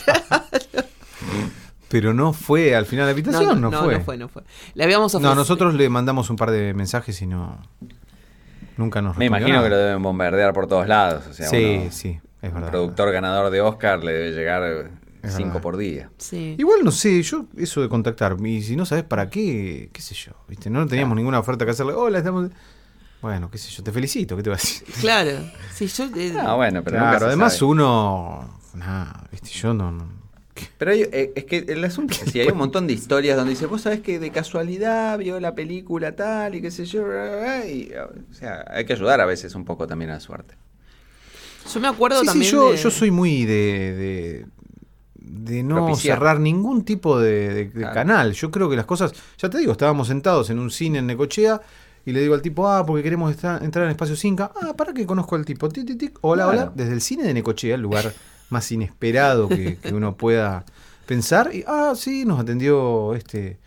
Pero 1.89 2.13
no 2.13 2.31
fue 2.31 2.73
al 2.75 2.85
final 2.85 3.05
de 3.07 3.13
la 3.13 3.19
invitación, 3.19 3.59
no, 3.59 3.69
no, 3.69 3.83
fue. 3.83 3.97
no 3.97 4.01
fue, 4.05 4.17
no 4.17 4.29
fue. 4.29 4.43
Le 4.75 4.83
habíamos 4.85 5.11
No, 5.13 5.17
ofrecido. 5.19 5.35
nosotros 5.35 5.73
le 5.73 5.89
mandamos 5.89 6.29
un 6.29 6.37
par 6.37 6.51
de 6.51 6.73
mensajes 6.73 7.21
y 7.21 7.27
no. 7.27 7.57
Nunca 8.77 9.01
nos 9.01 9.17
Me 9.17 9.25
imagino 9.25 9.61
que 9.61 9.69
lo 9.69 9.77
deben 9.77 10.01
bombardear 10.01 10.53
por 10.53 10.67
todos 10.67 10.87
lados. 10.87 11.23
O 11.29 11.33
sea, 11.33 11.47
Sí, 11.49 11.79
uno- 11.81 11.91
sí, 11.91 12.19
es 12.41 12.49
un 12.49 12.55
verdad. 12.55 12.69
productor 12.71 13.11
ganador 13.11 13.51
de 13.51 13.59
Oscar 13.59 14.01
le 14.05 14.13
debe 14.13 14.31
llegar 14.31 14.63
Es 15.21 15.33
cinco 15.33 15.47
verdad. 15.49 15.61
por 15.61 15.75
día. 15.77 16.09
Sí. 16.17 16.55
Igual 16.57 16.79
no 16.85 16.91
sé, 16.91 17.21
yo 17.23 17.45
eso 17.57 17.81
de 17.81 17.89
contactar, 17.89 18.37
y 18.45 18.61
si 18.61 18.77
no 18.77 18.85
sabes 18.85 19.03
para 19.03 19.29
qué, 19.29 19.89
qué 19.91 20.01
sé 20.01 20.15
yo, 20.15 20.31
¿viste? 20.47 20.69
No 20.69 20.87
teníamos 20.87 21.17
ninguna 21.17 21.39
oferta 21.39 21.65
que 21.65 21.71
hacerle. 21.71 21.91
Hola, 21.93 22.19
estamos. 22.19 22.51
Bueno, 23.21 23.49
qué 23.51 23.57
sé 23.57 23.69
yo, 23.69 23.83
te 23.83 23.91
felicito, 23.91 24.35
¿qué 24.35 24.43
te 24.43 24.49
voy 24.49 24.55
a 24.55 24.61
decir? 24.61 24.83
Claro. 24.99 25.31
Sí, 25.73 25.87
yo, 25.87 26.05
eh, 26.15 26.33
Ah, 26.39 26.55
bueno, 26.55 26.83
pero 26.83 26.97
claro, 26.97 27.27
además 27.27 27.53
sabe. 27.57 27.71
uno. 27.71 28.59
Nada, 28.73 29.27
¿viste? 29.31 29.49
Yo 29.49 29.73
no. 29.73 29.91
no- 29.91 30.21
Pero 30.77 30.91
hay- 30.91 31.01
eh, 31.11 31.31
es 31.35 31.45
que 31.45 31.65
el 31.67 31.83
asunto 31.83 32.13
es 32.13 32.23
así, 32.23 32.39
hay 32.39 32.47
un 32.49 32.57
montón 32.57 32.85
de 32.87 32.93
historias 32.93 33.35
donde 33.37 33.51
dice, 33.51 33.65
vos 33.65 33.81
sabés 33.81 34.01
que 34.01 34.19
de 34.19 34.29
casualidad 34.31 35.17
vio 35.17 35.39
la 35.39 35.55
película 35.55 36.15
tal 36.15 36.55
y 36.55 36.61
qué 36.61 36.71
sé 36.71 36.85
yo, 36.85 37.03
bla, 37.03 37.23
bla, 37.23 37.37
bla", 37.37 37.65
y, 37.67 37.91
o 37.93 38.33
sea, 38.33 38.65
hay 38.69 38.85
que 38.85 38.93
ayudar 38.93 39.21
a 39.21 39.25
veces 39.25 39.55
un 39.55 39.65
poco 39.65 39.87
también 39.87 40.11
a 40.11 40.15
la 40.15 40.19
suerte. 40.19 40.55
yo 41.73 41.79
me 41.79 41.87
acuerdo 41.87 42.17
Sí, 42.19 42.25
sí, 42.25 42.27
también. 42.27 42.51
yo, 42.51 42.71
de- 42.71 42.77
yo 42.77 42.89
soy 42.91 43.11
muy 43.11 43.45
de. 43.45 43.95
de 43.95 44.45
de 45.23 45.63
no 45.63 45.75
Propiciar. 45.85 46.17
cerrar 46.17 46.39
ningún 46.39 46.83
tipo 46.83 47.17
de, 47.19 47.49
de- 47.53 47.65
de 47.65 47.71
Claro. 47.71 47.93
canal. 47.93 48.33
Yo 48.33 48.51
creo 48.51 48.69
que 48.69 48.75
las 48.75 48.85
cosas, 48.85 49.13
ya 49.37 49.49
te 49.49 49.59
digo, 49.59 49.71
estábamos 49.71 50.07
sentados 50.09 50.49
en 50.49 50.59
un 50.59 50.69
cine 50.71 50.99
en 50.99 51.07
Necochea 51.07 51.61
y 52.05 52.11
le 52.11 52.21
digo 52.21 52.33
al 52.33 52.41
tipo, 52.41 52.67
ah, 52.67 52.85
porque 52.85 53.03
queremos 53.03 53.31
estar- 53.35 53.63
entrar 53.63 53.85
en 53.85 53.91
Espacio 53.91 54.15
Cinca. 54.15 54.51
Ah, 54.61 54.73
para 54.75 54.93
que 54.93 55.05
conozco 55.05 55.35
al 55.35 55.45
tipo. 55.45 55.69
Tic, 55.69 55.85
tic, 55.85 55.97
tic. 55.99 56.17
Hola, 56.21 56.43
Claro. 56.45 56.61
hola. 56.61 56.71
Desde 56.75 56.93
el 56.93 57.01
cine 57.01 57.23
de 57.23 57.33
Necochea, 57.33 57.75
el 57.75 57.81
lugar 57.81 58.11
más 58.49 58.71
inesperado 58.71 59.47
que, 59.47 59.77
que 59.77 59.93
uno 59.93 60.15
pueda 60.15 60.65
pensar. 61.05 61.51
Y, 61.53 61.63
ah, 61.67 61.93
sí, 61.95 62.25
nos 62.25 62.39
atendió 62.39 63.13
este, 63.15 63.59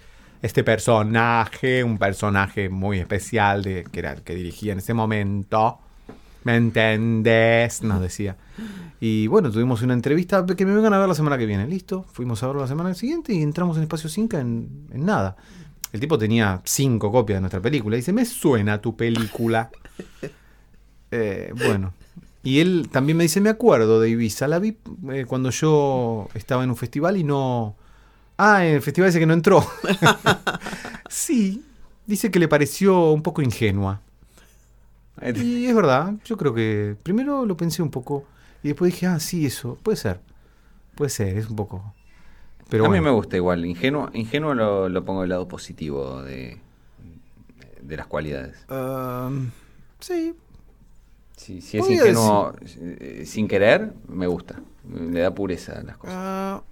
este 0.42 0.64
personaje, 0.64 1.84
un 1.84 1.98
personaje 1.98 2.68
muy 2.68 2.98
especial 2.98 3.62
de, 3.62 3.84
que 3.90 3.98
era 4.00 4.12
el 4.12 4.22
que 4.22 4.34
dirigía 4.34 4.72
en 4.72 4.78
ese 4.78 4.94
momento. 4.94 5.78
¿Me 6.44 6.56
entendés? 6.56 7.82
Nos 7.82 8.00
decía. 8.02 8.36
Y 9.00 9.26
bueno, 9.28 9.50
tuvimos 9.50 9.80
una 9.82 9.94
entrevista 9.94 10.44
que 10.44 10.66
me 10.66 10.74
vengan 10.74 10.92
a 10.92 10.98
ver 10.98 11.08
la 11.08 11.14
semana 11.14 11.38
que 11.38 11.46
viene. 11.46 11.66
Listo, 11.66 12.04
fuimos 12.12 12.42
a 12.42 12.46
verlo 12.48 12.60
la 12.62 12.68
semana 12.68 12.92
siguiente 12.94 13.32
y 13.32 13.42
entramos 13.42 13.76
en 13.78 13.82
Espacio 13.84 14.08
5 14.10 14.36
en, 14.38 14.68
en 14.92 15.04
nada. 15.06 15.36
El 15.94 16.00
tipo 16.00 16.18
tenía 16.18 16.60
cinco 16.64 17.12
copias 17.12 17.36
de 17.36 17.42
nuestra 17.42 17.60
película. 17.60 17.94
Dice, 17.94 18.12
me 18.12 18.24
suena 18.24 18.80
tu 18.80 18.96
película. 18.96 19.70
Eh, 21.16 21.52
bueno. 21.68 21.94
Y 22.42 22.58
él 22.58 22.88
también 22.90 23.16
me 23.16 23.22
dice, 23.22 23.40
me 23.40 23.48
acuerdo 23.48 24.00
de 24.00 24.08
Ibiza. 24.08 24.48
La 24.48 24.58
vi 24.58 24.76
eh, 25.12 25.26
cuando 25.28 25.50
yo 25.50 26.28
estaba 26.34 26.64
en 26.64 26.70
un 26.70 26.76
festival 26.76 27.16
y 27.16 27.22
no... 27.22 27.76
Ah, 28.36 28.66
en 28.66 28.74
el 28.74 28.82
festival 28.82 29.10
ese 29.10 29.20
que 29.20 29.26
no 29.26 29.32
entró. 29.32 29.64
sí, 31.08 31.64
dice 32.04 32.32
que 32.32 32.40
le 32.40 32.48
pareció 32.48 33.12
un 33.12 33.22
poco 33.22 33.42
ingenua. 33.42 34.00
Y 35.22 35.66
es 35.66 35.74
verdad, 35.76 36.14
yo 36.24 36.36
creo 36.36 36.52
que 36.52 36.96
primero 37.04 37.46
lo 37.46 37.56
pensé 37.56 37.80
un 37.80 37.90
poco 37.92 38.24
y 38.64 38.68
después 38.68 38.92
dije, 38.92 39.06
ah, 39.06 39.20
sí, 39.20 39.46
eso, 39.46 39.78
puede 39.84 39.98
ser. 39.98 40.18
Puede 40.96 41.10
ser, 41.10 41.38
es 41.38 41.48
un 41.48 41.54
poco. 41.54 41.94
Pero 42.68 42.84
a 42.84 42.88
mí 42.88 42.92
bueno. 42.98 43.04
me 43.04 43.10
gusta 43.10 43.36
igual, 43.36 43.64
ingenuo, 43.64 44.10
ingenuo 44.14 44.54
lo, 44.54 44.88
lo 44.88 45.04
pongo 45.04 45.20
del 45.20 45.30
lado 45.30 45.46
positivo 45.46 46.22
de, 46.22 46.58
de 47.82 47.96
las 47.96 48.06
cualidades. 48.06 48.56
Um, 48.68 49.50
sí, 50.00 50.34
Si, 51.36 51.60
si 51.60 51.78
es 51.78 51.88
ingenuo 51.88 52.52
eh, 52.76 53.24
sin 53.26 53.46
querer, 53.48 53.92
me 54.08 54.26
gusta. 54.26 54.60
Le 54.90 55.20
da 55.20 55.34
pureza 55.34 55.78
a 55.78 55.82
las 55.82 55.96
cosas. 55.96 56.14
ah, 56.18 56.62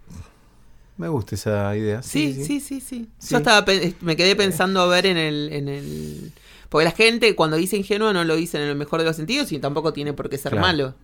me 0.97 1.09
gusta 1.09 1.35
esa 1.35 1.75
idea. 1.77 2.03
Sí, 2.03 2.33
Sí, 2.35 2.45
sí, 2.45 2.61
sí, 2.61 2.81
sí. 2.81 3.09
Sí. 3.19 3.31
Yo 3.33 3.39
estaba 3.39 3.65
pe- 3.65 3.95
me 4.03 4.17
quedé 4.17 4.37
pensando 4.37 4.81
a 4.81 4.87
ver 4.87 5.07
en 5.07 5.17
el, 5.17 5.49
en 5.53 5.69
el 5.69 6.33
porque 6.69 6.85
la 6.85 6.91
gente 6.93 7.35
cuando 7.37 7.57
dice 7.57 7.77
ingenuo 7.77 8.13
no 8.13 8.25
lo 8.25 8.35
dice 8.37 8.57
en 8.63 8.69
el 8.69 8.77
mejor 8.77 9.01
de 9.01 9.07
los 9.07 9.17
sentidos 9.17 9.53
y 9.53 9.59
tampoco 9.59 9.93
tiene 9.93 10.13
por 10.15 10.29
qué 10.31 10.39
ser 10.39 10.53
Claro. 10.53 10.67
malo. 10.67 10.95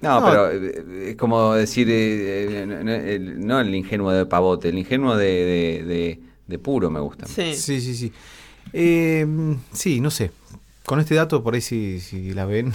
No, 0.00 0.20
No. 0.20 0.26
pero 0.26 0.50
eh, 0.52 1.10
es 1.10 1.16
como 1.16 1.54
decir, 1.54 1.88
eh, 1.90 2.62
eh, 2.62 2.66
no, 2.66 2.92
el, 2.92 3.46
no 3.46 3.60
el 3.60 3.74
ingenuo 3.74 4.12
de 4.12 4.26
pavote, 4.26 4.68
el 4.68 4.78
ingenuo 4.78 5.16
de, 5.16 5.26
de, 5.26 5.84
de- 5.84 6.20
de 6.46 6.58
puro 6.58 6.88
me 6.90 7.00
gusta. 7.00 7.26
Sí. 7.26 7.54
Sí, 7.54 7.80
sí, 7.80 7.94
sí. 7.94 8.12
Eh, 8.72 9.26
sí, 9.72 10.00
no 10.00 10.10
sé. 10.10 10.30
Con 10.86 11.00
este 11.00 11.14
dato, 11.14 11.42
por 11.42 11.54
ahí 11.54 11.60
si, 11.60 12.00
si 12.00 12.32
la 12.32 12.46
ven, 12.46 12.72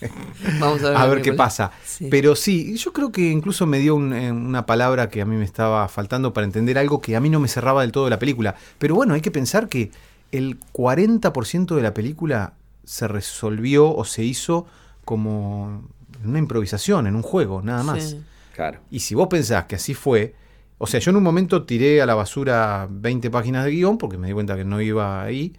Vamos 0.60 0.82
a 0.84 0.90
ver, 0.90 0.96
a 0.96 1.06
ver 1.06 1.22
qué 1.22 1.32
pasa. 1.32 1.72
Sí. 1.84 2.06
Pero 2.10 2.36
sí, 2.36 2.76
yo 2.76 2.92
creo 2.92 3.10
que 3.10 3.30
incluso 3.30 3.66
me 3.66 3.78
dio 3.80 3.96
un- 3.96 4.12
eh, 4.12 4.30
una 4.30 4.64
palabra 4.66 5.08
que 5.08 5.20
a 5.20 5.24
mí 5.24 5.34
me 5.36 5.44
estaba 5.44 5.88
faltando 5.88 6.32
para 6.32 6.44
entender 6.44 6.78
algo 6.78 7.00
que 7.00 7.16
a 7.16 7.20
mí 7.20 7.30
no 7.30 7.40
me 7.40 7.48
cerraba 7.48 7.80
del 7.82 7.90
todo 7.92 8.04
de 8.04 8.10
la 8.10 8.18
película. 8.20 8.54
Pero 8.78 8.94
bueno, 8.94 9.14
hay 9.14 9.20
que 9.20 9.30
pensar 9.32 9.68
que 9.68 9.90
el 10.30 10.58
40% 10.72 11.74
de 11.74 11.82
la 11.82 11.94
película 11.94 12.52
se 12.84 13.08
resolvió 13.08 13.92
o 13.92 14.04
se 14.04 14.22
hizo 14.22 14.66
como 15.04 15.82
en 16.22 16.30
una 16.30 16.38
improvisación, 16.38 17.06
en 17.06 17.16
un 17.16 17.22
juego, 17.22 17.62
nada 17.62 17.82
más. 17.82 18.10
Sí. 18.10 18.22
Claro. 18.54 18.80
Y 18.90 19.00
si 19.00 19.14
vos 19.14 19.28
pensás 19.28 19.66
que 19.66 19.76
así 19.76 19.94
fue, 19.94 20.34
o 20.78 20.86
sea, 20.86 21.00
yo 21.00 21.10
en 21.10 21.16
un 21.16 21.22
momento 21.22 21.64
tiré 21.64 22.00
a 22.02 22.06
la 22.06 22.14
basura 22.14 22.88
20 22.90 23.30
páginas 23.30 23.64
de 23.64 23.72
guion 23.72 23.98
porque 23.98 24.18
me 24.18 24.28
di 24.28 24.32
cuenta 24.32 24.56
que 24.56 24.64
no 24.64 24.80
iba 24.80 25.22
ahí. 25.22 25.56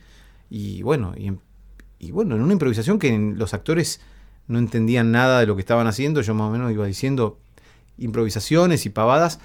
Y 0.50 0.82
bueno, 0.82 1.14
y, 1.18 1.32
y 2.00 2.12
bueno, 2.12 2.36
en 2.36 2.42
una 2.42 2.54
improvisación 2.54 3.00
que 3.00 3.18
los 3.36 3.54
actores 3.54 4.02
no 4.48 4.60
entendían 4.60 5.12
nada 5.12 5.40
de 5.42 5.46
lo 5.46 5.56
que 5.56 5.62
estaban 5.62 5.88
haciendo, 5.88 6.22
yo 6.22 6.34
más 6.34 6.48
o 6.48 6.52
menos 6.52 6.72
iba 6.72 6.86
diciendo 6.86 7.40
improvisaciones 7.98 8.86
y 8.86 8.90
pavadas. 8.90 9.40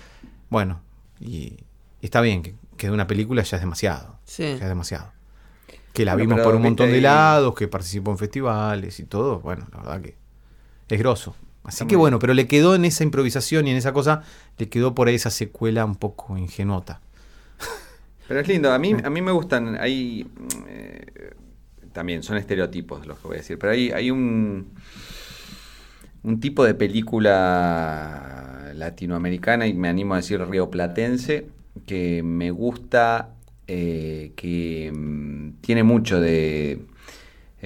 Bueno, 0.49 0.81
y, 1.21 1.59
y 2.01 2.07
está 2.07 2.21
bien, 2.21 2.43
que, 2.43 2.55
que 2.77 2.87
de 2.87 2.93
una 2.93 3.07
película 3.07 3.43
ya 3.43 3.57
es 3.57 3.63
demasiado. 3.63 4.19
Sí. 4.25 4.45
Ya 4.45 4.55
es 4.55 4.69
demasiado. 4.69 5.13
Que 5.93 6.05
la 6.05 6.15
Bueno, 6.15 6.35
vimos 6.35 6.45
por 6.45 6.55
un 6.55 6.63
montón 6.63 6.91
de 6.91 7.01
lados, 7.01 7.55
que 7.55 7.69
participó 7.69 8.11
en 8.11 8.19
festivales 8.19 8.99
y 8.99 9.05
todo. 9.05 9.41
Bueno, 9.41 9.67
la 9.73 9.79
verdad 9.79 10.01
que 10.01 10.24
es 10.89 10.99
grosso. 10.99 11.35
Así 11.65 11.77
Está 11.77 11.87
que 11.87 11.97
bueno, 11.97 12.19
pero 12.19 12.35
le 12.35 12.47
quedó 12.47 12.75
en 12.75 12.85
esa 12.85 13.05
improvisación 13.05 13.67
y 13.67 13.71
en 13.71 13.77
esa 13.77 13.93
cosa, 13.93 14.23
le 14.59 14.69
quedó 14.69 14.95
por 14.95 15.09
ahí 15.09 15.15
esa 15.15 15.31
secuela 15.31 15.85
un 15.85 15.97
poco 15.97 16.37
ingenuota. 16.37 17.01
Pero 18.29 18.41
es 18.41 18.49
lindo, 18.49 18.73
a 18.73 18.79
mí, 18.79 18.95
a 19.05 19.11
mí 19.11 19.23
me 19.23 19.33
gustan, 19.33 19.77
hay, 19.81 20.27
eh, 20.69 21.33
también 21.93 22.23
son 22.23 22.37
estereotipos 22.37 23.07
los 23.07 23.19
que 23.19 23.29
voy 23.29 23.37
a 23.37 23.41
decir, 23.41 23.59
pero 23.59 23.73
hay, 23.73 23.91
hay 23.91 24.11
un, 24.11 24.73
un 26.23 26.41
tipo 26.41 26.65
de 26.65 26.75
película 26.75 28.73
latinoamericana, 28.75 29.67
y 29.67 29.75
me 29.75 29.89
animo 29.89 30.15
a 30.15 30.19
decir 30.19 30.41
rioplatense, 30.41 31.47
que 31.87 32.23
me 32.23 32.51
gusta, 32.51 33.31
eh, 33.67 34.33
que 34.37 34.93
mm, 34.95 35.61
tiene 35.61 35.83
mucho 35.83 36.21
de 36.21 36.81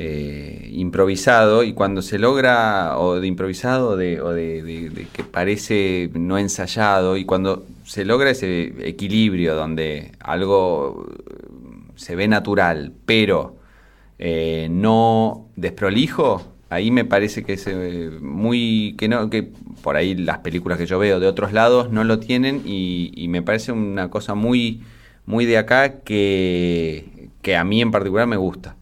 eh, 0.01 0.71
improvisado, 0.73 1.65
y 1.65 1.73
cuando 1.73 2.03
se 2.03 2.19
logra, 2.19 2.99
o 2.99 3.19
de 3.21 3.27
improvisado, 3.27 3.97
de, 3.97 4.21
o 4.21 4.31
de- 4.33 4.63
de- 4.63 5.07
que 5.13 5.25
parece 5.25 6.11
no 6.15 6.39
ensayado, 6.39 7.17
y 7.17 7.25
cuando 7.25 7.67
se 7.85 8.05
logra 8.05 8.31
ese 8.31 8.73
equilibrio 8.89 9.55
donde 9.57 10.13
algo 10.21 11.07
se 11.97 12.15
ve 12.17 12.29
natural, 12.29 12.93
pero 13.07 13.57
eh, 14.19 14.69
no 14.71 15.49
desprolijo, 15.57 16.43
ahí 16.71 16.91
me 16.91 17.05
parece 17.05 17.45
que 17.45 17.55
es 17.55 17.67
eh, 17.67 18.11
muy 18.21 18.95
que 18.99 19.09
no 19.09 19.31
que 19.31 19.51
por 19.83 19.97
ahí 19.97 20.15
las 20.15 20.39
películas 20.39 20.79
que 20.79 20.87
yo 20.87 20.99
veo 20.99 21.21
de 21.21 21.27
otros 21.27 21.53
lados 21.53 21.91
no 21.91 22.05
lo 22.05 22.19
tienen 22.19 22.63
y, 22.65 23.13
y 23.17 23.29
me 23.29 23.43
parece 23.43 23.73
una 23.73 24.11
cosa 24.11 24.35
muy 24.35 24.83
muy 25.27 25.45
de 25.47 25.59
acá 25.59 26.01
que, 26.01 27.31
que 27.43 27.57
a 27.57 27.65
mí 27.65 27.81
en 27.83 27.91
particular 27.91 28.27
me 28.27 28.37
gusta. 28.37 28.77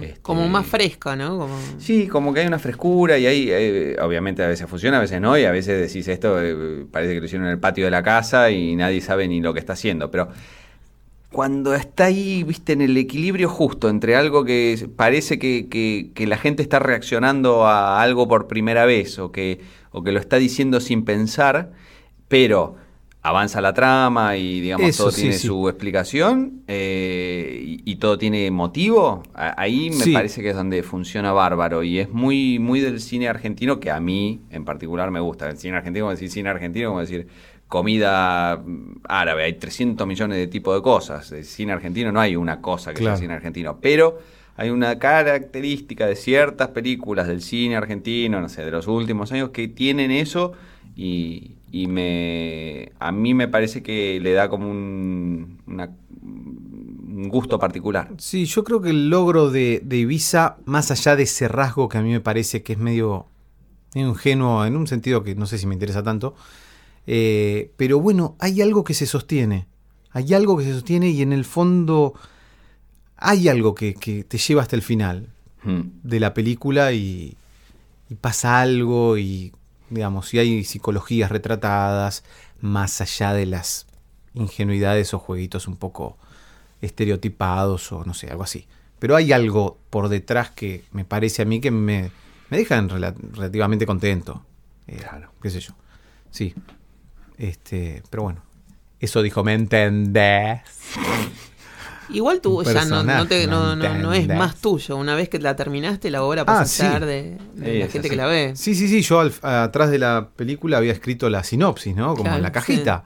Este, 0.00 0.20
Como 0.20 0.48
más 0.48 0.66
fresca, 0.66 1.16
¿no? 1.16 1.38
Como... 1.38 1.58
Sí, 1.78 2.06
como 2.06 2.32
que 2.32 2.40
hay 2.40 2.46
una 2.46 2.58
frescura 2.58 3.18
y 3.18 3.26
ahí, 3.26 3.48
eh, 3.50 3.96
obviamente 4.00 4.42
a 4.42 4.48
veces 4.48 4.68
funciona, 4.68 4.98
a 4.98 5.00
veces 5.00 5.20
no, 5.20 5.36
y 5.36 5.44
a 5.44 5.50
veces 5.50 5.80
decís 5.92 6.06
esto, 6.08 6.40
eh, 6.42 6.86
parece 6.90 7.14
que 7.14 7.20
lo 7.20 7.26
hicieron 7.26 7.46
en 7.46 7.52
el 7.54 7.58
patio 7.58 7.84
de 7.84 7.90
la 7.90 8.02
casa 8.02 8.50
y 8.50 8.76
nadie 8.76 9.00
sabe 9.00 9.26
ni 9.28 9.40
lo 9.40 9.52
que 9.52 9.60
está 9.60 9.72
haciendo, 9.72 10.10
pero 10.10 10.28
cuando 11.32 11.74
está 11.74 12.04
ahí, 12.06 12.44
viste, 12.44 12.72
en 12.72 12.80
el 12.80 12.96
equilibrio 12.96 13.48
justo 13.48 13.88
entre 13.88 14.16
algo 14.16 14.44
que 14.44 14.88
parece 14.96 15.38
que, 15.38 15.68
que- 15.68 16.10
que 16.14 16.26
la 16.26 16.38
gente 16.38 16.62
está 16.62 16.78
reaccionando 16.78 17.66
a 17.66 18.00
algo 18.00 18.28
por 18.28 18.46
primera 18.46 18.86
vez 18.86 19.18
o 19.18 19.32
que, 19.32 19.60
o 19.90 20.02
que 20.02 20.12
lo 20.12 20.20
está 20.20 20.36
diciendo 20.36 20.80
sin 20.80 21.04
pensar, 21.04 21.72
pero 22.28 22.76
avanza 23.28 23.60
la 23.60 23.72
trama 23.72 24.36
y 24.36 24.60
digamos 24.60 24.86
Eso, 24.88 25.04
todo 25.04 25.10
sí, 25.12 25.22
tiene 25.22 25.36
sí. 25.38 25.46
su 25.46 25.68
explicación 25.68 26.62
eh, 26.68 27.60
y, 27.84 27.92
y 27.92 27.96
todo 27.96 28.16
tiene 28.18 28.50
motivo, 28.50 29.22
a- 29.34 29.60
ahí 29.60 29.90
me 29.90 29.96
Sí. 30.04 30.12
parece 30.12 30.42
que 30.42 30.50
es 30.50 30.56
donde 30.56 30.82
funciona 30.82 31.32
bárbaro 31.32 31.82
y 31.82 31.98
es 31.98 32.08
muy, 32.10 32.58
muy 32.58 32.80
del 32.80 33.00
cine 33.00 33.28
argentino 33.28 33.80
que 33.80 33.90
a 33.90 33.98
mí 34.00 34.40
en 34.50 34.64
particular 34.64 35.10
me 35.10 35.20
gusta. 35.20 35.48
El 35.48 35.58
cine 35.58 35.76
argentino, 35.76 36.04
como 36.04 36.12
decir 36.12 36.30
cine 36.30 36.48
argentino, 36.50 36.88
como 36.90 37.00
decir 37.00 37.26
comida 37.68 38.62
árabe, 39.08 39.42
hay 39.44 39.54
300 39.54 40.06
millones 40.06 40.38
de 40.38 40.46
tipos 40.46 40.74
de 40.76 40.82
cosas. 40.82 41.30
El 41.32 41.44
cine 41.44 41.72
argentino 41.72 42.12
no 42.12 42.20
hay 42.20 42.36
una 42.36 42.60
cosa 42.60 42.92
que 42.94 43.00
Claro. 43.00 43.16
sea 43.16 43.22
cine 43.22 43.34
argentino, 43.34 43.78
pero 43.80 44.18
hay 44.56 44.70
una 44.70 44.98
característica 44.98 46.06
de 46.06 46.14
ciertas 46.16 46.68
películas 46.68 47.26
del 47.26 47.42
cine 47.42 47.76
argentino, 47.76 48.40
no 48.40 48.48
sé, 48.48 48.64
de 48.64 48.70
los 48.70 48.86
últimos 48.86 49.32
años 49.32 49.50
que 49.50 49.68
tienen 49.68 50.10
eso 50.12 50.52
y, 50.94 51.55
y 51.72 51.86
me 51.88 52.92
a 52.98 53.12
mí 53.12 53.34
me 53.34 53.48
parece 53.48 53.82
que 53.82 54.18
le 54.20 54.32
da 54.32 54.48
como 54.48 54.70
un, 54.70 55.58
una- 55.66 55.90
un 56.22 57.28
gusto 57.28 57.58
particular. 57.58 58.12
Sí, 58.18 58.44
yo 58.46 58.62
creo 58.64 58.80
que 58.80 58.90
el 58.90 59.08
logro 59.10 59.50
de, 59.50 59.80
de 59.84 59.96
Ibiza, 59.98 60.56
más 60.64 60.90
allá 60.90 61.16
de 61.16 61.24
ese 61.24 61.48
rasgo 61.48 61.88
que 61.88 61.98
a 61.98 62.02
mí 62.02 62.10
me 62.10 62.20
parece 62.20 62.62
que 62.62 62.74
es 62.74 62.78
medio, 62.78 63.26
ingenuo 63.94 64.64
en 64.66 64.76
un 64.76 64.86
sentido 64.86 65.22
que 65.22 65.34
no 65.34 65.46
sé 65.46 65.58
si 65.58 65.66
me 65.66 65.74
interesa 65.74 66.02
tanto, 66.02 66.34
eh, 67.06 67.70
pero 67.76 68.00
bueno, 68.00 68.36
hay 68.38 68.60
algo 68.62 68.84
que 68.84 68.94
se 68.94 69.06
sostiene. 69.06 69.66
Hay 70.12 70.32
algo 70.34 70.56
que 70.56 70.64
se 70.64 70.72
sostiene 70.72 71.10
y 71.10 71.22
en 71.22 71.32
el 71.32 71.44
fondo 71.44 72.14
hay 73.16 73.48
algo 73.48 73.74
que, 73.74 73.94
que 73.94 74.24
te 74.24 74.38
lleva 74.38 74.62
hasta 74.62 74.76
el 74.76 74.82
final 74.82 75.30
Hmm. 75.64 75.80
de 76.04 76.20
la 76.20 76.32
película 76.32 76.92
y, 76.92 77.36
y 78.08 78.14
pasa 78.14 78.60
algo 78.60 79.18
y 79.18 79.52
digamos, 79.90 80.28
si 80.28 80.38
hay 80.38 80.64
psicologías 80.64 81.30
retratadas 81.30 82.24
más 82.60 83.00
allá 83.00 83.32
de 83.32 83.46
las 83.46 83.86
ingenuidades 84.34 85.14
o 85.14 85.18
jueguitos 85.18 85.68
un 85.68 85.76
poco 85.76 86.16
estereotipados 86.80 87.90
o 87.92 88.04
no 88.04 88.14
sé, 88.14 88.28
algo 88.30 88.42
así. 88.42 88.66
Pero 88.98 89.16
hay 89.16 89.32
algo 89.32 89.78
por 89.90 90.08
detrás 90.08 90.50
que 90.50 90.84
me 90.92 91.04
parece 91.04 91.42
a 91.42 91.44
mí 91.44 91.60
que 91.60 91.70
me, 91.70 92.10
me 92.50 92.56
deja 92.58 92.76
en 92.76 92.88
rela- 92.88 93.14
relativamente 93.32 93.86
contento. 93.86 94.44
Eh, 94.86 94.96
Claro. 94.96 95.32
¿Qué 95.42 95.50
sé 95.50 95.60
yo? 95.60 95.72
Sí. 96.30 96.54
Este, 97.38 98.02
pero 98.10 98.22
bueno. 98.24 98.42
Eso 98.98 99.20
dijo, 99.20 99.44
¿me 99.44 99.52
entendés? 99.52 100.60
Igual 102.08 102.40
tú 102.40 102.62
ya 102.62 102.84
no, 102.84 103.02
no, 103.02 103.26
te- 103.26 103.46
personaje, 103.46 103.46
no, 103.46 103.76
¿me 103.76 103.88
no- 103.88 103.98
no 104.02 104.12
es 104.12 104.28
más 104.28 104.56
tuyo. 104.60 104.96
Una 104.96 105.14
vez 105.14 105.28
que 105.28 105.38
la 105.38 105.56
terminaste, 105.56 106.10
la 106.10 106.22
obra 106.22 106.44
pasa 106.44 106.60
Ah, 106.60 106.62
a 106.62 106.66
ser 106.98 107.06
de, 107.06 107.38
la 107.56 107.88
gente 107.88 107.98
así. 107.98 108.10
que 108.10 108.16
la 108.16 108.26
ve. 108.26 108.52
Sí, 108.54 108.74
sí, 108.74 108.88
sí, 108.88 109.02
yo 109.02 109.20
al- 109.20 109.34
atrás 109.42 109.90
de 109.90 109.98
la 109.98 110.28
película 110.36 110.78
había 110.78 110.92
escrito 110.92 111.28
la 111.28 111.42
sinopsis, 111.42 111.94
¿no? 111.96 112.10
Como 112.12 112.22
Claro, 112.24 112.36
en 112.36 112.42
la 112.42 112.52
cajita. 112.52 113.04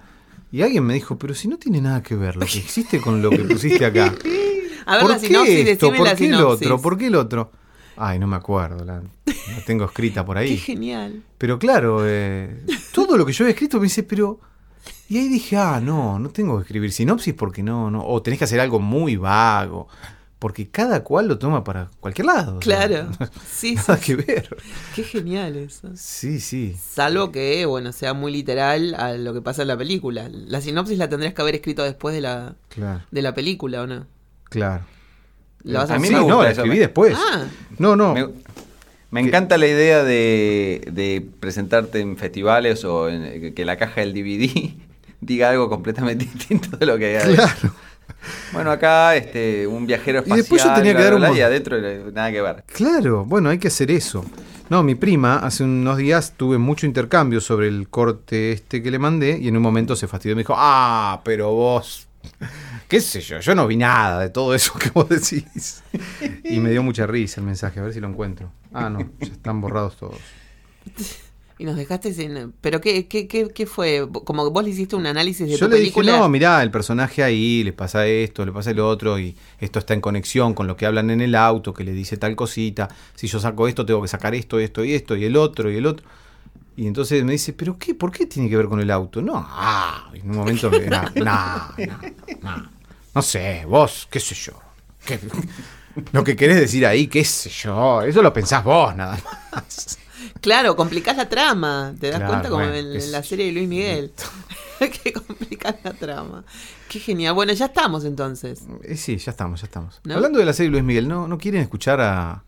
Y 0.53 0.63
alguien 0.63 0.85
me 0.85 0.95
dijo, 0.95 1.17
pero 1.19 1.33
si 1.35 1.47
no 1.49 1.57
tiene 1.59 1.81
nada 1.81 2.03
que 2.03 2.15
ver 2.17 2.37
lo 2.37 2.45
que 2.45 2.59
existe 2.59 3.01
con 3.01 3.23
lo 3.23 3.31
que 3.31 3.39
pusiste 3.45 3.85
acá. 3.87 4.13
A 4.87 4.93
ver 4.97 5.03
¿Por 5.03 5.11
la 5.13 5.21
qué 5.21 5.27
sinopsis, 5.29 5.67
esto? 5.69 5.93
¿Por 5.93 6.07
la 6.07 6.15
qué 6.17 6.27
el 6.27 6.35
otro? 6.35 6.81
¿Por 6.81 6.99
qué 6.99 7.07
el 7.07 7.15
otro? 7.15 7.53
Ay, 7.97 8.19
no 8.19 8.27
me 8.27 8.37
acuerdo, 8.37 8.85
la, 8.85 9.03
la 9.27 9.65
tengo 9.67 9.85
escrita 9.85 10.25
por 10.25 10.37
Qué 10.39 10.43
ahí. 10.43 10.57
genial. 10.57 11.23
Pero 11.39 11.59
claro, 11.59 12.01
eh, 12.07 12.65
todo 12.93 13.17
lo 13.17 13.25
que 13.27 13.33
yo 13.33 13.45
había 13.45 13.53
escrito 13.53 13.77
me 13.79 13.85
dice, 13.85 14.03
pero... 14.03 14.41
Y 15.09 15.19
ahí 15.19 15.29
dije, 15.29 15.57
ah, 15.57 15.81
no, 15.83 16.19
no 16.19 16.29
tengo 16.31 16.57
que 16.57 16.63
escribir 16.63 16.93
sinopsis 16.93 17.35
porque 17.35 17.63
no, 17.63 17.91
no. 17.91 18.05
O 18.07 18.23
tenés 18.23 18.39
que 18.39 18.45
hacer 18.45 18.61
algo 18.61 18.79
muy 18.81 19.17
vago. 19.17 19.89
Porque 20.39 20.71
cada 20.71 21.05
cual 21.05 21.29
lo 21.29 21.39
toma 21.39 21.65
para 21.65 21.91
cualquier 22.01 22.27
lado. 22.27 22.59
o 22.59 22.63
sea, 22.63 22.89
Claro. 22.89 23.11
Sí, 23.51 23.77
sí. 23.77 23.85
Nada 23.87 24.01
que 24.01 24.17
ver. 24.17 24.57
Qué 24.95 25.03
genial 25.05 25.55
eso. 25.57 25.89
Sí, 25.95 26.41
sí. 26.41 26.75
Salvo 26.83 27.31
que, 27.31 27.67
bueno, 27.67 27.93
sea 27.93 28.15
muy 28.15 28.33
literal 28.33 28.95
a 28.95 29.13
lo 29.13 29.35
que 29.35 29.43
pasa 29.43 29.63
en 29.63 29.69
la 29.69 29.77
película. 29.77 30.31
La 30.31 30.63
sinopsis 30.63 30.97
la 30.97 31.09
tendrías 31.11 31.35
que 31.35 31.43
haber 31.43 31.57
escrito 31.57 31.83
después 31.83 32.15
de 32.15 32.23
la, 32.23 32.55
Claro, 32.71 33.03
de 33.11 33.21
la 33.23 33.35
película, 33.35 33.83
¿o 33.83 33.87
no? 33.87 34.07
claro. 34.45 34.85
La 35.63 35.81
vas 35.81 35.91
a 35.91 35.97
A 35.97 35.99
mí 35.99 36.07
Sí, 36.09 36.15
me 36.15 36.21
hacer. 36.21 36.25
gusta 36.25 36.37
no, 36.39 36.43
la 36.43 36.51
escribí 36.53 36.79
después. 36.79 37.19
Ah, 37.19 37.45
No, 37.79 37.95
no. 37.97 38.15
Me, 38.15 38.27
me 39.11 39.21
encanta 39.21 39.59
la 39.59 39.67
idea 39.67 40.05
de, 40.05 40.83
de 40.93 41.27
presentarte 41.41 42.01
en 42.01 42.17
festivales 42.17 42.85
o 42.85 43.09
en- 43.09 43.55
que 43.55 43.65
la 43.65 43.77
caja 43.77 44.01
del 44.01 44.13
DVD 44.15 44.75
diga 45.21 45.51
algo 45.51 45.69
completamente 45.69 46.25
distinto 46.33 46.77
de 46.77 46.87
lo 46.87 46.99
que 46.99 47.07
hay 47.07 47.17
adentro. 47.17 47.45
Claro. 47.47 47.75
Bueno, 48.53 48.71
acá 48.71 49.17
este, 49.17 49.67
un 49.67 49.87
viajero 49.87 50.19
Y 50.19 50.23
espacial 50.23 50.39
después 50.41 50.65
yo 50.65 50.75
tenía 50.75 50.95
que 50.97 51.03
dar 51.03 51.15
un 51.15 51.37
y 51.37 51.41
adentro 51.41 51.77
eh, 51.79 52.05
nada 52.13 52.31
que 52.33 52.43
ver. 52.43 52.65
Claro, 52.67 53.25
bueno, 53.25 53.49
hay 53.49 53.59
que 53.59 53.69
hacer 53.69 53.91
eso. 53.91 54.25
No, 54.69 54.83
mi 54.83 54.95
prima 54.95 55.37
hace 55.39 55.65
unos 55.65 55.97
días 55.97 56.35
tuve 56.37 56.59
mucho 56.59 56.87
intercambio 56.87 57.41
sobre 57.41 57.69
el 57.69 57.89
corte 57.89 58.53
este 58.53 58.83
que 58.83 58.91
le 58.91 58.99
mandé 58.99 59.39
y 59.41 59.49
en 59.49 59.57
un 59.57 59.63
momento 59.63 59.97
se 59.97 60.07
fastidió 60.07 60.33
y 60.33 60.37
me 60.37 60.41
dijo, 60.43 60.55
ah, 60.57 61.23
pero 61.25 61.53
vos, 61.53 62.07
qué 62.89 63.01
sé 63.01 63.21
yo, 63.21 63.41
yo 63.41 63.55
no 63.55 63.67
vi 63.67 63.77
nada 63.77 64.21
de 64.21 64.29
todo 64.31 64.55
eso 64.55 64.75
que 64.79 64.91
vos 64.91 65.09
decís. 65.09 65.83
Y 66.45 66.61
me 66.61 66.71
dio 66.71 66.83
mucha 66.83 67.07
risa 67.07 67.41
el 67.41 67.47
mensaje, 67.47 67.81
a 67.81 67.85
ver 67.85 67.93
si 67.95 68.01
lo 68.01 68.09
encuentro. 68.09 68.51
Ah, 68.73 68.89
no, 68.91 68.99
ya 69.21 69.33
están 69.33 69.61
borrados 69.61 69.97
todos. 69.97 70.19
y 71.59 71.65
nos 71.65 71.77
dejaste 71.77 72.15
sin... 72.15 72.55
¿Pero 72.61 72.81
qué, 72.81 73.07
qué, 73.07 73.29
qué, 73.29 73.49
qué 73.49 73.67
fue? 73.67 74.09
Como 74.25 74.45
que 74.45 74.51
vos 74.51 74.65
le 74.65 74.71
hiciste 74.71 74.97
un 74.97 75.07
análisis 75.07 75.47
de 75.47 75.57
Yo 75.57 75.69
tu 75.69 75.75
le 75.75 75.81
dije, 75.81 76.03
no, 76.03 76.29
mirá, 76.29 76.63
el 76.63 76.71
personaje 76.71 77.23
ahí, 77.23 77.63
le 77.65 77.73
pasa 77.75 78.07
esto, 78.07 78.47
le 78.47 78.53
pasa 78.53 78.71
el 78.71 78.81
otro, 78.81 79.19
y 79.19 79.37
esto 79.59 79.79
está 79.79 79.93
en 79.93 80.01
conexión 80.01 80.55
con 80.55 80.67
lo 80.67 80.77
que 80.77 80.87
hablan 80.87 81.11
en 81.11 81.21
el 81.21 81.35
auto, 81.35 81.75
que 81.75 81.85
le 81.85 81.93
dice 81.93 82.17
tal 82.17 82.35
cosita, 82.35 82.89
si 83.15 83.27
yo 83.27 83.39
saco 83.41 83.69
esto, 83.69 83.85
tengo 83.85 84.01
que 84.01 84.09
sacar 84.09 84.35
esto, 84.35 84.59
esto 84.59 84.85
y 84.85 84.95
esto, 84.95 85.17
y 85.17 85.25
el 85.25 85.37
otro, 85.37 85.71
y 85.71 85.77
el 85.77 85.85
otro. 85.87 86.07
Y 86.77 86.87
entonces 86.87 87.23
me 87.25 87.33
dice, 87.33 87.53
¿pero 87.53 87.77
qué? 87.79 87.95
¿Por 87.95 88.11
qué 88.11 88.25
tiene 88.25 88.49
que 88.49 88.57
ver 88.57 88.67
con 88.67 88.81
el 88.81 88.91
auto? 88.91 89.21
No, 89.21 89.33
ah, 89.37 90.11
y 90.15 90.21
en 90.21 90.31
un 90.31 90.37
momento 90.37 90.71
me 90.71 90.87
no, 90.87 91.03
no, 91.17 91.25
no, 91.25 92.01
no, 92.43 92.71
no 93.15 93.23
sé, 93.23 93.67
vos, 93.67 94.09
qué 94.11 94.19
sé 94.19 94.35
yo. 94.35 94.53
¿Qué- 95.05 95.21
lo 96.13 96.25
que 96.25 96.37
querés 96.37 96.57
decir 96.57 96.87
ahí, 96.87 97.07
qué 97.07 97.25
sé 97.25 97.51
yo, 97.51 98.03
eso 98.03 98.23
lo 98.23 98.33
pensás 98.33 98.65
vos 98.65 98.95
nada 98.95 99.19
más. 99.53 99.99
Claro, 100.41 100.77
complicás 100.77 101.17
la 101.17 101.29
trama. 101.29 101.95
¿Te 102.01 102.09
das 102.09 102.19
Claro, 102.19 102.33
cuenta? 102.33 102.49
Como 102.49 102.65
bueno, 102.65 102.75
en, 102.75 103.13
la 103.13 103.23
serie 103.23 103.47
de 103.47 103.53
Luis 103.53 103.69
Miguel. 103.69 104.13
que 105.03 105.13
complicás 105.13 105.77
la 105.85 105.93
trama. 105.93 106.45
Qué 106.89 106.99
genial. 106.99 107.35
Bueno, 107.35 107.53
ya 107.53 107.67
estamos 107.67 108.05
entonces. 108.05 108.63
Eh, 108.83 108.97
sí, 108.97 109.19
ya 109.19 109.31
estamos, 109.31 109.61
ya 109.61 109.67
estamos. 109.67 110.01
¿No? 110.05 110.15
Hablando 110.15 110.39
de 110.39 110.45
la 110.45 110.53
serie 110.53 110.71
Luis 110.71 110.85
Miguel, 110.85 111.09
¿no, 111.09 111.29
¿no 111.29 111.39
quieren 111.39 111.61
escuchar 111.61 112.01
a, 112.01 112.45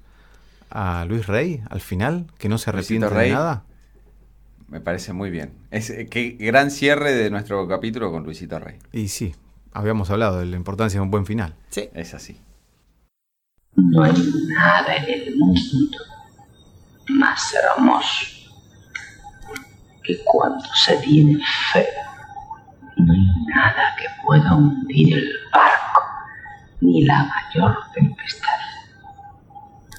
a 0.71 1.05
Luis 1.05 1.27
Rey 1.27 1.63
al 1.69 1.81
final? 1.81 2.27
Que 2.39 2.49
no 2.49 2.59
se 2.59 2.71
arrepiente 2.71 3.09
de 3.09 3.31
nada. 3.31 3.65
Me 4.69 4.81
parece 4.81 5.13
muy 5.13 5.31
bien. 5.31 5.53
Es, 5.71 5.91
eh, 5.91 6.07
qué 6.07 6.31
gran 6.39 6.71
cierre 6.71 7.13
de 7.13 7.29
nuestro 7.31 7.69
capítulo 7.69 8.11
con 8.11 8.25
Luisito 8.25 8.59
Rey. 8.59 8.79
Y 8.93 9.09
sí, 9.09 9.35
habíamos 9.73 10.11
hablado 10.11 10.39
de 10.39 10.47
la 10.47 10.57
importancia 10.57 10.99
de 10.99 11.03
un 11.03 11.11
buen 11.11 11.27
final. 11.27 11.55
Sí. 11.69 11.91
Es 11.93 12.15
así. 12.15 12.39
No 13.75 14.05
hay 14.05 14.13
nada 14.49 14.97
en 14.97 15.05
el 15.11 15.37
mundo 15.39 15.99
más 17.09 17.55
hermoso 17.55 18.27
que 20.03 20.23
cuando 20.25 20.65
se 20.75 20.97
tiene 20.99 21.43
fe. 21.73 21.89
No 22.99 23.13
hay 23.13 23.27
nada 23.47 23.97
que 23.97 24.07
pueda 24.25 24.55
hundir 24.55 25.17
el 25.17 25.33
barco, 25.51 26.03
ni 26.83 27.05
la 27.05 27.25
mayor 27.25 27.79
tempestad. 27.95 28.49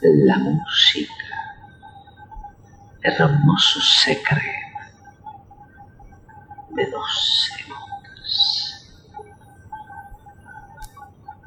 La 0.01 0.37
música, 0.37 1.11
hermoso 3.01 3.81
secreto 3.81 4.63
de 6.71 6.85
dos 6.91 7.49
segundos 7.55 8.87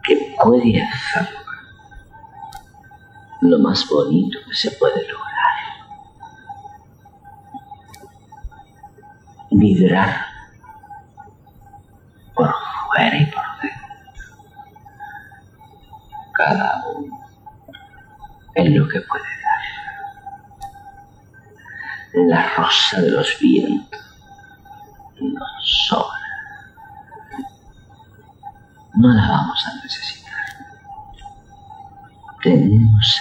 que 0.02 0.34
puede 0.42 0.82
hacer 0.82 1.45
lo 3.40 3.58
más 3.58 3.88
bonito 3.88 4.38
que 4.48 4.54
se 4.54 4.70
puede 4.72 5.06
lograr. 5.08 5.26
Vibrar 9.50 10.26
por 12.34 12.54
fuera 12.88 13.16
y 13.16 13.26
por 13.26 13.44
dentro. 13.62 13.86
Cada 16.32 16.84
uno 16.94 17.26
en 18.54 18.78
lo 18.78 18.88
que 18.88 19.00
puede 19.00 19.24
dar. 19.24 19.62
La 22.28 22.48
rosa 22.56 23.00
de 23.00 23.10
los 23.10 23.38
vientos 23.38 24.00
nos 25.20 25.86
sobra. 25.88 26.16
No 28.94 29.08
la 29.08 29.28
vamos 29.28 29.66
a 29.66 29.74
necesitar 29.82 30.15
tenemos 32.46 33.20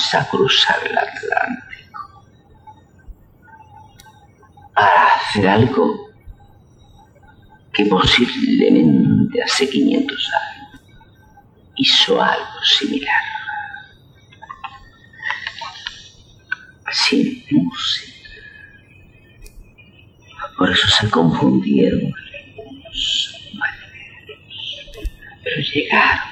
A 0.00 0.24
cruzar 0.28 0.78
el 0.86 0.96
Atlántico. 0.98 2.24
Para 4.74 5.04
hacer 5.14 5.46
algo 5.46 6.10
que 7.72 7.84
posiblemente 7.84 9.42
hace 9.42 9.68
500 9.68 10.30
años 10.32 10.82
hizo 11.76 12.20
algo 12.20 12.64
similar. 12.64 13.22
Sin 16.90 17.44
música. 17.50 18.30
Por 20.56 20.70
eso 20.70 20.88
se 20.88 21.10
confundieron 21.10 22.00
algunos 22.00 23.52
marineros. 23.54 25.10
Pero 25.44 25.60
llegaron 25.72 26.30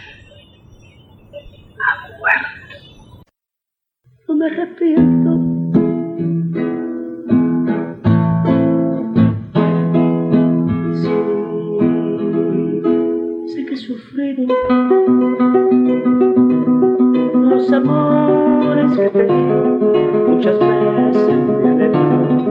a 1.86 2.18
puerto. 2.18 2.58
No 4.27 4.27
me 4.38 4.46
arrepiento. 4.46 5.30
Sí, 10.94 11.14
sé 13.48 13.66
que 13.66 13.74
he 13.74 13.76
sufrido 13.76 14.46
los 17.34 17.72
amores 17.72 18.96
que 18.96 19.06
he 19.06 19.10
tenido 19.10 19.78
muchas 20.28 20.58
veces 20.60 21.38
me. 21.64 22.42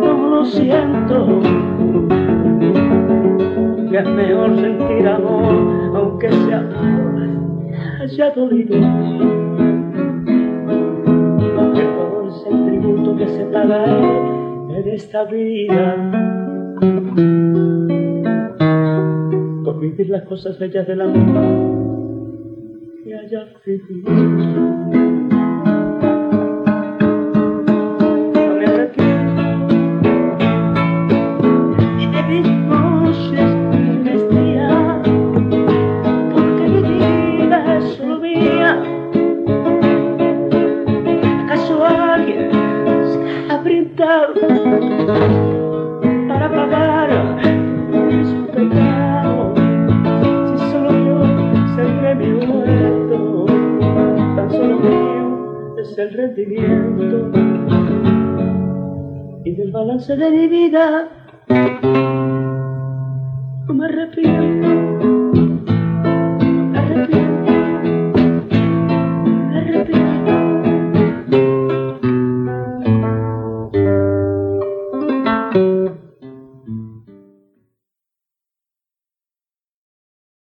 No 0.00 0.12
lo 0.30 0.44
siento. 0.46 1.42
Es 3.92 4.08
mejor 4.08 4.56
sentir 4.56 5.06
amor, 5.06 5.94
aunque 5.94 6.32
sea 6.32 6.94
haya 8.04 8.30
dolido. 8.30 9.73
En 13.62 14.88
esta 14.88 15.24
vida. 15.24 16.10
Por 19.64 19.80
vivir 19.80 20.10
las 20.10 20.24
cosas 20.24 20.58
bellas 20.58 20.86
del 20.86 21.00
amor 21.00 22.34
que 23.04 23.14
haya 23.14 23.46
vivido. 23.64 25.23
El 55.98 56.12
rendimiento 56.12 57.30
y 59.44 59.50
del 59.54 59.70
balance 59.70 60.16
de 60.16 60.30
mi 60.30 60.48
vida 60.48 61.08
no 63.66 63.74
me 63.74 63.86
arrepiento. 63.86 65.13